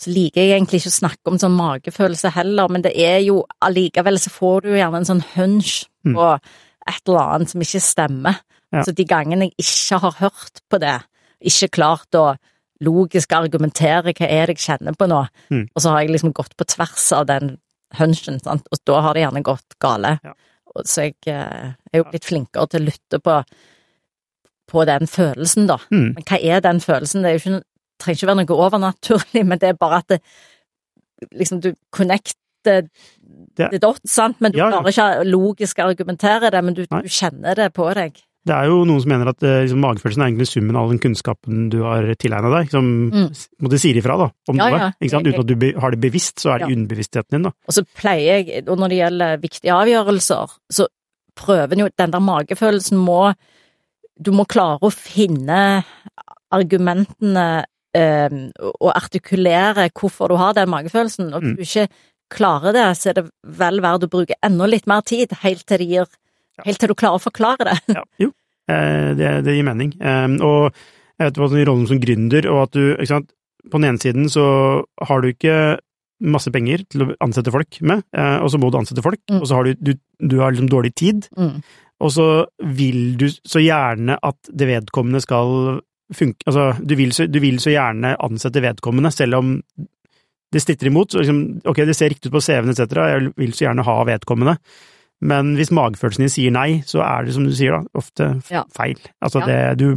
Så 0.00 0.10
liker 0.12 0.40
jeg 0.42 0.54
egentlig 0.58 0.80
ikke 0.82 0.92
å 0.92 1.00
snakke 1.00 1.32
om 1.32 1.38
sånn 1.40 1.54
magefølelse 1.56 2.30
heller, 2.34 2.68
men 2.68 2.82
det 2.84 2.92
er 3.00 3.20
jo 3.24 3.38
allikevel 3.64 4.18
så 4.20 4.28
får 4.32 4.62
du 4.66 4.68
gjerne 4.76 4.96
en 5.02 5.08
sånn 5.08 5.24
hunch 5.36 5.84
Mm. 6.06 6.14
på 6.14 6.26
et 6.86 7.08
eller 7.08 7.18
annet 7.34 7.50
som 7.50 7.60
ikke 7.64 7.80
stemmer. 7.82 8.36
Ja. 8.72 8.82
Så 8.86 8.92
de 8.94 9.04
gangene 9.04 9.48
jeg 9.48 9.54
ikke 9.58 9.98
har 10.04 10.12
hørt 10.20 10.60
på 10.70 10.78
det, 10.78 10.92
ikke 11.42 11.68
klart 11.74 12.14
å 12.14 12.36
logisk 12.84 13.32
argumentere 13.32 14.12
hva 14.14 14.28
er 14.28 14.46
det 14.46 14.54
jeg 14.58 14.66
kjenner 14.68 14.94
på 14.96 15.08
nå, 15.08 15.22
Mm. 15.50 15.64
og 15.74 15.82
så 15.82 15.90
har 15.90 16.00
jeg 16.04 16.10
liksom 16.14 16.32
gått 16.32 16.54
på 16.56 16.64
tvers 16.64 17.12
av 17.12 17.26
den 17.26 17.56
hunchen, 17.98 18.38
sant? 18.42 18.62
og 18.70 18.78
da 18.84 19.00
har 19.00 19.14
det 19.14 19.22
gjerne 19.24 19.42
gått 19.42 19.78
gale. 19.80 20.20
Ja. 20.22 20.32
Så 20.84 21.06
jeg 21.06 21.14
eh, 21.26 21.72
er 21.92 21.98
jo 22.02 22.04
blitt 22.10 22.24
flinkere 22.28 22.66
til 22.68 22.82
å 22.82 22.86
lytte 22.90 23.18
på, 23.24 23.38
på 24.68 24.84
den 24.84 25.06
følelsen, 25.06 25.66
da. 25.70 25.78
Mm. 25.90 26.12
Men 26.18 26.24
hva 26.28 26.38
er 26.42 26.60
den 26.60 26.80
følelsen? 26.84 27.22
Det 27.22 27.30
er 27.30 27.38
jo 27.38 27.42
ikke, 27.44 27.60
det 27.60 28.02
trenger 28.04 28.18
ikke 28.20 28.30
være 28.32 28.44
noe 28.44 28.60
overnaturlig, 28.66 29.46
men 29.46 29.58
det 29.62 29.68
er 29.72 29.78
bare 29.80 30.02
at 30.02 30.08
det, 30.08 30.20
liksom 31.32 31.60
du 31.64 31.72
connecter 31.90 32.42
Det- 33.56 33.70
det 33.70 33.78
dot, 33.80 34.00
sant, 34.10 34.40
men 34.40 34.52
du 34.52 34.58
Ja, 34.58 34.66
ja. 34.68 34.80
klarer 34.82 34.90
ikke 34.90 35.20
å 35.20 35.24
logisk 35.30 35.78
argumentere 35.78 36.50
det, 36.50 36.64
men 36.64 36.74
du, 36.74 36.82
du 36.84 37.08
kjenner 37.08 37.54
det 37.54 37.72
på 37.72 37.86
deg. 37.94 38.18
Det 38.46 38.54
er 38.54 38.68
jo 38.70 38.84
noen 38.86 39.00
som 39.02 39.10
mener 39.10 39.28
at 39.32 39.42
eh, 39.42 39.64
liksom, 39.64 39.80
magefølelsen 39.82 40.22
er 40.22 40.28
egentlig 40.30 40.46
summen 40.48 40.76
av 40.78 40.84
all 40.86 40.92
den 40.94 41.00
kunnskapen 41.02 41.64
du 41.72 41.80
har 41.82 42.06
tilegna 42.14 42.50
deg, 42.60 42.70
som 42.70 42.90
Mm. 43.10 43.28
måtte 43.62 43.80
sier 43.82 43.98
ifra 43.98 44.16
da, 44.20 44.28
om 44.48 44.56
Ja, 44.60 44.68
noe. 44.70 44.78
ja. 44.78 44.90
Uten 45.02 45.40
at 45.40 45.46
du 45.50 45.80
har 45.80 45.90
det 45.90 46.00
bevisst, 46.00 46.38
så 46.38 46.54
er 46.54 46.58
det 46.62 46.68
Ja. 46.70 46.74
underbevisstheten 46.76 47.30
din, 47.34 47.42
da. 47.42 47.50
Og 47.66 47.74
så 47.74 47.82
pleier 47.98 48.44
jeg, 48.46 48.68
og 48.68 48.78
når 48.78 48.88
det 48.88 48.98
gjelder 49.02 49.40
viktige 49.42 49.72
avgjørelser, 49.74 50.54
så 50.70 50.86
prøver 51.36 51.72
en 51.72 51.78
jo 51.80 51.88
Den 51.98 52.10
der 52.12 52.20
magefølelsen 52.20 52.96
må 52.96 53.34
Du 54.22 54.30
må 54.32 54.46
klare 54.46 54.78
å 54.80 54.90
finne 54.90 55.84
argumentene 56.52 57.64
eh, 57.96 58.28
og 58.80 58.92
artikulere 58.94 59.88
hvorfor 59.92 60.28
du 60.32 60.36
har 60.40 60.54
den 60.56 60.68
magefølelsen. 60.72 61.32
Og 61.34 61.42
hvis 61.42 61.52
Mm. 61.52 61.56
du 61.56 61.62
ikke 61.62 61.88
klarer 62.30 62.72
det, 62.72 62.86
så 62.96 63.10
er 63.10 63.12
det 63.14 63.30
vel 63.44 63.80
verdt 63.80 64.04
å 64.04 64.08
bruke 64.10 64.34
enda 64.42 64.66
litt 64.66 64.86
mer 64.86 65.00
tid, 65.02 65.30
helt 65.42 65.64
til 65.66 65.78
det 65.78 65.88
gir 65.88 66.06
Helt 66.64 66.78
til 66.80 66.88
du 66.88 66.94
klarer 66.96 67.18
å 67.20 67.22
forklare 67.26 67.66
det. 67.68 67.76
Ja, 67.98 68.02
jo, 68.22 68.30
eh, 68.72 69.10
det, 69.18 69.32
det 69.44 69.56
gir 69.58 69.66
mening. 69.68 69.92
Eh, 70.00 70.28
og 70.46 70.70
jeg 71.18 71.26
vet 71.30 71.40
hva 71.40 71.48
som 71.52 71.64
rollen 71.68 71.88
som 71.90 72.00
gründer, 72.00 72.46
og 72.52 72.62
at 72.66 72.72
du, 72.76 72.84
ikke 72.96 73.10
sant, 73.12 73.30
på 73.66 73.80
den 73.80 73.88
ene 73.90 73.98
siden 74.00 74.28
så 74.30 74.44
har 75.08 75.20
du 75.24 75.28
ikke 75.32 75.56
masse 76.24 76.48
penger 76.54 76.84
til 76.88 77.02
å 77.04 77.08
ansette 77.20 77.52
folk 77.52 77.76
med, 77.84 78.04
eh, 78.16 78.38
og 78.40 78.48
så 78.52 78.60
må 78.62 78.70
du 78.72 78.78
ansette 78.78 79.02
folk, 79.04 79.20
Mm. 79.28 79.40
og 79.42 79.46
så 79.50 79.54
har 79.58 79.64
du, 79.68 79.74
du, 79.80 79.92
du 80.32 80.38
har 80.40 80.52
liksom 80.54 80.70
dårlig 80.72 80.94
tid, 80.96 81.26
Mm. 81.36 81.58
og 82.00 82.10
så 82.14 82.28
vil 82.62 83.16
du 83.20 83.26
så 83.28 83.60
gjerne 83.60 84.16
at 84.22 84.36
det 84.48 84.68
vedkommende 84.70 85.20
skal 85.20 85.80
funke, 86.14 86.40
altså 86.46 86.70
du 86.86 86.94
vil 86.96 87.10
så, 87.12 87.26
du 87.28 87.40
vil 87.42 87.58
så 87.60 87.72
gjerne 87.74 88.14
ansette 88.22 88.62
vedkommende, 88.62 89.10
selv 89.12 89.34
om 89.40 89.56
det 90.54 90.62
stritter 90.62 90.86
imot, 90.88 91.10
så 91.12 91.20
liksom, 91.24 91.40
ok, 91.66 91.80
det 91.84 91.96
ser 91.98 92.12
riktig 92.14 92.30
ut 92.30 92.36
på 92.38 92.44
CV-en 92.46 92.70
etc., 92.72 92.94
jeg 93.10 93.32
vil 93.36 93.52
så 93.56 93.66
gjerne 93.66 93.84
ha 93.84 93.96
vedkommende, 94.06 94.56
men 95.22 95.54
hvis 95.56 95.70
magefølelsen 95.72 96.24
din 96.26 96.28
sier 96.32 96.52
nei, 96.52 96.82
så 96.86 97.00
er 97.04 97.24
det 97.24 97.34
som 97.34 97.44
du 97.44 97.52
sier 97.56 97.72
da, 97.72 97.82
ofte 97.96 98.28
Ja. 98.50 98.64
feil. 98.76 98.98
Altså 99.24 99.40
Ja. 99.40 99.46
det, 99.74 99.78
du, 99.78 99.94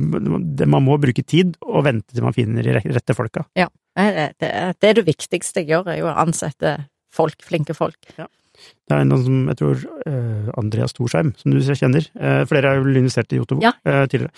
det, 0.56 0.68
man 0.68 0.84
må 0.86 0.98
bruke 1.00 1.24
tid 1.26 1.58
og 1.62 1.84
vente 1.86 2.14
til 2.14 2.24
man 2.24 2.34
finner 2.34 2.64
de 2.64 2.80
rette 2.80 3.16
folka. 3.16 3.46
Ja, 3.56 3.68
Det, 4.00 4.34
det, 4.40 4.50
det 4.80 4.90
er 4.90 4.94
det 4.94 5.06
viktigste 5.06 5.60
jeg 5.60 5.68
gjør, 5.74 5.88
er 5.92 5.98
jo 6.00 6.06
å 6.08 6.16
ansette 6.24 6.86
folk, 7.12 7.36
flinke 7.44 7.74
folk. 7.76 7.98
Det 8.08 8.92
er 8.96 9.02
en 9.02 9.12
som, 9.24 9.48
jeg 9.48 9.58
tror, 9.60 9.82
eh, 10.08 10.50
Andreas 10.60 10.94
Thorsheim, 10.94 11.34
som 11.38 11.52
du 11.52 11.60
kjenner. 11.60 12.06
Eh, 12.20 12.46
flere 12.46 12.68
har 12.68 12.76
jo 12.80 12.88
investert 12.92 13.32
i 13.34 13.38
Jotobo 13.40 13.62
Ja. 13.64 13.72
eh, 13.86 14.06
tidligere. 14.08 14.32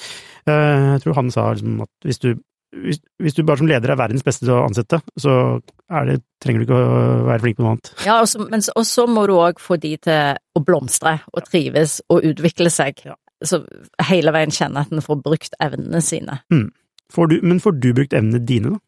Jeg 0.48 1.02
tror 1.04 1.13
han 1.15 1.32
sa 1.32 1.54
liksom 1.54 1.82
at 1.82 1.89
hvis 2.06 2.20
du, 2.20 2.36
hvis, 2.71 2.99
hvis 3.19 3.34
du 3.36 3.43
bare 3.43 3.57
som 3.60 3.67
leder 3.67 3.91
er 3.91 3.99
verdens 3.99 4.23
beste 4.23 4.45
til 4.45 4.53
å 4.55 4.63
ansette, 4.67 5.01
så 5.19 5.34
er 5.91 6.05
det, 6.07 6.19
trenger 6.43 6.62
du 6.62 6.65
ikke 6.67 6.77
å 6.79 7.25
være 7.27 7.43
flink 7.43 7.57
på 7.57 7.65
noe 7.65 7.73
annet. 7.75 7.91
Ja, 8.05 8.19
og 8.21 8.27
så- 8.31 8.47
men 8.49 8.62
og 8.75 8.86
så 8.88 9.07
må 9.07 9.25
du 9.27 9.34
òg 9.34 9.60
få 9.60 9.79
de 9.79 9.97
til 9.97 10.38
å 10.57 10.63
blomstre 10.63 11.19
og 11.34 11.43
trives 11.49 11.99
og 12.10 12.23
utvikle 12.23 12.71
seg. 12.71 13.03
Ja. 13.05 13.15
Så 13.43 13.65
hele 14.07 14.31
veien 14.31 14.51
kjenne 14.53 14.77
at 14.86 14.91
en 14.91 15.01
får 15.01 15.21
brukt 15.23 15.53
evnene 15.60 16.01
sine. 16.01 16.41
Får 17.12 17.27
du, 17.29 17.39
men 17.41 17.60
får 17.60 17.79
du 17.81 17.93
brukt 17.93 18.13
evnene 18.13 18.45
dine, 18.45 18.69
da? 18.71 18.79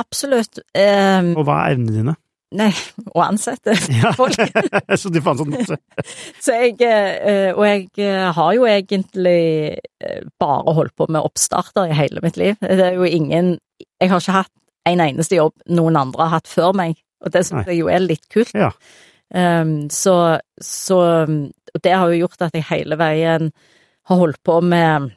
Absolutt. 0.00 0.60
Um, 0.74 1.36
Og 1.36 1.44
hva 1.44 1.66
er 1.66 1.74
evnene 1.74 1.92
dine? 1.96 2.16
Nei, 2.56 2.70
å 3.14 3.22
ansette 3.24 3.74
Ja. 4.00 4.12
folk. 4.16 4.38
så 5.00 5.10
du 5.12 5.20
fant 5.24 5.40
sånn 5.40 5.52
masse. 5.54 5.76
Så 6.44 6.56
jeg, 6.56 6.76
eh, 6.82 7.50
og 7.54 7.62
jeg 7.66 7.84
eh, 8.02 8.30
har 8.36 8.54
jo 8.56 8.66
egentlig 8.68 9.76
eh, 10.02 10.22
bare 10.40 10.74
holdt 10.76 10.96
på 10.98 11.06
med 11.08 11.22
oppstarter 11.22 11.90
i 11.90 11.98
hele 11.98 12.22
mitt 12.24 12.38
liv. 12.40 12.56
Det 12.60 12.88
er 12.90 12.98
jo 12.98 13.06
ingen 13.06 13.58
Jeg 14.00 14.10
har 14.10 14.22
ikke 14.22 14.38
hatt 14.40 14.52
en 14.88 15.02
eneste 15.04 15.36
jobb 15.36 15.54
noen 15.68 15.98
andre 16.00 16.26
har 16.26 16.38
hatt 16.40 16.48
før 16.50 16.72
meg, 16.76 16.96
og 17.20 17.32
det 17.34 17.44
syns 17.46 17.68
jeg 17.68 17.82
jo 17.82 17.90
er 17.92 18.00
litt 18.00 18.24
kult. 18.32 18.54
Ja. 18.56 18.70
Um, 19.30 19.90
så, 19.92 20.40
så 20.58 20.96
Og 21.28 21.82
det 21.84 21.92
har 21.92 22.08
jo 22.10 22.22
gjort 22.24 22.42
at 22.42 22.56
jeg 22.56 22.66
hele 22.70 22.96
veien 22.98 23.52
har 24.08 24.18
holdt 24.18 24.40
på 24.42 24.56
med 24.64 25.12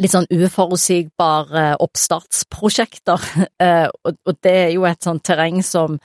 litt 0.00 0.12
sånn 0.12 0.26
uforutsigbare 0.32 1.76
oppstartsprosjekter, 1.84 3.24
og, 3.62 4.10
og 4.26 4.36
det 4.44 4.54
er 4.66 4.70
jo 4.74 4.84
et 4.88 5.06
sånt 5.06 5.22
terreng 5.24 5.62
som 5.64 5.98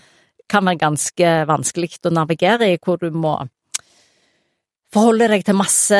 kan 0.50 0.68
være 0.68 0.82
ganske 0.82 1.32
vanskelig 1.50 2.00
å 2.06 2.14
navigere 2.14 2.74
i, 2.74 2.82
hvor 2.82 3.00
du 3.02 3.10
må 3.16 3.38
forholde 4.94 5.28
deg 5.30 5.46
til 5.46 5.58
masse, 5.58 6.00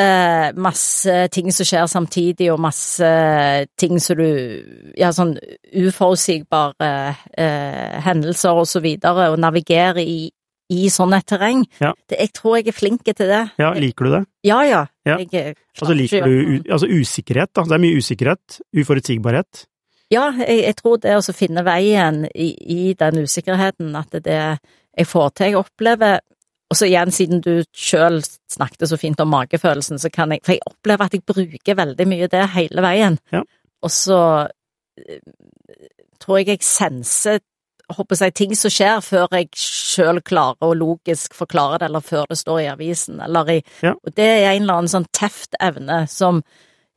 masse 0.58 1.14
ting 1.34 1.52
som 1.54 1.68
skjer 1.68 1.86
samtidig, 1.90 2.50
og 2.52 2.60
masse 2.62 3.10
ting 3.78 4.00
som 4.02 4.18
du 4.18 4.28
Ja, 4.98 5.12
sånn 5.14 5.36
uforutsigbare 5.70 6.90
eh, 7.38 7.96
hendelser 8.04 8.58
og 8.58 8.66
så 8.68 8.82
videre, 8.82 9.30
og 9.30 9.38
navigere 9.40 10.02
i, 10.02 10.26
i 10.74 10.90
sånn 10.90 11.14
et 11.14 11.28
terreng. 11.30 11.64
Ja. 11.78 11.92
Det, 12.10 12.18
jeg 12.18 12.34
tror 12.34 12.58
jeg 12.58 12.70
er 12.72 12.76
flink 12.76 13.06
til 13.06 13.30
det. 13.30 13.44
Ja, 13.62 13.70
liker 13.78 14.08
du 14.08 14.14
det? 14.18 14.24
Ja, 14.46 14.60
ja. 14.66 14.84
Ja. 15.06 15.16
Altså 15.22 15.94
liker 15.94 16.26
du 16.26 16.66
altså 16.66 16.90
usikkerhet, 16.90 17.54
da. 17.54 17.64
Det 17.70 17.78
er 17.78 17.84
mye 17.86 18.02
usikkerhet. 18.02 18.60
Uforutsigbarhet. 18.76 19.64
Ja, 20.10 20.30
jeg, 20.42 20.64
jeg 20.64 20.76
tror 20.80 20.98
det 21.02 21.14
å 21.16 21.36
finne 21.36 21.62
veien 21.66 22.24
i, 22.34 22.50
i 22.58 22.94
den 22.98 23.22
usikkerheten, 23.22 23.94
at 23.98 24.10
det 24.16 24.24
det 24.26 24.40
jeg 24.40 25.06
får 25.06 25.28
til. 25.36 25.52
Jeg 25.52 25.60
opplever 25.60 26.20
Og 26.70 26.76
så 26.78 26.86
igjen, 26.86 27.10
siden 27.10 27.40
du 27.42 27.64
sjøl 27.74 28.20
snakket 28.50 28.86
så 28.86 28.96
fint 28.96 29.20
om 29.20 29.32
magefølelsen, 29.32 29.98
så 29.98 30.10
kan 30.10 30.30
jeg 30.30 30.44
For 30.44 30.54
jeg 30.54 30.66
opplever 30.70 31.04
at 31.04 31.14
jeg 31.14 31.26
bruker 31.26 31.74
veldig 31.74 32.06
mye 32.06 32.28
det 32.30 32.44
hele 32.54 32.82
veien. 32.82 33.18
Ja. 33.34 33.42
Og 33.82 33.90
så 33.90 34.20
tror 36.20 36.38
jeg 36.38 36.52
jeg 36.52 36.62
senser 36.62 37.40
håper 37.90 38.20
jeg, 38.22 38.34
ting 38.38 38.54
som 38.54 38.70
skjer, 38.70 39.00
før 39.02 39.32
jeg 39.34 39.48
sjøl 39.58 40.20
klarer 40.22 40.68
å 40.68 40.76
logisk 40.78 41.34
forklare 41.34 41.80
det, 41.80 41.88
eller 41.88 42.04
før 42.06 42.28
det 42.30 42.38
står 42.38 42.60
i 42.62 42.68
avisen, 42.70 43.20
eller 43.24 43.50
i 43.50 43.60
Ja. 43.82 43.94
Og 44.04 44.14
det 44.14 44.26
er 44.26 44.52
en 44.52 44.62
eller 44.62 44.74
annen 44.74 44.92
sånn 44.92 45.08
teft 45.12 45.56
evne 45.60 46.04
som 46.06 46.42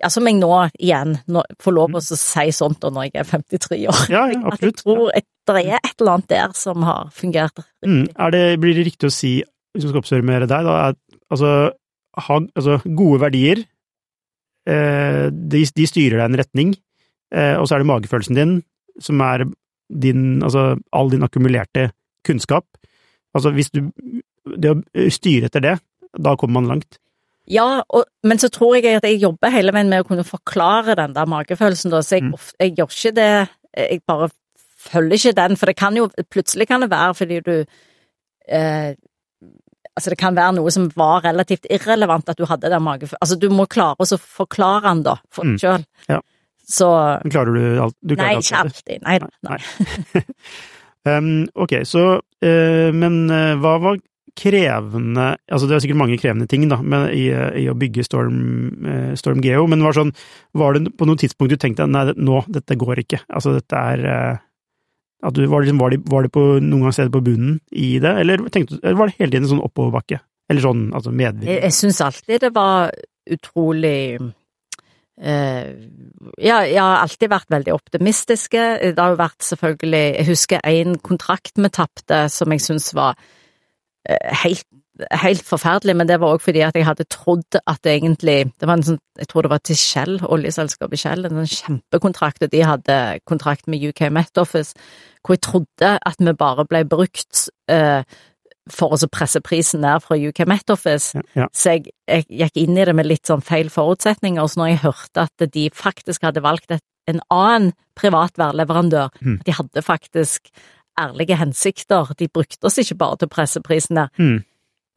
ja, 0.03 0.09
som 0.11 0.27
jeg 0.27 0.35
nå 0.37 0.49
igjen 0.75 1.15
nå, 1.31 1.41
får 1.63 1.75
lov 1.77 1.95
å 1.97 2.01
si 2.03 2.45
sånt 2.55 2.83
når 2.83 3.07
jeg 3.07 3.21
er 3.23 3.29
53 3.31 3.79
år. 3.87 4.01
Mm. 4.03 4.11
Ja, 4.13 4.23
ja, 4.33 4.41
At 4.51 4.65
jeg 4.67 4.75
tror 4.81 5.07
at 5.15 5.29
det 5.47 5.63
er 5.63 5.79
et 5.79 5.93
eller 5.99 6.17
annet 6.17 6.29
der 6.31 6.53
som 6.59 6.83
har 6.87 7.09
fungert 7.15 7.63
Mm. 7.83 8.03
riktig. 8.03 8.15
Er 8.25 8.31
det, 8.35 8.43
blir 8.63 8.75
det 8.77 8.85
riktig 8.91 9.09
å 9.09 9.15
si, 9.15 9.33
hvis 9.73 9.85
vi 9.85 9.89
skal 9.91 10.03
oppsummere 10.03 10.47
deg, 10.47 10.67
da, 10.67 10.75
at 10.91 10.99
altså, 11.33 11.53
ha, 12.27 12.39
altså 12.55 12.77
gode 12.85 13.19
verdier, 13.25 13.63
eh, 14.69 15.27
de, 15.31 15.63
de 15.75 15.87
styrer 15.89 16.19
deg 16.19 16.23
i 16.23 16.29
en 16.31 16.39
retning, 16.43 16.75
eh, 17.33 17.55
og 17.59 17.67
så 17.67 17.75
er 17.75 17.83
det 17.83 17.89
magefølelsen 17.91 18.39
din 18.39 18.53
som 19.01 19.21
er 19.25 19.47
din, 19.93 20.41
altså 20.45 20.77
all 20.95 21.09
din 21.11 21.25
akkumulerte 21.25 21.89
kunnskap. 22.25 22.65
Altså 23.35 23.51
hvis 23.55 23.71
du, 23.73 23.81
det 24.45 24.71
å 24.75 25.09
styre 25.11 25.49
etter 25.49 25.63
det, 25.65 25.77
da 26.13 26.35
kommer 26.37 26.61
man 26.61 26.69
langt. 26.75 26.99
Ja, 27.51 27.81
og, 27.89 28.05
men 28.23 28.37
så 28.39 28.47
tror 28.49 28.75
jeg 28.77 28.85
at 28.95 29.03
jeg 29.03 29.19
jobber 29.21 29.51
hele 29.51 29.73
veien 29.75 29.89
med 29.91 30.03
å 30.03 30.07
kunne 30.07 30.23
forklare 30.23 30.95
den 30.95 31.13
der 31.15 31.25
magefølelsen, 31.27 31.91
da, 31.91 31.99
så 32.01 32.15
jeg, 32.15 32.23
Mm. 32.23 32.33
of- 32.33 32.53
jeg 32.59 32.75
gjør 32.77 32.87
ikke 32.93 33.15
det 33.15 33.49
Jeg 33.75 34.01
bare 34.07 34.29
følger 34.83 35.13
ikke 35.17 35.35
den, 35.35 35.55
for 35.57 35.65
det 35.65 35.75
kan 35.75 35.95
jo 35.97 36.09
Plutselig 36.31 36.67
kan 36.67 36.81
det 36.81 36.89
være 36.91 37.13
fordi 37.15 37.39
du 37.43 37.65
eh, 38.47 38.93
Altså, 39.95 40.09
det 40.09 40.17
kan 40.17 40.35
være 40.35 40.55
noe 40.55 40.71
som 40.71 40.87
var 40.95 41.21
relativt 41.21 41.67
irrelevant 41.69 42.29
at 42.29 42.37
du 42.37 42.45
hadde 42.45 42.69
den 42.71 42.81
magefølelsen 42.81 43.17
Altså, 43.21 43.35
du 43.39 43.49
må 43.49 43.65
klare 43.67 43.95
å 43.99 44.17
forklare 44.17 44.81
den, 44.87 45.03
da, 45.03 45.15
for 45.29 45.43
Mm. 45.43 45.57
deg 45.57 45.59
sjøl. 45.61 45.85
Ja. 46.09 46.19
Så 46.65 46.87
Klarer 47.29 47.53
du 47.53 47.81
alt? 47.83 47.95
Du 48.01 48.15
klarer 48.15 48.37
Nei, 48.37 48.39
ikke 48.39 48.61
alltid. 48.63 49.01
Nei, 49.03 49.19
nei. 49.43 50.23
Um, 51.05 51.49
ok, 51.59 51.73
så 51.83 52.21
uh, 52.21 52.91
Men 52.95 53.25
uh, 53.29 53.57
hva 53.59 53.73
var 53.83 53.97
krevende 54.39 55.25
Altså, 55.51 55.67
det 55.69 55.75
er 55.75 55.83
sikkert 55.83 55.99
mange 56.01 56.17
krevende 56.21 56.47
ting, 56.49 56.65
da, 56.71 56.79
med, 56.81 57.11
i, 57.17 57.27
i 57.63 57.67
å 57.69 57.75
bygge 57.77 58.05
Storm, 58.07 58.39
eh, 58.89 59.11
Storm 59.19 59.43
Geo, 59.45 59.67
men 59.69 59.83
var, 59.85 59.95
sånn, 59.97 60.13
var 60.57 60.77
det 60.77 60.93
på 60.97 61.07
noe 61.09 61.19
tidspunkt 61.21 61.53
du 61.53 61.59
tenkte 61.61 61.87
nei, 61.89 62.07
det- 62.09 62.17
nå, 62.17 62.41
dette 62.49 62.77
går 62.79 63.03
ikke? 63.05 63.21
Altså, 63.29 63.53
dette 63.59 63.83
er 63.93 64.05
eh, 64.09 64.43
at 65.23 65.37
du, 65.37 65.45
var, 65.47 65.61
det, 65.61 65.69
liksom, 65.69 65.79
var, 65.79 65.93
det, 65.93 66.01
var 66.11 66.25
det 66.25 66.33
på 66.35 66.45
noen 66.59 66.85
gang 66.87 66.95
stedet 66.95 67.13
på 67.13 67.23
bunnen 67.23 67.57
i 67.71 67.95
det, 68.03 68.15
eller, 68.23 68.45
tenkte, 68.51 68.79
eller 68.81 68.99
var 68.99 69.11
det 69.11 69.19
hele 69.19 69.31
tiden 69.31 69.47
en 69.47 69.53
sånn 69.55 69.65
oppoverbakke? 69.65 70.19
Eller 70.51 70.65
sånn, 70.65 70.87
altså 70.93 71.13
Jeg, 71.15 71.59
jeg 71.61 71.75
syns 71.77 72.01
alltid 72.03 72.47
det 72.47 72.53
var 72.55 72.91
utrolig 73.31 74.33
Uh, 75.13 75.69
ja, 76.41 76.63
jeg 76.65 76.79
har 76.81 77.03
alltid 77.03 77.29
vært 77.29 77.51
veldig 77.53 77.73
optimistiske. 77.75 78.63
Det 78.81 78.97
har 78.97 79.13
jo 79.13 79.19
vært 79.19 79.45
selvfølgelig 79.45 80.01
Jeg 80.17 80.25
husker 80.25 80.63
en 80.65 80.95
kontrakt 81.05 81.61
vi 81.61 81.69
tapte 81.69 82.23
som 82.33 82.49
jeg 82.49 82.63
syns 82.65 82.89
var 82.97 83.13
helt, 84.43 84.65
helt 85.11 85.43
forferdelig, 85.47 85.95
men 85.95 86.07
det 86.09 86.19
var 86.21 86.35
òg 86.35 86.41
fordi 86.43 86.61
at 86.65 86.75
jeg 86.75 86.85
hadde 86.85 87.05
trodd 87.09 87.57
at 87.65 87.79
det 87.83 87.95
egentlig 87.95 88.51
Det 88.59 88.67
var 88.67 88.77
en 88.77 88.83
sånn 88.83 88.99
Jeg 89.17 89.27
tror 89.31 89.41
det 89.45 89.51
var 89.53 89.61
til 89.63 89.75
Shell, 89.79 90.19
oljeselskapet 90.27 90.99
Shell, 90.99 91.25
en 91.25 91.39
sånn 91.39 91.49
kjempekontrakt, 91.53 92.43
og 92.43 92.51
de 92.51 92.61
hadde 92.67 92.99
kontrakt 93.29 93.67
med 93.67 93.81
UK 93.81 94.09
Met 94.11 94.37
Office, 94.37 94.73
hvor 95.23 95.37
jeg 95.37 95.41
trodde 95.47 95.95
at 96.05 96.19
vi 96.19 96.33
bare 96.37 96.65
ble 96.69 96.83
brukt 96.85 97.47
eh, 97.71 98.03
for 98.71 98.95
å 98.95 99.09
presse 99.11 99.41
prisen 99.43 99.81
ned 99.83 99.99
fra 100.05 100.15
UK 100.15 100.45
Met 100.47 100.69
Office. 100.71 101.17
Ja, 101.17 101.21
ja. 101.43 101.47
Så 101.53 101.73
jeg, 101.75 101.91
jeg 102.07 102.25
gikk 102.29 102.61
inn 102.61 102.77
i 102.77 102.85
det 102.87 102.93
med 102.95 103.09
litt 103.09 103.27
sånn 103.27 103.43
feil 103.43 103.69
forutsetninger, 103.73 104.45
så 104.47 104.61
når 104.61 104.69
jeg 104.71 104.83
hørte 104.85 105.25
at 105.27 105.47
de 105.53 105.65
faktisk 105.75 106.23
hadde 106.23 106.43
valgt 106.45 106.71
et, 106.71 106.83
en 107.11 107.19
annen 107.33 107.73
privat 107.99 108.37
værleverandør, 108.39 109.09
Mm. 109.21 109.41
de 109.45 109.51
hadde 109.57 109.81
faktisk 109.83 110.47
ærlige 110.99 111.37
hensikter, 111.39 112.13
de 112.19 112.27
brukte 112.27 112.65
oss 112.69 112.77
ikke 112.77 112.97
bare 112.99 113.17
til 113.17 113.31
presseprisene. 113.31 114.07
presse. 114.09 114.23
Mm. 114.23 114.43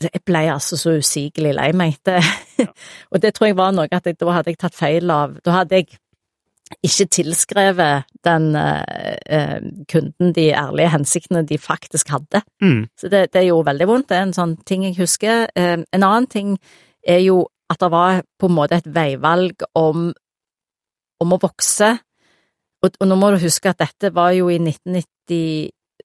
Jeg 0.03 0.21
ble 0.29 0.43
altså 0.53 0.77
så 0.77 0.99
usigelig 1.01 1.55
lei 1.57 1.71
meg. 1.73 1.97
Det, 2.05 2.21
og 3.13 3.23
det 3.23 3.35
tror 3.35 3.47
jeg 3.49 3.57
var 3.57 3.73
noe 3.73 3.89
at 3.91 4.07
jeg, 4.07 4.19
da 4.21 4.35
hadde 4.35 4.53
jeg 4.53 4.61
tatt 4.61 4.77
feil 4.77 5.11
av 5.11 5.39
Da 5.45 5.61
hadde 5.61 5.81
jeg 5.81 5.89
ikke 6.83 7.07
tilskrevet 7.15 8.09
den 8.27 8.49
eh, 8.59 9.17
eh, 9.31 9.61
kunden 9.89 10.33
de 10.35 10.49
ærlige 10.51 10.91
hensiktene 10.91 11.45
de 11.47 11.59
faktisk 11.59 12.11
hadde. 12.11 12.43
Mm. 12.61 12.89
Så 12.99 13.09
det, 13.09 13.29
det 13.33 13.47
gjorde 13.47 13.71
veldig 13.71 13.89
vondt. 13.89 14.09
Det 14.11 14.19
er 14.19 14.27
en 14.27 14.37
sånn 14.37 14.57
ting 14.67 14.85
jeg 14.85 14.99
husker. 14.99 15.47
Eh, 15.55 15.79
en 15.79 16.03
annen 16.03 16.27
ting 16.27 16.57
er 17.07 17.23
jo 17.23 17.45
at 17.71 17.81
det 17.81 17.91
var 17.91 18.23
på 18.39 18.51
en 18.51 18.57
måte 18.59 18.81
et 18.81 18.91
veivalg 18.91 19.63
om, 19.79 20.11
om 21.23 21.33
å 21.33 21.41
vokse. 21.43 21.95
Og, 22.83 22.99
og 23.01 23.09
nå 23.09 23.19
må 23.19 23.31
du 23.33 23.41
huske 23.47 23.71
at 23.71 23.81
dette 23.83 24.13
var 24.15 24.35
jo 24.37 24.51
i 24.51 24.59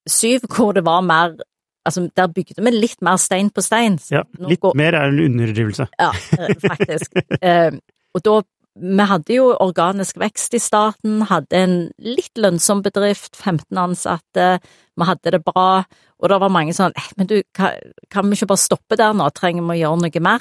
1997, 0.08 0.48
hvor 0.56 0.74
det 0.78 0.86
var 0.86 1.02
mer 1.02 1.38
Altså, 1.82 2.04
der 2.14 2.28
bygde 2.30 2.62
vi 2.62 2.70
litt 2.76 3.00
mer 3.02 3.16
stein 3.18 3.48
på 3.50 3.62
stein. 3.66 3.96
Ja, 4.12 4.22
litt 4.38 4.60
går- 4.62 4.76
mer 4.78 4.94
er 4.94 5.08
en 5.10 5.20
underdrivelse. 5.20 5.88
ja, 6.00 6.12
eh, 6.38 6.54
faktisk. 6.62 7.16
Eh, 7.42 7.72
og 8.14 8.22
da 8.24 8.42
Vi 8.80 9.04
hadde 9.04 9.34
jo 9.36 9.48
organisk 9.60 10.16
vekst 10.22 10.54
i 10.54 10.60
starten, 10.60 11.24
hadde 11.28 11.58
en 11.58 11.74
litt 12.00 12.38
lønnsom 12.38 12.84
bedrift, 12.84 13.36
15 13.36 13.78
ansatte, 13.78 14.62
vi 14.96 15.04
hadde 15.10 15.32
det 15.32 15.44
bra, 15.44 15.84
og 16.22 16.30
det 16.30 16.40
var 16.40 16.50
mange 16.50 16.72
sånn 16.72 16.94
eh, 16.96 17.10
Men 17.18 17.28
du, 17.28 17.42
kan, 17.54 17.74
kan 18.10 18.30
vi 18.30 18.38
ikke 18.38 18.48
bare 18.54 18.62
stoppe 18.64 18.96
der 18.96 19.12
nå, 19.14 19.28
trenger 19.34 19.66
vi 19.66 19.76
å 19.76 19.82
gjøre 19.82 20.02
noe 20.06 20.22
mer? 20.24 20.40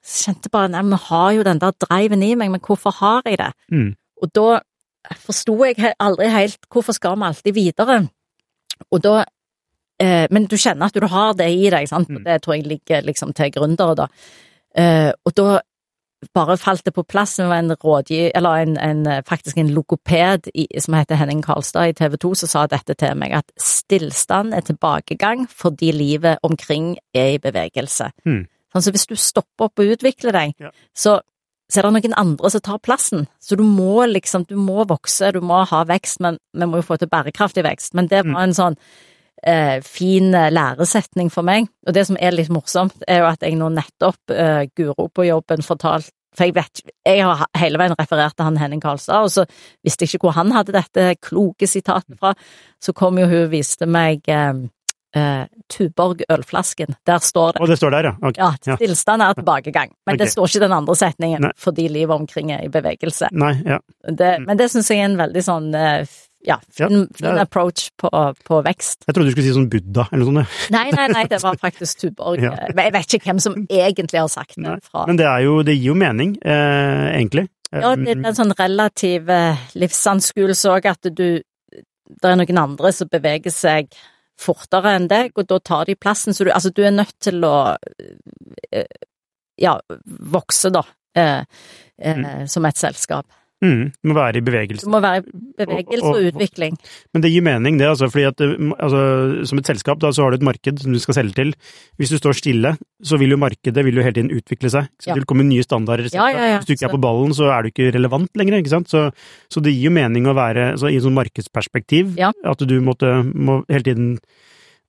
Så 0.00 0.30
kjente 0.30 0.50
bare 0.54 0.70
nei, 0.70 0.82
vi 0.86 1.02
har 1.10 1.32
jo 1.32 1.42
den 1.42 1.58
der 1.58 1.72
driven 1.84 2.22
i 2.22 2.34
meg, 2.34 2.50
men 2.54 2.60
hvorfor 2.60 2.94
har 3.02 3.22
jeg 3.26 3.38
det? 3.42 3.52
Mm. 3.72 3.94
Og 4.22 4.32
da 4.32 4.60
forsto 5.20 5.58
jeg 5.66 5.96
aldri 5.98 6.30
helt 6.32 6.60
hvorfor 6.70 6.94
skal 6.94 7.18
vi 7.18 7.26
alltid 7.28 7.54
videre? 7.54 8.08
Og 8.92 9.02
da 9.04 9.24
eh, 10.00 10.26
Men 10.30 10.46
du 10.50 10.56
kjenner 10.56 10.86
at 10.86 10.94
du 10.98 11.06
har 11.06 11.34
det 11.38 11.50
i 11.50 11.70
deg, 11.70 11.88
sant? 11.88 12.08
Mm. 12.10 12.24
Det 12.24 12.40
tror 12.42 12.56
jeg 12.56 12.66
ligger 12.66 13.02
liksom 13.06 13.32
til 13.36 13.52
gründere, 13.54 13.94
da. 13.94 14.08
Eh, 14.76 15.12
og 15.24 15.34
da 15.38 15.60
bare 16.34 16.56
falt 16.56 16.84
det 16.86 16.94
på 16.96 17.04
plass. 17.04 17.36
Det 17.36 17.46
var 17.48 17.60
en 17.60 17.74
rådgiver, 17.76 18.30
eller 18.34 18.62
en, 18.64 18.76
en, 18.80 19.06
eh, 19.06 19.22
faktisk 19.28 19.58
en 19.60 19.70
logoped 19.74 20.48
i, 20.54 20.66
som 20.80 20.94
heter 20.94 21.20
Henning 21.20 21.42
Karlstad 21.44 21.88
i 21.92 21.92
TV 21.92 22.16
2, 22.16 22.34
som 22.34 22.48
sa 22.48 22.66
dette 22.66 22.96
til 22.96 23.14
meg, 23.20 23.32
at 23.36 23.52
stillstand 23.60 24.54
er 24.56 24.64
tilbakegang 24.64 25.46
fordi 25.50 25.92
livet 25.92 26.38
omkring 26.42 26.96
er 27.14 27.34
i 27.36 27.38
bevegelse. 27.38 28.10
Mm. 28.24 28.46
Altså 28.74 28.88
så 28.88 28.94
hvis 28.96 29.06
du 29.06 29.14
stopper 29.20 29.68
opp 29.68 29.78
og 29.78 29.92
utvikler 29.94 30.32
deg, 30.34 30.54
Ja. 30.60 30.70
så, 30.96 31.20
så 31.74 31.80
er 31.82 31.88
det 31.88 31.94
noen 31.96 32.14
andre 32.20 32.50
som 32.54 32.62
tar 32.62 32.78
plassen. 32.84 33.26
Så 33.42 33.58
du 33.58 33.64
må 33.66 34.04
liksom, 34.06 34.46
du 34.46 34.54
må 34.60 34.84
vokse, 34.86 35.32
du 35.34 35.40
må 35.42 35.64
ha 35.66 35.82
vekst, 35.88 36.20
men 36.22 36.38
vi 36.54 36.68
må 36.70 36.78
jo 36.78 36.86
få 36.86 36.98
til 37.00 37.10
bærekraftig 37.10 37.64
vekst. 37.66 37.96
Men 37.98 38.10
det 38.12 38.22
var 38.28 38.44
en 38.44 38.54
sånn 38.54 38.76
eh, 39.42 39.80
fin 39.82 40.30
eh, 40.34 40.52
læresetning 40.54 41.32
for 41.34 41.46
meg. 41.46 41.66
Og 41.88 41.96
det 41.96 42.06
som 42.06 42.18
er 42.20 42.36
litt 42.36 42.52
morsomt, 42.54 43.02
er 43.08 43.24
jo 43.24 43.30
at 43.32 43.42
jeg 43.42 43.58
nå 43.58 43.72
nettopp, 43.74 44.20
eh, 44.30 44.66
Guro 44.76 45.08
på 45.10 45.26
jobben, 45.30 45.66
fortalt 45.66 46.12
For 46.34 46.48
jeg 46.48 46.54
vet 46.56 46.80
Jeg 47.06 47.22
har 47.22 47.44
hele 47.60 47.78
veien 47.78 47.94
referert 47.94 48.34
til 48.34 48.48
han 48.48 48.56
Henning 48.58 48.80
Karlstad, 48.82 49.22
og 49.22 49.30
så 49.30 49.44
visste 49.86 50.02
jeg 50.02 50.14
ikke 50.14 50.26
hvor 50.26 50.38
han 50.38 50.50
hadde 50.50 50.74
dette 50.74 51.12
kloke 51.22 51.66
sitatet 51.70 52.18
fra. 52.18 52.34
Så 52.82 52.92
kom 52.92 53.18
jo 53.18 53.28
hun 53.30 53.44
og 53.44 53.52
viste 53.52 53.86
meg 53.86 54.26
eh, 54.26 54.66
eh, 55.14 55.46
Tuborg 55.70 56.20
ølflasken. 56.30 56.96
Der 57.08 57.18
står 57.24 57.54
det 57.56 57.62
Og 57.64 57.68
det 57.70 57.78
står 57.80 57.90
der, 57.96 58.10
ja. 58.10 58.14
Okay. 58.20 58.42
ja, 58.68 58.76
stillstand 58.76 59.22
er 59.24 59.34
tilbakegang, 59.38 59.94
men 60.06 60.18
det 60.20 60.28
står 60.32 60.50
ikke 60.50 60.64
den 60.66 60.74
andre 60.76 60.94
setningen, 60.98 61.40
Nei. 61.48 61.52
fordi 61.56 61.88
livet 61.88 62.14
omkring 62.20 62.50
er 62.52 62.64
i 62.66 62.68
bevegelse. 62.74 63.30
Nei, 63.32 63.54
ja. 63.64 63.78
Det, 64.04 64.34
Mm. 64.38 64.46
Men 64.46 64.56
det 64.58 64.70
syns 64.72 64.88
jeg 64.90 64.98
er 65.00 65.04
en 65.10 65.16
veldig 65.18 65.42
sånn 65.46 65.66
eh, 65.78 66.06
ja, 66.44 66.58
fin, 66.76 67.06
ja, 67.22 67.30
er- 67.32 67.38
approach 67.46 67.86
på, 67.96 68.10
på 68.44 68.58
vekst. 68.66 69.04
Jeg 69.06 69.14
trodde 69.14 69.30
du 69.30 69.32
skulle 69.32 69.46
si 69.46 69.54
sånn 69.56 69.68
Buddha 69.72 70.04
eller 70.12 70.24
noe 70.28 70.44
sånt. 70.44 70.70
Nei, 70.74 70.90
nei, 70.92 71.06
nei, 71.12 71.22
det 71.30 71.38
var 71.42 71.56
faktisk 71.66 72.02
Tuborg. 72.02 72.42
Ja. 72.42 72.50
Men 72.74 72.84
jeg 72.90 72.92
vet 72.98 73.14
ikke 73.16 73.30
hvem 73.30 73.40
som 73.40 73.54
egentlig 73.70 74.20
har 74.20 74.28
sagt 74.32 74.58
det 74.60 74.76
fra. 74.84 75.06
Men 75.08 75.16
det 75.20 75.24
er 75.30 75.44
jo, 75.46 75.62
det 75.64 75.76
gir 75.78 75.92
jo 75.92 75.94
mening, 75.96 76.34
eh, 76.44 77.06
egentlig. 77.16 77.46
Ja, 77.72 77.94
det 77.96 78.12
er 78.12 78.20
en 78.28 78.36
sånn 78.36 78.52
relativ 78.58 79.30
eh, 79.32 79.56
livsanskuelse 79.74 80.70
òg, 80.76 80.86
at 80.92 81.08
du 81.10 81.40
Det 82.14 82.28
er 82.28 82.36
noen 82.36 82.58
andre 82.60 82.92
som 82.92 83.08
beveger 83.10 83.50
seg 83.50 83.88
fortere 84.40 84.94
enn 84.98 85.08
deg, 85.10 85.32
og 85.38 85.48
da 85.50 85.60
tar 85.62 85.88
de 85.88 85.96
plassen. 85.98 86.34
Så 86.34 86.46
du, 86.46 86.52
altså, 86.52 86.72
du 86.74 86.82
er 86.84 86.94
nødt 86.94 87.16
til 87.22 87.44
å 87.46 87.54
eh, 88.70 88.88
ja, 89.60 89.76
vokse, 90.34 90.72
da, 90.74 90.84
eh, 91.16 91.44
eh, 91.98 92.44
som 92.50 92.66
et 92.66 92.80
selskap. 92.80 93.28
Mm, 93.64 93.84
må 94.04 94.14
være 94.18 94.36
i 94.36 94.44
bevegelse. 94.44 94.84
Du 94.84 94.90
må 94.92 95.00
være 95.00 95.22
i 95.24 95.64
bevegelse 95.64 96.02
Og- 96.04 96.10
og 96.10 96.20
og- 96.20 96.26
utvikling. 96.34 96.74
Men 97.14 97.22
det 97.24 97.30
gir 97.32 97.40
mening, 97.46 97.78
det, 97.80 97.86
altså, 97.88 98.10
fordi 98.12 98.26
at 98.28 98.36
altså, 98.78 99.46
som 99.48 99.58
et 99.58 99.64
selskap 99.70 99.98
da, 100.04 100.10
så 100.12 100.22
har 100.26 100.30
du 100.30 100.36
et 100.36 100.42
marked 100.44 100.82
som 100.82 100.92
du 100.92 100.98
skal 101.00 101.14
selge 101.14 101.34
til. 101.34 101.54
Hvis 101.98 102.10
du 102.12 102.18
står 102.20 102.36
stille, 102.36 102.76
så 103.02 103.18
vil 103.18 103.30
jo 103.32 103.38
markedet 103.40 103.84
vil 103.86 103.94
jo 103.96 104.02
hele 104.04 104.12
tiden 104.18 104.30
utvikle 104.36 104.68
seg. 104.68 104.88
Så 105.00 105.08
Ja. 105.08 105.14
det 105.14 105.22
vil 105.24 105.26
komme 105.32 105.48
nye 105.48 105.62
standarder. 105.64 106.10
Ja, 106.12 106.28
ja, 106.28 106.44
ja. 106.52 106.58
Hvis 106.60 106.66
du 106.66 106.74
ikke 106.76 106.86
er 106.90 106.96
på 106.96 107.00
ballen, 107.00 107.32
så 107.32 107.48
er 107.50 107.62
du 107.62 107.70
ikke 107.72 107.90
relevant 107.94 108.28
lenger, 108.36 108.60
ikke 108.60 108.68
sant. 108.76 108.88
Så, 108.92 109.10
så 109.50 109.62
det 109.62 109.72
gir 109.72 109.88
jo 109.88 109.96
mening 109.96 110.26
å 110.28 110.34
være 110.36 110.72
altså, 110.76 110.92
i 110.92 111.00
sånn 111.00 111.16
markedsperspektiv, 111.16 112.18
at 112.20 112.58
du 112.58 112.80
måtte, 112.80 113.08
må 113.34 113.64
hele 113.68 113.82
tiden 113.82 114.18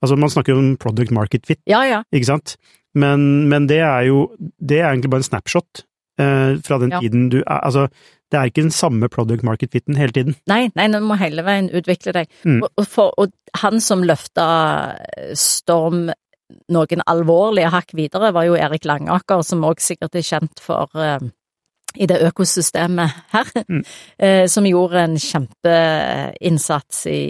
Altså, 0.04 0.18
man 0.18 0.28
snakker 0.28 0.52
jo 0.52 0.58
om 0.58 0.76
product 0.76 1.10
market 1.10 1.46
fit, 1.46 1.58
Ja, 1.66 1.80
ja. 1.88 2.02
ikke 2.12 2.26
sant. 2.28 2.56
Men, 2.94 3.48
men 3.48 3.66
det 3.66 3.78
er 3.80 4.04
jo 4.08 4.28
Det 4.60 4.78
er 4.80 4.92
egentlig 4.92 5.08
bare 5.10 5.24
en 5.24 5.30
snapshot 5.30 5.84
eh, 6.18 6.56
fra 6.64 6.78
den 6.82 6.90
Ja. 6.94 7.00
tiden 7.00 7.28
du 7.30 7.38
er 7.46 7.60
Altså, 7.64 7.88
det 8.32 8.38
er 8.40 8.44
ikke 8.50 8.62
den 8.66 8.70
samme 8.74 9.08
product 9.08 9.44
market 9.46 9.70
fitten 9.72 9.96
hele 9.96 10.12
tiden. 10.12 10.34
Nei, 10.50 10.70
nei, 10.74 10.88
du 10.90 10.98
må 11.00 11.14
hele 11.20 11.44
veien 11.46 11.68
utvikle 11.70 12.12
deg. 12.12 12.26
Mm. 12.44 12.62
Og, 12.66 12.86
for, 12.90 13.12
og 13.18 13.30
han 13.62 13.80
som 13.80 14.02
løfta 14.02 14.96
Storm 15.34 16.08
noen 16.70 17.02
alvorlige 17.06 17.70
hakk 17.74 17.90
videre, 17.98 18.32
var 18.34 18.44
jo 18.46 18.54
Erik 18.58 18.84
Langaker, 18.86 19.42
som 19.42 19.64
òg 19.66 19.80
sikkert 19.82 20.14
er 20.14 20.22
kjent 20.26 20.60
for 20.62 20.86
eh, 20.94 21.18
i 21.96 22.06
det 22.06 22.18
økosystemet 22.26 23.10
her, 23.32 23.46
Mm. 23.68 23.82
eh, 24.18 24.46
som 24.46 24.66
gjorde 24.68 25.00
en 25.06 25.16
kjempeinnsats 25.16 27.06
i, 27.06 27.20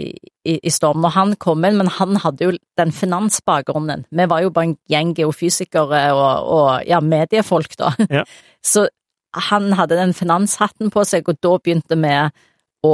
i, 0.45 0.57
i 0.61 0.69
Storm. 0.73 1.01
Når 1.01 1.13
han 1.15 1.35
kom 1.41 1.65
inn, 1.65 1.77
men 1.79 1.87
han 1.97 2.17
hadde 2.23 2.45
jo 2.45 2.51
den 2.77 2.91
finansbakgrunnen. 2.91 4.05
Vi 4.11 4.25
var 4.29 4.43
jo 4.43 4.51
bare 4.53 4.71
en 4.71 4.77
gjeng 4.91 5.13
geofysikere 5.17 6.01
og, 6.13 6.51
og 6.57 6.69
ja, 6.89 6.99
mediefolk, 7.01 7.77
da. 7.79 7.93
Ja. 8.09 8.25
Så 8.63 8.87
han 9.35 9.71
hadde 9.77 9.95
den 9.99 10.13
finanshatten 10.17 10.89
på 10.93 11.03
seg, 11.05 11.27
og 11.29 11.37
da 11.41 11.57
begynte 11.59 11.97
vi 11.99 12.13
å, 12.87 12.93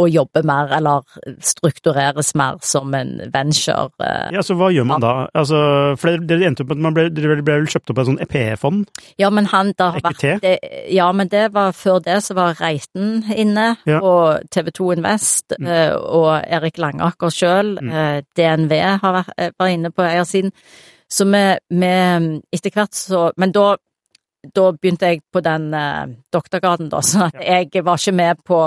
å 0.00 0.06
jobbe 0.08 0.40
mer, 0.48 0.70
eller 0.72 1.02
struktureres 1.44 2.32
mer 2.38 2.56
som 2.64 2.94
en 2.96 3.10
venture. 3.32 3.90
eh. 4.00 4.30
Ja, 4.34 4.40
så 4.44 4.56
hva 4.58 4.70
gjør 4.72 4.86
man 4.88 5.00
da? 5.04 5.12
Altså, 5.36 5.58
for 6.00 6.16
dere- 6.18 6.46
endte 6.48 6.64
opp 6.64 6.68
med 6.72 6.78
at 6.78 6.82
man 6.86 6.94
ble, 6.96 7.04
dere 7.12 7.36
ble 7.42 7.44
vel 7.58 7.66
kjøpt 7.70 7.90
opp 7.92 7.98
av 7.98 8.02
et 8.02 8.10
sånn 8.10 8.22
EPE-fond? 8.24 8.86
Ja, 9.20 9.30
men 9.30 9.46
han 9.52 9.72
da 9.78 9.90
vært 9.92 10.40
det, 10.42 10.58
Ja, 10.92 11.10
men 11.12 11.28
det 11.28 11.52
var 11.52 11.72
før 11.72 12.00
det 12.02 12.18
så 12.24 12.34
var 12.34 12.54
Reiten 12.60 13.22
inne, 13.36 13.76
Ja. 13.86 14.00
og 14.00 14.48
TV2 14.50 14.92
Invest, 14.96 15.52
Mm. 15.60 15.66
eh, 15.68 15.94
og 15.94 16.42
Erik 16.48 16.78
Langaker 16.78 17.28
sjøl. 17.30 17.78
Mm. 17.80 17.92
eh, 17.92 18.22
DNV 18.36 18.98
har 19.00 19.12
vært, 19.24 19.52
var 19.58 19.66
inne 19.68 19.90
på 19.90 20.02
eiersiden. 20.02 20.52
Så 21.10 21.24
vi, 21.30 21.58
vi 21.70 22.40
etter 22.52 22.70
hvert 22.72 22.94
så 22.94 23.32
Men 23.36 23.52
da, 23.52 23.76
da 24.42 24.66
begynte 24.74 25.12
jeg 25.12 25.22
på 25.32 25.42
den 25.44 25.70
eh, 25.76 26.16
doktorgraden, 26.34 26.90
da, 26.92 27.02
så 27.04 27.30
jeg 27.38 27.84
var 27.86 28.00
ikke 28.00 28.16
med 28.18 28.42
på 28.46 28.64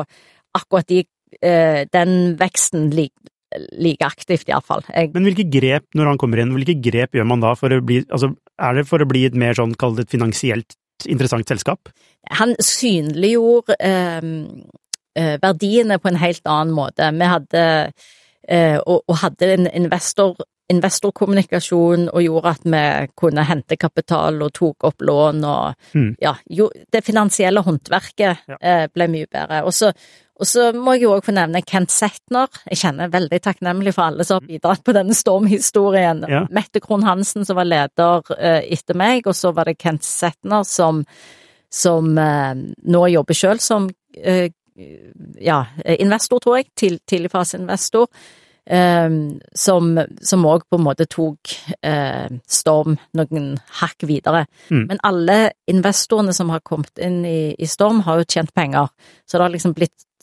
akkurat 0.55 0.87
de, 0.91 1.03
eh, 1.41 1.83
den 1.91 2.35
veksten 2.39 2.89
like, 2.95 3.17
like 3.75 4.07
aktivt, 4.07 4.47
iallfall. 4.49 4.85
Jeg 4.93 5.11
Men 5.15 5.27
hvilke 5.27 5.47
grep, 5.51 5.89
når 5.95 6.13
han 6.13 6.21
kommer 6.21 6.41
inn, 6.41 6.55
hvilke 6.55 6.77
grep 6.79 7.15
gjør 7.15 7.27
man 7.27 7.43
da 7.43 7.53
for 7.59 7.71
å 7.71 7.83
bli 7.83 8.01
Altså, 8.07 8.33
er 8.55 8.79
det 8.79 8.87
for 8.87 9.03
å 9.03 9.07
bli 9.09 9.25
et 9.27 9.35
mer 9.35 9.57
sånn, 9.57 9.75
kall 9.79 9.97
det 9.97 10.07
et 10.07 10.15
finansielt 10.15 10.77
interessant 11.11 11.47
selskap? 11.51 11.91
han 12.33 12.55
synliggjorde 12.61 13.75
eh, 13.79 14.21
eh, 15.19 15.35
verdiene 15.41 15.99
på 15.99 16.11
en 16.11 16.19
helt 16.21 16.47
annen 16.49 16.73
måte. 16.75 17.09
Vi 17.13 17.29
hadde 17.29 17.63
eh, 18.47 18.77
og 18.79 19.17
hadde 19.21 19.51
en 19.53 19.69
investor 19.73 20.35
investorkommunikasjon 20.71 22.07
og 22.09 22.21
gjorde 22.23 22.51
at 22.55 22.63
vi 22.65 22.83
kunne 23.17 23.43
hente 23.45 23.77
kapital 23.77 24.41
og 24.41 24.53
tok 24.57 24.87
opp 24.89 25.01
lån 25.05 25.43
og 25.45 25.75
Mm. 25.95 26.15
ja, 26.21 26.33
jo, 26.49 26.69
det 26.91 27.03
finansielle 27.05 27.61
håndverket 27.63 28.37
Ja. 28.47 28.57
eh, 28.61 28.87
ble 28.93 29.07
mye 29.07 29.27
bedre. 29.31 29.63
Og 29.65 29.71
så, 29.73 29.91
og 30.39 30.45
så 30.45 30.73
må 30.73 30.93
jeg 30.95 31.03
jo 31.03 31.11
òg 31.15 31.23
få 31.23 31.31
nevne 31.33 31.61
Kent 31.65 31.89
Setner. 31.91 32.47
Jeg 32.69 32.77
kjenner 32.77 33.09
veldig 33.11 33.39
takknemlig 33.41 33.93
for 33.93 34.03
alle 34.03 34.23
som 34.25 34.41
har 34.41 34.47
bidratt 34.47 34.83
på 34.83 34.93
denne 34.93 35.13
stormhistorien. 35.13 36.25
Ja. 36.27 36.45
Mette 36.49 36.81
Krohn 36.81 37.03
Hansen 37.03 37.45
som 37.45 37.55
var 37.55 37.65
leder 37.65 38.21
eh, 38.37 38.63
etter 38.71 38.95
meg, 38.95 39.27
og 39.27 39.33
så 39.35 39.53
var 39.53 39.65
det 39.65 39.77
Kent 39.77 40.03
Setner 40.03 40.63
som, 40.65 41.05
som 41.69 42.17
eh, 42.17 42.53
nå 42.83 43.07
jobber 43.13 43.33
sjøl 43.33 43.59
som 43.59 43.89
ja, 45.39 45.65
investor, 45.99 46.39
tror 46.39 46.57
jeg. 46.57 46.65
Til, 46.75 46.99
tidligfaseinvestor. 47.07 48.07
Um, 48.65 49.37
som 49.53 50.45
òg 50.49 50.63
på 50.65 50.79
en 50.79 50.85
måte 50.87 51.05
tok 51.05 51.51
eh, 51.85 52.31
Storm 52.49 52.95
noen 53.13 53.51
hakk 53.81 54.07
videre. 54.09 54.47
Mm. 54.73 54.87
Men 54.89 55.01
alle 55.05 55.37
investorene 55.69 56.33
som 56.33 56.49
har 56.49 56.63
kommet 56.65 56.97
inn 56.97 57.19
i, 57.29 57.53
i 57.53 57.69
Storm, 57.69 58.01
har 58.07 58.23
jo 58.23 58.29
tjent 58.37 58.53
penger. 58.57 58.89
Så 59.25 59.37
det 59.37 59.45
har 59.45 59.53
liksom 59.53 59.75
blitt 59.77 59.93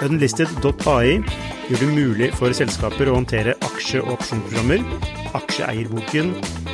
Unlisted.ai 0.00 1.18
gjør 1.68 1.80
det 1.82 1.88
mulig 1.92 2.28
for 2.32 2.54
selskaper 2.56 3.10
å 3.10 3.18
håndtere 3.18 3.52
aksje- 3.66 4.00
og 4.00 4.14
opsjonsprogrammer, 4.14 4.80
aksjeeierboken, 5.36 6.30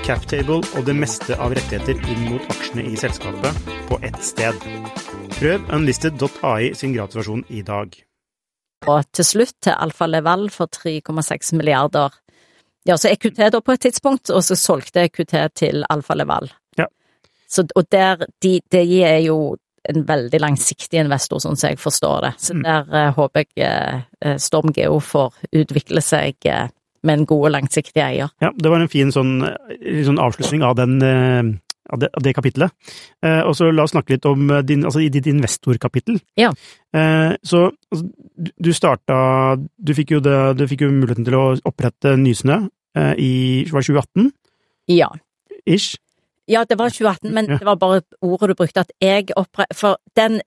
captable 0.06 0.60
og 0.62 0.86
det 0.86 0.94
meste 0.94 1.34
av 1.42 1.56
rettigheter 1.58 1.98
inn 2.12 2.22
mot 2.28 2.52
aksjene 2.54 2.84
i 2.86 2.94
selskapet 3.00 3.58
på 3.88 3.98
ett 4.06 4.20
sted. 4.22 4.68
Prøv 5.40 5.66
unlisted.ai 5.74 6.70
sin 6.78 6.94
gratisversjon 6.94 7.42
i 7.50 7.64
dag. 7.66 7.98
og 8.86 9.02
til 9.12 9.24
slutt 9.24 9.56
til 9.60 9.74
Alfa 9.74 10.06
Leval 10.06 10.46
for 10.50 10.70
3,6 10.70 11.54
milliarder. 11.58 12.14
Ja, 12.86 12.96
så 12.96 13.08
EQT 13.10 13.50
da 13.50 13.60
på 13.60 13.72
et 13.72 13.80
tidspunkt, 13.80 14.30
og 14.30 14.44
så 14.44 14.54
solgte 14.54 15.02
EQT 15.02 15.34
til 15.54 15.84
Alfa 15.90 16.14
Leval. 16.14 16.52
Ja. 16.78 16.86
Så, 17.48 17.66
og 17.74 17.90
der, 17.90 18.22
de, 18.42 18.60
de 18.70 19.02
er 19.02 19.18
jo 19.26 19.56
en 19.88 20.04
veldig 20.06 20.40
langsiktig 20.40 20.98
investor, 21.00 21.38
sånn 21.42 21.56
som 21.56 21.70
jeg 21.70 21.78
forstår 21.78 22.20
det. 22.26 22.32
Så 22.38 22.54
Mm. 22.54 22.62
der 22.62 22.88
uh, 23.08 23.12
håper 23.16 23.44
jeg 23.56 24.04
uh, 24.24 24.36
Storm 24.38 24.72
Geo 24.76 24.98
får 25.00 25.34
utvikle 25.52 26.02
seg 26.02 26.34
uh, 26.46 26.68
med 27.02 27.18
en 27.20 27.26
god 27.26 27.44
og 27.46 27.52
langsiktig 27.54 28.02
eier. 28.02 28.30
Ja, 28.42 28.50
det 28.56 28.70
var 28.72 28.80
en 28.80 28.88
fin 28.90 29.12
sånn, 29.14 29.38
sånn 30.04 30.18
avslutning 30.18 30.62
av, 30.66 30.74
den, 30.76 30.96
av, 31.92 32.00
det, 32.02 32.08
av 32.18 32.22
det 32.24 32.32
kapitlet. 32.34 32.72
Eh, 33.22 33.42
og 33.46 33.54
så 33.54 33.68
la 33.70 33.84
oss 33.84 33.92
snakke 33.94 34.16
litt 34.16 34.26
om 34.26 34.48
din, 34.66 34.82
altså 34.82 35.04
i 35.04 35.08
ditt 35.14 35.28
investorkapittel. 35.30 36.18
Ja. 36.40 36.48
Eh, 36.96 37.36
så 37.46 37.68
altså, 37.92 38.08
du- 38.58 38.72
starta 38.74 39.54
Du 39.78 39.92
fikk 39.94 40.16
det, 40.24 40.56
du 40.58 40.66
fikk 40.66 40.80
jo 40.82 40.90
muligheten 40.90 41.24
til 41.28 41.34
å 41.38 41.44
opprette 41.68 42.16
Nysnø 42.18 42.64
i 43.20 43.64
var 43.70 43.82
2018 43.86 44.32
Ja. 44.88 45.10
ish. 45.66 45.94
Ja, 46.48 46.64
det 46.64 46.78
var 46.78 46.88
2018, 46.90 47.32
men 47.34 47.46
Ja. 47.50 47.56
det 47.58 47.66
var 47.66 47.74
bare 47.76 48.02
ordet 48.22 48.48
du 48.48 48.54
brukte, 48.54 48.80
at 48.80 48.92
jeg 49.02 49.30
oppre... 49.36 49.66
For 49.74 49.96
den 50.16 50.40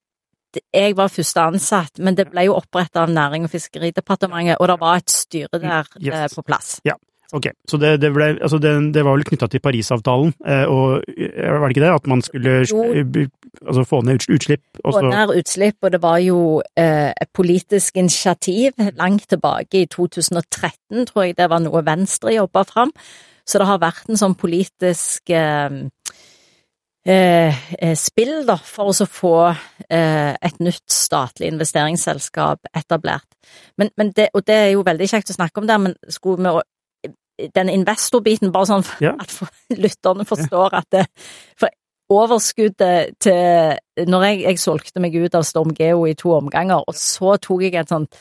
Jeg 0.73 0.95
var 0.97 1.07
første 1.13 1.41
ansatt, 1.45 1.99
men 1.99 2.15
det 2.17 2.31
ble 2.31 2.47
jo 2.47 2.55
oppretta 2.57 3.03
av 3.03 3.09
Næring- 3.13 3.43
og 3.45 3.51
fiskeridepartementet, 3.51 4.57
og 4.59 4.67
det 4.67 4.79
var 4.79 4.95
et 4.97 5.11
styre 5.11 5.59
der 5.61 5.83
Yes. 6.01 6.15
eh, 6.15 6.35
på 6.35 6.41
plass. 6.41 6.81
Ja, 6.85 6.93
Ok, 7.31 7.45
så 7.69 7.77
det, 7.77 8.01
det, 8.01 8.09
ble, 8.13 8.39
altså 8.41 8.57
det, 8.57 8.71
det 8.93 9.03
var 9.05 9.13
vel 9.13 9.23
knytta 9.23 9.45
til 9.53 9.59
Parisavtalen, 9.61 10.31
eh, 10.47 10.63
og 10.65 11.03
eh, 11.13 11.45
var 11.45 11.67
det 11.67 11.75
ikke 11.77 11.83
det? 11.85 11.91
At 11.93 12.07
man 12.07 12.21
skulle 12.25 12.55
altså 12.65 13.83
få 13.85 14.01
ned 14.01 14.25
utslipp? 14.33 14.63
Og 14.83 14.93
Få 14.93 15.01
ned 15.05 15.35
utslipp, 15.37 15.77
og 15.85 15.91
det 15.91 16.01
var 16.01 16.17
jo 16.25 16.39
eh, 16.75 17.11
et 17.13 17.29
politisk 17.33 17.97
initiativ 18.01 18.71
langt 18.97 19.27
tilbake 19.29 19.83
i 19.83 19.85
2013, 19.85 21.05
tror 21.05 21.27
jeg 21.27 21.37
det 21.37 21.49
var 21.51 21.61
noe 21.61 21.85
Venstre 21.85 22.33
jobba 22.33 22.63
fram. 22.65 22.91
Så 23.49 23.61
det 23.61 23.69
har 23.69 23.81
vært 23.81 24.09
en 24.11 24.19
sånn 24.19 24.35
politisk 24.37 25.31
eh, 25.33 25.79
eh, 27.09 27.61
eh, 27.79 27.95
spill, 27.97 28.43
da, 28.47 28.57
for 28.61 28.93
å 28.93 29.07
få 29.09 29.35
eh, 29.49 30.33
et 30.35 30.61
nytt 30.61 30.85
statlig 30.93 31.49
investeringsselskap 31.49 32.69
etablert. 32.77 33.27
Men, 33.81 33.91
men 33.97 34.13
det, 34.15 34.29
og 34.37 34.45
det 34.45 34.59
er 34.67 34.71
jo 34.75 34.85
veldig 34.85 35.09
kjekt 35.09 35.33
å 35.33 35.39
snakke 35.39 35.61
om 35.61 35.69
der, 35.69 35.81
men 35.81 35.97
skulle 36.13 36.43
vi 36.45 37.49
den 37.55 37.69
investorbiten, 37.71 38.51
bare 38.51 38.67
sånn 38.67 38.87
Ja. 38.99 39.13
at 39.19 39.31
for, 39.31 39.51
lytterne 39.85 40.25
forstår 40.27 40.73
at 40.75 40.89
det 40.91 41.05
For 41.55 41.71
overskuddet 42.09 43.15
til 43.21 44.09
Når 44.09 44.25
jeg, 44.25 44.41
jeg 44.43 44.59
solgte 44.59 44.99
meg 44.99 45.15
ut 45.15 45.35
av 45.37 45.45
Storm 45.47 45.71
Geo 45.77 46.03
i 46.09 46.17
to 46.19 46.33
omganger, 46.35 46.83
og 46.83 46.97
så 46.97 47.37
tok 47.37 47.63
jeg 47.63 47.79
et 47.79 47.89
sånt 47.93 48.19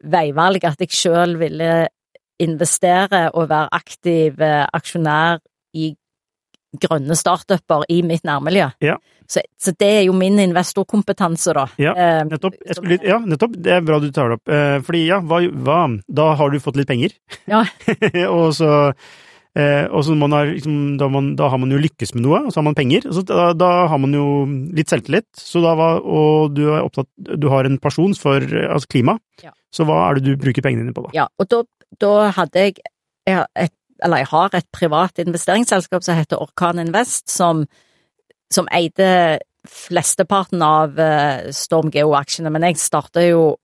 veivalg 0.00 0.64
at 0.64 0.80
jeg 0.80 0.92
sjøl 0.96 1.38
ville 1.40 1.88
investere 2.40 3.28
og 3.34 3.48
være 3.50 3.70
aktiv 3.76 4.40
eh, 4.44 4.66
aksjonær 4.76 5.40
i 5.76 5.92
grønne 6.80 7.16
startuper 7.18 7.86
i 7.90 8.00
mitt 8.06 8.22
nærmiljø. 8.26 8.68
Ja. 8.84 8.96
Så, 9.30 9.42
så 9.58 9.72
det 9.78 9.88
er 10.00 10.04
jo 10.06 10.14
min 10.16 10.38
investorkompetanse, 10.42 11.54
da. 11.54 11.66
Ja, 11.82 11.94
Eh, 11.94 12.20
nettopp, 12.26 12.58
jeg 12.66 12.78
skulle, 12.78 13.00
ja, 13.06 13.18
nettopp. 13.22 13.56
Det 13.62 13.74
er 13.76 13.82
bra 13.86 13.98
du 14.02 14.10
tar 14.14 14.30
det 14.30 14.38
opp. 14.40 14.50
Eh, 14.50 14.76
fordi 14.86 15.02
ja, 15.06 15.20
hva, 15.22 15.42
hva 15.50 15.80
Da 16.06 16.30
har 16.38 16.50
du 16.50 16.62
fått 16.62 16.78
litt 16.78 16.90
penger. 16.90 17.14
Ja. 17.50 17.64
og 18.36 18.54
så 18.54 18.94
og 19.50 20.04
så 20.06 20.14
man 20.14 20.30
har, 20.30 20.46
liksom, 20.46 20.74
da, 20.94 21.08
man, 21.10 21.32
da 21.34 21.48
har 21.50 21.58
man 21.58 21.72
jo 21.74 21.80
lykkes 21.82 22.12
med 22.14 22.22
noe, 22.22 22.38
og 22.46 22.52
så 22.52 22.60
har 22.60 22.68
man 22.68 22.76
penger. 22.78 23.08
Og 23.10 23.16
så 23.16 23.24
da, 23.26 23.48
da 23.50 23.70
har 23.90 23.98
man 23.98 24.14
jo 24.14 24.26
litt 24.78 24.92
selvtillit. 24.92 25.26
Så 25.34 25.58
da 25.64 25.72
var, 25.76 25.98
og 26.06 26.54
du 26.54 26.68
er 26.68 26.84
opptatt 26.84 27.10
Du 27.18 27.48
har 27.50 27.66
en 27.66 27.80
pasjon 27.82 28.14
for 28.14 28.46
altså 28.46 28.92
klima. 28.94 29.16
Ja. 29.42 29.50
Så 29.74 29.86
hva 29.88 29.98
er 30.06 30.18
det 30.18 30.28
du 30.28 30.38
bruker 30.38 30.62
pengene 30.62 30.86
dine 30.86 30.94
på, 30.94 31.02
da? 31.08 31.12
Ja, 31.18 31.26
og 31.34 31.50
da, 31.50 31.64
da 31.98 32.30
hadde 32.36 32.64
jeg, 32.68 32.74
jeg 33.26 33.44
et, 33.56 33.72
eller 34.04 34.22
jeg 34.22 34.30
har 34.30 34.54
et 34.54 34.68
privat 34.72 35.18
investeringsselskap 35.18 36.04
som 36.06 36.16
heter 36.16 36.40
Orkan 36.40 36.78
Invest, 36.78 37.28
som, 37.30 37.64
som 38.52 38.68
eide 38.72 39.40
flesteparten 39.68 40.62
av 40.64 40.98
eh, 40.98 41.50
Storm 41.52 41.90
Geo-aksjene, 41.92 42.52
men 42.54 42.64
jeg 42.70 42.78
starta 42.80 43.24
jo 43.26 43.56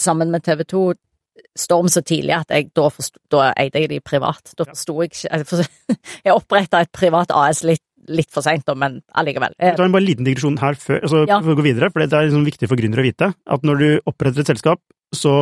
sammen 0.00 0.30
med 0.32 0.44
TV 0.46 0.64
2 0.70 0.84
Storm 1.58 1.86
så 1.90 2.00
tidlig 2.06 2.32
at 2.34 2.50
jeg 2.50 2.68
da, 2.74 2.88
forstod, 2.90 3.20
da 3.30 3.48
eide 3.58 3.78
jeg 3.82 3.88
de 3.90 3.98
privat. 4.02 4.52
Da 4.58 4.64
forsto 4.66 4.94
jeg 5.02 5.10
ikke 5.12 5.40
forsto- 5.50 5.96
jeg 6.26 6.34
oppretta 6.34 6.80
et 6.82 6.90
privat 6.94 7.30
AS 7.34 7.60
litt, 7.66 7.82
litt 8.10 8.30
for 8.34 8.42
seint, 8.46 8.66
men 8.78 9.00
allikevel. 9.18 9.54
Jeg 9.62 9.76
tar 9.78 9.86
en 9.86 9.94
bare 9.94 10.06
liten 10.06 10.26
digresjon 10.26 10.58
her 10.62 10.74
før, 10.78 11.00
altså, 11.02 11.22
Ja. 11.30 11.38
for 11.42 11.54
å 11.54 11.58
gå 11.58 11.66
videre, 11.66 11.90
for 11.94 12.02
det 12.02 12.12
er 12.14 12.26
liksom 12.28 12.46
viktig 12.46 12.68
for 12.70 12.78
gründere 12.80 13.02
å 13.04 13.06
vite 13.06 13.28
at 13.34 13.66
når 13.66 13.82
du 13.82 13.86
oppretter 14.10 14.42
et 14.44 14.50
selskap, 14.50 14.82
så 15.14 15.34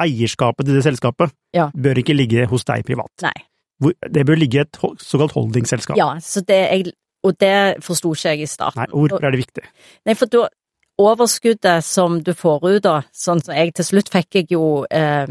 eierskapet 0.00 0.66
til 0.68 0.74
det 0.78 0.84
selskapet 0.86 1.32
Ja. 1.56 1.70
bør 1.74 1.98
ikke 2.02 2.14
ligge 2.16 2.46
hos 2.50 2.64
deg 2.64 2.84
privat. 2.86 3.10
Nei. 3.22 3.34
Det 4.10 4.24
bør 4.26 4.38
ligge 4.38 4.58
i 4.58 4.62
et 4.64 4.78
såkalt 4.98 5.32
holdingselskap. 5.36 5.96
Ja, 5.98 6.14
så 6.20 6.40
det 6.46 6.58
jeg, 6.70 6.92
og 7.22 7.36
det 7.38 7.82
forsto 7.84 8.12
ikke 8.14 8.32
jeg 8.34 8.40
i 8.42 8.46
starten. 8.50 8.80
Nei, 8.82 8.86
hvorfor 8.90 9.24
er 9.26 9.30
det 9.34 9.40
viktig? 9.46 9.64
Nei, 10.06 10.14
for 10.18 10.26
da 10.26 10.48
overskuddet 10.98 11.84
som 11.86 12.18
du 12.26 12.32
får 12.34 12.64
ut 12.66 12.82
da, 12.82 12.96
sånn 13.14 13.40
som 13.44 13.54
jeg 13.54 13.72
til 13.78 13.86
slutt 13.86 14.10
fikk 14.10 14.34
jeg 14.40 14.48
jo 14.50 14.84
eh, 14.90 15.30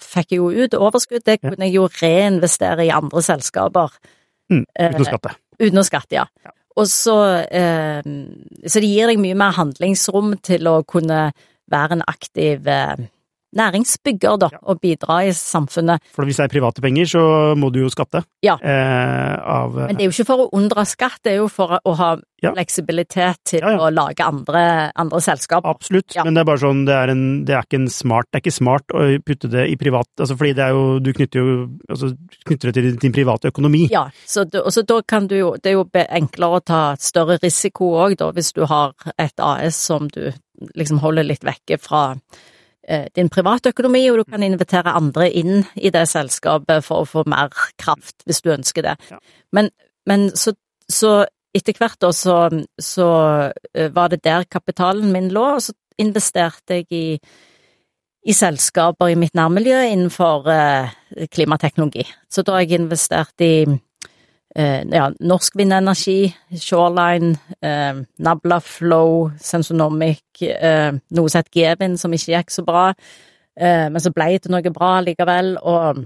fikk 0.00 0.32
jeg 0.32 0.40
jo 0.40 0.48
ut 0.64 0.76
overskudd, 0.78 1.24
det 1.28 1.40
kunne 1.42 1.66
jeg 1.68 1.74
jo 1.76 1.88
reinvestere 2.00 2.86
i 2.86 2.92
andre 2.94 3.22
selskaper. 3.24 3.92
Mm, 4.52 4.64
Eh, 4.78 4.90
uten 4.92 5.04
å 5.04 5.08
skatte. 5.08 5.34
Uten 5.60 5.80
å 5.80 5.84
skatte, 5.86 6.16
ja. 6.18 6.24
Ja. 6.44 6.50
Og 6.76 6.88
så 6.90 7.14
eh, 7.48 8.02
Så 8.66 8.80
det 8.82 8.88
gir 8.90 9.06
deg 9.06 9.20
mye 9.22 9.36
mer 9.38 9.52
handlingsrom 9.56 10.34
til 10.42 10.66
å 10.68 10.82
kunne 10.84 11.32
være 11.70 11.92
en 11.98 12.02
aktiv 12.08 12.66
eh, 12.66 12.96
næringsbygger, 13.56 14.38
da, 14.38 14.48
Ja. 14.52 14.58
og 14.62 14.80
bidra 14.80 15.20
i 15.26 15.32
samfunnet. 15.32 16.00
For 16.14 16.24
hvis 16.24 16.36
det 16.36 16.44
er 16.44 16.52
private 16.60 16.80
penger, 16.82 17.04
så 17.06 17.22
må 17.56 17.70
du 17.72 17.80
jo 17.80 17.88
skatte. 17.92 18.24
Ja. 18.42 18.56
Eh, 18.62 19.36
av 19.44 19.74
Men 19.74 19.96
det 19.96 20.04
er 20.04 20.10
jo 20.10 20.14
ikke 20.14 20.26
for 20.26 20.44
å 20.46 20.50
unndra 20.52 20.84
skatt, 20.86 21.20
det 21.24 21.32
er 21.32 21.36
jo 21.42 21.48
for 21.48 21.78
å 21.84 21.96
ha 21.96 22.16
Ja. 22.42 22.52
fleksibilitet 22.52 23.36
til 23.46 23.60
Ja, 23.60 23.78
å 23.78 23.90
lage 23.94 24.20
andre, 24.20 24.90
andre 24.94 25.18
selskaper. 25.20 25.64
Absolutt, 25.70 26.12
men 26.24 26.34
det 26.34 26.40
er 26.42 26.44
bare 26.44 26.58
sånn, 26.60 26.84
det 26.84 26.92
er, 26.94 27.08
en, 27.10 27.44
det 27.44 27.54
er 27.54 27.62
ikke 27.62 27.80
en 27.80 27.88
smart 27.88 28.26
Det 28.32 28.36
er 28.36 28.50
ikke 28.50 28.52
smart 28.58 28.84
å 28.92 29.22
putte 29.24 29.48
det 29.50 29.70
i 29.70 29.76
privat, 29.76 30.06
altså 30.20 30.36
fordi 30.36 30.52
det 30.54 30.64
er 30.66 30.70
jo 30.74 30.98
Du 31.00 31.12
knytter 31.12 31.40
jo 31.40 31.68
altså, 31.88 32.10
knytter 32.44 32.72
det 32.72 32.74
til 32.74 32.96
din 32.96 33.12
private 33.12 33.48
økonomi. 33.50 33.88
Ja, 33.90 34.08
så, 34.26 34.42
og 34.42 34.70
så 34.72 34.84
da 34.84 35.00
kan 35.02 35.26
du 35.26 35.36
jo 35.38 35.54
Det 35.56 35.72
er 35.72 35.78
jo 35.78 35.84
enklere 35.94 36.60
å 36.60 36.64
ta 36.64 36.96
større 37.00 37.38
risiko 37.42 37.94
òg, 38.04 38.16
da, 38.18 38.30
hvis 38.32 38.52
du 38.52 38.66
har 38.66 38.92
et 39.18 39.32
AS 39.40 39.76
som 39.76 40.08
du 40.08 40.32
liksom 40.76 41.00
holder 41.00 41.24
litt 41.24 41.42
vekke 41.44 41.78
fra 41.80 42.12
eh, 42.12 42.18
din 43.16 43.30
privatøkonomi, 43.32 44.02
og 44.10 44.18
du 44.20 44.24
kan 44.28 44.42
invitere 44.44 44.92
andre 44.92 45.30
inn 45.32 45.62
i 45.76 45.92
det 45.94 46.04
selskapet 46.10 46.84
for 46.84 47.04
å 47.04 47.08
få 47.08 47.22
mer 47.30 47.48
kraft, 47.80 48.18
hvis 48.28 48.42
du 48.44 48.50
ønsker 48.52 48.84
det. 48.84 48.94
Ja. 49.10 49.20
Men, 49.56 49.70
men 50.04 50.28
så, 50.36 50.52
så 50.90 51.22
etter 51.54 51.78
hvert 51.78 52.00
da, 52.02 52.10
så, 52.12 52.36
så 52.82 53.08
eh, 53.72 53.90
var 53.94 54.12
det 54.12 54.24
der 54.26 54.44
kapitalen 54.50 55.12
min 55.14 55.30
lå, 55.32 55.46
og 55.56 55.64
så 55.64 55.74
investerte 56.02 56.82
jeg 56.82 56.88
i 56.90 57.06
i 58.24 58.32
selskaper 58.32 59.12
i 59.12 59.18
mitt 59.20 59.34
nærmiljø 59.36 59.82
innenfor 59.90 60.46
eh, 60.48 61.26
klimateknologi. 61.28 62.06
Så 62.32 62.40
da 62.40 62.56
har 62.56 62.64
jeg 62.64 62.80
investert 62.80 63.44
i 63.44 63.50
eh, 63.66 63.74
ja, 64.54 65.10
Norsk 65.20 65.56
Vindenergi, 65.58 66.34
Shoreline, 66.54 67.34
eh, 67.62 67.94
Nabla 68.18 68.60
Flow, 68.62 69.30
Sensonomic, 69.40 70.22
eh, 70.42 70.92
noe 71.10 71.28
som 71.28 71.40
het 71.42 71.50
Gevin, 71.50 71.96
som 71.98 72.12
ikke 72.14 72.36
gikk 72.36 72.50
så 72.54 72.64
bra, 72.66 72.88
eh, 73.58 73.88
men 73.90 74.00
så 74.00 74.12
ble 74.14 74.38
det 74.38 74.50
noe 74.52 74.74
bra 74.74 75.00
likevel. 75.02 75.56
Og, 75.62 76.04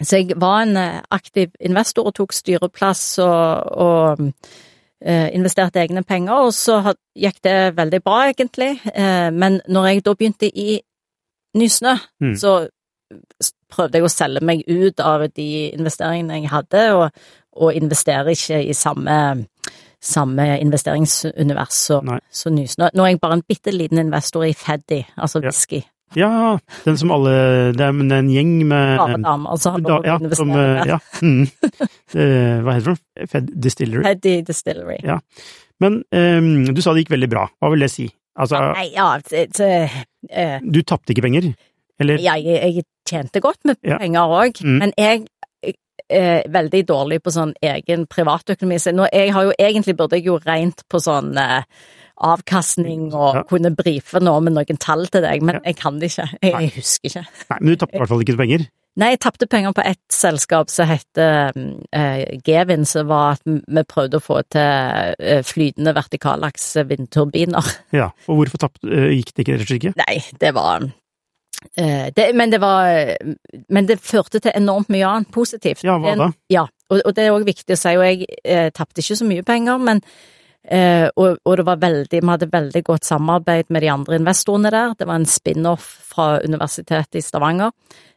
så 0.00 0.20
jeg 0.20 0.38
var 0.40 0.62
en 0.62 0.76
eh, 0.76 1.00
aktiv 1.10 1.50
investor 1.60 2.06
og 2.06 2.14
tok 2.14 2.32
styreplass 2.32 3.18
og, 3.18 3.72
og 3.72 4.22
eh, 5.02 5.28
investerte 5.34 5.82
egne 5.82 6.04
penger, 6.06 6.46
og 6.46 6.54
så 6.54 6.94
gikk 7.18 7.42
det 7.42 7.76
veldig 7.76 8.02
bra, 8.02 8.20
egentlig. 8.30 8.76
Eh, 8.94 9.30
men 9.34 9.60
når 9.66 9.86
jeg 9.90 10.04
da 10.06 10.14
begynte 10.14 10.52
i 10.54 10.80
Nysnø, 11.54 11.98
Mm. 12.20 12.36
så 12.38 12.68
prøvde 13.68 13.98
jeg 13.98 14.04
å 14.06 14.08
selge 14.08 14.40
meg 14.40 14.62
ut 14.68 15.00
av 15.00 15.26
de 15.36 15.48
investeringene 15.74 16.38
jeg 16.40 16.48
hadde, 16.48 16.84
og, 16.96 17.10
og 17.56 17.74
investerer 17.74 18.30
ikke 18.32 18.60
i 18.68 18.72
samme, 18.72 19.46
samme 20.02 20.46
investeringsunivers 20.60 21.72
som. 21.88 22.08
Nysnø. 22.54 22.88
Nå 22.94 23.04
er 23.04 23.12
jeg 23.14 23.20
bare 23.20 23.38
en 23.38 23.42
bitte 23.48 23.72
liten 23.74 23.98
investor 23.98 24.44
i 24.48 24.52
Feddy, 24.56 25.02
altså 25.18 25.40
Ja. 25.42 25.48
whisky. 25.48 25.82
Ja, 26.14 26.58
den 26.84 26.96
som 27.00 27.10
alle 27.10 27.72
Det 27.72 27.80
er 27.80 27.88
en 27.88 28.12
en 28.12 28.28
gjeng 28.28 28.66
med 28.68 28.98
Bare 28.98 29.16
damer 29.22 29.56
som 29.56 29.82
da, 29.82 30.00
ja, 30.04 30.18
som, 30.34 30.50
eh, 30.50 30.82
ja. 30.86 30.98
Mm. 31.22 31.46
Eh, 32.14 32.60
Hva 32.62 32.74
heter 32.76 32.94
det? 32.94 33.28
Fed 33.30 33.46
Distillery. 33.62 34.02
Feddy 34.04 34.42
Distillery. 34.44 34.98
Ja. 35.02 35.18
Men 35.80 36.02
um, 36.12 36.66
du 36.74 36.82
sa 36.82 36.92
det 36.92 37.06
gikk 37.06 37.14
veldig 37.16 37.30
bra. 37.32 37.46
Hva 37.62 37.70
vil 37.72 37.80
det 37.80 37.90
si? 37.90 38.10
Altså, 38.38 38.60
Nei, 38.76 38.90
ja, 38.94 39.18
det, 39.30 39.46
det, 39.56 39.90
uh, 40.36 40.58
du 40.70 40.82
tapte 40.82 41.12
ikke 41.14 41.22
penger? 41.24 41.54
Eller? 42.00 42.18
jeg, 42.20 42.44
jeg 42.44 42.84
tjente 43.08 43.40
godt 43.40 43.64
med 43.64 43.76
Ja. 43.82 43.96
penger 43.98 44.20
òg, 44.28 44.60
Mm. 44.62 44.78
men 44.78 44.92
jeg 44.98 45.26
er 46.12 46.44
veldig 46.52 46.84
dårlig 46.88 47.20
på 47.24 47.32
sånn 47.34 47.54
egen 47.62 48.06
privatøkonomi. 48.10 48.78
Så 48.82 48.92
nå, 48.94 49.06
jeg 49.12 49.32
har 49.34 49.48
jo 49.48 49.52
egentlig 49.58 49.96
burde 49.98 50.18
jeg 50.20 50.26
jo 50.30 50.38
regnet 50.44 50.84
på 50.92 51.00
sånn 51.02 51.32
eh, 51.40 51.62
avkastning 52.22 53.08
og 53.14 53.34
Ja. 53.36 53.42
kunne 53.48 53.74
brife 53.74 54.20
nå 54.20 54.36
med 54.42 54.52
noen 54.54 54.78
tall 54.78 55.06
til 55.08 55.22
deg, 55.22 55.42
men 55.42 55.56
Ja. 55.56 55.60
jeg 55.72 55.76
kan 55.76 55.98
det 55.98 56.10
ikke. 56.12 56.28
Jeg, 56.42 56.52
jeg 56.52 56.72
husker 56.76 57.08
ikke. 57.10 57.26
Nei, 57.50 57.58
men 57.60 57.68
du 57.72 57.76
tapte 57.76 57.94
i 57.96 57.98
hvert 57.98 58.08
fall 58.12 58.22
ikke 58.24 58.36
penger? 58.38 58.68
Nei, 58.94 59.06
jeg 59.14 59.20
tapte 59.24 59.46
penger 59.48 59.72
på 59.72 59.80
ett 59.88 60.02
selskap 60.12 60.68
som 60.68 60.84
heter 60.86 61.54
eh, 61.96 62.38
Gevin, 62.44 62.84
som 62.84 63.06
var 63.08 63.38
at 63.38 63.40
vi 63.46 63.82
prøvde 63.88 64.18
å 64.20 64.20
få 64.20 64.42
til 64.52 65.14
eh, 65.18 65.40
flytende 65.48 65.94
vertikallaks 65.96 66.66
vindturbiner. 66.90 67.64
Ja. 67.96 68.10
Og 68.28 68.36
hvorfor 68.42 68.58
tapt, 68.66 68.82
eh, 68.84 69.08
gikk 69.16 69.32
det 69.32 69.46
ikke 69.46 69.54
rett 69.56 69.64
og 69.64 69.70
slett 69.70 69.80
ikke? 69.86 69.94
Nei, 69.96 70.18
det 70.44 70.52
var 70.58 70.84
eh, 70.84 70.92
det, 71.74 72.26
Men 72.34 72.50
det 72.50 72.58
var 72.60 73.16
Men 73.68 73.86
det 73.88 74.00
førte 74.00 74.40
til 74.42 74.52
enormt 74.54 74.90
mye 74.92 75.08
annet 75.08 75.30
positivt. 75.32 75.84
Ja, 75.84 75.98
hva 75.98 76.14
Det-? 76.18 76.32
Ja, 76.52 76.66
og, 76.92 77.00
og 77.06 77.16
det 77.16 77.24
er 77.24 77.34
òg 77.34 77.46
viktig 77.48 77.76
å 77.76 77.80
si, 77.80 77.96
og 77.96 78.04
jeg 78.04 78.28
eh, 78.44 78.68
tapte 78.74 79.02
ikke 79.02 79.18
så 79.18 79.28
mye 79.28 79.44
penger, 79.46 79.80
men 79.80 80.02
eh, 80.64 81.08
og, 81.16 81.38
og 81.44 81.56
det 81.58 81.66
var 81.66 81.80
veldig 81.82 82.20
Vi 82.20 82.32
hadde 82.32 82.50
veldig 82.52 82.82
godt 82.84 83.08
samarbeid 83.08 83.72
med 83.72 83.82
de 83.84 83.92
andre 83.92 84.20
investorene 84.20 84.72
der. 84.74 84.96
Det 84.98 85.08
var 85.08 85.20
en 85.20 85.28
spin-off 85.28 85.88
fra 86.12 86.34
Universitetet 86.44 87.20
i 87.20 87.24
Stavanger. 87.24 87.72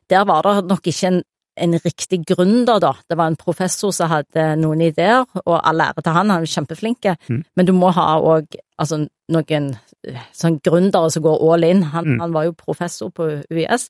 Der 0.10 0.26
var 0.28 0.44
det 0.46 0.68
nok 0.70 0.88
ikke 0.92 1.08
en, 1.14 1.24
en 1.58 1.74
riktig 1.80 2.22
gründer, 2.28 2.80
da. 2.84 2.94
Det 3.10 3.18
var 3.18 3.28
en 3.32 3.36
professor 3.40 3.92
som 3.96 4.10
hadde 4.12 4.56
noen 4.60 4.82
ideer, 4.82 5.26
og 5.46 5.56
all 5.62 5.82
ære 5.82 6.02
til 6.04 6.14
han, 6.16 6.30
han 6.30 6.44
er 6.44 6.52
kjempeflink. 6.52 7.06
Mm. 7.30 7.42
Men 7.56 7.66
du 7.66 7.74
må 7.74 7.92
ha 7.96 8.20
òg 8.20 8.56
altså, 8.78 9.06
noen 9.32 9.70
eh, 10.08 10.22
sånn 10.36 10.60
gründere 10.66 11.10
som 11.12 11.24
går 11.24 11.42
all 11.54 11.64
in. 11.64 11.84
Han, 11.96 12.06
Mm. 12.06 12.20
han 12.22 12.34
var 12.34 12.46
jo 12.50 12.54
professor 12.54 13.10
på 13.10 13.30
UiS. 13.52 13.90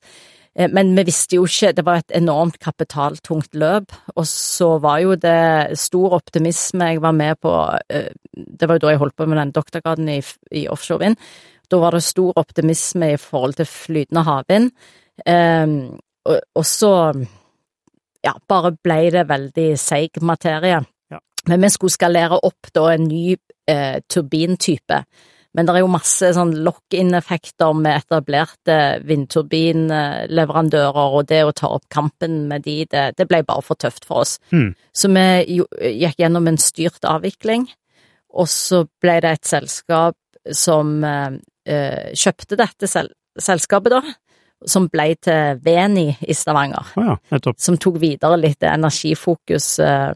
Eh, 0.56 0.68
Men 0.72 0.94
vi 0.96 1.04
visste 1.04 1.36
jo 1.36 1.44
ikke, 1.44 1.74
det 1.74 1.84
var 1.84 1.96
et 1.96 2.12
enormt 2.16 2.58
kapitaltungt 2.58 3.54
løp, 3.54 3.92
og 4.16 4.24
så 4.24 4.80
var 4.80 5.00
jo 5.02 5.14
det 5.16 5.76
stor 5.78 6.14
optimisme. 6.16 6.92
Jeg 6.94 7.02
var 7.02 7.12
med 7.12 7.36
på, 7.40 7.52
eh, 7.90 8.08
det 8.36 8.68
var 8.68 8.76
jo 8.76 8.86
da 8.86 8.90
jeg 8.94 8.98
holdt 8.98 9.16
på 9.16 9.26
med 9.26 9.38
den 9.38 9.52
doktorgraden 9.52 10.08
i, 10.08 10.22
i 10.52 10.66
offshore 10.68 11.00
vind. 11.00 11.16
Da 11.68 11.76
var 11.82 11.90
det 11.90 12.02
stor 12.04 12.32
optimisme 12.36 13.12
i 13.12 13.16
forhold 13.16 13.54
til 13.58 13.66
flytende 13.66 14.22
havvind. 14.22 14.70
Um, 15.26 15.98
og, 16.24 16.40
og 16.54 16.64
så, 16.64 16.90
ja, 18.26 18.34
bare 18.48 18.74
ble 18.82 19.10
det 19.14 19.28
veldig 19.30 19.70
seig 19.80 20.20
materie. 20.24 20.82
Ja. 21.12 21.18
Men 21.46 21.62
vi 21.62 21.68
skulle 21.74 21.94
skalere 21.94 22.36
opp 22.46 22.64
da 22.74 22.84
en 22.94 23.04
ny 23.08 23.36
eh, 23.70 23.98
turbintype. 24.10 24.98
Men 25.56 25.64
det 25.64 25.72
er 25.72 25.80
jo 25.80 25.88
masse 25.88 26.28
sånn 26.36 26.52
lock-in-effekter 26.66 27.72
med 27.80 28.02
etablerte 28.02 28.76
vindturbinleverandører, 29.08 31.14
og 31.16 31.22
det 31.30 31.38
å 31.46 31.54
ta 31.56 31.66
opp 31.78 31.86
kampen 31.92 32.32
med 32.50 32.60
de, 32.66 32.76
det, 32.92 33.04
det 33.16 33.24
ble 33.30 33.40
bare 33.46 33.64
for 33.64 33.76
tøft 33.80 34.04
for 34.04 34.16
oss. 34.26 34.32
Mm. 34.52 34.70
Så 34.92 35.08
vi 35.16 35.26
gikk 36.02 36.18
gjennom 36.20 36.44
en 36.50 36.60
styrt 36.60 37.02
avvikling, 37.08 37.64
og 38.36 38.46
så 38.52 38.84
ble 39.00 39.16
det 39.24 39.32
et 39.38 39.48
selskap 39.48 40.16
som 40.52 41.00
eh, 41.08 41.40
eh, 41.64 42.12
kjøpte 42.12 42.60
dette 42.60 42.86
sel 42.90 43.08
selskapet, 43.36 43.92
da, 43.92 44.00
som 44.64 44.88
ble 44.88 45.14
til 45.20 45.58
Veni 45.64 46.06
i 46.26 46.32
Stavanger 46.34 46.86
Oh 46.96 47.04
ja, 47.04 47.16
nettopp. 47.30 47.58
som 47.60 47.76
tok 47.76 47.98
videre 48.00 48.38
litt 48.40 48.62
energifokus 48.62 49.78
eh, 49.84 50.12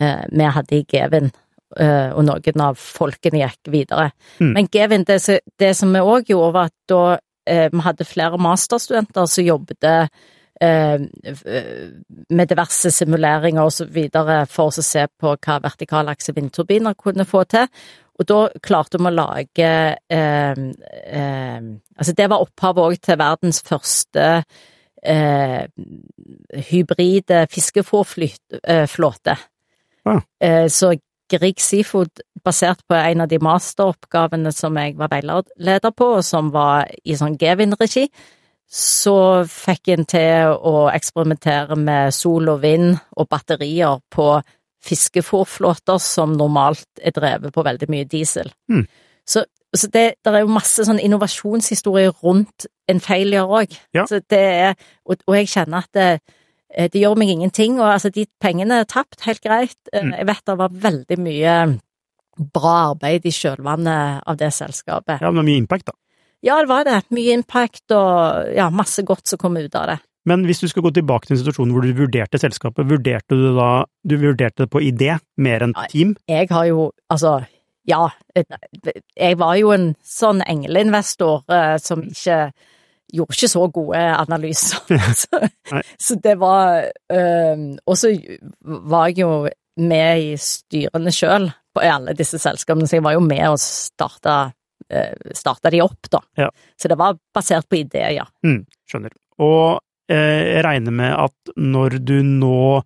eh, 0.00 0.22
vi 0.30 0.44
hadde 0.54 0.76
i 0.78 0.84
Gevin, 0.92 1.30
eh, 1.78 2.12
og 2.14 2.24
noen 2.28 2.60
av 2.62 2.76
folkene 2.78 3.42
gikk 3.42 3.72
videre. 3.72 4.12
Mm. 4.38 4.52
Men 4.54 4.68
Gevin, 4.72 5.04
det, 5.04 5.20
som- 5.22 5.42
det 5.58 5.74
som 5.76 5.92
vi 5.92 5.98
òg 6.00 6.30
gjorde, 6.30 6.52
var 6.52 6.64
at 6.70 6.74
da 6.88 7.18
eh, 7.46 7.68
vi 7.72 7.80
hadde 7.80 8.04
flere 8.04 8.38
masterstudenter 8.38 9.26
som 9.26 9.44
jobbet 9.44 9.84
eh, 9.84 10.08
med 12.30 12.48
diverse 12.48 12.90
simuleringer 12.90 13.62
og 13.66 13.72
så 13.72 13.84
videre 13.92 14.46
for 14.50 14.70
å 14.72 14.82
se 14.84 15.06
på 15.20 15.34
hva 15.36 15.58
vertikalakse 15.64 16.32
vindturbiner 16.36 16.94
kunne 16.98 17.26
få 17.28 17.44
til. 17.50 17.66
Og 18.16 18.28
da 18.28 18.38
klarte 18.64 19.00
vi 19.00 19.10
å 19.10 19.14
lage 19.14 19.72
eh, 20.08 20.62
eh, 20.62 21.66
Altså, 21.96 22.12
det 22.16 22.28
var 22.28 22.44
opphavet 22.44 22.84
òg 22.84 22.96
til 23.04 23.18
verdens 23.20 23.62
første 23.64 24.24
eh, 25.00 25.64
hybride 26.70 27.46
fiskefòrflåte. 27.52 29.36
Ja. 30.06 30.16
Eh, 30.40 30.66
så 30.68 30.92
Grieg 31.32 31.58
Seafood, 31.58 32.22
basert 32.44 32.84
på 32.86 32.94
en 32.94 33.24
av 33.24 33.30
de 33.30 33.40
masteroppgavene 33.42 34.52
som 34.54 34.76
jeg 34.78 34.94
var 34.98 35.10
veileder 35.10 35.94
på, 35.96 36.10
og 36.18 36.24
som 36.24 36.52
var 36.54 36.86
i 37.02 37.16
sånn 37.18 37.38
Gevin-regi, 37.40 38.06
så 38.66 39.46
fikk 39.50 39.92
en 39.94 40.06
til 40.10 40.54
å 40.54 40.86
eksperimentere 40.90 41.78
med 41.78 42.14
sol 42.14 42.50
og 42.50 42.62
vind 42.62 42.94
og 43.16 43.28
batterier 43.30 43.98
på 44.10 44.28
fiskefôrflåter 44.86 46.00
som 46.02 46.36
normalt 46.38 47.02
er 47.02 47.14
drevet 47.16 47.54
på 47.54 47.64
veldig 47.66 47.88
mye 47.92 48.06
diesel. 48.08 48.52
Mm. 48.70 48.86
Så, 49.26 49.44
så 49.74 49.90
det, 49.92 50.06
er 50.24 50.40
jo 50.44 50.52
masse 50.54 50.86
sånn 50.86 51.02
innovasjonshistorie 51.02 52.12
rundt 52.22 52.68
en 52.90 53.00
òg. 53.00 53.74
Ja. 53.96 54.06
Så 54.06 54.20
det 54.30 54.42
er, 54.42 54.74
og, 55.04 55.18
og 55.26 55.38
jeg 55.38 55.50
kjenner 55.50 55.84
at 55.84 55.92
det, 55.92 56.20
eh, 56.70 56.88
det 56.92 57.02
gjør 57.02 57.18
meg 57.18 57.34
ingenting, 57.34 57.80
og 57.80 57.92
altså 57.96 58.12
de 58.14 58.26
pengene 58.40 58.82
er 58.82 58.88
tapt, 58.90 59.20
helt 59.26 59.42
greit. 59.42 59.78
Eh, 59.92 60.02
Mm. 60.02 60.14
Jeg 60.14 60.26
vet 60.26 60.46
det 60.46 60.58
var 60.58 60.80
veldig 60.86 61.18
mye 61.18 61.54
bra 62.36 62.74
arbeid 62.92 63.26
i 63.26 63.32
kjølvannet 63.32 64.22
av 64.26 64.36
det 64.36 64.52
selskapet. 64.52 65.22
Ja, 65.24 65.30
men 65.30 65.46
mye 65.46 65.62
impact, 65.62 65.86
da. 65.86 65.96
Ja, 66.44 66.60
det 66.60 66.68
var 66.68 66.84
det. 66.84 67.00
Mye 67.10 67.32
impact 67.34 67.90
og 67.96 68.52
ja, 68.54 68.68
masse 68.70 69.02
godt 69.02 69.26
som 69.26 69.40
kom 69.40 69.56
ut 69.56 69.74
av 69.74 69.88
det. 69.90 69.98
Men 70.26 70.44
hvis 70.46 70.62
du 70.62 70.68
skal 70.70 70.84
gå 70.86 70.92
tilbake 70.96 71.28
til 71.28 71.36
en 71.36 71.42
situasjon 71.42 71.72
hvor 71.74 71.84
du 71.86 71.92
vurderte 71.96 72.40
selskapet, 72.42 72.88
vurderte 72.90 73.38
du 73.38 73.50
da 73.56 73.86
Du 74.06 74.16
vurderte 74.20 74.64
det 74.64 74.70
på 74.72 74.82
idé 74.82 75.16
mer 75.38 75.64
enn 75.66 75.74
team? 75.90 76.16
Jeg 76.28 76.48
har 76.50 76.66
jo, 76.68 76.90
altså, 77.10 77.40
ja, 77.86 78.08
jeg 78.34 79.38
var 79.38 79.54
jo 79.60 79.70
en 79.74 79.92
sånn 80.02 80.42
engleinvestor 80.46 81.44
eh, 81.50 81.76
som 81.82 82.02
ikke 82.06 82.40
gjorde 83.14 83.36
ikke 83.36 83.50
så 83.50 83.62
gode 83.70 84.02
analyser. 84.18 84.82
så, 85.22 85.42
så 85.98 86.18
det 86.22 86.34
var 86.42 86.88
eh, 87.12 87.62
Og 87.86 87.98
så 87.98 88.10
var 88.90 89.12
jeg 89.12 89.22
jo 89.22 89.46
med 89.76 90.22
i 90.24 90.36
styrene 90.40 91.12
sjøl 91.12 91.50
på 91.76 91.82
alle 91.84 92.14
disse 92.16 92.40
selskapene, 92.40 92.88
så 92.88 92.96
jeg 92.96 93.04
var 93.04 93.14
jo 93.18 93.20
med 93.20 93.44
og 93.50 93.58
starta, 93.60 94.36
eh, 94.88 95.12
starta 95.36 95.70
de 95.70 95.82
opp, 95.84 96.08
da. 96.08 96.22
Ja. 96.40 96.48
Så 96.80 96.88
det 96.88 96.96
var 96.96 97.18
basert 97.36 97.68
på 97.68 97.82
ideer, 97.82 98.14
ja. 98.16 98.24
Mm, 98.46 98.62
skjønner. 98.88 99.12
Og 99.44 99.82
jeg 100.12 100.62
regner 100.66 100.94
med 100.94 101.12
at 101.16 101.56
når 101.56 101.98
du 102.06 102.20
nå 102.22 102.82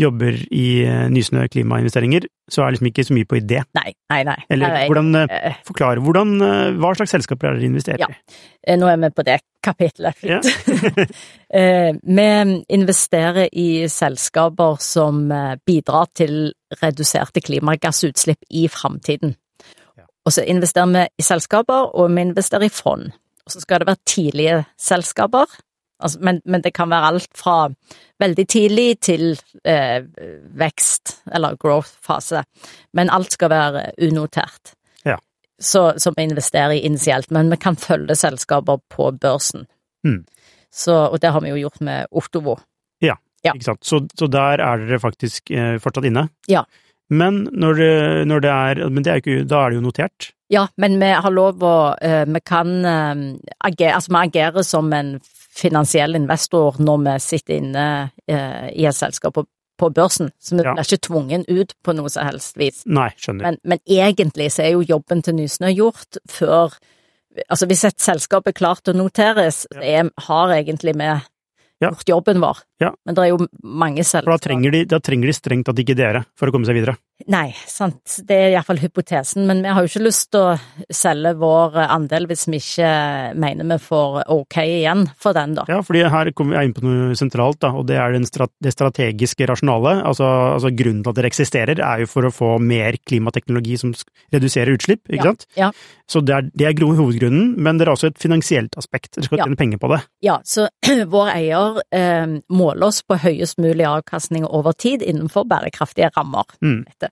jobber 0.00 0.36
i 0.54 0.66
eh, 0.86 1.06
Nysnø 1.12 1.46
klimainvesteringer, 1.50 2.26
så 2.50 2.62
er 2.62 2.70
det 2.70 2.76
liksom 2.78 2.88
ikke 2.90 3.04
så 3.06 3.16
mye 3.16 3.28
på 3.28 3.38
idé. 3.40 3.62
Nei, 3.76 3.92
nei, 4.12 4.20
nei. 4.26 4.36
Eller 4.52 4.74
Nei, 4.74 4.84
hvordan 4.90 5.10
eh, 5.20 5.34
eh, 5.50 5.58
Forklare 5.66 6.04
hvordan, 6.04 6.34
eh, 6.46 6.78
hva 6.80 6.92
slags 6.98 7.14
selskaper 7.16 7.50
er 7.50 7.56
det 7.56 7.62
dere 7.62 7.70
investerer 7.72 8.04
i? 8.06 8.18
Ja, 8.66 8.78
Nå 8.80 8.90
er 8.90 9.00
vi 9.02 9.10
på 9.16 9.26
det 9.26 9.38
kapitlet. 9.64 10.24
Ja. 10.26 10.40
Eh, 11.50 11.96
Vi 12.06 12.24
investerer 12.70 13.48
i 13.58 13.88
selskaper 13.90 14.76
som 14.78 15.24
eh, 15.34 15.56
bidrar 15.66 16.06
til 16.14 16.52
reduserte 16.78 17.42
klimagassutslipp 17.42 18.46
i 18.54 18.68
framtiden. 18.70 19.34
Og 20.22 20.34
så 20.36 20.44
investerer 20.46 20.92
vi 20.94 21.02
i 21.18 21.26
selskaper, 21.26 21.90
og 21.98 22.14
vi 22.14 22.22
investerer 22.22 22.68
i 22.68 22.70
fond. 22.70 23.10
Og 23.42 23.50
så 23.50 23.64
skal 23.64 23.82
det 23.82 23.88
være 23.88 24.04
tidlige 24.06 24.60
selskaper, 24.78 25.50
altså, 26.00 26.18
men, 26.20 26.40
men 26.44 26.64
det 26.64 26.72
kan 26.76 26.90
være 26.90 27.12
alt 27.12 27.30
fra 27.38 27.56
veldig 28.20 28.46
tidlig 28.48 28.88
til 29.00 29.24
eh, 29.64 30.02
vekst, 30.60 31.20
eller 31.32 31.56
growth-fase. 31.60 32.44
Men 32.92 33.10
alt 33.10 33.36
skal 33.36 33.52
være 33.52 33.84
unotert. 34.08 34.74
Ja. 35.04 35.18
Så, 35.60 35.92
så 35.96 36.12
vi 36.16 36.28
investerer 36.28 36.76
i 36.76 36.84
initielt, 36.88 37.30
men 37.30 37.50
vi 37.50 37.60
kan 37.60 37.76
følge 37.76 38.16
selskaper 38.16 38.82
på 38.88 39.10
børsen. 39.20 39.66
Mm. 40.06 40.24
Så, 40.70 40.94
og 40.94 41.20
det 41.20 41.32
har 41.32 41.40
vi 41.40 41.54
jo 41.54 41.62
gjort 41.64 41.80
med 41.80 42.06
Otovo. 42.10 42.58
Ja. 43.40 43.54
Ikke 43.54 43.70
sant? 43.70 43.84
Så, 43.86 44.02
så 44.18 44.28
der 44.28 44.60
er 44.60 44.84
dere 44.84 45.00
faktisk 45.00 45.50
eh, 45.54 45.78
fortsatt 45.80 46.08
inne? 46.10 46.26
Ja. 46.50 46.66
Men 47.10 47.46
når 47.50 47.78
det, 47.80 47.94
når 48.30 48.44
det 48.44 48.50
er 48.50 48.80
Men 48.88 49.02
det 49.02 49.10
er 49.10 49.22
ikke, 49.22 49.44
da 49.48 49.64
er 49.64 49.72
det 49.72 49.80
jo 49.80 49.86
notert? 49.88 50.28
Ja, 50.52 50.66
men 50.78 50.98
vi 51.00 51.08
har 51.10 51.34
lov 51.34 51.64
å 51.64 51.76
eh, 51.98 52.22
Vi 52.28 52.42
kan 52.46 52.74
eh, 52.86 53.24
agere 53.66 53.96
Altså, 53.96 54.12
vi 54.12 54.20
agerer 54.20 54.66
som 54.66 54.92
en 54.94 55.16
finansiell 55.60 56.16
investor 56.18 56.80
når 56.80 57.02
vi 57.06 57.14
sitter 57.24 57.58
inne 57.60 57.86
eh, 58.26 58.68
i 58.74 58.86
et 58.88 58.96
selskap 58.96 59.34
på, 59.36 59.44
på 59.80 59.90
børsen, 59.96 60.30
så 60.40 60.56
vi 60.56 60.64
Ja. 60.64 60.74
blir 60.74 60.84
ikke 60.88 61.06
tvungen 61.08 61.44
ut 61.48 61.74
på 61.84 61.94
noe 61.96 62.10
som 62.12 62.26
helst 62.28 62.56
vis. 62.60 62.82
Nei, 62.86 63.10
skjønner. 63.16 63.42
Men, 63.48 63.58
men 63.64 63.78
egentlig 63.86 64.50
så 64.52 64.64
er 64.66 64.74
jo 64.74 64.82
jobben 64.88 65.22
til 65.24 65.36
Nysnø 65.40 65.72
gjort 65.74 66.20
før 66.28 66.78
Altså, 67.46 67.62
hvis 67.70 67.84
et 67.86 68.00
selskap 68.02 68.48
er 68.50 68.52
klart 68.58 68.88
å 68.90 68.92
noteres, 68.92 69.60
ja. 69.70 69.80
er, 70.02 70.08
har 70.26 70.50
egentlig 70.50 70.96
vi 70.98 71.06
Ja. 71.06 71.20
gjort 71.92 72.08
jobben 72.10 72.40
vår. 72.42 72.58
Ja. 72.82 72.90
Men 73.06 73.14
det 73.14 73.22
er 73.22 73.28
jo 73.30 73.46
mange 73.62 74.02
For 74.02 74.18
da 74.18 74.24
selskaper 74.34 74.42
trenger, 74.48 74.74
de, 74.74 74.80
da 74.90 74.98
trenger 74.98 75.30
de 75.30 75.36
strengt 75.38 75.64
tatt 75.68 75.78
ikke 75.78 75.94
dere 75.96 76.24
for 76.36 76.50
å 76.50 76.52
komme 76.52 76.66
seg 76.66 76.74
videre. 76.80 76.96
Nei, 77.28 77.50
sant. 77.68 78.20
Det 78.26 78.36
er 78.36 78.54
iallfall 78.54 78.80
hypotesen. 78.80 79.44
Men 79.48 79.60
vi 79.64 79.68
har 79.74 79.84
jo 79.84 79.90
ikke 79.90 80.02
lyst 80.06 80.30
til 80.32 80.40
å 80.40 80.54
selge 80.94 81.34
vår 81.40 81.76
andel 81.86 82.26
hvis 82.30 82.46
vi 82.48 82.60
ikke 82.62 82.90
mener 83.40 83.68
vi 83.74 83.78
får 83.84 84.20
ok 84.32 84.56
igjen 84.64 85.04
for 85.20 85.36
den, 85.36 85.54
da. 85.58 85.66
Ja, 85.68 85.80
fordi 85.84 86.04
her 86.10 86.30
kommer 86.36 86.58
jeg 86.58 86.70
inn 86.70 86.76
på 86.76 86.84
noe 86.86 87.18
sentralt, 87.18 87.60
da, 87.62 87.72
og 87.76 87.86
det 87.90 87.98
er 88.00 88.16
det 88.16 88.72
strategiske 88.74 89.48
rasjonalet. 89.50 90.02
Altså, 90.08 90.26
altså 90.56 90.72
grunnen 90.72 91.02
til 91.04 91.12
at 91.12 91.20
dere 91.20 91.30
eksisterer, 91.32 91.82
er 91.84 92.04
jo 92.04 92.10
for 92.10 92.28
å 92.28 92.34
få 92.34 92.50
mer 92.62 92.96
klimateknologi 93.06 93.76
som 93.80 93.94
reduserer 94.32 94.76
utslipp, 94.78 95.04
ikke 95.10 95.20
Ja, 95.20 95.30
sant? 95.32 95.46
ja. 95.58 95.70
Så 96.10 96.24
det 96.26 96.34
er, 96.34 96.48
det 96.58 96.66
er 96.66 96.86
hovedgrunnen, 96.98 97.52
men 97.62 97.78
det 97.78 97.86
er 97.86 97.92
også 97.92 98.08
et 98.10 98.18
finansielt 98.18 98.74
aspekt. 98.80 99.12
Dere 99.14 99.28
skal 99.28 99.38
Ja. 99.38 99.44
tjene 99.46 99.56
penger 99.56 99.78
på 99.78 99.88
det. 99.92 100.00
Ja, 100.26 100.38
så 100.44 100.68
vår 101.14 101.30
eier 101.36 101.80
eh, 101.94 102.40
måler 102.50 102.88
oss 102.88 103.02
på 103.06 103.18
høyest 103.22 103.58
mulig 103.62 103.86
avkastning 103.86 104.44
over 104.48 104.72
tid 104.72 105.02
innenfor 105.06 105.46
bærekraftige 105.46 106.10
rammer. 106.16 106.44
Mm. 106.62 106.84
Dette. 106.88 107.09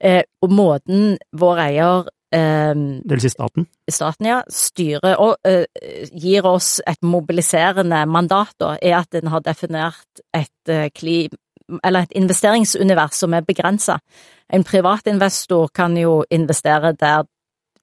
Eh, 0.00 0.22
og 0.44 0.52
måten 0.52 1.16
vår 1.32 1.60
eier 1.62 2.08
eh, 2.34 2.74
Det 2.76 3.14
vil 3.14 3.22
si 3.24 3.32
staten. 3.32 3.66
staten 3.88 4.28
ja, 4.28 4.42
styrer 4.52 5.16
og 5.22 5.38
eh, 5.48 5.64
gir 6.12 6.44
oss 6.46 6.82
et 6.86 7.00
mobiliserende 7.02 8.02
mandat, 8.06 8.52
da, 8.60 8.74
er 8.82 8.98
at 9.00 9.12
den 9.16 9.32
har 9.32 9.40
definert 9.40 10.24
et 10.36 10.72
eh, 10.72 10.90
klim... 10.94 11.32
eller 11.82 12.04
et 12.04 12.12
investeringsunivers 12.14 13.16
som 13.16 13.34
er 13.34 13.46
begrensa. 13.46 13.98
En 14.52 14.64
privatinvestor 14.64 15.72
kan 15.74 15.96
jo 15.96 16.22
investere 16.30 16.92
der 16.92 17.24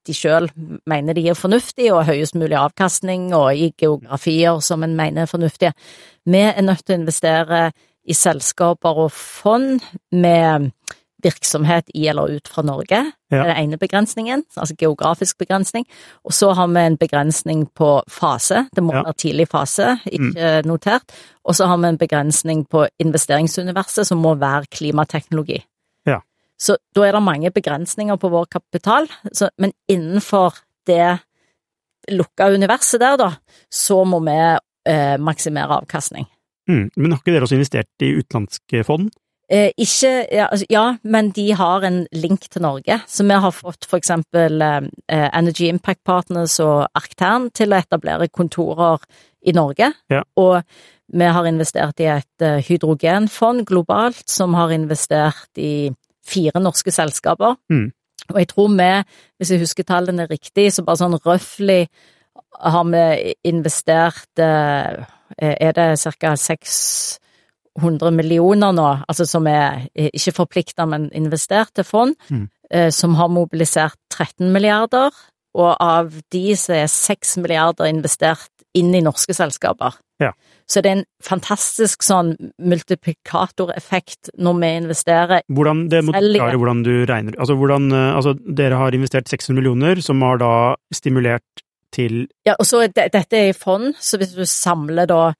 de 0.07 0.13
sjøl 0.15 0.49
mener 0.89 1.15
de 1.15 1.27
er 1.31 1.37
fornuftige 1.37 1.93
og 1.95 2.05
høyest 2.09 2.35
mulig 2.35 2.57
avkastning, 2.59 3.31
og 3.35 3.55
i 3.55 3.71
geografier 3.79 4.59
som 4.59 4.83
en 4.83 4.95
mener 4.95 5.23
er 5.23 5.31
fornuftige. 5.31 5.73
Vi 6.25 6.43
er 6.43 6.61
nødt 6.61 6.85
til 6.85 6.97
å 6.97 7.01
investere 7.01 7.61
i 8.03 8.15
selskaper 8.17 8.99
og 9.05 9.11
fond 9.15 9.79
med 10.11 10.71
virksomhet 11.23 11.89
i 11.95 12.07
eller 12.11 12.37
ut 12.37 12.47
fra 12.51 12.63
Norge. 12.65 12.99
Det 13.31 13.39
er 13.39 13.49
den 13.49 13.61
ene 13.63 13.79
begrensningen, 13.81 14.43
altså 14.57 14.75
geografisk 14.79 15.37
begrensning. 15.41 15.87
Og 16.23 16.35
så 16.35 16.51
har 16.53 16.67
vi 16.69 16.83
en 16.83 16.97
begrensning 16.99 17.65
på 17.75 17.95
fase, 18.11 18.65
det 18.75 18.83
må 18.83 18.93
være 18.93 19.15
tidlig 19.17 19.47
fase, 19.51 19.97
ikke 20.05 20.61
notert. 20.67 21.15
Og 21.43 21.55
så 21.55 21.67
har 21.71 21.79
vi 21.81 21.89
en 21.89 21.97
begrensning 21.97 22.65
på 22.69 22.85
investeringsuniverset, 22.99 24.07
som 24.07 24.21
må 24.21 24.35
være 24.39 24.69
klimateknologi. 24.71 25.63
Ja. 26.07 26.19
Så 26.59 26.77
da 26.95 27.07
er 27.07 27.17
det 27.17 27.23
mange 27.23 27.51
begrensninger 27.51 28.19
på 28.19 28.29
vår 28.29 28.51
kapital, 28.51 29.09
så, 29.33 29.49
men 29.57 29.73
innenfor 29.89 30.59
det 30.87 31.17
lukka 32.11 32.51
universet 32.51 33.01
der, 33.01 33.17
da, 33.17 33.31
så 33.71 34.03
må 34.07 34.19
vi 34.23 34.37
eh, 34.89 35.17
maksimere 35.19 35.81
avkastning. 35.81 36.27
Mm. 36.69 36.89
Men 36.95 37.11
har 37.11 37.19
ikke 37.19 37.33
dere 37.33 37.47
også 37.47 37.57
investert 37.57 38.05
i 38.05 38.13
utenlandske 38.19 38.83
fond? 38.87 39.11
Eh, 39.53 39.69
ikke, 39.77 40.11
ja, 40.33 40.47
altså, 40.49 40.65
ja, 40.71 40.85
men 41.03 41.29
de 41.35 41.51
har 41.53 41.83
en 41.85 42.07
link 42.11 42.47
til 42.49 42.63
Norge. 42.65 42.95
Så 43.07 43.25
vi 43.27 43.35
har 43.45 43.53
fått 43.53 43.85
for 43.85 44.01
eksempel 44.01 44.61
eh, 44.65 44.87
Energy 45.29 45.67
Impact 45.69 46.01
Partners 46.05 46.57
og 46.63 46.87
Arctern 46.97 47.51
til 47.53 47.73
å 47.73 47.81
etablere 47.83 48.31
kontorer 48.33 49.03
i 49.45 49.53
Norge. 49.53 49.91
Ja. 50.09 50.23
Og 50.41 50.63
vi 51.13 51.27
har 51.35 51.45
investert 51.45 52.01
i 52.01 52.09
et 52.15 52.45
eh, 52.45 52.63
hydrogenfond 52.65 53.67
globalt 53.69 54.25
som 54.31 54.55
har 54.57 54.73
investert 54.73 55.61
i 55.61 55.91
fire 56.25 56.61
norske 56.63 56.93
selskaper. 56.95 57.59
Mm. 57.69 57.91
Og 58.31 58.39
jeg 58.39 58.49
tror 58.49 58.73
vi, 58.73 58.91
hvis 59.37 59.51
jeg 59.51 59.61
husker 59.61 59.85
tallene 59.85 60.25
riktig, 60.31 60.71
så 60.73 60.85
bare 60.87 61.03
sånn 61.03 61.19
røftlig 61.19 61.83
har 62.63 62.85
vi 62.89 63.35
investert 63.49 64.41
eh, 64.41 65.03
Er 65.37 65.73
det 65.73 65.97
ca. 66.21 66.35
600 67.79 68.11
millioner 68.13 68.71
nå, 68.75 68.87
altså 69.09 69.25
som 69.27 69.47
er 69.47 69.87
eh, 69.95 70.09
ikke 70.13 70.35
forplikta, 70.43 70.85
men 70.85 71.09
investert 71.13 71.73
til 71.73 71.83
fond, 71.83 72.15
Mm. 72.29 72.47
eh, 72.71 72.89
som 72.91 73.15
har 73.15 73.27
mobilisert 73.29 73.97
13 74.11 74.51
milliarder, 74.53 75.11
og 75.55 75.75
av 75.79 76.11
de 76.31 76.55
så 76.57 76.73
er 76.83 76.87
6 76.87 77.37
milliarder 77.37 77.85
investert 77.85 78.49
inn 78.75 78.93
i 78.95 79.01
norske 79.01 79.33
selskaper. 79.33 79.93
Ja. 80.19 80.31
Så 80.69 80.81
det 80.81 80.89
er 80.91 80.97
en 81.01 81.05
fantastisk 81.21 82.01
sånn 82.05 82.35
multiplikatoreffekt 82.59 84.29
når 84.39 84.59
vi 84.61 84.69
investerer 84.81 85.41
Hvordan, 85.51 85.87
det 85.91 86.03
må 86.05 86.13
forklare 86.15 86.57
hvordan 86.59 86.83
du 86.85 86.93
regner. 87.09 87.35
Altså, 87.39 87.55
hvordan, 87.59 87.91
eh, 87.91 88.15
altså, 88.15 88.33
dere 88.55 88.79
har 88.79 88.95
investert 88.95 89.29
600 89.29 89.55
millioner, 89.59 90.01
som 90.01 90.21
har 90.21 90.37
da 90.41 90.53
stimulert 90.93 91.63
til 91.93 92.27
Ja, 92.45 92.55
og 92.59 92.65
så 92.65 92.87
det, 92.87 93.11
dette 93.13 93.37
er 93.37 93.49
i 93.51 93.57
fond, 93.57 93.93
så 93.99 94.17
hvis 94.17 94.33
du 94.35 94.45
samler 94.45 95.05
da 95.07 95.33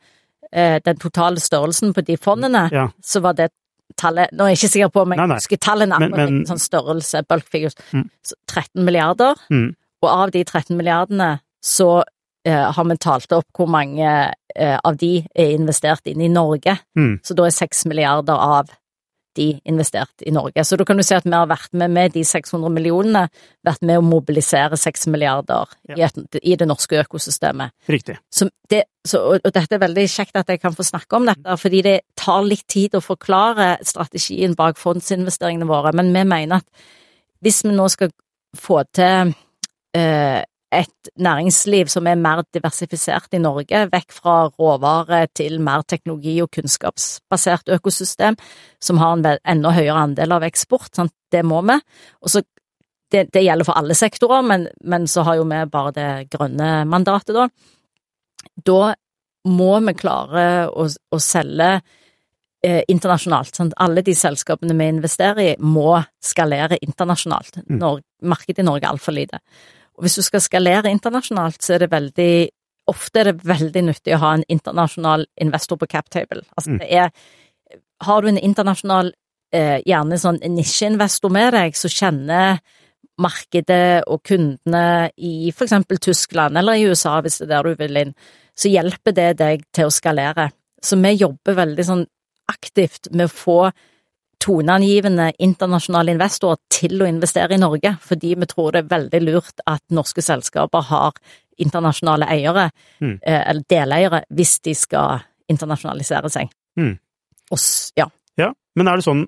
den 0.54 0.97
totale 1.01 1.41
størrelsen 1.41 1.93
på 1.93 2.04
de 2.06 2.16
fondene, 2.18 2.70
Ja. 2.72 2.88
så 3.04 3.22
var 3.22 3.34
det 3.34 3.49
tallet 3.97 4.32
Nå 4.34 4.45
er 4.45 4.54
jeg 4.54 4.58
ikke 4.58 4.72
sikker 4.74 4.89
på 4.93 5.01
om 5.01 5.12
jeg 5.12 5.18
Nei, 5.18 5.26
nei. 5.28 5.36
husker 5.38 5.58
tallene, 5.58 5.99
Men- 5.99 6.12
men, 6.12 6.34
men- 6.34 6.45
sånn 6.45 6.60
størrelse, 6.62 7.24
bulk 7.28 7.45
figures, 7.49 7.76
Mm. 7.93 8.10
så 8.26 8.34
13 8.47 8.86
milliarder, 8.86 9.36
mm, 9.51 9.76
og 10.04 10.10
av 10.10 10.32
de 10.32 10.43
13 10.43 10.78
milliardene 10.78 11.39
så 11.64 12.04
eh, 12.45 12.72
har 12.72 12.84
vi 12.84 12.95
talt 12.97 13.32
opp 13.32 13.45
hvor 13.56 13.68
mange 13.70 14.34
eh, 14.56 14.78
av 14.84 14.97
de 14.97 15.26
er 15.36 15.54
investert 15.58 16.01
inn 16.06 16.22
i 16.22 16.28
Norge, 16.28 16.78
mm, 16.97 17.20
så 17.24 17.34
da 17.36 17.43
er 17.45 17.49
6 17.51 17.86
milliarder 17.86 18.34
av 18.36 18.70
de 19.38 19.47
investert 19.69 20.23
i 20.25 20.31
Norge. 20.34 20.63
Så 20.65 20.77
da 20.79 20.86
kan 20.88 20.99
du 20.99 21.03
si 21.05 21.15
at 21.15 21.25
vi 21.27 21.34
har 21.34 21.49
vært 21.49 21.73
med 21.77 21.93
med 21.93 22.13
de 22.15 22.23
600 22.27 22.71
millionene, 22.73 23.27
vært 23.65 23.84
med 23.86 23.99
å 23.99 24.05
mobilisere 24.05 24.77
6 24.79 25.07
milliarder 25.13 25.71
i, 25.95 26.01
et, 26.05 26.19
i 26.41 26.57
det 26.59 26.67
norske 26.69 26.99
økosystemet. 27.03 27.73
Riktig. 27.91 28.17
Så 28.31 28.49
det, 28.69 28.84
så, 29.05 29.21
og, 29.34 29.43
og 29.43 29.53
dette 29.55 29.77
er 29.77 29.84
veldig 29.84 30.07
kjekt 30.11 30.39
at 30.39 30.49
jeg 30.51 30.61
kan 30.63 30.75
få 30.75 30.86
snakke 30.88 31.19
om 31.19 31.29
dette, 31.29 31.57
fordi 31.59 31.84
det 31.86 31.97
tar 32.19 32.45
litt 32.47 32.65
tid 32.71 32.97
å 32.97 33.03
forklare 33.03 33.75
strategien 33.86 34.57
bak 34.59 34.81
fondsinvesteringene 34.81 35.69
våre, 35.69 35.93
men 35.95 36.13
vi 36.15 36.25
mener 36.27 36.61
at 36.61 36.89
hvis 37.43 37.63
vi 37.65 37.73
nå 37.75 37.89
skal 37.91 38.13
få 38.57 38.84
til 38.95 39.34
eh, 39.97 40.41
et 40.74 41.11
næringsliv 41.21 41.91
som 41.91 42.07
er 42.09 42.19
mer 42.19 42.43
diversifisert 42.55 43.36
i 43.36 43.41
Norge, 43.41 43.86
vekk 43.91 44.15
fra 44.15 44.36
råvare 44.49 45.26
til 45.36 45.59
mer 45.63 45.86
teknologi- 45.88 46.41
og 46.43 46.51
kunnskapsbasert 46.55 47.69
økosystem, 47.76 48.38
som 48.82 49.01
har 49.01 49.17
en 49.17 49.30
enda 49.55 49.74
høyere 49.76 50.07
andel 50.07 50.38
av 50.38 50.47
eksport, 50.47 50.91
sant? 50.95 51.15
det 51.34 51.41
må 51.45 51.61
vi. 51.65 51.80
Og 52.21 52.30
så 52.30 52.43
det, 53.13 53.28
det 53.34 53.43
gjelder 53.45 53.67
for 53.67 53.78
alle 53.78 53.95
sektorer, 53.97 54.45
men, 54.45 54.67
men 54.82 55.07
så 55.09 55.24
har 55.28 55.38
jo 55.39 55.47
vi 55.49 55.63
bare 55.71 55.93
det 55.95 56.11
grønne 56.34 56.69
mandatet, 56.89 57.36
da. 57.38 57.47
Da 58.65 58.93
må 59.49 59.74
vi 59.84 59.93
klare 59.97 60.45
å, 60.71 60.88
å 60.88 61.19
selge 61.21 61.69
eh, 62.63 62.82
internasjonalt. 62.91 63.55
Sant? 63.55 63.76
Alle 63.84 64.03
de 64.05 64.15
selskapene 64.17 64.76
vi 64.80 64.89
investerer 64.95 65.43
i, 65.45 65.53
må 65.59 65.97
skalere 66.24 66.80
internasjonalt. 66.82 67.61
Mm. 67.67 67.86
Markedet 68.30 68.63
i 68.63 68.67
Norge 68.67 68.88
er 68.88 68.93
altfor 68.93 69.15
lite. 69.15 69.41
Og 69.98 70.06
hvis 70.06 70.18
du 70.20 70.26
skal 70.26 70.41
skalere 70.41 70.91
internasjonalt, 70.91 71.62
så 71.64 71.76
er 71.76 71.86
det 71.86 71.94
veldig 71.94 72.34
Ofte 72.91 73.22
er 73.22 73.30
det 73.30 73.46
veldig 73.48 73.82
nyttig 73.88 74.12
å 74.12 74.20
ha 74.20 74.30
en 74.36 74.41
internasjonal 74.52 75.22
investor 75.39 75.78
på 75.80 75.88
captable. 75.88 76.41
Altså, 76.52 76.74
Mm. 76.74 76.80
det 76.80 76.88
er 76.91 77.12
har 78.02 78.22
du 78.22 78.28
en 78.28 78.38
internasjonal, 78.38 79.14
eh, 79.54 79.82
gjerne 79.88 80.20
sånn 80.20 80.41
nisjeinvestor 80.44 81.32
med 81.32 81.54
deg, 81.54 81.76
som 81.76 81.89
kjenner 81.89 82.60
markedet 83.22 84.04
og 84.10 84.24
kundene 84.24 85.12
i 85.18 85.52
for 85.52 85.66
eksempel 85.68 86.00
Tyskland 86.02 86.58
eller 86.58 86.74
i 86.74 86.88
USA, 86.89 87.22
hvis 87.22 87.39
det 87.39 87.50
er 87.50 87.54
der 87.54 87.70
du 87.70 87.76
vil 87.76 87.98
inn, 87.98 88.16
så 88.56 88.72
hjelper 88.72 89.14
det 89.14 89.38
deg 89.38 89.64
til 89.72 89.86
å 89.86 89.94
skalere. 89.94 90.52
Så 90.82 91.00
vi 91.02 91.14
jobber 91.16 91.56
veldig 91.56 91.86
sånn 91.86 92.06
aktivt 92.52 93.12
med 93.12 93.30
å 93.30 93.34
få 93.34 93.72
toneangivende 94.44 95.30
internasjonale 95.39 96.14
investorer 96.16 96.60
til 96.74 97.00
å 97.02 97.08
investere 97.08 97.56
i 97.56 97.62
Norge, 97.62 97.96
fordi 98.04 98.34
vi 98.36 98.50
tror 98.50 98.74
det 98.76 98.84
er 98.84 98.91
veldig 98.91 99.22
lurt 99.24 99.64
at 99.70 99.82
norske 99.96 100.24
selskaper 100.26 100.84
har 100.89 101.14
internasjonale 101.62 102.28
eiere, 102.34 102.70
Mm. 103.00 103.20
eh, 103.22 103.50
eller 103.50 103.64
deleiere, 103.70 104.24
hvis 104.34 104.60
de 104.62 104.74
skal 104.76 105.22
internasjonalisere 105.50 106.30
seg. 106.30 106.50
Mm. 106.80 106.98
Og, 107.52 107.60
ja. 107.96 108.08
Ja, 108.38 108.54
men 108.76 108.88
er 108.88 108.98
det 108.98 109.06
sånn, 109.06 109.28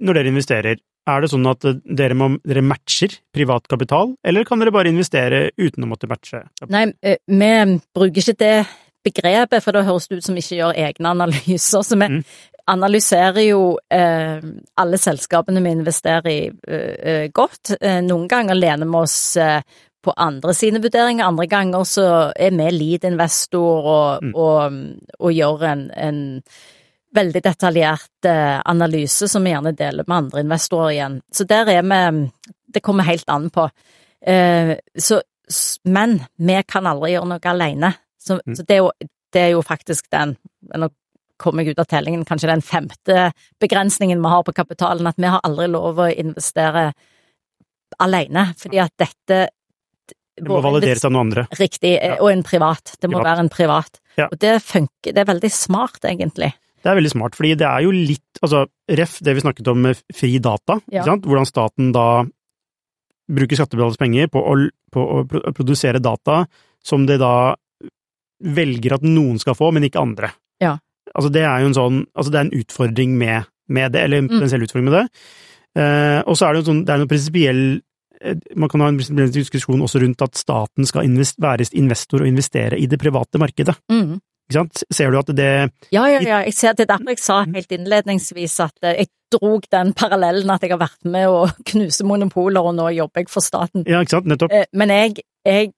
når 0.00 0.14
dere 0.14 0.32
investerer, 0.32 0.76
er 1.06 1.20
det 1.20 1.30
sånn 1.30 1.50
at 1.50 1.64
eh, 1.64 1.80
dere, 1.84 2.14
må, 2.14 2.30
dere 2.44 2.62
matcher 2.62 3.18
privat 3.32 3.66
kapital, 3.68 4.14
eller 4.24 4.44
kan 4.44 4.58
dere 4.60 4.72
bare 4.72 4.92
investere 4.92 5.50
uten 5.58 5.84
å 5.84 5.90
måtte 5.90 6.08
matche? 6.08 6.44
Nei, 6.68 6.92
eh, 7.02 7.16
vi 7.26 7.80
bruker 7.94 8.20
ikke 8.22 8.38
det 8.38 8.66
begrepet, 9.04 9.62
for 9.62 9.72
da 9.72 9.82
høres 9.84 10.08
det 10.08 10.18
ut 10.18 10.24
som 10.24 10.34
vi 10.36 10.40
ikke 10.44 10.60
gjør 10.62 10.78
egne 10.80 11.10
analyser. 11.12 11.82
Så 11.84 11.96
vi 11.98 12.08
Mm. 12.08 12.24
Analyserer 12.66 13.44
jo 13.44 13.78
eh, 13.92 14.40
alle 14.80 14.98
selskapene 15.00 15.62
vi 15.64 15.72
investerer 15.76 16.28
i 16.30 16.38
eh, 16.48 16.94
eh, 17.12 17.26
godt. 17.34 17.74
Eh, 17.80 18.00
noen 18.04 18.28
ganger 18.30 18.56
lener 18.58 18.88
vi 18.88 19.00
oss 19.00 19.16
på 20.04 20.12
andre 20.20 20.52
sine 20.52 20.80
vurderinger, 20.84 21.24
andre 21.24 21.46
ganger 21.48 21.84
så 21.88 22.06
er 22.36 22.50
vi 22.52 22.70
lead-investor 22.76 23.86
og, 23.88 24.24
Mm. 24.24 24.32
og, 24.36 25.04
og 25.18 25.32
gjør 25.32 25.62
en, 25.70 25.84
en 25.96 26.18
veldig 27.16 27.40
detaljert 27.44 28.28
analyse 28.66 29.28
som 29.30 29.44
vi 29.44 29.52
gjerne 29.54 29.72
deler 29.76 30.04
med 30.06 30.16
andre 30.16 30.42
investorer 30.44 30.90
igjen. 30.92 31.20
Så 31.32 31.44
der 31.48 31.70
er 31.72 31.82
vi 31.82 32.30
Det 32.74 32.82
kommer 32.82 33.04
helt 33.04 33.28
an 33.30 33.48
på. 33.54 33.68
Så, 34.98 35.20
men 35.84 36.20
vi 36.36 36.62
kan 36.68 36.86
aldri 36.86 37.12
gjøre 37.14 37.28
noe 37.30 37.50
alene. 37.54 37.94
Så, 38.18 38.40
Mm. 38.46 38.56
så 38.56 38.62
det, 38.62 38.74
er 38.74 38.78
jo, 38.82 38.90
det 39.32 39.40
er 39.40 39.50
jo 39.52 39.62
faktisk 39.62 40.10
den 40.10 40.36
Kommer 41.40 41.64
jeg 41.64 41.74
ut 41.74 41.82
av 41.82 41.88
tellingen, 41.90 42.24
kanskje 42.24 42.46
den 42.52 42.62
femte 42.62 43.32
begrensningen 43.60 44.20
vi 44.22 44.30
har 44.30 44.44
på 44.46 44.54
kapitalen, 44.54 45.06
at 45.10 45.16
vi 45.18 45.26
har 45.26 45.40
aldri 45.44 45.66
lov 45.72 45.98
å 45.98 46.06
investere 46.14 46.92
alene, 48.02 48.48
fordi 48.58 48.80
at 48.82 48.92
dette 48.98 49.48
Det 50.36 50.48
må 50.50 50.60
valideres 50.62 51.04
av 51.06 51.12
noen 51.14 51.28
andre. 51.28 51.46
Riktig, 51.58 51.92
Ja. 52.02 52.16
og 52.20 52.30
en 52.32 52.42
privat. 52.42 52.96
Det 53.00 53.08
må 53.10 53.18
Privat. 53.20 53.24
være 53.24 53.38
en 53.44 53.48
privat. 53.48 54.00
Ja. 54.16 54.28
Og 54.32 54.38
det 54.38 54.62
funker, 54.62 55.12
det 55.14 55.18
er 55.18 55.32
veldig 55.32 55.50
smart, 55.50 56.00
egentlig. 56.02 56.52
Det 56.82 56.90
er 56.90 56.96
veldig 57.00 57.10
smart, 57.12 57.34
fordi 57.34 57.54
det 57.56 57.66
er 57.66 57.82
jo 57.82 57.90
litt, 57.92 58.40
altså, 58.42 58.66
ref 58.90 59.18
det 59.20 59.34
vi 59.34 59.40
snakket 59.40 59.68
om 59.70 59.82
med 59.82 59.96
fri 60.12 60.38
data, 60.38 60.80
Ja. 60.90 61.02
hvordan 61.04 61.46
staten 61.46 61.92
da 61.92 62.24
bruker 63.30 63.56
skattebetalernes 63.56 63.96
penger 63.96 64.26
på 64.28 64.42
å, 64.42 64.68
på 64.92 65.00
å 65.22 65.54
produsere 65.54 66.00
data 66.02 66.46
som 66.82 67.06
det 67.06 67.18
da 67.20 67.54
velger 68.42 68.92
at 68.94 69.02
noen 69.02 69.38
skal 69.40 69.54
få, 69.54 69.72
men 69.72 69.84
ikke 69.84 70.02
andre. 70.02 70.30
Altså 71.14 71.30
det 71.32 71.42
er 71.46 71.60
jo 71.62 71.70
en 71.70 71.76
sånn, 71.78 71.98
altså 72.14 72.32
det 72.34 72.38
er 72.40 72.46
en 72.48 72.60
utfordring 72.60 73.16
med, 73.18 73.44
med 73.68 73.92
det, 73.94 74.02
eller 74.04 74.18
en 74.18 74.28
Mm. 74.28 74.34
potensiell 74.36 74.62
utfordring 74.66 74.90
med 74.90 74.96
det. 74.98 75.06
Uh, 75.74 76.20
og 76.30 76.36
så 76.38 76.46
er 76.46 76.52
det 76.54 76.62
jo 76.62 76.68
sånn, 76.72 76.84
det 76.86 76.92
er 76.94 77.00
noe 77.02 77.10
prinsipiell 77.10 77.62
eh, 78.22 78.36
man 78.56 78.68
kan 78.70 78.80
ha 78.84 78.88
en 78.92 78.98
diskusjon 79.34 79.82
også 79.82 80.00
rundt 80.04 80.22
at 80.22 80.36
staten 80.38 80.86
skal 80.86 81.04
invest, 81.08 81.40
være 81.42 81.66
investor 81.74 82.22
og 82.22 82.28
investere 82.30 82.78
i 82.78 82.86
det 82.86 82.98
private 83.02 83.40
markedet. 83.42 83.74
Mm. 83.90 84.20
Ikke 84.44 84.58
sant? 84.58 84.82
Ser 84.92 85.10
du 85.10 85.18
at 85.18 85.32
det 85.34 85.48
Ja, 85.90 86.04
ja, 86.06 86.20
ja, 86.20 86.38
jeg 86.44 86.54
ser 86.54 86.74
det 86.78 86.86
derfor 86.88 87.10
jeg 87.14 87.18
sa 87.24 87.40
helt 87.44 87.72
innledningsvis 87.72 88.58
at 88.60 88.74
eh, 88.82 88.98
jeg 89.02 89.08
drog 89.34 89.64
den 89.72 89.92
parallellen 89.98 90.50
at 90.50 90.62
jeg 90.62 90.70
har 90.70 90.78
vært 90.84 91.02
med 91.10 91.26
å 91.32 91.48
knuse 91.72 92.04
monopoler, 92.06 92.62
og 92.62 92.76
nå 92.76 92.90
jobber 92.94 93.24
jeg 93.24 93.32
for 93.32 93.42
staten. 93.42 93.82
Ja, 93.88 94.02
ikke 94.04 94.18
sant? 94.18 94.26
Nettopp. 94.30 94.52
Men 94.72 94.92
jeg, 94.94 95.24
jeg 95.48 95.72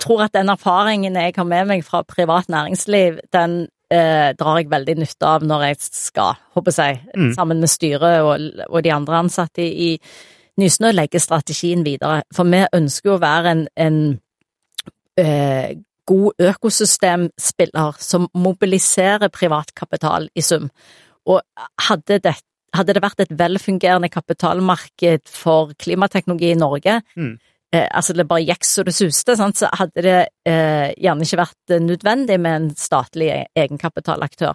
tror 0.00 0.22
at 0.24 0.32
den 0.32 0.48
erfaringen 0.48 1.18
jeg 1.18 1.34
har 1.36 1.44
med 1.44 1.66
meg 1.66 1.84
fra 1.84 2.00
privat 2.08 2.48
næringsliv, 2.48 3.18
den 3.34 3.66
eh, 3.90 4.32
drar 4.38 4.58
jeg 4.60 4.70
veldig 4.70 4.96
nytte 5.02 5.26
av 5.26 5.42
når 5.46 5.64
jeg 5.68 5.76
skal, 5.80 6.34
håper 6.54 6.76
jeg, 6.76 7.00
Mm. 7.16 7.32
sammen 7.34 7.60
med 7.60 7.68
styret 7.68 8.22
og, 8.22 8.64
og 8.70 8.82
de 8.82 8.92
andre 8.92 9.18
ansatte 9.18 9.62
i, 9.62 9.94
i 9.94 10.00
Nysnø, 10.60 10.90
legge 10.92 11.20
strategien 11.20 11.84
videre. 11.84 12.22
For 12.34 12.44
vi 12.44 12.64
ønsker 12.72 13.10
jo 13.10 13.16
å 13.16 13.22
være 13.22 13.50
en, 13.50 13.68
en 13.76 14.20
eh, 15.16 15.76
god 16.06 16.32
økosystemspiller 16.40 17.96
som 18.02 18.28
mobiliserer 18.34 19.28
privatkapital 19.32 20.28
i 20.34 20.42
sum. 20.44 20.70
Og 21.26 21.40
hadde 21.88 22.18
det, 22.24 22.34
hadde 22.74 22.94
det 22.96 23.02
vært 23.02 23.20
et 23.24 23.34
velfungerende 23.38 24.10
kapitalmarked 24.10 25.28
for 25.30 25.72
klimateknologi 25.78 26.52
i 26.52 26.58
Norge, 26.58 27.02
Mm. 27.16 27.38
Eh, 27.72 27.88
altså 27.88 28.12
det 28.16 28.28
bare 28.28 28.44
gikk 28.46 28.64
så 28.66 28.82
det 28.86 28.94
suste, 28.96 29.36
sant, 29.38 29.56
så 29.60 29.66
hadde 29.78 30.00
det 30.06 30.20
eh, 30.48 30.88
gjerne 31.00 31.22
ikke 31.26 31.42
vært 31.42 31.66
eh, 31.74 31.82
nødvendig 31.84 32.38
med 32.40 32.52
en 32.56 32.68
statlig 32.78 33.28
e- 33.34 33.48
egenkapitalaktør. 33.58 34.54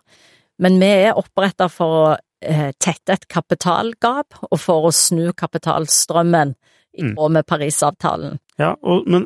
Men 0.64 0.74
vi 0.80 0.92
er 1.10 1.18
oppretta 1.20 1.66
for 1.72 1.90
å 2.00 2.18
eh, 2.46 2.72
tette 2.80 3.14
et 3.18 3.28
kapitalgap, 3.32 4.28
og 4.52 4.60
for 4.62 4.80
å 4.88 4.92
snu 4.96 5.26
kapitalstrømmen 5.38 6.50
i 6.96 7.02
Mm. 7.04 7.14
tråd 7.16 7.32
med 7.36 7.44
Parisavtalen. 7.46 8.38
Ja, 8.58 8.76
og, 8.80 9.04
men 9.12 9.26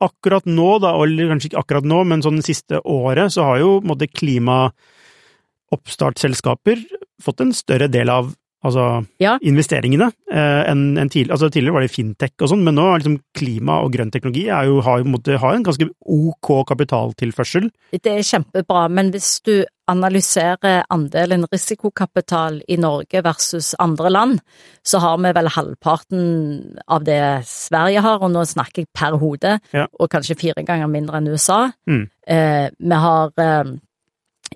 akkurat 0.00 0.46
nå, 0.48 0.78
da, 0.80 0.94
eller 1.02 1.28
kanskje 1.34 1.48
ikke 1.50 1.60
akkurat 1.60 1.84
nå, 1.88 1.98
men 2.08 2.22
sånn 2.24 2.36
det 2.40 2.46
siste 2.48 2.80
året, 2.80 3.32
så 3.34 3.40
har 3.44 3.58
jo 3.60 3.74
på 3.80 3.84
en 3.84 3.90
måte 3.92 4.08
klimaoppstartsselskaper 4.08 6.76
fått 7.20 7.40
en 7.44 7.52
større 7.56 7.88
del 7.92 8.08
av 8.12 8.32
altså, 8.64 9.06
Ja. 9.20 9.38
investeringene 9.42 10.10
eh, 10.32 10.70
enn 10.70 10.98
en 10.98 11.08
tidligere. 11.08 11.32
Altså, 11.36 11.50
tidligere 11.50 11.74
var 11.74 11.80
det 11.86 11.90
fintech 11.94 12.32
og 12.40 12.48
sånn, 12.52 12.62
men 12.64 12.74
nå 12.74 12.86
er 12.94 12.98
liksom 13.00 13.18
klima 13.36 13.80
og 13.84 13.92
grønn 13.92 14.10
teknologi 14.12 14.48
er 14.48 14.66
jo, 14.68 14.80
har 14.84 15.04
måte 15.04 15.38
har 15.38 15.54
en 15.56 15.64
ganske 15.64 15.88
ok 16.06 16.66
kapitaltilførsel. 16.68 17.70
Det 17.92 18.06
er 18.06 18.22
kjempebra, 18.22 18.88
men 18.90 19.10
hvis 19.12 19.40
du 19.46 19.64
analyserer 19.90 20.84
andelen 20.92 21.46
risikokapital 21.50 22.60
i 22.68 22.76
Norge 22.76 23.22
versus 23.26 23.72
andre 23.82 24.10
land, 24.10 24.38
så 24.86 25.00
har 25.02 25.16
vi 25.18 25.32
vel 25.34 25.48
halvparten 25.50 26.76
av 26.88 27.02
det 27.04 27.18
Sverige 27.48 28.00
har, 28.04 28.22
og 28.22 28.30
nå 28.30 28.44
snakker 28.46 28.84
jeg 28.84 28.92
per 28.94 29.16
hode, 29.18 29.58
Ja. 29.72 29.86
og 29.98 30.08
kanskje 30.10 30.38
fire 30.38 30.62
ganger 30.64 30.86
mindre 30.88 31.16
enn 31.18 31.28
USA. 31.28 31.72
Mm. 31.88 32.08
Eh, 32.26 32.70
vi 32.78 32.94
har 32.94 33.32
eh, 33.38 33.64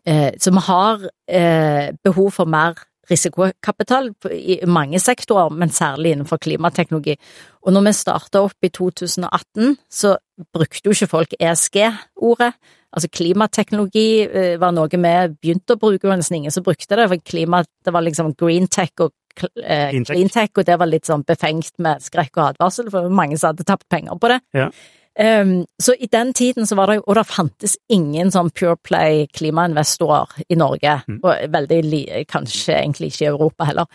eh, 0.06 0.30
Så 0.38 0.50
vi 0.52 0.60
har 0.60 1.00
eh, 1.28 1.92
behov 2.04 2.30
for 2.32 2.44
mer 2.46 2.74
risikokapital 3.10 4.10
i 4.32 4.60
mange 4.70 5.00
sektorer, 5.02 5.52
men 5.54 5.72
særlig 5.74 6.14
innenfor 6.14 6.40
klimateknologi. 6.42 7.16
Og 7.64 7.74
når 7.74 7.88
vi 7.88 7.94
starta 7.96 8.44
opp 8.44 8.66
i 8.66 8.70
2018, 8.74 9.76
så 9.90 10.16
brukte 10.54 10.88
jo 10.88 10.94
ikke 10.96 11.10
folk 11.10 11.36
ESG-ordet. 11.38 12.52
Altså 12.94 13.10
klimateknologi 13.10 14.08
eh, 14.24 14.54
var 14.62 14.74
noe 14.74 14.90
vi 14.90 14.98
begynte 15.00 15.74
å 15.74 15.80
bruke, 15.80 16.06
men 16.08 16.22
nesten 16.22 16.38
ingen 16.38 16.54
som 16.54 16.64
brukte 16.66 16.96
det, 16.96 17.08
for 17.10 17.26
klima, 17.26 17.64
det 17.84 17.94
var 17.94 18.06
liksom 18.06 18.34
green 18.38 18.68
tech 18.70 18.92
og 19.02 19.14
eh, 19.62 19.90
Clean 20.06 20.30
tech. 20.30 20.52
og 20.56 20.66
det 20.66 20.76
var 20.78 20.90
litt 20.90 21.08
sånn 21.10 21.24
befengt 21.26 21.74
med 21.82 22.02
skrekk 22.04 22.36
og 22.38 22.52
advarsel, 22.52 22.90
for 22.92 23.10
mange 23.10 23.38
som 23.38 23.52
hadde 23.52 23.66
tapt 23.66 23.88
penger 23.90 24.20
på 24.20 24.30
det. 24.30 24.40
Ja. 24.54 24.68
Um, 25.14 25.66
så 25.78 25.94
i 25.94 26.08
den 26.10 26.32
tiden 26.34 26.66
så 26.66 26.74
var 26.74 26.90
det 26.90 26.96
jo, 26.98 27.04
og 27.06 27.14
det 27.14 27.26
fantes 27.30 27.76
ingen 27.92 28.32
sånn 28.34 28.50
pure 28.50 28.74
play 28.82 29.28
klimainvestorer 29.30 30.42
i 30.48 30.56
Norge, 30.58 31.02
Mm. 31.06 31.20
og 31.22 31.50
veldig 31.54 32.26
kanskje 32.26 32.74
egentlig 32.80 33.12
ikke 33.12 33.24
i 33.24 33.30
Europa 33.30 33.64
heller, 33.64 33.86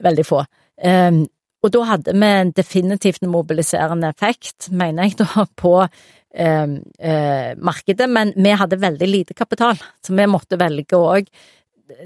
veldig 0.00 0.24
få. 0.24 0.44
Um, 0.84 1.26
og 1.62 1.72
da 1.72 1.82
hadde 1.84 2.12
vi 2.12 2.52
definitivt 2.56 3.22
en 3.22 3.32
mobiliserende 3.32 4.08
effekt, 4.08 4.70
mener 4.70 5.04
jeg 5.04 5.18
da, 5.18 5.44
på 5.62 5.74
um, 5.82 6.82
eh, 6.98 7.54
markedet, 7.56 8.08
men 8.08 8.32
vi 8.36 8.50
hadde 8.50 8.80
veldig 8.80 9.08
lite 9.08 9.34
kapital, 9.34 9.76
så 10.04 10.16
vi 10.16 10.26
måtte 10.26 10.58
velge 10.60 10.96
òg 10.96 11.28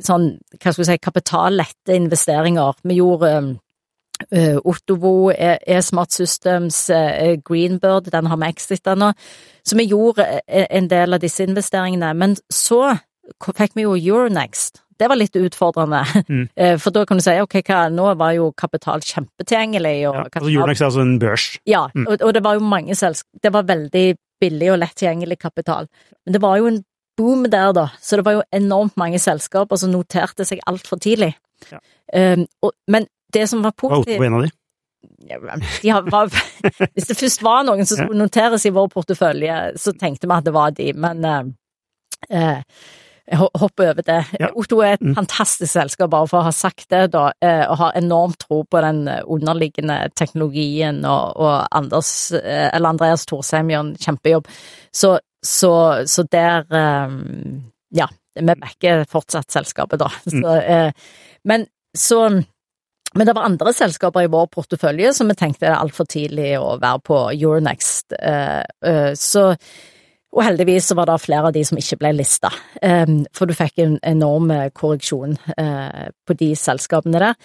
sånn, 0.03 0.33
hva 0.59 0.73
skal 0.73 0.83
vi 0.83 0.87
si, 0.89 0.99
kapitallette 0.99 1.95
investeringer. 1.95 2.75
Vi 2.83 2.99
gjorde 2.99 3.59
um, 4.31 4.39
eSmart 4.39 4.65
Ottovo, 4.65 5.31
E- 5.33 5.59
E-Smart 5.67 6.13
Systems, 6.13 6.91
eh, 6.91 7.37
Greenbird, 7.45 8.11
den 8.11 8.27
har 8.27 8.37
vi 8.37 8.49
exita 8.49 8.95
nå. 8.95 9.13
Så 9.65 9.77
vi 9.77 9.87
gjorde 9.91 10.27
eh, 10.47 10.67
en 10.71 10.89
del 10.89 11.15
av 11.15 11.21
disse 11.21 11.45
investeringene. 11.47 12.15
Men 12.15 12.37
så 12.53 12.97
fikk 13.45 13.75
vi 13.77 13.83
jo 13.87 13.95
Euronext. 13.97 14.83
Det 14.99 15.07
var 15.09 15.17
litt 15.21 15.37
utfordrende, 15.37 16.01
Mm. 16.29 16.49
Eh, 16.57 16.77
for 16.79 16.91
da 16.91 17.05
kan 17.07 17.19
du 17.19 17.23
si 17.23 17.31
ok, 17.41 17.61
hva, 17.69 17.85
nå 17.93 18.15
var 18.19 18.33
jo 18.35 18.53
kapital 18.57 19.01
kjempetilgjengelig. 19.01 20.09
Og 20.11 20.15
Ja, 20.17 20.25
altså 20.33 20.51
Euronext 20.51 20.81
er 20.83 20.87
altså 20.91 21.01
en 21.05 21.19
børs. 21.23 21.59
ja, 21.67 21.85
Mm. 21.95 22.07
og, 22.09 22.23
og 22.23 22.35
det 22.35 22.43
var 22.45 22.55
jo 22.55 22.61
mange 22.61 22.95
selskap 22.99 23.29
Det 23.43 23.53
var 23.53 23.63
veldig 23.63 24.17
billig 24.41 24.73
og 24.73 24.79
lett 24.79 24.95
tilgjengelig 24.97 25.39
kapital. 25.39 25.87
Men 26.27 26.33
det 26.33 26.41
var 26.43 26.57
jo 26.59 26.67
en 26.67 26.83
boom 27.19 27.43
der, 27.51 27.73
da, 27.73 27.89
så 28.01 28.17
det 28.17 28.25
var 28.25 28.33
jo 28.39 28.43
enormt 28.55 28.97
mange 28.97 29.19
selskaper 29.19 29.77
som 29.77 29.91
noterte 29.91 30.45
seg 30.47 30.61
altfor 30.67 30.99
tidlig. 31.03 31.35
Ja. 31.73 31.79
Um, 32.15 32.45
og, 32.63 32.73
men 32.87 33.07
det 33.35 33.49
som 33.51 33.63
var 33.63 33.73
Var 33.77 33.91
Otto 33.91 34.05
positivt 34.05 34.25
en 34.27 34.35
av 34.39 34.47
de? 34.47 34.51
de 35.83 35.93
var, 36.11 36.31
Hvis 36.95 37.07
det 37.11 37.17
først 37.19 37.43
var 37.45 37.67
noen 37.67 37.87
som 37.87 38.01
skulle 38.01 38.19
noteres 38.23 38.65
i 38.67 38.73
vår 38.75 38.89
portefølje, 38.93 39.59
så 39.79 39.93
tenkte 39.99 40.27
vi 40.31 40.35
at 40.39 40.47
det 40.49 40.55
var 40.57 40.73
de, 40.75 40.93
men 40.97 41.25
eh, 42.31 42.63
hopp 43.37 43.53
jeg 43.53 43.61
hopper 43.61 43.91
over 43.91 44.05
det. 44.07 44.19
Ja. 44.41 44.49
Otto 44.57 44.79
er 44.81 44.95
et 44.97 45.03
Mm. 45.05 45.15
fantastisk 45.15 45.73
selskap, 45.75 46.09
bare 46.11 46.27
for 46.31 46.41
å 46.41 46.47
ha 46.47 46.51
sagt 46.57 46.89
det, 46.89 47.11
da, 47.13 47.27
eh, 47.45 47.67
og 47.69 47.77
har 47.77 47.93
enormt 48.01 48.39
tro 48.41 48.63
på 48.65 48.81
den 48.81 49.03
eh, 49.07 49.21
underliggende 49.29 49.99
teknologien, 50.17 51.05
og, 51.05 51.37
og 51.37 51.67
Anders, 51.77 52.33
eh, 52.33 52.71
eller 52.73 52.89
Andreas 52.89 53.27
Thorsheim 53.29 53.69
gjør 53.69 53.85
en 53.85 53.97
kjempejobb. 54.01 54.49
Så, 54.93 55.19
så, 55.45 55.75
så 56.09 56.25
der 56.33 56.65
eh, 56.73 57.19
Ja, 58.01 58.09
vi 58.35 58.55
backer 58.55 59.05
fortsatt 59.05 59.51
selskapet, 59.53 60.01
da. 60.01 60.09
Mm. 60.33 60.41
Så, 60.41 60.57
eh, 60.65 60.93
men 61.45 61.67
så 61.97 62.23
men 63.17 63.27
det 63.27 63.35
var 63.37 63.47
andre 63.49 63.73
selskaper 63.73 64.27
i 64.27 64.31
vår 64.33 64.49
portefølje 64.53 65.15
som 65.17 65.31
vi 65.31 65.37
tenkte 65.39 65.65
det 65.67 65.71
er 65.73 65.81
altfor 65.81 66.09
tidlig 66.11 66.51
å 66.61 66.75
være 66.83 67.01
på 67.09 67.21
Euronext. 67.33 68.13
Eh, 68.19 68.65
eh, 68.85 69.13
så 69.17 69.53
og 70.29 70.43
heldigvis 70.45 70.91
var 70.93 71.09
det 71.09 71.15
flere 71.23 71.49
av 71.49 71.55
de 71.57 71.63
som 71.65 71.79
ikke 71.81 71.97
ble 72.03 72.11
lista, 72.19 72.51
um, 72.85 73.23
for 73.33 73.49
du 73.49 73.55
fikk 73.57 73.81
en 73.81 73.95
enorm 74.05 74.51
eh, 74.53 74.67
korreksjon 74.77 75.39
på 75.49 76.37
de 76.37 76.51
selskapene 76.61 77.23
der. 77.23 77.39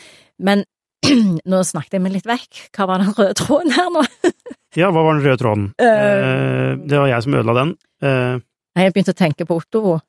Men 0.43 0.65
nå 1.49 1.61
snakket 1.63 1.95
jeg 1.95 2.03
meg 2.03 2.17
litt 2.17 2.27
vekk. 2.27 2.65
Hva 2.75 2.89
var 2.91 2.99
den 2.99 3.15
røde 3.15 3.37
tråden 3.39 3.71
her 3.77 3.87
nå? 3.95 4.03
Ja, 4.75 4.87
hva 4.89 5.03
var 5.05 5.15
den 5.15 5.23
røde 5.23 5.37
tråden? 5.39 5.65
Eh, 5.79 6.73
det 6.83 6.97
var 6.99 7.07
jeg 7.11 7.23
som 7.23 7.35
ødela 7.39 7.53
den. 7.61 7.73
Uh, 8.03 8.39
Jeg 8.81 8.93
begynte 8.95 9.13
å 9.15 9.19
tenke 9.23 9.45
på 9.47 9.59
Otto. 9.61 9.99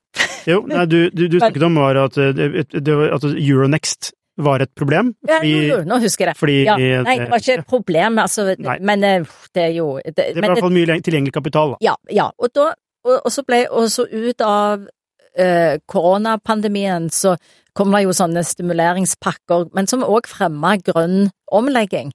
jo, 0.48 0.60
nei, 0.66 0.84
du, 0.90 0.98
du, 1.14 1.26
du 1.30 1.38
snakket 1.42 1.66
om 1.68 1.78
var 1.78 2.00
at, 2.08 2.16
det, 2.16 2.66
det, 2.74 2.94
var- 2.96 3.12
at 3.20 3.26
Euronext 3.30 4.14
var 4.36 4.64
et 4.64 4.72
problem. 4.74 5.12
Fordi, 5.28 5.52
ja, 5.68 5.80
nå 5.86 5.98
husker 6.02 6.26
jeg 6.26 6.34
det. 6.34 6.38
fordi 6.40 6.56
Ja, 6.64 6.76
nei, 6.76 7.18
det 7.22 7.30
var 7.30 7.42
ikke 7.42 7.58
et 7.60 7.68
problem, 7.70 8.18
altså, 8.18 8.48
men 8.80 9.04
eh, 9.06 9.26
det 9.54 9.62
er 9.62 9.74
jo 9.76 9.88
det, 10.04 10.14
det 10.16 10.40
var 10.40 10.48
i 10.48 10.54
hvert 10.54 10.64
fall 10.66 10.74
mye 10.74 10.98
tilgjengelig 11.00 11.34
kapital. 11.36 11.74
Da. 11.74 11.82
Ja, 11.90 11.94
ja. 12.10 12.30
Og, 12.38 12.50
da, 12.54 12.72
og, 13.06 13.18
og 13.20 13.32
så 13.32 13.44
ble 13.46 13.64
også 13.70 14.08
ut 14.10 14.44
av 14.44 14.88
eh, 15.38 15.76
koronapandemien 15.90 17.10
så 17.14 17.36
kom 17.74 17.94
det 17.94 18.04
jo 18.04 18.14
sånne 18.14 18.44
stimuleringspakker, 18.46 19.70
men 19.74 19.88
som 19.90 20.04
òg 20.06 20.28
fremma 20.30 20.76
grønn 20.82 21.30
omlegging. 21.54 22.12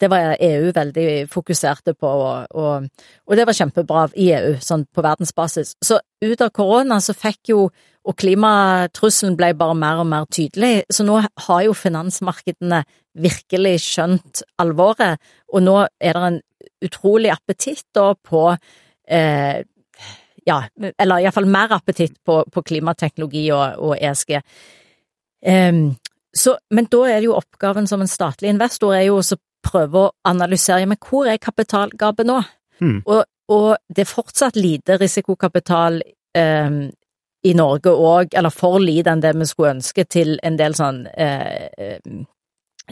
Det 0.00 0.08
var 0.08 0.38
EU 0.40 0.70
veldig 0.72 1.08
fokuserte 1.28 1.92
på, 1.98 2.08
og, 2.08 2.46
og, 2.56 2.86
og 3.26 3.36
det 3.36 3.44
var 3.46 3.56
kjempebra 3.58 4.06
i 4.16 4.30
EU, 4.32 4.54
sånn 4.64 4.86
på 4.88 5.04
verdensbasis. 5.04 5.74
Så 5.84 5.98
ut 6.24 6.40
av 6.40 6.54
korona 6.56 7.02
så 7.04 7.12
fikk 7.12 7.52
jo 7.52 7.66
og 8.08 8.16
klimatrusselen 8.16 9.36
ble 9.36 9.52
bare 9.58 9.76
mer 9.76 10.00
og 10.02 10.08
mer 10.08 10.28
tydelig, 10.32 10.86
så 10.92 11.04
nå 11.04 11.18
har 11.20 11.64
jo 11.66 11.76
finansmarkedene 11.76 12.82
virkelig 13.20 13.74
skjønt 13.84 14.42
alvoret, 14.62 15.20
og 15.52 15.64
nå 15.66 15.76
er 15.84 16.16
det 16.16 16.28
en 16.28 16.38
utrolig 16.86 17.32
appetitt 17.32 17.84
da 17.96 18.12
på 18.14 18.46
eh, 18.50 19.60
ja, 20.48 20.60
eller 20.96 21.20
iallfall 21.20 21.48
mer 21.50 21.74
appetitt 21.76 22.16
på, 22.24 22.40
på 22.48 22.62
klimateknologi 22.66 23.44
og, 23.52 23.82
og 23.84 23.96
ESG. 23.98 24.38
Em, 25.50 25.82
så, 26.36 26.56
men 26.70 26.88
da 26.92 27.02
er 27.08 27.20
det 27.20 27.28
jo 27.28 27.36
oppgaven 27.36 27.88
som 27.90 28.00
en 28.00 28.10
statlig 28.10 28.52
investor 28.54 28.94
er 28.96 29.08
jo 29.08 29.18
å 29.20 29.40
prøve 29.66 30.06
å 30.06 30.12
analysere 30.28 30.86
men 30.88 31.00
hvor 31.04 31.28
er 31.28 31.42
kapitalgapet 31.42 32.28
nå? 32.28 32.38
Mm. 32.80 33.02
Og, 33.04 33.24
og 33.52 33.68
det 33.92 34.06
er 34.06 34.08
fortsatt 34.14 34.56
lite 34.56 34.96
risikokapital 35.00 36.00
i 37.46 37.54
Norge 37.56 37.92
òg, 37.92 38.34
eller 38.36 38.52
for 38.52 38.80
lite 38.82 39.12
enn 39.12 39.22
det 39.24 39.32
vi 39.38 39.48
skulle 39.48 39.76
ønske 39.78 40.04
til 40.04 40.36
en 40.44 40.58
del 40.60 40.76
sånn 40.76 41.06
eh, 41.14 41.70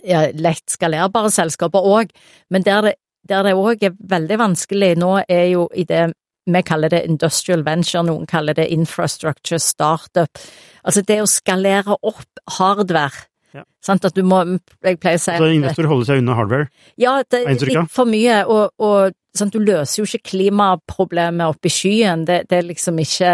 ja, 0.04 0.22
lett 0.32 0.64
skalerbare 0.72 1.30
selskaper 1.34 1.84
òg, 1.84 2.14
men 2.50 2.64
der 2.64 2.94
det 3.28 3.42
òg 3.52 3.84
er 3.84 3.96
veldig 4.08 4.38
vanskelig 4.40 4.94
nå, 5.00 5.18
er 5.28 5.50
jo 5.52 5.68
i 5.76 5.84
det 5.88 6.08
vi 6.48 6.62
kaller 6.64 6.88
det 6.88 7.02
industrial 7.04 7.60
venture, 7.66 8.02
noen 8.06 8.24
kaller 8.26 8.56
det 8.56 8.70
infrastructure 8.72 9.60
startup. 9.60 10.40
Altså 10.80 11.02
det 11.04 11.18
å 11.20 11.28
skalere 11.28 11.98
opp 12.00 12.40
hardware. 12.56 13.26
Ja. 13.52 13.64
Sant, 13.84 14.04
at 14.04 14.16
du 14.16 14.22
må 14.28 14.42
Jeg 14.84 14.98
pleier 15.00 15.16
å 15.16 15.22
si 15.22 15.36
Så 15.40 15.46
investor 15.52 15.86
holder 15.88 16.04
seg 16.04 16.18
unna 16.20 16.34
hardware. 16.36 16.68
ja, 17.00 17.22
det 17.24 17.46
er 17.46 17.62
litt 17.64 17.92
for 17.92 18.08
mye, 18.08 18.42
og, 18.44 18.74
og 18.76 19.14
sant, 19.36 19.52
du 19.52 19.60
løser 19.60 20.02
jo 20.02 20.08
ikke 20.08 20.32
klimaproblemet 20.34 21.48
oppe 21.48 21.70
i 21.70 21.72
skyen. 21.72 22.26
Det, 22.28 22.42
det 22.48 22.58
er 22.58 22.68
liksom 22.68 23.00
ikke 23.04 23.32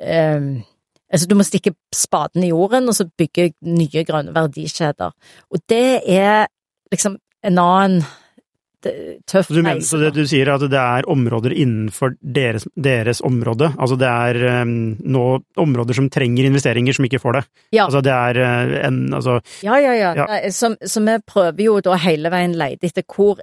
ehm, 0.00 0.50
Altså, 1.08 1.24
du 1.24 1.38
må 1.38 1.44
stikke 1.46 1.72
spaden 1.88 2.42
i 2.44 2.50
jorden, 2.50 2.90
og 2.90 2.92
så 2.92 3.06
bygge 3.08 3.54
nye 3.64 4.02
grønne 4.04 4.34
verdikjeder. 4.34 5.14
Og 5.48 5.62
det 5.72 6.02
er 6.04 6.50
liksom 6.92 7.14
en 7.48 7.60
annen 7.62 8.02
tøff 9.26 9.48
du, 9.50 9.58
mener, 9.58 9.80
reise. 9.80 9.90
så 9.90 9.98
det, 10.00 10.12
du 10.14 10.22
sier 10.28 10.50
at 10.52 10.62
det 10.70 10.78
er 10.78 11.08
områder 11.10 11.54
innenfor 11.56 12.14
deres, 12.22 12.66
deres 12.78 13.20
område? 13.26 13.72
Altså 13.74 13.98
det 13.98 14.08
er 14.08 14.62
um, 14.62 14.74
nå 15.02 15.24
områder 15.58 15.98
som 15.98 16.10
trenger 16.12 16.46
investeringer, 16.46 16.94
som 16.94 17.08
ikke 17.08 17.20
får 17.22 17.38
det? 17.40 17.44
Ja. 17.74 17.88
Altså 17.88 18.02
det 18.04 18.14
er 18.14 18.42
uh, 18.44 18.76
en 18.86 19.00
Altså 19.18 19.40
Ja, 19.66 19.80
ja, 19.82 19.94
ja. 19.96 20.12
Ja. 20.14 20.26
Nei, 20.30 20.52
Så, 20.54 21.02
vi 21.02 21.18
prøver 21.26 21.64
jo 21.64 21.78
da 21.84 21.98
hele 21.98 22.30
veien 22.32 22.54
lete 22.58 22.90
etter 22.90 23.06
hvor 23.08 23.40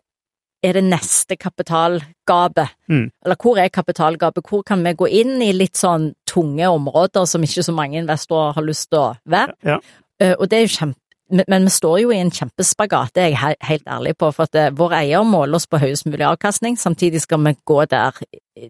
er 0.65 0.79
det 0.79 0.83
neste 0.87 1.37
kapitalgapet? 1.39 2.75
Mm. 2.91 3.07
Eller 3.25 3.39
hvor 3.41 3.61
er 3.61 3.71
kapitalgapet? 3.73 4.45
Hvor 4.49 4.65
kan 4.67 4.83
vi 4.85 4.95
gå 4.97 5.09
inn 5.21 5.37
i 5.45 5.51
litt 5.55 5.77
sånn 5.79 6.11
tunge 6.29 6.67
områder 6.71 7.27
som 7.29 7.45
ikke 7.45 7.65
så 7.65 7.75
mange 7.75 8.01
investorer 8.01 8.57
har 8.57 8.65
lyst 8.65 8.89
til 8.91 9.03
å 9.03 9.07
være? 9.29 9.57
Ja. 9.65 9.79
Uh, 10.21 10.33
og 10.39 10.47
det 10.47 10.57
er 10.57 10.67
jo 10.67 10.75
kjempe 10.77 11.05
men, 11.29 11.45
men 11.49 11.63
vi 11.65 11.73
står 11.73 11.99
jo 12.03 12.11
i 12.13 12.19
en 12.21 12.29
kjempespagat, 12.33 13.15
det 13.15 13.23
er 13.23 13.31
jeg 13.33 13.39
he 13.41 13.53
helt 13.71 13.87
ærlig 13.89 14.13
på, 14.21 14.29
for 14.35 14.45
at 14.45 14.57
eh, 14.59 14.73
vår 14.77 14.93
eier 14.99 15.25
måler 15.25 15.57
oss 15.57 15.65
på 15.65 15.79
høyest 15.81 16.05
mulig 16.05 16.25
avkastning, 16.27 16.77
samtidig 16.77 17.23
skal 17.23 17.41
vi 17.47 17.55
gå 17.65 17.79
der 17.89 18.19
eh, 18.21 18.69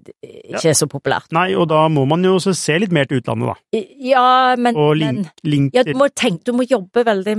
ikke 0.53 0.69
er 0.71 0.77
så 0.79 0.87
populært. 0.87 1.27
Nei, 1.35 1.49
og 1.59 1.67
da 1.71 1.85
må 1.91 2.05
man 2.07 2.23
jo 2.23 2.37
også 2.37 2.55
se 2.55 2.77
litt 2.79 2.95
mer 2.95 3.09
til 3.09 3.19
utlandet, 3.19 3.51
da. 3.51 3.83
Ja, 3.99 4.29
men, 4.55 4.79
Og 4.79 4.95
men 5.03 5.25
link, 5.43 5.73
til 5.73 5.81
ja, 5.81 5.85
du 5.89 5.99
må 5.99 6.07
tenke, 6.15 6.45
du 6.47 6.55
må 6.55 6.67
jobbe 6.69 7.03
veldig 7.07 7.35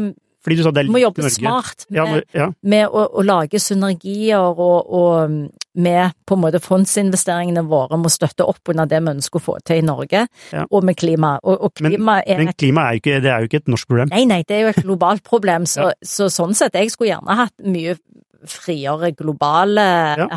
Fordi 0.47 0.57
du 0.57 0.62
sa 0.62 0.70
det 0.70 0.84
er 0.84 0.86
Du 0.86 0.92
må 0.94 1.01
jobbe 1.03 1.24
Norge. 1.24 1.34
smart 1.34 1.84
med, 1.90 1.97
Ja, 1.99 2.05
men, 2.07 2.22
ja. 2.38 2.47
med 2.62 2.86
å, 2.94 3.03
å 3.18 3.24
lage 3.26 3.59
synergier 3.59 4.38
og, 4.47 4.86
og 4.86 5.51
med 5.76 6.14
på 6.24 6.36
en 6.38 6.40
måte 6.44 6.61
fondsinvesteringene 6.62 7.64
våre 7.68 7.99
må 8.01 8.09
støtte 8.09 8.47
opp 8.47 8.70
under 8.72 8.86
det 8.88 9.03
vi 9.03 9.11
ønsker 9.16 9.40
å 9.40 9.44
få 9.44 9.57
til 9.66 9.82
i 9.82 9.84
Norge, 9.84 10.22
Ja. 10.55 10.62
og 10.70 10.84
med 10.86 10.97
klima. 10.97 11.34
Og, 11.42 11.59
og 11.66 11.82
Men- 11.82 11.92
klima 11.97 12.20
er 12.24 12.38
Men 12.38 12.53
klima 12.55 12.86
er 12.86 12.94
jo 12.97 13.01
ikke, 13.03 13.18
det 13.26 13.32
er 13.34 13.40
jo 13.42 13.49
ikke 13.51 13.61
et 13.64 13.68
norsk 13.74 13.88
problem. 13.90 14.09
Nei, 14.14 14.24
nei, 14.30 14.42
det 14.47 14.57
er 14.57 14.62
jo 14.62 14.68
et 14.72 14.84
globalt 14.86 15.24
problem, 15.26 15.66
så, 15.66 15.90
så 16.05 16.30
sånn 16.32 16.55
sett, 16.55 16.72
jeg 16.78 16.90
skulle 16.94 17.11
gjerne 17.16 17.36
hatt 17.42 17.53
mye 17.66 17.99
friere 18.47 19.11
globale 19.16 19.84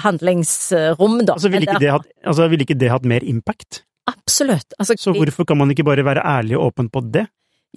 handlingsrom, 0.01 1.19
da. 1.27 1.35
Altså, 1.37 1.51
ville 1.53 1.67
ikke, 1.67 1.91
hatt, 1.93 2.07
altså, 2.25 2.47
ville 2.51 2.65
ikke 2.65 2.77
det 2.79 2.89
hatt 2.91 3.05
mer 3.09 3.21
impact? 3.27 3.83
Absolutt. 4.09 4.73
Altså, 4.79 4.95
Så 4.97 5.13
hvorfor 5.13 5.45
kan 5.45 5.57
man 5.59 5.69
ikke 5.69 5.85
bare 5.85 6.03
være 6.05 6.23
ærlig 6.25 6.57
og 6.57 6.71
åpen 6.73 6.89
på 6.89 7.03
det? 7.13 7.27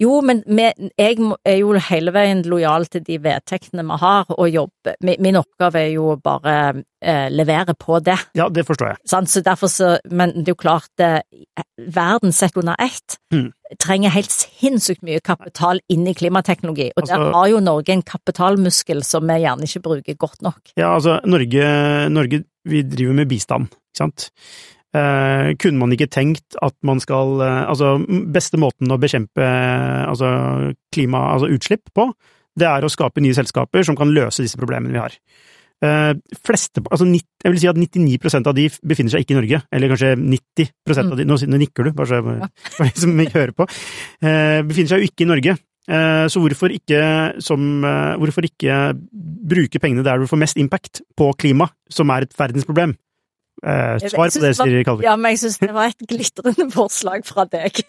Jo, 0.01 0.21
men 0.25 0.41
jeg 0.97 1.17
er 1.45 1.57
jo 1.59 1.73
hele 1.89 2.13
veien 2.15 2.41
lojal 2.49 2.87
til 2.89 3.03
de 3.05 3.19
vedtektene 3.21 3.83
vi 3.85 3.97
har, 4.01 4.25
og 4.33 4.49
jobber. 4.49 4.95
Min, 5.05 5.37
oppgave 5.37 5.83
er 5.83 5.91
jo 5.93 6.15
bare 6.23 6.55
eh, 7.03 7.27
levere 7.29 7.75
på 7.77 7.99
det. 8.03 8.17
Ja, 8.37 8.47
det 8.49 8.65
forstår 8.65 8.93
jeg. 8.93 8.97
Så 9.05 9.43
derfor 9.45 9.69
så, 9.69 9.91
men 10.09 10.33
det 10.39 10.47
er 10.47 10.55
jo 10.55 10.61
klart, 10.63 10.89
eh, 10.99 11.21
verden 11.77 12.31
sett 12.33 12.57
under 12.57 12.75
ett 12.79 13.19
Mm. 13.33 13.51
trenger 13.81 14.11
helt 14.13 14.29
sinnssykt 14.29 15.01
mye 15.01 15.19
kapital 15.25 15.79
inn 15.89 16.05
i 16.05 16.13
klimateknologi, 16.13 16.91
og 16.95 17.07
der 17.07 17.15
Altså- 17.17 17.33
har 17.33 17.47
jo 17.49 17.59
Norge 17.59 17.89
en 17.89 18.03
kapitalmuskel 18.03 19.03
som 19.03 19.25
vi 19.27 19.39
gjerne 19.41 19.63
ikke 19.63 19.81
bruker 19.81 20.15
godt 20.17 20.41
nok. 20.41 20.59
Ja, 20.77 20.93
altså, 20.95 21.19
Norge, 21.25 22.09
Norge 22.09 22.43
vi 22.65 22.81
driver 22.83 23.13
med 23.13 23.27
bistand, 23.29 23.67
ikke 23.69 23.97
sant? 23.97 24.29
Eh, 24.93 25.55
kunne 25.57 25.81
man 25.81 25.93
ikke 25.95 26.05
tenkt 26.13 26.53
at 26.61 26.75
man 26.85 26.99
skal 27.01 27.39
eh, 27.41 27.63
Altså, 27.65 27.95
beste 28.29 28.59
måten 28.61 28.91
å 28.93 28.99
bekjempe 29.01 29.41
eh, 29.41 30.03
altså, 30.05 30.27
klima, 30.93 31.23
altså 31.33 31.49
utslipp 31.49 31.89
på, 31.97 32.11
det 32.53 32.67
er 32.69 32.85
å 32.85 32.91
skape 32.93 33.23
nye 33.23 33.33
selskaper 33.33 33.81
som 33.87 33.97
kan 33.97 34.11
løse 34.13 34.45
disse 34.45 34.59
problemene 34.61 34.93
vi 34.93 35.01
har. 35.01 35.15
Eh, 35.83 36.11
fleste, 36.45 36.83
altså 36.85 37.07
90, 37.09 37.25
jeg 37.43 37.55
vil 37.55 37.61
si 37.63 37.69
at 37.71 37.79
99% 37.81 38.51
av 38.51 38.55
de 38.55 38.67
befinner 38.85 39.15
seg 39.15 39.25
ikke 39.25 39.33
i 39.33 39.39
Norge, 39.39 39.61
eller 39.73 39.91
kanskje 39.95 40.11
90% 40.21 41.09
av 41.09 41.17
de, 41.19 41.25
nå, 41.25 41.37
nå 41.49 41.61
nikker 41.63 41.89
du, 41.89 41.91
bare 41.97 42.11
så 42.11 42.19
jeg, 42.21 42.49
for 42.77 42.85
de 42.85 43.03
som 43.07 43.23
ikke 43.25 43.39
hører 43.39 43.55
på, 43.57 43.67
eh, 44.21 44.59
befinner 44.69 44.93
seg 44.93 45.01
jo 45.01 45.09
ikke 45.09 45.25
i 45.25 45.31
Norge. 45.33 45.57
Eh, 45.83 46.25
Så 46.31 46.39
hvorfor 46.39 46.71
ikke, 46.71 47.01
som, 47.43 47.65
hvorfor 48.21 48.45
ikke 48.47 48.77
bruke 49.49 49.81
pengene 49.83 50.05
der 50.05 50.21
du 50.21 50.29
får 50.29 50.39
mest 50.45 50.61
impact, 50.61 51.01
på 51.17 51.33
klima, 51.33 51.67
som 51.89 52.13
er 52.13 52.27
et 52.29 52.37
verdensproblem? 52.37 52.93
Eh, 53.63 54.09
Svar 54.11 54.27
på 54.27 54.41
det, 54.43 54.49
var- 54.59 54.71
Kalvik. 54.89 55.05
Ja, 55.07 55.15
men 55.15 55.31
jeg 55.31 55.39
syns 55.39 55.59
det 55.61 55.71
var 55.73 55.91
et 55.93 56.01
glitrende 56.09 56.65
forslag 56.73 57.23
fra 57.25 57.45
deg. 57.47 57.79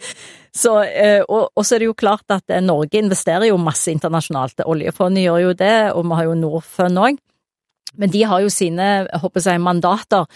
Så, 0.62 0.76
eh, 0.86 1.22
og, 1.28 1.50
og 1.56 1.64
så 1.66 1.74
er 1.76 1.82
det 1.82 1.88
jo 1.90 1.96
klart 1.98 2.30
at 2.32 2.48
eh, 2.54 2.62
Norge 2.64 3.00
investerer 3.00 3.48
jo 3.50 3.56
masse 3.60 3.90
internasjonalt. 3.92 4.62
Oljefondet 4.64 5.26
gjør 5.26 5.40
jo 5.48 5.56
det, 5.58 5.74
og 5.92 6.06
vi 6.06 6.14
har 6.20 6.28
jo 6.30 6.36
Norfund 6.38 7.02
òg. 7.02 7.18
Men 7.96 8.12
de 8.12 8.22
har 8.28 8.44
jo 8.44 8.52
sine, 8.52 8.86
jeg 9.08 9.20
håper 9.22 9.44
jeg, 9.50 9.60
mandater, 9.64 10.26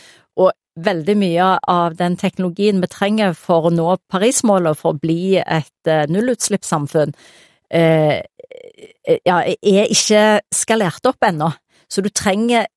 og 0.41 0.51
veldig 0.80 1.16
mye 1.20 1.47
av 1.68 1.97
den 1.99 2.14
teknologien 2.16 2.80
vi 2.80 2.88
trenger 2.88 3.34
for 3.36 3.68
å 3.68 3.72
nå 3.74 3.95
Parismålet, 4.11 4.78
for 4.80 4.95
å 4.95 5.01
bli 5.01 5.36
et 5.41 5.91
eh, 5.91 6.07
nullutslippssamfunn, 6.11 7.12
eh, 7.70 8.20
ja, 9.26 9.41
er 9.45 9.91
ikke 9.93 10.22
skalert 10.55 11.07
opp 11.11 11.22
ennå. 11.26 11.51
Så 11.91 12.05
du 12.07 12.11
trenger, 12.14 12.68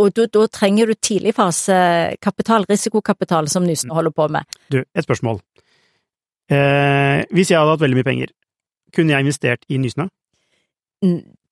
og 0.00 0.14
du, 0.16 0.24
da 0.32 0.46
trenger 0.48 0.88
du 0.88 0.96
tidligfasekapital, 0.96 2.64
risikokapital, 2.70 3.50
som 3.52 3.66
Nysnø 3.68 3.92
holder 3.98 4.14
på 4.16 4.28
med. 4.32 4.58
Du, 4.72 4.80
et 4.80 5.04
spørsmål. 5.04 5.42
Eh, 6.52 7.20
hvis 7.32 7.52
jeg 7.52 7.60
hadde 7.60 7.76
hatt 7.76 7.84
veldig 7.84 8.00
mye 8.00 8.08
penger, 8.08 8.32
kunne 8.96 9.14
jeg 9.14 9.26
investert 9.26 9.68
i 9.68 9.78
Nysnø? 9.80 10.08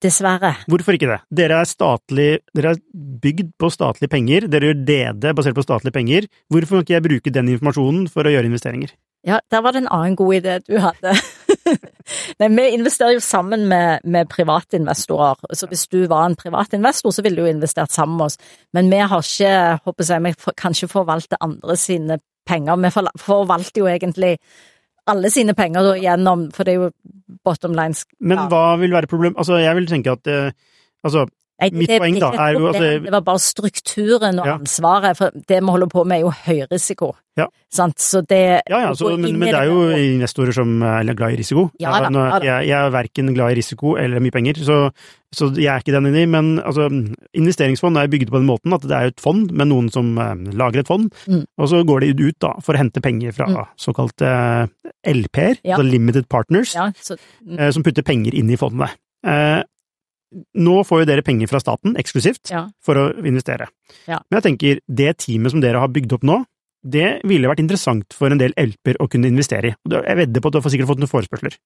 Dessverre. 0.00 0.54
Hvorfor 0.70 0.96
ikke 0.96 1.10
det? 1.10 1.18
Dere 1.42 1.60
er 1.60 1.68
statlig, 1.68 2.30
dere 2.56 2.72
er 2.72 2.80
bygd 3.20 3.52
på 3.60 3.68
statlige 3.72 4.12
penger, 4.12 4.46
dere 4.48 4.70
gjør 4.70 4.82
DD 4.88 5.34
basert 5.36 5.58
på 5.58 5.64
statlige 5.66 5.96
penger. 5.96 6.28
Hvorfor 6.48 6.78
kan 6.78 6.86
ikke 6.86 6.96
jeg 6.96 7.06
bruke 7.08 7.32
den 7.34 7.50
informasjonen 7.52 8.06
for 8.12 8.24
å 8.24 8.32
gjøre 8.32 8.48
investeringer? 8.48 8.94
Ja, 9.28 9.42
der 9.52 9.60
var 9.60 9.76
det 9.76 9.82
en 9.82 9.90
annen 9.92 10.16
god 10.16 10.38
idé 10.38 10.56
du 10.64 10.78
hadde. 10.80 11.12
Nei, 12.40 12.48
vi 12.54 12.64
investerer 12.74 13.16
jo 13.16 13.22
sammen 13.24 13.66
med, 13.70 14.04
med 14.04 14.28
privatinvestorer, 14.32 15.38
så 15.54 15.68
hvis 15.70 15.86
du 15.92 16.00
var 16.10 16.26
en 16.26 16.38
privatinvestor, 16.38 17.14
så 17.14 17.24
ville 17.26 17.40
du 17.40 17.46
jo 17.46 17.52
investert 17.52 17.92
sammen 17.94 18.18
med 18.18 18.30
oss. 18.30 18.40
Men 18.76 18.90
vi 18.92 19.00
har 19.02 19.24
ikke, 19.24 19.54
håper 19.84 20.10
jeg, 20.12 20.24
vi 20.26 20.54
kan 20.56 20.76
ikke 20.76 20.92
forvalte 20.94 21.40
andre 21.44 21.76
sine 21.80 22.18
penger. 22.48 22.80
Vi 22.80 22.92
forvalter 23.20 23.82
jo 23.82 23.90
egentlig 23.90 24.36
alle 25.10 25.30
sine 25.32 25.54
penger 25.58 25.86
da, 25.86 25.94
gjennom, 25.98 26.48
for 26.54 26.66
det 26.66 26.74
er 26.74 26.84
jo 26.84 26.90
bottom 27.44 27.74
line. 27.76 27.96
Men 28.20 28.46
hva 28.50 28.76
vil 28.80 28.94
være 28.94 29.10
problem... 29.10 29.36
Altså, 29.38 29.58
jeg 29.62 29.76
vil 29.78 29.88
tenke 29.90 30.18
at 30.18 30.30
eh, 30.30 30.52
Altså, 31.00 31.22
Nei, 31.60 31.70
Mitt 31.72 31.88
det, 31.88 31.98
poeng 32.00 32.18
da, 32.20 32.30
er 32.48 32.52
jo 32.58 32.66
at 32.70 32.78
det- 32.80 33.10
var 33.12 33.20
bare 33.22 33.38
strukturen 33.38 34.38
og 34.40 34.46
Ja. 34.46 34.54
ansvaret, 34.58 35.16
for 35.16 35.30
det 35.30 35.60
vi 35.62 35.66
holder 35.70 35.86
på 35.92 36.04
med 36.06 36.16
er 36.16 36.20
jo 36.20 36.30
høy 36.30 36.66
risiko. 36.70 37.14
Ja. 37.36 37.46
Sant? 37.72 37.96
Så 38.02 38.20
det 38.26 38.60
ja 38.68 38.80
ja, 38.80 38.92
så, 38.92 39.16
men, 39.16 39.38
men 39.38 39.48
det 39.48 39.54
er 39.54 39.64
jo 39.70 39.88
investorer 39.94 40.52
som 40.52 40.82
er 40.82 41.14
glad 41.14 41.32
i 41.32 41.36
risiko. 41.38 41.70
Ja 41.80 41.92
da, 42.00 42.08
Nå-. 42.10 42.42
Jeg, 42.42 42.66
jeg 42.68 42.76
er 42.76 42.90
verken 42.90 43.32
glad 43.34 43.52
i 43.52 43.54
risiko 43.60 43.94
eller 43.96 44.20
mye 44.20 44.32
penger, 44.34 44.54
så, 44.66 44.90
så 45.32 45.48
jeg 45.56 45.70
er 45.72 45.78
ikke 45.80 45.94
den 45.94 46.06
inni. 46.10 46.26
Men 46.28 46.58
altså, 46.60 46.88
investeringsfond 47.38 47.96
er 48.00 48.08
bygd 48.10 48.30
på 48.32 48.40
den 48.40 48.48
måten 48.48 48.74
at 48.76 48.82
det 48.82 48.96
er 48.96 49.10
et 49.12 49.20
fond 49.22 49.50
med 49.52 49.70
noen 49.70 49.88
som 49.92 50.10
eh, 50.18 50.34
lager 50.56 50.80
et 50.82 50.90
fond, 50.90 51.08
Mm. 51.28 51.44
og 51.58 51.68
så 51.68 51.84
går 51.86 52.00
de 52.00 52.28
ut 52.28 52.38
da 52.40 52.54
for 52.64 52.74
å 52.74 52.78
hente 52.82 53.00
penger 53.02 53.32
fra 53.36 53.46
Mm. 53.46 53.66
såkalte 53.78 54.26
eh, 54.26 55.12
LP-er, 55.14 55.56
Ja. 55.64 55.76
altså 55.76 55.90
Limited 55.90 56.28
Partners, 56.28 56.74
så, 56.74 57.16
mm, 57.46 57.58
eh, 57.58 57.70
som 57.70 57.82
putter 57.82 58.02
penger 58.02 58.34
inn 58.34 58.50
i 58.50 58.56
fondet. 58.56 58.90
Eh, 59.24 59.62
nå 60.30 60.76
får 60.86 61.02
jo 61.02 61.08
dere 61.10 61.24
penger 61.26 61.50
fra 61.50 61.60
staten 61.62 61.96
eksklusivt 62.00 62.52
ja. 62.52 62.64
for 62.84 62.98
å 63.00 63.04
investere. 63.26 63.66
Ja. 64.06 64.20
Men 64.28 64.38
jeg 64.38 64.46
tenker, 64.46 64.82
det 64.86 65.14
teamet 65.24 65.54
som 65.54 65.62
dere 65.62 65.82
har 65.82 65.90
bygd 65.92 66.14
opp 66.18 66.26
nå, 66.26 66.40
det 66.80 67.20
ville 67.28 67.50
vært 67.50 67.60
interessant 67.60 68.14
for 68.16 68.32
en 68.32 68.40
del 68.40 68.54
LP-er 68.56 69.00
å 69.02 69.08
kunne 69.10 69.28
investere 69.28 69.72
i. 69.72 69.74
Jeg 69.92 70.16
vedder 70.22 70.40
på 70.40 70.48
at 70.48 70.54
du 70.54 70.60
har 70.60 70.72
sikkert 70.72 70.88
fått 70.92 71.02
noen 71.02 71.12
forespørsler. 71.12 71.56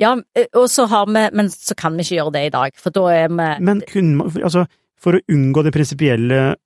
ja, 0.00 0.14
eh, 0.34 0.48
og 0.58 0.66
så 0.70 0.86
har 0.90 1.06
vi 1.06 1.28
Men 1.36 1.50
så 1.50 1.74
kan 1.76 1.94
vi 1.94 2.02
ikke 2.02 2.16
gjøre 2.16 2.32
det 2.32 2.44
i 2.46 2.54
dag, 2.54 2.72
for 2.76 2.90
da 2.90 3.06
er 3.12 3.28
vi 3.28 3.48
Men 3.60 3.82
kunne 3.86 4.16
man, 4.16 4.42
altså, 4.42 4.66
for 4.98 5.16
å 5.16 5.24
unngå 5.28 5.62
den 5.64 5.72
prinsipielle 5.72 6.56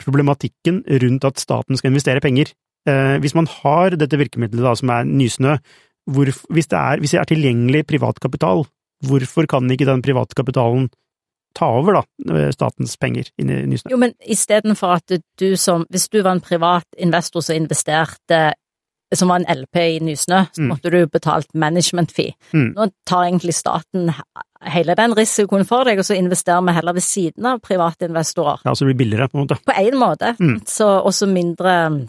problematikken 0.00 0.82
rundt 1.02 1.24
at 1.24 1.38
staten 1.38 1.76
skal 1.76 1.92
investere 1.92 2.20
penger, 2.20 2.50
eh, 2.88 3.18
hvis 3.22 3.34
man 3.34 3.46
har 3.46 3.90
dette 3.90 4.18
virkemidlet 4.18 4.64
da, 4.64 4.74
som 4.74 4.90
er 4.90 5.04
Nysnø, 5.04 5.58
hvor, 6.10 6.28
hvis, 6.50 6.66
det 6.66 6.78
er, 6.78 7.00
hvis 7.00 7.14
det 7.14 7.20
er 7.20 7.28
tilgjengelig 7.30 7.86
privat 7.86 8.18
kapital, 8.20 8.64
hvorfor 9.06 9.46
kan 9.50 9.70
ikke 9.70 9.86
den 9.88 10.02
private 10.02 10.34
kapitalen 10.38 10.90
ta 11.54 11.66
over 11.78 12.00
da, 12.00 12.02
eh, 12.34 12.50
statens 12.50 12.96
penger 12.98 13.28
inn 13.38 13.50
i 13.50 13.60
Nysnø? 13.70 13.90
Jo, 13.94 13.96
men 14.00 14.12
istedenfor 14.26 14.96
at 14.96 15.12
du 15.38 15.56
som 15.56 15.86
Hvis 15.90 16.08
du 16.10 16.22
var 16.22 16.32
en 16.32 16.40
privat 16.40 16.84
investor 16.98 17.40
som 17.42 17.56
investerte 17.56 18.52
som 19.14 19.28
var 19.30 19.36
en 19.44 19.46
LP 19.60 19.76
i 19.76 19.98
Nysnø, 20.02 20.40
så 20.50 20.58
Mm. 20.60 20.68
måtte 20.72 20.90
du 20.90 21.06
betalt 21.06 21.46
management 21.54 22.10
fee. 22.10 22.32
Mm. 22.52 22.74
Nå 22.74 22.90
tar 23.06 23.28
egentlig 23.28 23.54
staten 23.54 24.12
hele 24.62 24.96
den 24.96 25.14
risikoen 25.14 25.64
for 25.64 25.84
deg, 25.84 25.98
og 25.98 26.04
så 26.04 26.16
investerer 26.18 26.64
vi 26.66 26.72
heller 26.72 26.92
ved 26.94 27.02
siden 27.02 27.46
av 27.46 27.60
private 27.60 28.08
investorer. 28.08 28.58
Ja, 28.64 28.72
så 28.74 28.84
det 28.88 28.96
blir 28.96 29.04
billigere, 29.06 29.28
på 29.30 29.38
en 29.38 29.46
måte. 29.46 29.60
På 29.64 29.72
en 29.78 29.94
måte, 30.00 30.36
Mm. 30.40 30.64
så 30.66 31.00
også 31.04 31.28
mindre 31.28 32.08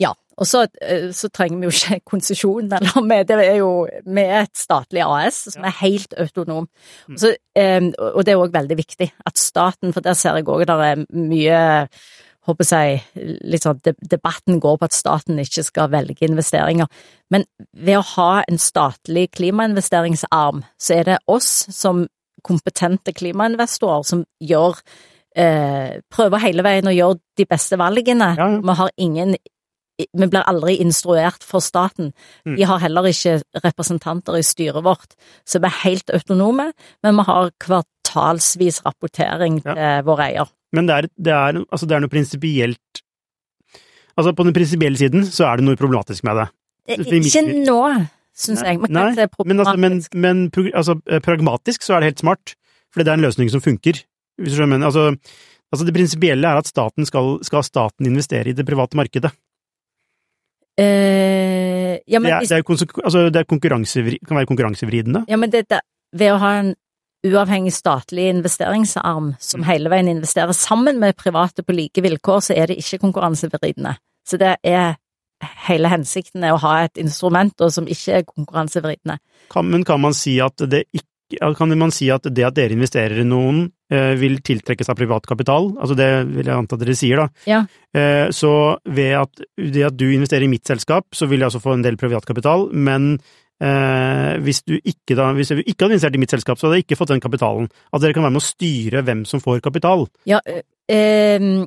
Ja. 0.00 0.12
Og 0.38 0.48
så, 0.48 0.64
eh, 0.82 1.10
så 1.14 1.30
trenger 1.30 1.60
vi 1.60 1.68
jo 1.68 1.74
ikke 1.74 2.00
konsesjon, 2.12 2.72
eller 2.72 3.00
med, 3.10 3.28
det 3.28 3.38
er 3.44 3.60
jo 3.62 3.86
Vi 3.86 4.26
er 4.26 4.42
et 4.42 4.58
statlig 4.58 5.04
AS 5.06 5.44
som 5.54 5.64
er 5.64 5.78
helt 5.82 6.14
autonom. 6.18 6.68
Og, 7.10 7.18
Så, 7.20 7.34
eh, 7.56 7.80
og 7.98 8.24
det 8.24 8.34
er 8.34 8.42
òg 8.42 8.54
veldig 8.54 8.78
viktig 8.80 9.10
at 9.26 9.40
staten, 9.40 9.92
for 9.92 10.04
der 10.04 10.18
ser 10.18 10.38
jeg 10.38 10.48
òg 10.48 10.66
det 10.68 10.78
er 10.90 11.06
mye 11.14 11.64
håper 12.44 12.68
jeg, 12.68 12.98
litt 13.48 13.64
sånn, 13.64 13.80
Debatten 14.04 14.58
går 14.60 14.76
på 14.76 14.88
at 14.88 14.96
staten 14.96 15.38
ikke 15.40 15.64
skal 15.64 15.88
velge 15.92 16.26
investeringer. 16.26 16.90
Men 17.32 17.46
ved 17.72 18.00
å 18.00 18.04
ha 18.14 18.42
en 18.44 18.60
statlig 18.60 19.30
klimainvesteringsarm, 19.38 20.60
så 20.76 20.98
er 20.98 21.08
det 21.08 21.18
oss 21.30 21.48
som 21.72 22.04
kompetente 22.44 23.14
klimainvestorer 23.16 24.04
som 24.04 24.24
gjør 24.44 24.76
eh, 25.40 26.00
Prøver 26.12 26.42
hele 26.44 26.64
veien 26.66 26.90
å 26.90 26.94
gjøre 26.94 27.20
de 27.40 27.46
beste 27.48 27.78
valgene. 27.80 28.34
Ja, 28.36 28.50
ja. 28.52 28.60
Vi 28.60 28.76
har 28.82 28.92
ingen 29.00 29.36
vi 29.98 30.26
blir 30.26 30.42
aldri 30.50 30.76
instruert 30.82 31.44
for 31.46 31.62
staten. 31.62 32.12
Mm. 32.46 32.56
Vi 32.58 32.66
har 32.66 32.82
heller 32.82 33.06
ikke 33.10 33.36
representanter 33.62 34.38
i 34.38 34.42
styret 34.42 34.82
vårt, 34.84 35.14
så 35.46 35.60
vi 35.62 35.70
er 35.70 35.80
helt 35.84 36.10
autonome, 36.10 36.72
men 37.02 37.20
vi 37.20 37.26
har 37.28 37.50
kvartalsvis 37.62 38.82
rapportering 38.86 39.60
Ja. 39.64 39.74
til 39.74 40.04
vår 40.08 40.20
eier. 40.28 40.50
Men 40.74 40.86
det 40.86 40.94
er, 40.96 41.08
det 41.16 41.32
er, 41.32 41.64
altså 41.70 41.86
det 41.86 41.94
er 41.96 42.00
noe 42.00 42.10
prinsipielt 42.10 43.02
Altså, 44.14 44.30
på 44.30 44.44
den 44.46 44.54
prinsipielle 44.54 44.98
siden 44.98 45.24
så 45.26 45.48
er 45.48 45.58
det 45.58 45.64
noe 45.66 45.78
problematisk 45.78 46.22
med 46.22 46.36
det. 46.38 46.44
Eh, 46.86 47.00
Ikke 47.18 47.40
nå, 47.66 47.78
syns 48.36 48.62
jeg. 48.62 48.78
Man 48.78 48.92
kan 48.92 49.08
ikke 49.10 49.24
se 49.24 49.46
Men, 49.48 49.58
altså, 49.64 49.76
men, 49.76 49.96
men 50.14 50.70
altså, 50.70 50.94
eh, 51.10 51.18
pragmatisk 51.24 51.82
så 51.82 51.96
er 51.96 52.04
det 52.04 52.12
helt 52.12 52.22
smart, 52.22 52.54
for 52.92 53.02
det 53.02 53.10
er 53.10 53.18
en 53.18 53.26
løsning 53.26 53.50
som 53.50 53.60
funker. 53.64 54.04
Hvis 54.38 54.54
du 54.54 54.60
skjønner, 54.60 54.84
altså, 54.86 55.16
altså 55.72 55.86
det 55.86 55.94
prinsipielle 55.96 56.46
er 56.46 56.60
at 56.62 56.70
staten 56.70 57.06
skal, 57.06 57.40
skal 57.42 57.66
staten 57.66 58.06
investere 58.06 58.50
i 58.50 58.54
det 58.54 58.66
private 58.66 58.94
markedet. 58.98 59.32
Eh, 60.80 61.98
ja, 62.06 62.18
Det, 62.18 62.22
men 62.22 62.40
det, 62.42 62.50
er 62.50 62.62
konse- 62.66 62.88
altså, 63.04 63.30
kan 64.26 64.36
være 64.36 64.46
konkurransevridende. 64.46 65.24
Ja, 65.28 65.36
men 65.36 65.50
det, 65.50 65.68
det, 65.70 65.80
ved 66.12 66.32
å 66.34 66.38
ha 66.42 66.50
en 66.60 66.74
uavhengig 67.24 67.72
statlig 67.72 68.28
investeringsarm 68.34 69.34
som 69.40 69.60
Mm. 69.62 69.64
hele 69.66 69.88
veien 69.88 70.08
investerer 70.08 70.52
sammen 70.52 70.98
med 70.98 71.16
private 71.16 71.62
på 71.62 71.72
like 71.72 72.02
vilkår, 72.02 72.40
så 72.40 72.56
er 72.56 72.66
det 72.66 72.76
ikke 72.78 72.98
konkurransevridende. 72.98 73.96
Så 74.26 74.36
det 74.38 74.56
er 74.64 74.96
hele 75.68 75.88
hensikten 75.88 76.44
er 76.44 76.52
å 76.54 76.60
ha 76.62 76.84
et 76.84 76.96
instrument 77.00 77.52
da, 77.58 77.68
som 77.70 77.86
ikke 77.86 78.20
er 78.20 78.22
konkurransevridende. 78.28 79.18
Kan, 79.50 79.70
men 79.70 79.84
kan 79.84 80.00
man 80.00 80.14
si 80.14 80.38
at 80.40 80.56
det 80.56 80.84
ikke 80.92 81.04
kan 81.56 81.78
man 81.78 81.90
si 81.90 82.10
at 82.10 82.22
det 82.22 82.44
at 82.44 82.54
dere 82.54 82.76
investerer 82.76 83.20
i 83.20 83.24
noen, 83.24 83.72
vil 83.90 84.38
tiltrekkes 84.42 84.88
av 84.88 84.96
privat 84.96 85.26
kapital? 85.28 85.70
Altså 85.78 85.94
det 85.98 86.08
vil 86.30 86.46
jeg 86.46 86.56
anta 86.56 86.76
dere 86.80 86.94
sier, 86.96 87.20
da. 87.20 87.28
Ja. 87.46 87.62
Eh, 87.94 88.30
så 88.32 88.78
ved 88.88 89.12
at, 89.20 89.42
det 89.60 89.84
at 89.86 89.96
du 89.96 90.06
investerer 90.10 90.46
i 90.46 90.48
mitt 90.50 90.66
selskap, 90.66 91.06
så 91.14 91.26
vil 91.30 91.40
jeg 91.44 91.50
også 91.52 91.60
få 91.62 91.74
en 91.76 91.82
del 91.84 91.96
privat 92.00 92.24
kapital, 92.26 92.68
men 92.72 93.18
eh, 93.60 94.34
hvis 94.44 94.62
du 94.66 94.74
ikke 94.80 95.14
da, 95.18 95.28
hvis 95.36 95.52
du 95.52 95.60
ikke 95.62 95.84
hadde 95.84 95.94
investert 95.98 96.16
i 96.16 96.22
mitt 96.22 96.32
selskap, 96.34 96.58
så 96.58 96.66
hadde 96.68 96.80
jeg 96.80 96.86
ikke 96.88 96.98
fått 97.02 97.12
den 97.14 97.22
kapitalen. 97.24 97.68
At 97.92 98.02
dere 98.02 98.16
kan 98.16 98.24
være 98.26 98.34
med 98.36 98.42
å 98.42 98.48
styre 98.48 99.02
hvem 99.06 99.24
som 99.28 99.42
får 99.44 99.60
kapital. 99.64 100.06
Ja, 100.28 100.40
eh, 100.46 100.62
ehm, 100.88 101.66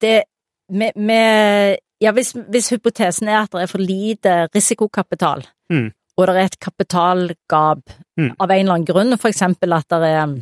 det 0.00 0.24
med, 0.72 0.96
med 0.96 1.78
Ja, 2.02 2.10
hvis, 2.12 2.34
hvis 2.50 2.68
hypotesen 2.74 3.28
er 3.30 3.38
at 3.44 3.52
det 3.54 3.62
er 3.62 3.70
for 3.70 3.80
lite 3.80 4.32
risikokapital, 4.54 5.44
Mm. 5.72 5.92
og 6.18 6.26
det 6.26 6.34
er 6.36 6.44
et 6.50 6.58
kapitalgap 6.60 7.80
Mm. 8.18 8.34
av 8.38 8.50
en 8.50 8.58
eller 8.60 8.74
annen 8.74 8.84
grunn, 8.86 9.16
for 9.18 9.30
eksempel 9.30 9.72
at 9.72 9.88
det 9.88 10.02
er 10.10 10.34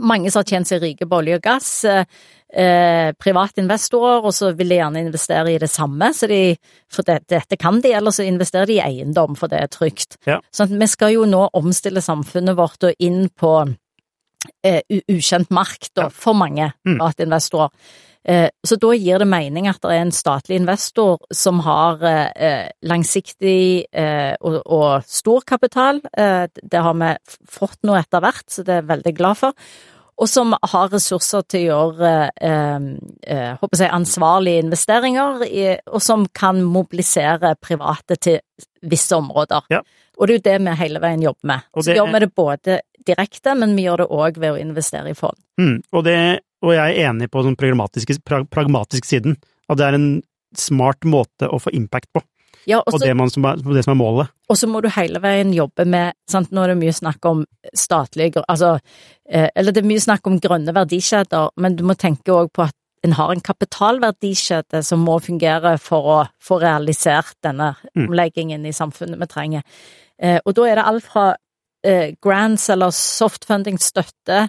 mange 0.00 0.30
som 0.32 0.40
har 0.42 0.48
tjent 0.50 0.68
seg 0.70 0.82
rike 0.82 1.06
på 1.08 1.18
olje 1.20 1.38
og 1.38 1.42
gass, 1.44 1.70
eh, 1.84 2.04
eh, 2.52 3.12
private 3.20 3.62
investorer, 3.62 4.24
og 4.24 4.34
så 4.34 4.50
vil 4.56 4.72
de 4.72 4.78
gjerne 4.80 5.04
investere 5.04 5.54
i 5.54 5.58
det 5.62 5.70
samme, 5.70 6.10
så 6.16 6.28
de, 6.30 6.56
for 6.90 7.06
det, 7.06 7.20
dette 7.30 7.58
kan 7.60 7.80
de, 7.84 7.92
eller 7.96 8.14
så 8.14 8.26
investerer 8.26 8.66
de 8.66 8.78
i 8.78 8.82
eiendom, 8.84 9.36
for 9.38 9.52
det 9.52 9.60
er 9.62 9.70
trygt. 9.72 10.18
Ja. 10.26 10.40
Sånn 10.54 10.76
vi 10.80 10.88
skal 10.90 11.14
jo 11.14 11.28
nå 11.28 11.46
omstille 11.60 12.02
samfunnet 12.04 12.58
vårt 12.58 12.88
og 12.90 12.94
inn 12.98 13.28
på 13.28 13.54
eh, 14.64 14.80
ukjent 15.08 15.50
mark 15.50 15.90
da, 15.94 16.08
for 16.08 16.34
mange 16.34 16.72
Mm. 16.86 16.96
private 16.98 17.26
investorer. 17.28 17.70
Eh, 18.28 18.48
så 18.66 18.76
da 18.76 18.90
gir 18.94 19.22
det 19.22 19.28
mening 19.28 19.68
at 19.70 19.80
det 19.80 19.94
er 19.94 20.02
en 20.04 20.12
statlig 20.12 20.58
investor 20.60 21.22
som 21.32 21.62
har 21.64 22.02
eh, 22.04 22.66
langsiktig 22.84 23.86
eh, 23.92 24.34
og, 24.40 25.06
stor 25.08 25.46
kapital. 25.48 26.02
Det 26.02 26.82
har 26.84 26.98
vi 27.00 27.14
fått 27.48 27.80
nå 27.88 27.96
etter 27.96 28.22
hvert, 28.24 28.44
så 28.48 28.64
det 28.66 28.74
er 28.74 28.82
jeg 28.82 28.90
veldig 28.90 29.14
glad 29.16 29.40
for. 29.40 29.72
Og 30.20 30.28
som 30.28 30.52
har 30.52 30.90
ressurser 30.92 31.46
til 31.48 31.70
å 31.72 31.86
gjøre 31.96 32.10
håper 33.56 33.80
jeg, 33.80 33.88
ansvarlige 33.88 34.66
investeringer, 34.66 35.46
og 35.88 36.02
som 36.04 36.26
kan 36.36 36.60
mobilisere 36.60 37.54
private 37.56 38.18
til 38.20 38.36
visse 38.84 39.16
områder. 39.16 39.64
Ja. 39.72 39.80
Og 40.20 40.28
det 40.28 40.34
er 40.34 40.36
jo 40.36 40.44
det 40.50 40.58
vi 40.66 40.76
hele 40.82 41.00
veien 41.00 41.24
jobber 41.24 41.48
med. 41.54 41.70
Så 41.72 41.96
gjør 41.96 42.12
vi 42.12 42.20
det 42.20 42.30
både 42.36 42.76
direkte, 43.08 43.56
men 43.56 43.72
vi 43.78 43.86
gjør 43.86 44.04
det 44.04 44.10
òg 44.12 44.40
ved 44.42 44.52
å 44.52 44.60
investere 44.60 45.14
i 45.14 45.16
fond. 45.16 45.40
Mm. 45.60 45.78
Og, 45.94 46.04
det, 46.04 46.18
og 46.62 46.74
jeg 46.74 46.96
er 46.96 47.08
enig 47.10 47.30
på 47.30 47.42
den 47.46 47.56
pragmatiske, 47.56 48.18
pra, 48.26 48.42
pragmatiske 48.44 49.08
siden, 49.08 49.36
at 49.68 49.78
det 49.78 49.86
er 49.86 49.96
en 49.98 50.10
smart 50.56 51.06
måte 51.06 51.48
å 51.48 51.60
få 51.62 51.72
impact 51.72 52.10
på, 52.12 52.22
Ja, 52.68 52.82
og 52.84 53.00
det, 53.00 53.14
man, 53.16 53.30
som 53.32 53.46
er, 53.48 53.56
det 53.56 53.84
som 53.86 53.94
er 53.94 54.00
målet. 54.00 54.32
Og 54.50 54.58
så 54.58 54.68
må 54.68 54.82
du 54.84 54.90
hele 54.92 55.20
veien 55.22 55.54
jobbe 55.54 55.86
med 55.88 56.12
sant? 56.28 56.50
Nå 56.52 56.60
er 56.64 56.74
det 56.74 56.80
mye 56.82 56.92
snakk 56.92 57.24
om 57.24 57.44
statlige 57.72 58.42
Altså, 58.48 58.74
eh, 59.30 59.48
eller 59.56 59.72
det 59.72 59.80
er 59.80 59.88
mye 59.88 60.02
snakk 60.02 60.26
om 60.28 60.36
grønne 60.42 60.74
verdikjeder, 60.76 61.54
men 61.56 61.76
du 61.78 61.84
må 61.88 61.96
tenke 61.96 62.34
òg 62.34 62.52
på 62.52 62.66
at 62.66 62.76
en 63.02 63.14
har 63.16 63.32
en 63.32 63.40
kapitalverdikjede 63.40 64.82
som 64.84 65.00
må 65.06 65.16
fungere 65.24 65.78
for 65.80 66.02
å 66.04 66.18
få 66.42 66.60
realisert 66.60 67.32
denne 67.42 67.76
Mm. 67.96 68.08
omleggingen 68.08 68.66
i 68.66 68.72
samfunnet 68.76 69.18
vi 69.18 69.26
trenger. 69.26 69.62
Eh, 70.20 70.38
og 70.44 70.54
da 70.54 70.66
er 70.68 70.74
det 70.76 70.84
alt 70.84 71.04
fra 71.04 71.36
eh, 71.82 72.12
grants 72.20 72.68
eller 72.68 72.90
softfunding-støtte 72.92 74.48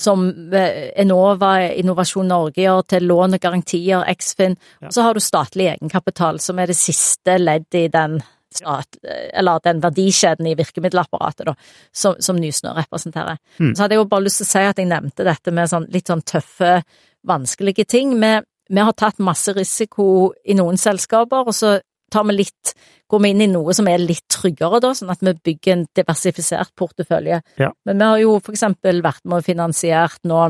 som 0.00 0.26
eh, 0.56 0.90
Enova, 1.00 1.54
Innovasjon 1.76 2.28
Norge 2.30 2.64
gjør, 2.64 2.82
til 2.88 3.08
lån 3.10 3.36
og 3.36 3.42
garantier, 3.42 4.04
Eksfin. 4.10 4.56
Og 4.86 4.92
så 4.94 5.04
har 5.06 5.16
du 5.16 5.22
statlig 5.24 5.70
egenkapital, 5.74 6.40
som 6.40 6.60
er 6.60 6.72
det 6.72 6.78
siste 6.80 7.36
leddet 7.40 7.82
i 7.82 7.88
den 7.92 8.20
stat, 8.54 8.96
eller 9.32 9.60
den 9.62 9.82
verdikjeden 9.82 10.48
i 10.50 10.56
virkemiddelapparatet 10.58 11.46
da, 11.46 11.54
som, 11.94 12.16
som 12.18 12.38
Nysnø 12.40 12.72
representerer. 12.74 13.38
Mm. 13.58 13.74
Så 13.74 13.84
hadde 13.84 13.94
jeg 13.94 14.02
jo 14.02 14.08
bare 14.10 14.26
lyst 14.26 14.42
til 14.42 14.48
å 14.48 14.50
si 14.50 14.64
at 14.72 14.80
jeg 14.80 14.90
nevnte 14.90 15.26
dette 15.26 15.54
med 15.54 15.70
sånn, 15.70 15.86
litt 15.94 16.10
sånn 16.10 16.24
tøffe, 16.26 16.80
vanskelige 17.28 17.86
ting. 17.86 18.16
Vi, 18.18 18.32
vi 18.70 18.86
har 18.88 18.96
tatt 18.98 19.22
masse 19.22 19.54
risiko 19.54 20.32
i 20.44 20.56
noen 20.58 20.80
selskaper, 20.80 21.46
og 21.46 21.56
så 21.56 21.76
tar 22.10 22.24
vi 22.28 22.38
litt, 22.40 22.74
går 23.10 23.22
vi 23.24 23.30
inn 23.34 23.44
i 23.46 23.50
noe 23.50 23.74
som 23.76 23.88
er 23.90 23.98
litt 24.02 24.26
tryggere, 24.30 24.80
da, 24.82 24.92
sånn 24.94 25.10
at 25.12 25.22
vi 25.24 25.34
bygger 25.50 25.76
en 25.76 25.86
diversifisert 25.96 26.74
portefølje. 26.78 27.40
Ja. 27.62 27.70
Men 27.86 27.98
vi 28.02 28.10
har 28.12 28.18
jo 28.24 28.34
for 28.40 28.54
eksempel 28.56 29.02
vært 29.06 29.24
med 29.24 29.40
og 29.40 29.46
finansiert 29.46 30.20
nå 30.28 30.42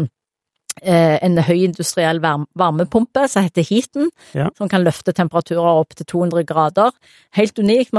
eh, 0.82 1.16
en 1.24 1.36
høyindustriell 1.44 2.20
varm 2.22 2.46
varmepumpe 2.56 3.26
som 3.28 3.44
heter 3.44 3.64
Heaten, 3.68 4.10
Ja. 4.36 4.48
som 4.56 4.68
kan 4.68 4.84
løfte 4.84 5.12
temperaturer 5.12 5.80
opp 5.82 5.94
til 5.98 6.06
200 6.06 6.44
grader. 6.46 6.92
Helt 7.36 7.58
unik. 7.58 7.90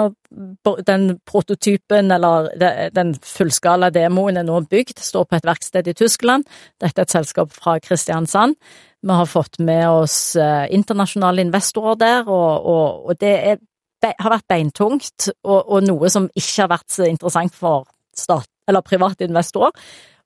Den 0.88 1.20
prototypen, 1.28 2.12
eller 2.12 2.50
den 2.96 3.14
fullskala 3.16 3.92
demoen, 3.92 4.38
er 4.38 4.44
nå 4.48 4.62
bygd, 4.70 5.00
står 5.04 5.26
på 5.28 5.36
et 5.36 5.46
verksted 5.50 5.88
i 5.88 5.94
Tyskland. 5.94 6.46
Dette 6.80 7.02
er 7.02 7.10
et 7.10 7.18
selskap 7.18 7.52
fra 7.52 7.80
Kristiansand. 7.80 8.56
Vi 9.02 9.18
har 9.18 9.26
fått 9.26 9.60
med 9.60 9.88
oss 9.90 10.36
eh, 10.36 10.68
internasjonale 10.74 11.42
investorer 11.42 11.98
der, 11.98 12.28
og, 12.30 12.68
og, 12.70 13.10
og 13.10 13.20
det 13.22 13.34
er, 13.34 13.62
har 14.06 14.36
vært 14.36 14.50
beintungt, 14.50 15.32
og, 15.44 15.60
og 15.66 15.88
noe 15.88 16.10
som 16.14 16.30
ikke 16.30 16.64
har 16.64 16.72
vært 16.76 16.94
så 16.94 17.08
interessant 17.10 17.58
for 17.58 17.88
stat, 18.18 18.50
eller 18.70 18.86
private 18.86 19.26
investorer. 19.26 19.74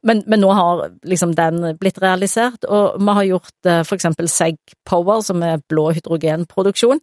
Men, 0.05 0.21
men 0.29 0.43
nå 0.43 0.51
har 0.53 0.83
liksom 1.07 1.33
den 1.37 1.71
blitt 1.81 1.97
realisert, 2.03 2.67
og 2.67 2.99
vi 2.99 3.15
har 3.17 3.29
gjort 3.31 3.69
eh, 3.71 3.81
for 3.87 3.97
eksempel 3.97 4.29
Seg 4.29 4.59
Power, 4.85 5.23
som 5.25 5.41
er 5.45 5.63
blå 5.71 5.87
hydrogenproduksjon, 5.95 7.01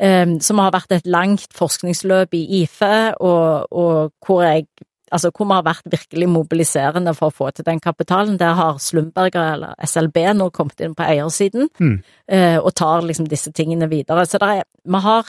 eh, 0.00 0.32
som 0.42 0.64
har 0.64 0.72
vært 0.74 0.96
et 0.96 1.12
langt 1.12 1.52
forskningsløp 1.54 2.34
i 2.40 2.42
IFE, 2.62 2.96
og, 3.20 3.68
og 3.70 4.16
hvor 4.24 4.42
jeg 4.48 4.66
Altså 5.12 5.30
hvor 5.30 5.44
vi 5.50 5.52
har 5.58 5.62
vært 5.66 5.84
virkelig 5.92 6.28
mobiliserende 6.32 7.12
for 7.14 7.28
å 7.28 7.34
få 7.36 7.50
til 7.52 7.64
den 7.66 7.80
kapitalen. 7.84 8.38
Der 8.40 8.54
har 8.56 8.78
Slumberger, 8.80 9.52
eller 9.54 9.74
SLB, 9.84 10.16
nå 10.38 10.50
kommet 10.50 10.80
inn 10.80 10.94
på 10.96 11.04
eiersiden, 11.04 11.68
Mm. 11.78 11.98
eh, 12.28 12.56
og 12.58 12.74
tar 12.74 13.02
liksom 13.02 13.28
disse 13.28 13.52
tingene 13.52 13.88
videre. 13.90 14.24
Så 14.26 14.38
er, 14.40 14.62
vi 14.84 14.98
har 15.04 15.24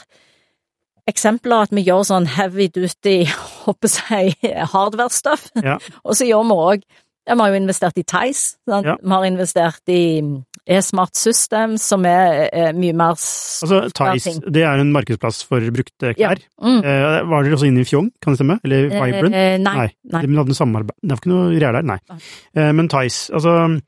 eksempler 1.10 1.66
at 1.66 1.70
vi 1.76 1.84
gjør 1.84 2.04
sånn 2.08 2.26
heavy 2.26 2.68
duty, 2.72 3.24
håper 3.66 3.92
jeg, 4.10 4.36
hardware-stuff. 4.72 5.50
Ja. 5.62 5.78
Og 6.04 6.16
så 6.16 6.24
gjør 6.28 6.46
vi 6.48 6.60
òg 6.68 6.86
Vi 7.24 7.32
har 7.40 7.48
jo 7.48 7.56
investert 7.56 7.96
i 7.96 8.02
Tice. 8.04 8.56
sant? 8.68 8.84
Ja. 8.84 8.96
Vi 9.00 9.08
har 9.08 9.22
investert 9.24 9.80
i 9.88 10.20
eSmart 10.66 11.14
System, 11.16 11.74
som 11.78 12.04
er, 12.08 12.48
er 12.52 12.72
mye 12.72 12.94
mer 12.96 13.12
Altså, 13.14 13.82
Tice, 13.92 14.32
det 14.50 14.62
er 14.64 14.80
en 14.80 14.92
markedsplass 14.94 15.42
for 15.44 15.60
brukte 15.74 16.14
Ja. 16.16 16.30
klær. 16.34 16.40
Mm. 16.62 16.78
Eh, 16.84 17.22
var 17.28 17.44
dere 17.44 17.56
også 17.58 17.66
inne 17.68 17.82
i 17.84 17.88
Fjong, 17.88 18.10
kan 18.22 18.32
det 18.32 18.38
stemme? 18.40 18.58
Eller 18.64 18.88
Vibrant? 18.88 19.34
Eh, 19.34 19.58
nei. 19.58 19.74
Nei. 19.76 19.88
nei. 20.12 20.22
De 20.24 20.36
hadde 20.40 20.56
samarbeid 20.56 20.96
Det 21.02 21.10
var 21.12 21.20
ikke 21.20 21.32
noe 21.34 21.50
greier 21.58 21.72
der, 21.78 21.82
nei. 21.82 21.98
Nei. 22.08 22.18
Eh, 22.56 22.72
men 22.72 22.88
Tice, 22.88 23.32
altså 23.34 23.80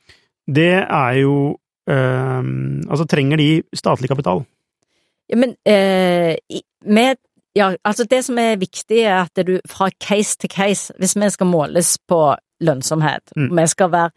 Det 0.46 0.68
er 0.84 1.12
jo 1.22 1.36
eh, 1.88 2.42
Altså, 2.90 3.06
trenger 3.08 3.36
de 3.40 3.62
statlig 3.74 4.08
kapital? 4.12 4.44
Ja, 5.30 5.36
men 5.36 5.56
eh, 5.66 6.36
med 6.84 7.16
Ja, 7.56 7.70
altså 7.88 8.04
det 8.04 8.20
som 8.26 8.36
er 8.38 8.58
viktig, 8.60 8.98
er 9.08 9.22
at 9.24 9.46
du 9.46 9.56
fra 9.66 9.88
case 9.98 10.36
til 10.36 10.50
case, 10.52 10.92
hvis 11.00 11.16
vi 11.16 11.30
skal 11.32 11.46
måles 11.48 11.96
på 12.06 12.36
lønnsomhet, 12.60 13.32
Mm. 13.36 13.48
vi 13.56 13.66
skal 13.66 13.90
være 13.90 14.10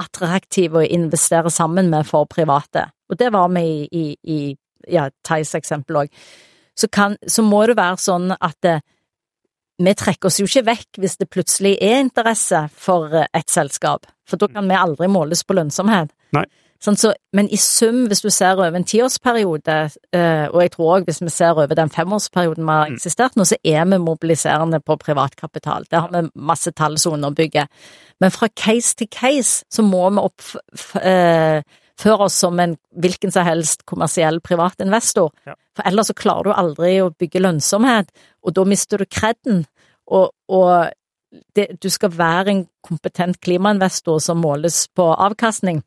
attraktive 0.00 0.80
å 0.80 0.86
investere 0.86 1.52
sammen 1.52 1.90
med 1.92 2.08
for 2.08 2.28
private, 2.30 2.88
og 3.10 3.18
det 3.20 3.32
var 3.34 3.50
vi 3.52 3.64
i, 3.66 3.84
i, 3.90 4.06
i 4.32 4.38
ja, 4.94 5.08
Theis 5.26 5.54
eksempel 5.58 6.04
òg, 6.04 6.22
så, 6.78 6.88
så 7.28 7.44
må 7.44 7.64
det 7.68 7.76
være 7.78 8.00
sånn 8.00 8.32
at 8.36 8.56
det, 8.64 8.78
vi 9.80 9.94
trekker 9.96 10.28
oss 10.28 10.40
jo 10.40 10.48
ikke 10.48 10.66
vekk 10.68 11.00
hvis 11.02 11.18
det 11.20 11.28
plutselig 11.32 11.74
er 11.82 12.00
interesse 12.02 12.66
for 12.76 13.12
eh, 13.16 13.28
et 13.36 13.48
selskap, 13.52 14.08
for 14.28 14.40
da 14.40 14.50
kan 14.52 14.68
vi 14.68 14.78
aldri 14.78 15.08
måles 15.10 15.44
på 15.44 15.56
lønnsomhet. 15.56 16.12
Nei. 16.36 16.46
Sånn, 16.80 16.96
så, 16.96 17.10
men 17.36 17.44
i 17.52 17.58
sum, 17.60 18.06
hvis 18.08 18.22
du 18.24 18.30
ser 18.32 18.56
over 18.56 18.72
en 18.78 18.86
tiårsperiode, 18.88 19.74
eh, 20.16 20.46
og 20.48 20.62
jeg 20.62 20.70
tror 20.72 20.92
òg 20.94 21.08
hvis 21.10 21.18
vi 21.20 21.28
ser 21.28 21.52
over 21.52 21.76
den 21.76 21.90
femårsperioden 21.92 22.64
vi 22.64 22.72
har 22.72 22.86
Mm. 22.88 22.94
eksistert 22.96 23.36
nå, 23.36 23.44
så 23.44 23.58
er 23.62 23.84
vi 23.84 23.98
mobiliserende 23.98 24.80
på 24.80 24.96
privatkapital. 24.96 25.84
Det 25.90 26.00
har 26.00 26.08
vi 26.08 26.30
masse 26.34 26.72
tall 26.72 26.96
som 26.98 27.12
underbygger. 27.18 27.68
Men 28.20 28.30
fra 28.30 28.48
case 28.48 28.94
til 28.96 29.08
case 29.08 29.64
så 29.70 29.82
må 29.84 30.08
vi 30.08 30.24
oppføre 30.24 31.64
oss 32.24 32.34
som 32.40 32.58
en 32.60 32.78
hvilken 32.96 33.30
som 33.30 33.44
helst 33.44 33.84
kommersiell 33.84 34.40
privat 34.40 34.80
investor. 34.80 35.30
For 35.76 35.82
ellers 35.86 36.06
så 36.06 36.14
klarer 36.16 36.44
du 36.44 36.52
aldri 36.56 36.96
å 37.02 37.10
bygge 37.12 37.40
lønnsomhet, 37.44 38.08
og 38.42 38.54
da 38.56 38.64
mister 38.64 38.96
du 38.98 39.04
kredden. 39.04 39.66
Og, 40.08 40.30
og 40.48 40.88
det, 41.54 41.76
du 41.82 41.90
skal 41.90 42.10
være 42.16 42.48
en 42.50 42.66
kompetent 42.82 43.38
klimainvestor 43.40 44.18
som 44.18 44.38
måles 44.40 44.88
på 44.96 45.12
avkastning. 45.14 45.82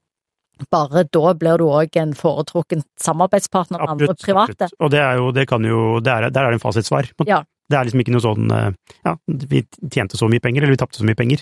Bare 0.71 1.03
da 1.09 1.31
blir 1.37 1.57
du 1.59 1.65
òg 1.65 1.97
en 1.99 2.13
foretrukken 2.17 2.83
samarbeidspartner 3.01 3.81
med 3.81 3.93
andre 3.95 4.13
private. 4.13 4.53
absolutt. 4.53 4.77
Og 4.79 4.91
det 4.93 5.01
er 5.01 5.17
jo, 5.19 5.31
det 5.35 5.47
kan 5.49 5.65
jo, 5.65 5.79
det 6.03 6.13
er, 6.13 6.29
der 6.29 6.45
er 6.45 6.53
det 6.53 6.59
en 6.59 6.63
fasitsvar. 6.63 7.09
Ja. 7.27 7.41
Det 7.71 7.79
er 7.79 7.87
liksom 7.87 8.03
ikke 8.03 8.13
noe 8.13 8.23
sånn 8.23 8.53
eh, 8.53 8.69
ja, 9.07 9.15
vi 9.49 9.63
tjente 9.89 10.19
så 10.19 10.29
mye 10.29 10.43
penger, 10.43 10.63
eller 10.63 10.75
vi 10.75 10.79
tapte 10.83 10.99
så 10.99 11.07
mye 11.07 11.17
penger 11.17 11.41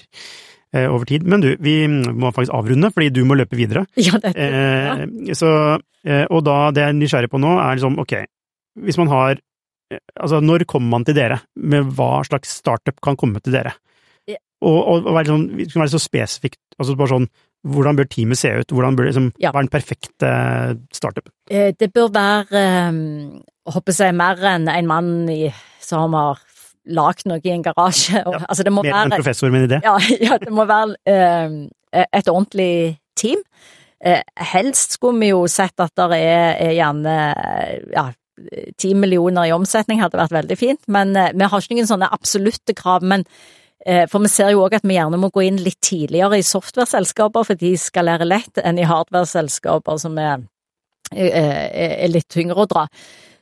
eh, 0.73 0.88
over 0.88 1.05
tid. 1.09 1.27
Men 1.27 1.43
du, 1.43 1.51
vi 1.59 1.75
må 1.89 2.31
faktisk 2.31 2.55
avrunde, 2.55 2.91
fordi 2.95 3.11
du 3.13 3.23
må 3.27 3.38
løpe 3.39 3.59
videre. 3.59 3.85
Ja, 4.07 4.17
det 4.21 4.33
ja. 4.38 4.97
Eh, 5.03 5.35
så, 5.38 5.51
eh, 6.07 6.25
og 6.29 6.45
da, 6.47 6.57
det 6.71 6.85
jeg 6.85 6.95
er 6.95 6.99
nysgjerrig 7.01 7.31
på 7.33 7.41
nå, 7.41 7.55
er 7.59 7.79
liksom, 7.79 7.99
ok, 8.01 8.17
hvis 8.88 8.99
man 9.01 9.11
har 9.11 9.35
eh, 9.35 9.99
Altså, 10.15 10.39
når 10.39 10.63
kommer 10.71 10.93
man 10.93 11.03
til 11.03 11.17
dere? 11.17 11.41
Med 11.59 11.89
hva 11.97 12.21
slags 12.23 12.53
startup 12.61 13.01
kan 13.03 13.19
komme 13.19 13.43
til 13.43 13.59
dere? 13.59 13.75
Og, 14.61 14.77
og, 14.77 15.07
og 15.09 15.15
være 15.17 15.31
sånn, 15.31 15.47
være 15.57 15.89
så 15.89 15.99
spesifikt, 15.99 16.59
altså 16.77 16.93
bare 16.93 17.09
sånn, 17.09 17.23
hvordan 17.67 17.97
bør 17.99 18.07
teamet 18.09 18.39
se 18.39 18.49
ut? 18.57 18.71
Hvordan 18.73 18.95
bør 18.97 19.05
det 19.05 19.11
liksom, 19.13 19.31
Ja. 19.41 19.49
Er 19.53 19.61
den 19.61 19.69
perfekte 19.73 20.29
startup? 20.93 21.29
Eh, 21.49 21.73
Det 21.77 21.91
bør 21.93 22.09
være, 22.13 22.61
eh, 22.61 23.41
håper 23.71 23.97
jeg, 23.99 24.15
mer 24.15 24.35
enn 24.55 24.67
en 24.69 24.88
mann 24.88 25.29
i, 25.29 25.51
som 25.79 26.13
har 26.13 26.39
lagd 26.89 27.27
noe 27.29 27.41
i 27.43 27.49
en 27.53 27.63
garasje. 27.63 28.23
Ja, 28.25 28.39
altså, 28.49 28.63
det 28.63 28.73
må 28.73 28.81
Mer 28.83 29.03
enn 29.03 29.11
være 29.11 29.21
professor 29.21 29.49
med 29.53 29.61
en 29.63 29.69
idé? 29.69 29.81
ja, 29.85 29.97
ja, 30.31 30.38
det 30.41 30.51
må 30.51 30.65
være 30.65 30.95
eh, 31.05 32.05
et 32.11 32.27
ordentlig 32.31 32.97
team. 33.15 33.38
Eh, 34.03 34.23
helst 34.35 34.97
skulle 34.97 35.19
vi 35.21 35.29
jo 35.29 35.45
sett 35.47 35.77
at 35.79 35.93
det 35.95 36.17
er, 36.17 36.55
er 36.57 36.73
gjerne 36.73 37.15
eh, 37.38 37.75
ja, 37.93 38.07
ti 38.81 38.95
millioner 38.97 39.45
i 39.45 39.53
omsetning 39.53 40.01
hadde 40.01 40.17
vært 40.17 40.33
veldig 40.33 40.57
fint, 40.57 40.81
men 40.89 41.13
eh, 41.15 41.29
vi 41.38 41.45
har 41.45 41.61
ikke 41.61 41.77
noen 41.77 41.89
sånne 41.91 42.09
absolutte 42.09 42.73
krav. 42.73 43.05
Men 43.05 43.21
eh, 43.27 43.60
for 44.12 44.22
vi 44.22 44.30
ser 44.30 44.52
jo 44.53 44.62
òg 44.66 44.76
at 44.78 44.86
vi 44.86 44.94
gjerne 44.94 45.18
må 45.18 45.32
gå 45.34 45.41
inn 45.48 45.58
litt 45.64 45.80
tidligere 45.82 46.38
i 46.38 46.45
software-selskaper, 46.45 47.48
for 47.48 47.58
de 47.58 47.72
skal 47.82 48.06
lære 48.10 48.28
lett, 48.28 48.62
enn 48.62 48.78
i 48.78 48.86
hardware-selskaper 48.86 49.98
som 50.03 50.20
er, 50.22 50.44
er, 51.12 51.34
er 52.06 52.14
litt 52.14 52.30
tyngre 52.30 52.62
å 52.62 52.70
dra. 52.70 52.86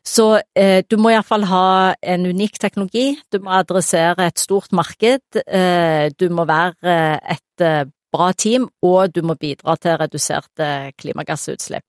Så 0.06 0.40
eh, 0.56 0.82
du 0.88 0.98
må 0.98 1.12
iallfall 1.14 1.46
ha 1.50 1.94
en 2.02 2.26
unik 2.26 2.60
teknologi, 2.62 3.14
du 3.32 3.40
må 3.44 3.54
adressere 3.60 4.30
et 4.30 4.42
stort 4.42 4.72
marked, 4.76 5.42
eh, 5.46 6.10
du 6.18 6.30
må 6.34 6.48
være 6.50 6.96
et 7.20 7.66
eh, 7.66 7.84
bra 8.14 8.32
team, 8.34 8.70
og 8.82 9.14
du 9.14 9.22
må 9.26 9.36
bidra 9.40 9.76
til 9.78 10.00
reduserte 10.02 10.70
klimagassutslipp. 10.98 11.86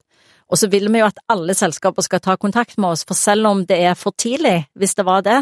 Og 0.51 0.59
så 0.59 0.69
vil 0.71 0.91
vi 0.91 1.01
jo 1.01 1.09
at 1.09 1.21
alle 1.31 1.55
selskaper 1.55 2.05
skal 2.05 2.23
ta 2.25 2.37
kontakt 2.41 2.79
med 2.79 2.97
oss, 2.97 3.05
for 3.07 3.19
selv 3.19 3.47
om 3.51 3.63
det 3.67 3.79
er 3.87 3.95
for 3.99 4.15
tidlig, 4.19 4.67
hvis 4.75 4.97
det 4.99 5.07
var 5.07 5.23
det, 5.27 5.39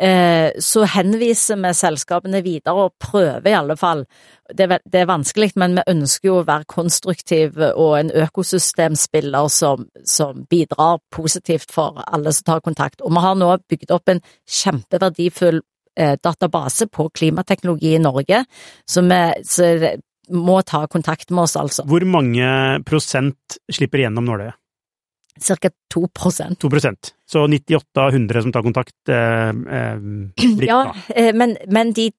eh, 0.00 0.50
så 0.64 0.86
henviser 0.88 1.60
vi 1.60 1.72
selskapene 1.76 2.40
videre 2.44 2.86
og 2.86 2.96
prøver 3.02 3.50
i 3.50 3.56
alle 3.58 3.76
fall. 3.76 4.06
Det 4.48 4.70
er, 4.70 5.08
vanskelig, 5.10 5.52
men 5.60 5.76
vi 5.76 5.86
ønsker 5.92 6.30
jo 6.30 6.38
å 6.40 6.46
være 6.48 6.68
konstruktiv 6.72 7.58
og 7.68 7.98
en 7.98 8.12
økosystemspiller 8.24 9.48
som, 9.52 9.84
som 10.04 10.46
bidrar 10.48 11.02
positivt 11.12 11.74
for 11.74 12.00
alle 12.06 12.32
som 12.32 12.48
tar 12.48 12.64
kontakt. 12.64 13.02
Og 13.02 13.12
vi 13.12 13.24
har 13.26 13.36
nå 13.36 13.50
bygd 13.68 13.92
opp 13.92 14.08
en 14.08 14.22
kjempeverdifull 14.48 15.60
eh, 15.98 16.16
database 16.24 16.88
på 16.88 17.10
klimateknologi 17.12 17.98
i 17.98 18.00
Norge, 18.00 18.44
så 18.88 19.04
vi 19.04 19.22
så 19.44 19.74
må 20.30 20.60
ta 20.66 20.84
kontakt 20.90 21.30
med 21.30 21.46
oss, 21.46 21.56
altså. 21.56 21.84
Hvor 21.88 22.04
mange 22.08 22.48
prosent 22.88 23.58
slipper 23.72 24.04
igjennom 24.04 24.26
nåløyet? 24.28 24.58
Cirka 25.38 25.70
2 25.94 26.08
prosent. 26.14 26.58
2 26.58 26.70
prosent. 26.72 27.12
Så 27.28 27.44
98 27.46 28.02
av 28.02 28.14
100 28.14 28.42
som 28.42 28.52
tar 28.52 28.64
kontakt, 28.66 28.96
eh, 29.08 29.48
eh, 29.48 30.00
blir 30.56 30.66
Ja, 30.66 30.94
eh, 31.14 31.34
men, 31.34 31.56
men 31.68 31.92
de 31.92 32.10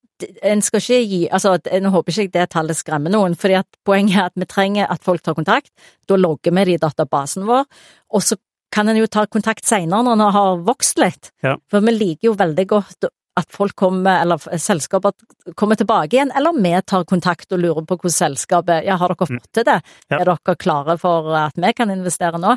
en 0.43 0.61
skal 0.61 0.81
ikke 0.81 0.99
gi 1.07 1.19
altså, 1.31 1.53
Nå 1.79 1.91
håper 1.93 2.11
ikke 2.11 2.25
jeg 2.25 2.31
det 2.33 2.49
tallet 2.51 2.75
skremmer 2.75 3.13
noen, 3.13 3.37
fordi 3.39 3.55
at 3.61 3.77
poenget 3.87 4.17
er 4.17 4.25
at 4.27 4.35
vi 4.35 4.47
trenger 4.51 4.89
at 4.91 5.03
folk 5.03 5.23
tar 5.23 5.37
kontakt. 5.37 5.71
Da 6.07 6.17
logger 6.19 6.51
vi 6.51 6.65
det 6.67 6.75
i 6.75 6.81
databasen 6.81 7.47
vår, 7.47 7.63
og 8.11 8.25
så 8.25 8.35
kan 8.71 8.89
en 8.89 8.99
jo 8.99 9.07
ta 9.09 9.25
kontakt 9.25 9.65
seinere 9.65 10.05
når 10.05 10.17
en 10.17 10.33
har 10.35 10.59
vokst 10.67 10.99
litt. 11.01 11.31
Ja. 11.45 11.55
For 11.71 11.81
vi 11.85 11.95
liker 11.95 12.29
jo 12.29 12.35
veldig 12.37 12.65
godt 12.69 13.09
at 13.39 13.51
folk 13.53 13.75
kommer, 13.79 14.21
eller 14.23 14.59
selskaper 14.59 15.15
kommer 15.59 15.79
tilbake 15.79 16.17
igjen, 16.17 16.33
eller 16.35 16.55
vi 16.57 16.73
tar 16.85 17.07
kontakt 17.09 17.51
og 17.55 17.63
lurer 17.63 17.85
på 17.87 17.97
hvordan 17.97 18.17
selskapet 18.19 18.87
Ja, 18.87 18.99
har 18.99 19.13
dere 19.13 19.29
fått 19.29 19.51
til 19.55 19.67
det? 19.67 19.81
Ja. 20.09 20.21
Er 20.21 20.31
dere 20.33 20.57
klare 20.59 20.97
for 21.01 21.33
at 21.39 21.59
vi 21.59 21.75
kan 21.75 21.93
investere 21.93 22.41
nå? 22.41 22.55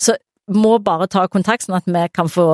Så 0.00 0.16
må 0.52 0.76
bare 0.84 1.06
ta 1.08 1.24
kontakt, 1.32 1.64
sånn 1.64 1.78
at 1.78 1.86
vi 1.88 2.02
kan 2.12 2.28
få 2.28 2.46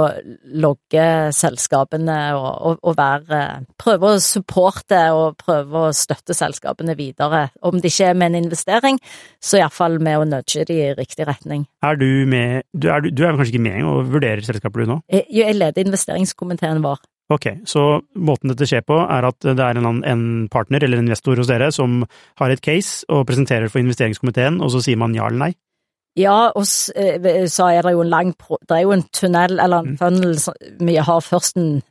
logge 0.62 1.06
selskapene 1.34 2.18
og, 2.38 2.50
og, 2.70 2.82
og 2.86 2.96
være 2.98 3.40
Prøve 3.80 4.14
å 4.14 4.20
supporte 4.22 4.98
og 5.16 5.38
prøve 5.40 5.86
å 5.88 5.92
støtte 5.96 6.36
selskapene 6.36 6.94
videre. 6.98 7.48
Om 7.66 7.80
det 7.80 7.90
ikke 7.90 8.10
er 8.12 8.18
med 8.18 8.32
en 8.34 8.44
investering, 8.44 9.00
så 9.42 9.60
iallfall 9.60 9.98
med 10.02 10.20
å 10.20 10.26
nudge 10.28 10.66
de 10.68 10.76
i 10.84 10.90
riktig 10.94 11.26
retning. 11.26 11.64
Er 11.86 11.98
du 11.98 12.26
med 12.30 12.68
Du 12.70 12.90
er, 12.92 13.02
du 13.02 13.24
er 13.24 13.34
kanskje 13.34 13.56
ikke 13.56 13.66
med 13.66 13.88
og 13.88 14.12
vurderer 14.12 14.44
selskaper 14.46 14.84
du 14.84 14.92
nå? 14.94 15.00
Jeg, 15.10 15.26
jeg 15.34 15.56
leder 15.58 15.86
investeringskomiteen 15.86 16.84
vår. 16.84 17.02
Ok, 17.30 17.46
så 17.68 18.00
måten 18.18 18.50
dette 18.50 18.66
skjer 18.66 18.82
på 18.82 18.96
er 19.04 19.26
at 19.28 19.38
det 19.46 19.62
er 19.62 19.78
en, 19.78 20.00
en 20.02 20.22
partner 20.50 20.82
eller 20.82 20.98
investor 20.98 21.38
hos 21.38 21.50
dere 21.50 21.70
som 21.74 22.00
har 22.40 22.50
et 22.50 22.62
case 22.64 23.06
og 23.08 23.22
presenterer 23.28 23.70
for 23.70 23.78
investeringskomiteen, 23.82 24.58
og 24.58 24.72
så 24.74 24.82
sier 24.82 24.98
man 24.98 25.14
ja 25.14 25.28
eller 25.30 25.44
nei? 25.44 25.52
Ja, 26.18 26.50
og 26.58 26.66
eh, 26.98 27.46
så 27.46 27.68
er 27.70 27.86
det 27.86 27.92
jo 27.94 28.02
en 28.02 28.10
lang 28.10 28.32
Det 28.34 28.74
er 28.74 28.82
jo 28.82 28.92
en 28.96 29.06
tunnel, 29.14 29.60
eller 29.60 29.78
en 29.78 29.90
Mm. 29.90 29.98
funnel, 29.98 30.38
vi 30.80 30.96
har 30.96 31.20
først 31.20 31.56
en, 31.56 31.82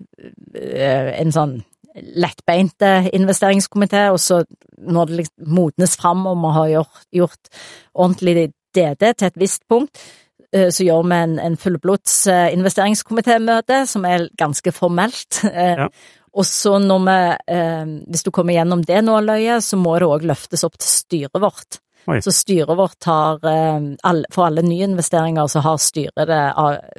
eh, 0.55 1.21
en 1.21 1.31
sånn 1.31 1.63
lettbeinte 1.95 3.09
investeringskomité, 3.13 4.09
og 4.11 4.19
så 4.19 4.43
når 4.77 5.05
det 5.05 5.15
liksom 5.17 5.47
modnes 5.47 5.95
fram 5.97 6.27
og 6.27 6.37
vi 6.37 6.53
har 6.53 6.67
gjort, 6.67 7.05
gjort 7.13 7.49
ordentlig 7.95 8.51
DD 8.75 9.13
til 9.17 9.27
et 9.27 9.39
visst 9.39 9.63
punkt, 9.69 9.97
så 10.71 10.85
gjør 10.85 11.03
vi 11.09 11.17
en, 11.23 11.35
en 11.39 11.57
fullblods 11.59 12.15
eh, 12.31 12.47
investeringskomitémøte, 12.55 13.83
som 13.89 14.07
er 14.09 14.29
ganske 14.39 14.73
formelt. 14.75 15.43
eh, 15.49 15.75
Ja. 15.85 15.89
Og 16.39 16.45
så 16.45 16.75
når 16.77 16.99
vi, 17.07 17.19
eh, 17.55 17.85
hvis 18.05 18.23
du 18.23 18.29
kommer 18.31 18.53
gjennom 18.53 18.83
det 18.85 18.99
nåløyet, 19.03 19.65
så 19.65 19.79
må 19.81 19.95
det 19.97 20.07
òg 20.07 20.27
løftes 20.29 20.63
opp 20.63 20.77
til 20.77 20.89
styret 20.89 21.39
vårt. 21.41 21.79
Oi. 22.09 22.19
Så 22.21 22.31
styret 22.33 22.77
vårt 22.77 23.03
har, 23.09 23.39
eh, 23.45 24.21
for 24.31 24.45
alle 24.45 24.61
nyinvesteringer, 24.61 25.49
så 25.49 25.61
har 25.65 25.77
styret 25.77 26.29
det, 26.29 26.43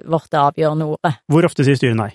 vårt 0.07 0.31
det 0.31 0.41
avgjørende 0.41 0.91
ordet. 0.97 1.15
Hvor 1.31 1.47
ofte 1.47 1.65
sier 1.65 1.79
styret 1.79 1.97
nei? 1.97 2.11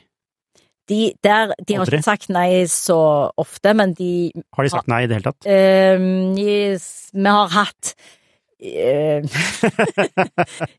De, 0.87 1.13
der, 1.23 1.55
de 1.65 1.79
har 1.79 1.89
ikke 1.89 2.03
sagt 2.05 2.29
nei 2.29 2.65
så 2.69 3.31
ofte, 3.41 3.73
men 3.73 3.95
de 3.97 4.31
Har 4.53 4.67
de 4.67 4.69
sagt 4.69 4.87
nei 4.91 5.03
i 5.03 5.07
det 5.09 5.17
hele 5.17 5.31
tatt? 5.31 5.47
Uh, 5.47 6.35
Vi 6.35 7.25
har 7.25 7.49
hatt 7.55 7.95
eh, 7.95 8.03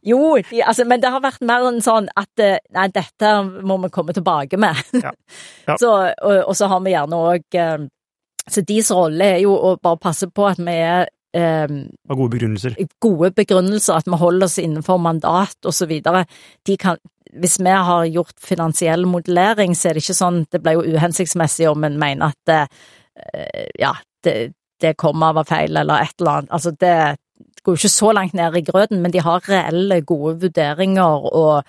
Jo, 0.03 0.39
de, 0.51 0.63
altså, 0.63 0.85
men 0.89 1.01
det 1.03 1.11
har 1.13 1.21
vært 1.25 1.43
mer 1.45 1.67
enn 1.69 1.83
sånn 1.85 2.09
at 2.17 2.41
eh, 2.43 2.59
Nei, 2.77 2.87
dette 2.95 3.33
må 3.45 3.77
vi 3.83 3.91
komme 3.93 4.13
tilbake 4.17 4.57
med. 4.61 4.77
Ja. 4.97 5.13
Ja. 5.67 5.77
Så, 5.83 5.91
og, 5.93 6.37
og 6.47 6.55
så 6.57 6.65
har 6.73 6.81
vi 6.85 6.91
gjerne 6.95 7.17
òg 7.33 7.45
Så 8.49 8.61
deres 8.65 8.91
rolle 8.95 9.25
er 9.37 9.41
jo 9.43 9.53
å 9.57 9.77
bare 9.83 9.99
passe 10.01 10.29
på 10.31 10.47
at 10.49 10.59
vi 10.63 10.77
er 10.79 11.09
eh, 11.37 11.67
Av 11.67 12.17
gode 12.17 12.31
begrunnelser? 12.37 12.73
gode 13.03 13.33
begrunnelser, 13.37 13.95
at 13.99 14.07
vi 14.09 14.17
holder 14.21 14.47
oss 14.49 14.59
innenfor 14.63 14.99
mandat 15.03 15.59
og 15.67 15.75
videre. 15.91 16.25
Hvis 17.37 17.59
vi 17.61 17.73
har 17.91 18.05
gjort 18.09 18.39
finansiell 18.41 19.05
modellering, 19.11 19.75
så 19.77 19.89
er 19.91 19.95
det 19.99 20.03
ikke 20.07 20.17
sånn 20.17 20.47
Det 20.49 20.63
blir 20.65 20.75
jo 20.79 20.87
uhensiktsmessig 20.97 21.67
om 21.69 21.85
en 21.85 21.99
mener 22.01 22.27
at 22.33 22.41
det, 22.49 22.63
eh, 23.35 23.67
ja, 23.83 23.93
det, 24.25 24.55
det 24.81 24.95
kommer 24.97 25.27
av 25.35 25.45
feil 25.49 25.77
eller 25.77 26.01
et 26.07 26.17
eller 26.21 26.33
annet. 26.39 26.53
Altså 26.57 26.71
det 26.73 27.17
går 27.67 27.77
jo 27.77 27.83
ikke 27.83 27.97
så 27.97 28.15
langt 28.15 28.37
ned 28.39 28.57
i 28.57 28.65
grøten, 28.67 29.03
men 29.03 29.15
de 29.15 29.23
har 29.25 29.45
reelle, 29.51 30.01
gode 30.07 30.37
vurderinger 30.47 31.29
og 31.35 31.67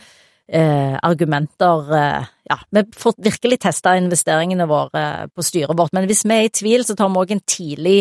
eh, 0.47 0.95
argumenter 1.03 1.93
eh, 1.97 2.33
Ja, 2.47 2.55
vi 2.71 2.83
får 2.95 3.17
virkelig 3.19 3.57
testa 3.65 3.97
investeringene 3.99 4.69
våre 4.69 5.27
på 5.35 5.43
styret 5.43 5.75
vårt, 5.75 5.91
men 5.91 6.05
hvis 6.07 6.23
vi 6.23 6.35
er 6.37 6.45
i 6.47 6.53
tvil, 6.53 6.85
så 6.87 6.95
tar 6.95 7.09
vi 7.11 7.19
òg 7.19 7.33
en 7.35 7.43
tidlig 7.43 7.97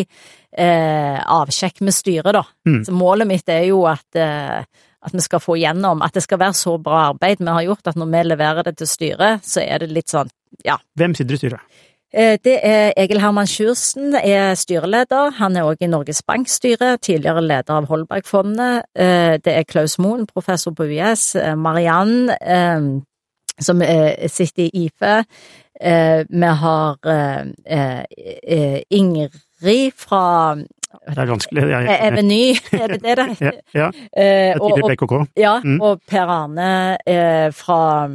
eh, 0.55 1.17
avsjekk 1.19 1.81
med 1.83 1.95
styret, 1.95 2.31
da. 2.37 2.45
Mm. 2.69 2.83
Så 2.87 2.95
målet 2.95 3.27
mitt 3.27 3.51
er 3.51 3.65
jo 3.67 3.81
at, 3.91 4.07
eh, 4.15 4.61
at 4.63 5.17
vi 5.17 5.23
skal 5.23 5.43
få 5.43 5.57
igjennom 5.59 6.01
At 6.01 6.15
det 6.17 6.23
skal 6.25 6.39
være 6.41 6.55
så 6.57 6.77
bra 6.81 7.09
arbeid 7.11 7.43
vi 7.43 7.51
har 7.51 7.67
gjort 7.67 7.91
at 7.91 7.99
når 7.99 8.09
vi 8.13 8.23
leverer 8.31 8.69
det 8.69 8.77
til 8.79 8.89
styret, 8.89 9.43
så 9.45 9.61
er 9.65 9.83
det 9.83 9.91
litt 9.91 10.15
sånn 10.15 10.31
ja. 10.65 10.77
Hvem 10.97 11.13
sitter 11.15 11.35
i 11.35 11.41
styret? 11.41 11.83
Eh, 12.13 12.37
Det 12.43 12.59
er 12.63 12.93
Egil 12.97 13.19
Herman 13.19 13.47
Sjursen, 13.47 14.15
er 14.15 14.53
styreleder. 14.55 15.31
Han 15.39 15.57
er 15.57 15.63
òg 15.67 15.81
i 15.81 15.87
Norges 15.91 16.21
Banks 16.23 16.51
styre, 16.59 16.97
tidligere 17.03 17.41
leder 17.43 17.73
av 17.81 17.85
Holbergfondet. 17.89 18.83
Eh, 18.95 19.37
Det 19.43 19.53
er 19.57 19.63
Klaus 19.63 19.97
Moen, 19.99 20.25
professor 20.27 20.71
på 20.71 20.83
UiS. 20.87 21.35
eh, 21.35 21.55
Mariann, 21.55 22.29
som 23.59 23.81
sitter 24.27 24.63
i 24.63 24.85
IFE. 24.87 25.25
Vi 26.29 26.45
har 26.45 26.97
Ingrid 28.89 29.91
fra 29.95 30.55
Det 30.55 31.17
er 31.17 31.25
vanskelig. 31.25 31.63
Jeg, 31.69 31.99
Eveny, 32.01 32.55
er 32.81 32.87
det 32.87 33.01
det 33.03 33.41
ja, 33.41 33.51
ja. 33.73 33.91
Tidligere 33.91 34.95
PKK. 34.95 35.25
ja, 35.37 35.59
Mm. 35.63 35.81
og 35.81 35.99
Per 36.07 36.27
Arne 36.27 36.97
fra 37.51 38.09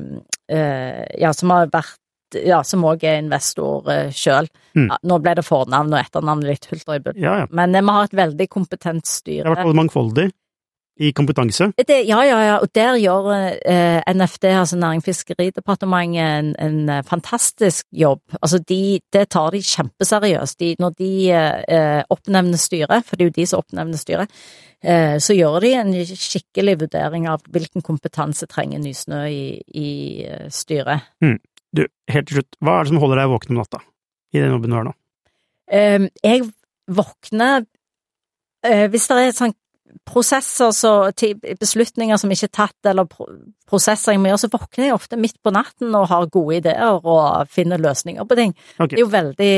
Ja, 1.21 1.33
som 1.33 1.51
har 1.51 1.67
vært 1.67 1.99
Ja, 2.35 2.63
som 2.67 2.85
òg 2.89 3.05
er 3.09 3.21
investor 3.23 3.89
eh, 3.93 4.13
sjøl. 4.15 4.49
Mm. 4.77 4.89
Ja, 4.89 5.01
nå 5.09 5.19
ble 5.23 5.37
det 5.39 5.47
fornavn 5.47 5.93
og 5.93 6.01
etternavn 6.01 6.47
litt 6.47 6.69
hulter. 6.71 7.13
Ja, 7.17 7.43
ja. 7.43 7.51
Men 7.51 7.75
eh, 7.75 7.85
vi 7.85 7.97
har 7.99 8.09
et 8.09 8.21
veldig 8.23 8.49
kompetent 8.53 9.09
styre. 9.09 9.13
Det 9.13 9.21
er 9.23 9.43
i 9.43 9.43
styre. 9.43 9.55
hvert 9.55 9.69
fall 9.69 9.81
mangfoldig 9.83 10.31
i 11.01 11.13
kompetanse. 11.13 11.71
Det, 11.77 12.03
ja, 12.09 12.21
ja, 12.27 12.39
ja, 12.45 12.57
og 12.63 12.71
der 12.75 12.97
gjør 13.01 13.31
eh, 13.33 14.01
NFD, 14.13 14.45
altså 14.53 14.77
Nærings- 14.77 15.07
og 15.07 15.09
fiskeridepartementet, 15.09 16.21
en, 16.21 16.51
en 16.61 16.89
eh, 16.89 17.05
fantastisk 17.09 17.87
jobb. 17.93 18.21
Altså, 18.41 18.61
de, 18.69 19.01
det 19.13 19.29
tar 19.33 19.51
de 19.55 19.63
kjempeseriøst. 19.67 20.59
De, 20.61 20.75
når 20.79 20.97
de 20.99 21.13
eh, 21.33 22.03
oppnevner 22.13 22.61
styret, 22.61 23.07
for 23.07 23.17
det 23.17 23.27
er 23.27 23.33
jo 23.33 23.39
de 23.41 23.47
som 23.49 23.65
oppnevner 23.65 24.01
styret, 24.01 24.43
eh, 24.85 25.17
så 25.23 25.37
gjør 25.37 25.61
de 25.65 25.73
en 25.81 25.95
skikkelig 26.13 26.77
vurdering 26.85 27.31
av 27.31 27.47
hvilken 27.49 27.85
kompetanse 27.85 28.47
trenger 28.51 28.83
Nysnø 28.83 29.25
i, 29.31 29.47
i 29.73 29.89
styret. 30.53 31.09
styret. 31.23 31.49
Du, 31.73 31.87
helt 32.13 32.29
til 32.29 32.41
slutt, 32.41 32.59
hva 32.61 32.79
er 32.79 32.85
det 32.85 32.93
som 32.93 33.01
holder 33.03 33.23
deg 33.23 33.33
våken 33.33 33.55
om 33.55 33.63
natta 33.63 33.81
i 34.33 34.43
den 34.43 34.53
jobben 34.55 34.73
du 34.73 34.77
har 34.77 34.87
nå? 34.89 34.95
Um, 35.73 36.09
jeg 36.21 36.45
våkner 36.91 37.63
uh, 37.65 38.87
Hvis 38.93 39.07
det 39.09 39.19
er 39.23 39.37
sånn 39.37 39.55
prosesser 40.09 40.73
så, 40.73 40.91
beslutninger 41.61 42.17
som 42.21 42.33
ikke 42.33 42.49
er 42.49 42.53
tatt, 42.57 42.79
eller 42.89 43.05
pro 43.09 43.27
prosesser 43.69 44.15
jeg 44.15 44.21
må 44.23 44.31
gjøre, 44.31 44.41
så 44.41 44.51
våkner 44.53 44.87
jeg 44.87 44.97
ofte 44.97 45.19
midt 45.21 45.39
på 45.45 45.53
natten 45.53 45.95
og 45.97 46.09
har 46.11 46.29
gode 46.33 46.59
ideer 46.63 46.97
og 46.99 47.49
finner 47.53 47.81
løsninger 47.81 48.25
på 48.29 48.39
ting. 48.39 48.55
Okay. 48.79 48.95
Det 48.95 49.01
er 49.01 49.05
jo 49.05 49.13
veldig 49.13 49.53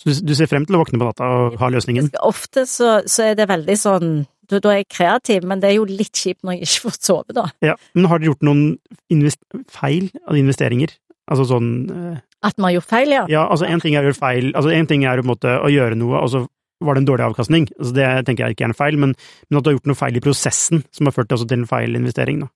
Så 0.00 0.10
du, 0.10 0.20
du 0.30 0.34
ser 0.38 0.50
frem 0.50 0.66
til 0.66 0.78
å 0.78 0.82
våkne 0.82 1.00
på 1.00 1.08
natta 1.08 1.30
og 1.34 1.58
ha 1.60 1.70
løsningen? 1.74 2.12
Ofte 2.26 2.66
så, 2.70 3.00
så 3.06 3.30
er 3.30 3.38
det 3.38 3.50
veldig 3.50 3.78
sånn 3.78 4.12
da 4.50 4.72
er 4.72 4.80
jeg 4.80 4.88
kreativ, 4.90 5.44
men 5.46 5.60
det 5.62 5.68
er 5.68 5.76
jo 5.76 5.84
litt 5.86 6.18
kjipt 6.18 6.42
når 6.42 6.56
jeg 6.56 6.66
ikke 6.66 6.84
får 6.88 6.96
sove, 6.98 7.34
da. 7.36 7.44
Ja, 7.62 7.76
men 7.94 8.08
har 8.10 8.18
dere 8.18 8.32
gjort 8.32 8.46
noen 8.48 9.60
feil 9.70 10.08
av 10.26 10.38
investeringer? 10.40 10.96
Altså 11.30 11.46
sånn 11.46 11.68
eh, 11.94 12.22
At 12.46 12.56
man 12.58 12.70
har 12.70 12.80
gjort 12.80 12.90
feil, 12.90 13.12
ja. 13.14 13.26
Ja, 13.30 13.44
altså 13.46 13.68
en 13.68 13.82
ting 13.82 13.94
er 13.94 14.02
å 14.02 14.10
gjøre 14.10 14.18
feil, 14.18 14.48
altså 14.58 14.72
en 14.74 14.88
ting 14.90 15.04
er 15.06 15.22
måte 15.26 15.58
å 15.60 15.70
gjøre 15.70 15.98
noe, 15.98 16.22
og 16.24 16.32
så 16.32 16.44
var 16.80 16.96
det 16.96 17.02
en 17.02 17.10
dårlig 17.10 17.26
avkastning. 17.28 17.66
Altså 17.76 17.92
det 17.96 18.06
tenker 18.26 18.46
jeg 18.46 18.56
ikke 18.56 18.64
er 18.64 18.72
en 18.72 18.78
feil, 18.78 18.96
men, 19.00 19.12
men 19.48 19.58
at 19.58 19.66
du 19.66 19.70
har 19.70 19.76
gjort 19.76 19.90
noe 19.90 20.00
feil 20.00 20.16
i 20.16 20.24
prosessen 20.24 20.82
som 20.96 21.08
har 21.08 21.14
ført 21.14 21.30
til, 21.30 21.44
en 21.58 21.68
feil 21.68 21.98
investering, 21.98 22.46
da. 22.46 22.50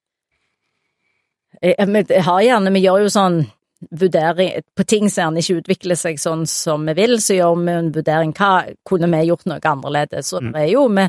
Jeg, 1.62 1.76
jeg, 1.78 2.06
jeg 2.10 2.24
har 2.26 2.40
gjerne, 2.42 2.72
vi 2.74 2.82
gjør 2.82 3.04
jo 3.04 3.12
sånn 3.14 3.44
vurdering 3.90 4.64
på 4.76 4.84
ting 4.88 5.10
som 5.10 5.26
gjerne 5.26 5.42
ikke 5.42 5.60
utvikler 5.60 5.98
seg 5.98 6.20
sånn 6.20 6.44
som 6.48 6.84
vi 6.88 6.94
vil, 6.96 7.18
så 7.22 7.36
gjør 7.36 7.58
vi 7.60 7.74
en 7.78 7.90
vurdering. 7.94 8.34
Hva 8.36 8.52
kunne 8.86 9.10
vi 9.12 9.24
gjort 9.28 9.46
noe 9.50 9.60
annerledes? 9.60 10.30
Så 10.32 10.40
det 10.44 10.64
er 10.64 10.70
jo 10.72 10.86
vi 10.94 11.06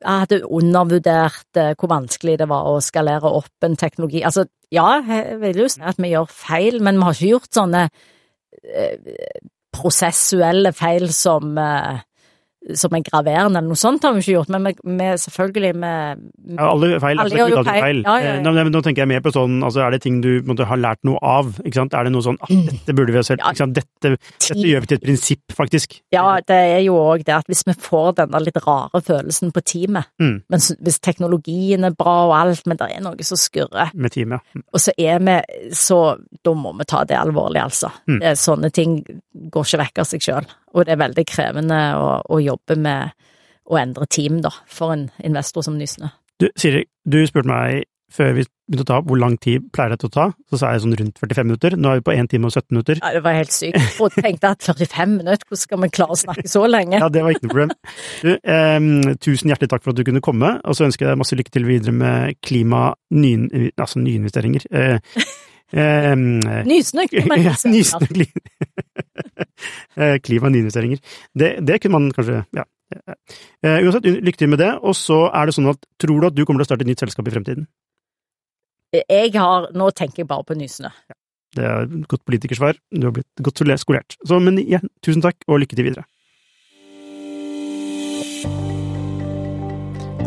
hadde 0.00 0.40
undervurdert 0.48 1.60
eh, 1.60 1.74
hvor 1.76 1.90
vanskelig 1.92 2.38
det 2.40 2.48
var 2.50 2.68
å 2.70 2.80
skalere 2.84 3.30
opp 3.40 3.66
en 3.66 3.76
teknologi. 3.76 4.22
Altså, 4.24 4.46
ja, 4.74 4.88
jeg 5.06 5.40
vil 5.40 5.64
jo 5.64 5.68
si 5.70 5.82
at 5.82 5.98
vi 6.00 6.12
gjør 6.12 6.30
feil, 6.30 6.80
men 6.82 6.98
vi 6.98 7.06
har 7.06 7.16
ikke 7.16 7.32
gjort 7.34 7.58
sånne 7.58 7.82
eh, 8.60 9.40
prosessuelle 9.74 10.72
feil 10.76 11.08
som, 11.14 11.56
eh, 11.58 12.02
som 12.76 12.92
er 12.92 13.00
graverende 13.06 13.56
eller 13.56 13.70
noe 13.72 13.78
sånt 13.80 14.02
har 14.04 14.12
vi 14.12 14.20
ikke 14.20 14.34
gjort, 14.36 14.50
men 14.52 14.66
vi, 14.68 14.72
vi 14.84 15.06
selvfølgelig 15.22 15.70
med 15.80 16.20
Ja, 16.58 16.66
alle 16.68 16.90
feil. 17.00 17.18
Alle 17.22 17.38
gjør 17.38 17.48
jo 17.54 17.60
ikke 17.62 17.74
feil. 17.80 18.02
Ja, 18.04 18.16
ja. 18.20 18.34
Eh, 18.36 18.42
Nå, 18.44 18.52
nå 18.68 18.82
tenker 18.84 19.02
jeg 19.06 19.08
mer 19.08 19.22
på 19.24 19.32
sånn, 19.32 19.54
altså 19.64 19.80
er 19.86 19.94
det 19.96 20.02
ting 20.04 20.18
du 20.20 20.42
måtte 20.44 20.66
har 20.68 20.76
lært 20.80 21.00
noe 21.08 21.16
av? 21.24 21.54
ikke 21.64 21.78
sant? 21.80 21.94
Er 21.96 22.04
det 22.04 22.12
noe 22.12 22.24
sånn 22.26 22.36
ah, 22.44 22.52
dette 22.68 22.94
burde 22.98 23.14
vi 23.14 23.20
ha 23.20 23.24
selv, 23.24 23.40
ikke 23.48 23.62
sant? 23.62 23.78
Dette, 23.80 24.12
dette 24.12 24.58
gjør 24.60 24.84
vi 24.84 24.90
til 24.92 24.98
et 25.00 25.06
prinsipp, 25.06 25.56
faktisk. 25.56 25.96
Ja, 26.12 26.26
det 26.44 26.58
er 26.76 26.82
jo 26.84 26.98
òg 27.00 27.24
det 27.24 27.34
at 27.38 27.48
hvis 27.50 27.64
vi 27.66 27.76
får 27.80 28.12
denne 28.20 28.42
litt 28.44 28.60
rare 28.66 29.00
følelsen 29.08 29.54
på 29.56 29.64
teamet, 29.64 30.10
Mm. 30.20 30.42
men 30.52 30.60
hvis 30.84 30.98
teknologien 31.00 31.84
er 31.88 31.94
bra 31.96 32.26
og 32.28 32.34
alt, 32.36 32.66
men 32.68 32.76
det 32.76 32.90
er 32.92 33.00
noe 33.04 33.24
som 33.24 33.38
skurrer, 33.40 33.90
Med 33.94 34.12
teamet, 34.12 34.40
ja. 34.54 34.60
og 34.72 34.80
så 34.84 34.92
er 34.98 35.18
vi 35.24 35.38
så 35.76 36.00
Da 36.44 36.52
må 36.56 36.72
vi 36.76 36.84
ta 36.88 37.04
det 37.08 37.16
alvorlig, 37.16 37.62
altså. 37.62 37.88
Mm. 38.08 38.20
Det, 38.20 38.34
sånne 38.38 38.70
ting 38.72 38.98
går 39.50 39.64
ikke 39.64 39.80
vekk 39.84 39.98
av 40.04 40.08
seg 40.10 40.20
sjøl, 40.24 40.46
og 40.74 40.86
det 40.86 40.94
er 40.94 41.02
veldig 41.02 41.26
krevende 41.28 41.80
å, 41.98 42.10
å 42.22 42.40
jobbe 42.42 42.76
med 42.80 43.14
å 43.70 43.78
endre 43.78 44.06
team, 44.10 44.40
da, 44.44 44.52
for 44.70 44.94
en 44.96 45.08
investor 45.24 45.66
som 45.66 45.78
Nysnø. 45.78 46.10
Du, 46.40 46.48
Siri, 46.58 46.86
du 47.04 47.20
spurte 47.28 47.50
meg 47.50 47.84
før 48.10 48.32
vi 48.34 48.44
begynte 48.70 48.84
å 48.84 48.88
ta 48.88 48.96
opp 49.00 49.08
hvor 49.10 49.18
lang 49.20 49.36
tid 49.42 49.66
pleier 49.74 49.92
dette 49.94 50.08
å 50.08 50.12
ta, 50.12 50.24
så 50.50 50.58
sa 50.58 50.70
jeg 50.74 50.82
sånn 50.82 50.96
rundt 50.98 51.20
45 51.22 51.46
minutter. 51.46 51.76
Nå 51.78 51.90
er 51.92 52.00
vi 52.00 52.04
på 52.06 52.14
1 52.14 52.30
time 52.32 52.48
og 52.48 52.54
17 52.54 52.74
minutter. 52.74 53.00
Ja, 53.02 53.12
det 53.14 53.22
var 53.22 53.36
helt 53.36 53.54
sykt. 53.54 53.78
Og 54.02 54.16
tenkte 54.16 54.50
at 54.54 54.66
45 54.66 55.12
minutter, 55.14 55.46
hvordan 55.46 55.62
skal 55.62 55.82
vi 55.84 55.90
klare 55.94 56.16
å 56.16 56.18
snakke 56.18 56.50
så 56.50 56.64
lenge? 56.70 56.98
Ja, 57.02 57.10
det 57.12 57.22
var 57.26 57.34
ikke 57.34 57.46
noe 57.46 57.52
problem. 57.54 57.74
Du, 58.24 58.32
eh, 58.34 59.14
tusen 59.22 59.52
hjertelig 59.52 59.70
takk 59.70 59.84
for 59.86 59.94
at 59.94 60.00
du 60.00 60.06
kunne 60.06 60.24
komme, 60.24 60.56
og 60.64 60.78
så 60.78 60.88
ønsker 60.88 61.06
jeg 61.06 61.12
deg 61.12 61.22
masse 61.22 61.38
lykke 61.38 61.54
til 61.54 61.68
videre 61.70 61.94
med 61.94 62.40
klima, 62.46 62.88
nye, 63.14 63.70
altså 63.76 64.02
nyinvesteringer. 64.02 64.66
Eh, 64.74 65.22
em, 65.72 66.40
eh, 66.50 66.64
Nysnø! 66.66 67.06
ja, 67.12 67.54
Nysnø 67.66 68.06
Eh, 70.00 70.16
klima 70.24 70.48
og 70.48 70.54
nyinvesteringer. 70.54 71.00
Det, 71.36 71.50
det 71.66 71.80
kunne 71.82 71.98
man 71.98 72.12
kanskje 72.16 72.44
Ja. 72.56 72.64
Eh, 73.62 73.84
uansett, 73.84 74.06
lykke 74.24 74.40
til 74.40 74.50
med 74.50 74.58
det. 74.62 74.70
Og 74.82 74.96
så 74.98 75.28
er 75.28 75.46
det 75.46 75.54
sånn 75.56 75.70
at 75.70 75.84
tror 76.00 76.20
du 76.20 76.28
at 76.30 76.36
du 76.36 76.44
kommer 76.46 76.62
til 76.62 76.66
å 76.66 76.70
starte 76.70 76.86
et 76.86 76.90
nytt 76.90 77.02
selskap 77.04 77.28
i 77.28 77.34
fremtiden? 77.34 77.68
Jeg 78.96 79.34
har 79.36 79.68
Nå 79.76 79.90
tenker 79.94 80.24
jeg 80.24 80.30
bare 80.30 80.46
på 80.46 80.56
Nysnø. 80.58 80.90
Det 81.54 81.66
er 81.66 81.84
et 81.84 82.08
godt 82.10 82.24
politikersvar. 82.26 82.78
Du 82.94 83.08
har 83.08 83.14
blitt 83.14 83.42
godt 83.42 83.62
skolert. 83.82 84.16
Så, 84.26 84.38
men 84.42 84.58
igjen, 84.62 84.88
tusen 85.02 85.22
takk, 85.22 85.38
og 85.46 85.62
lykke 85.62 85.76
til 85.78 85.90
videre. 85.90 86.06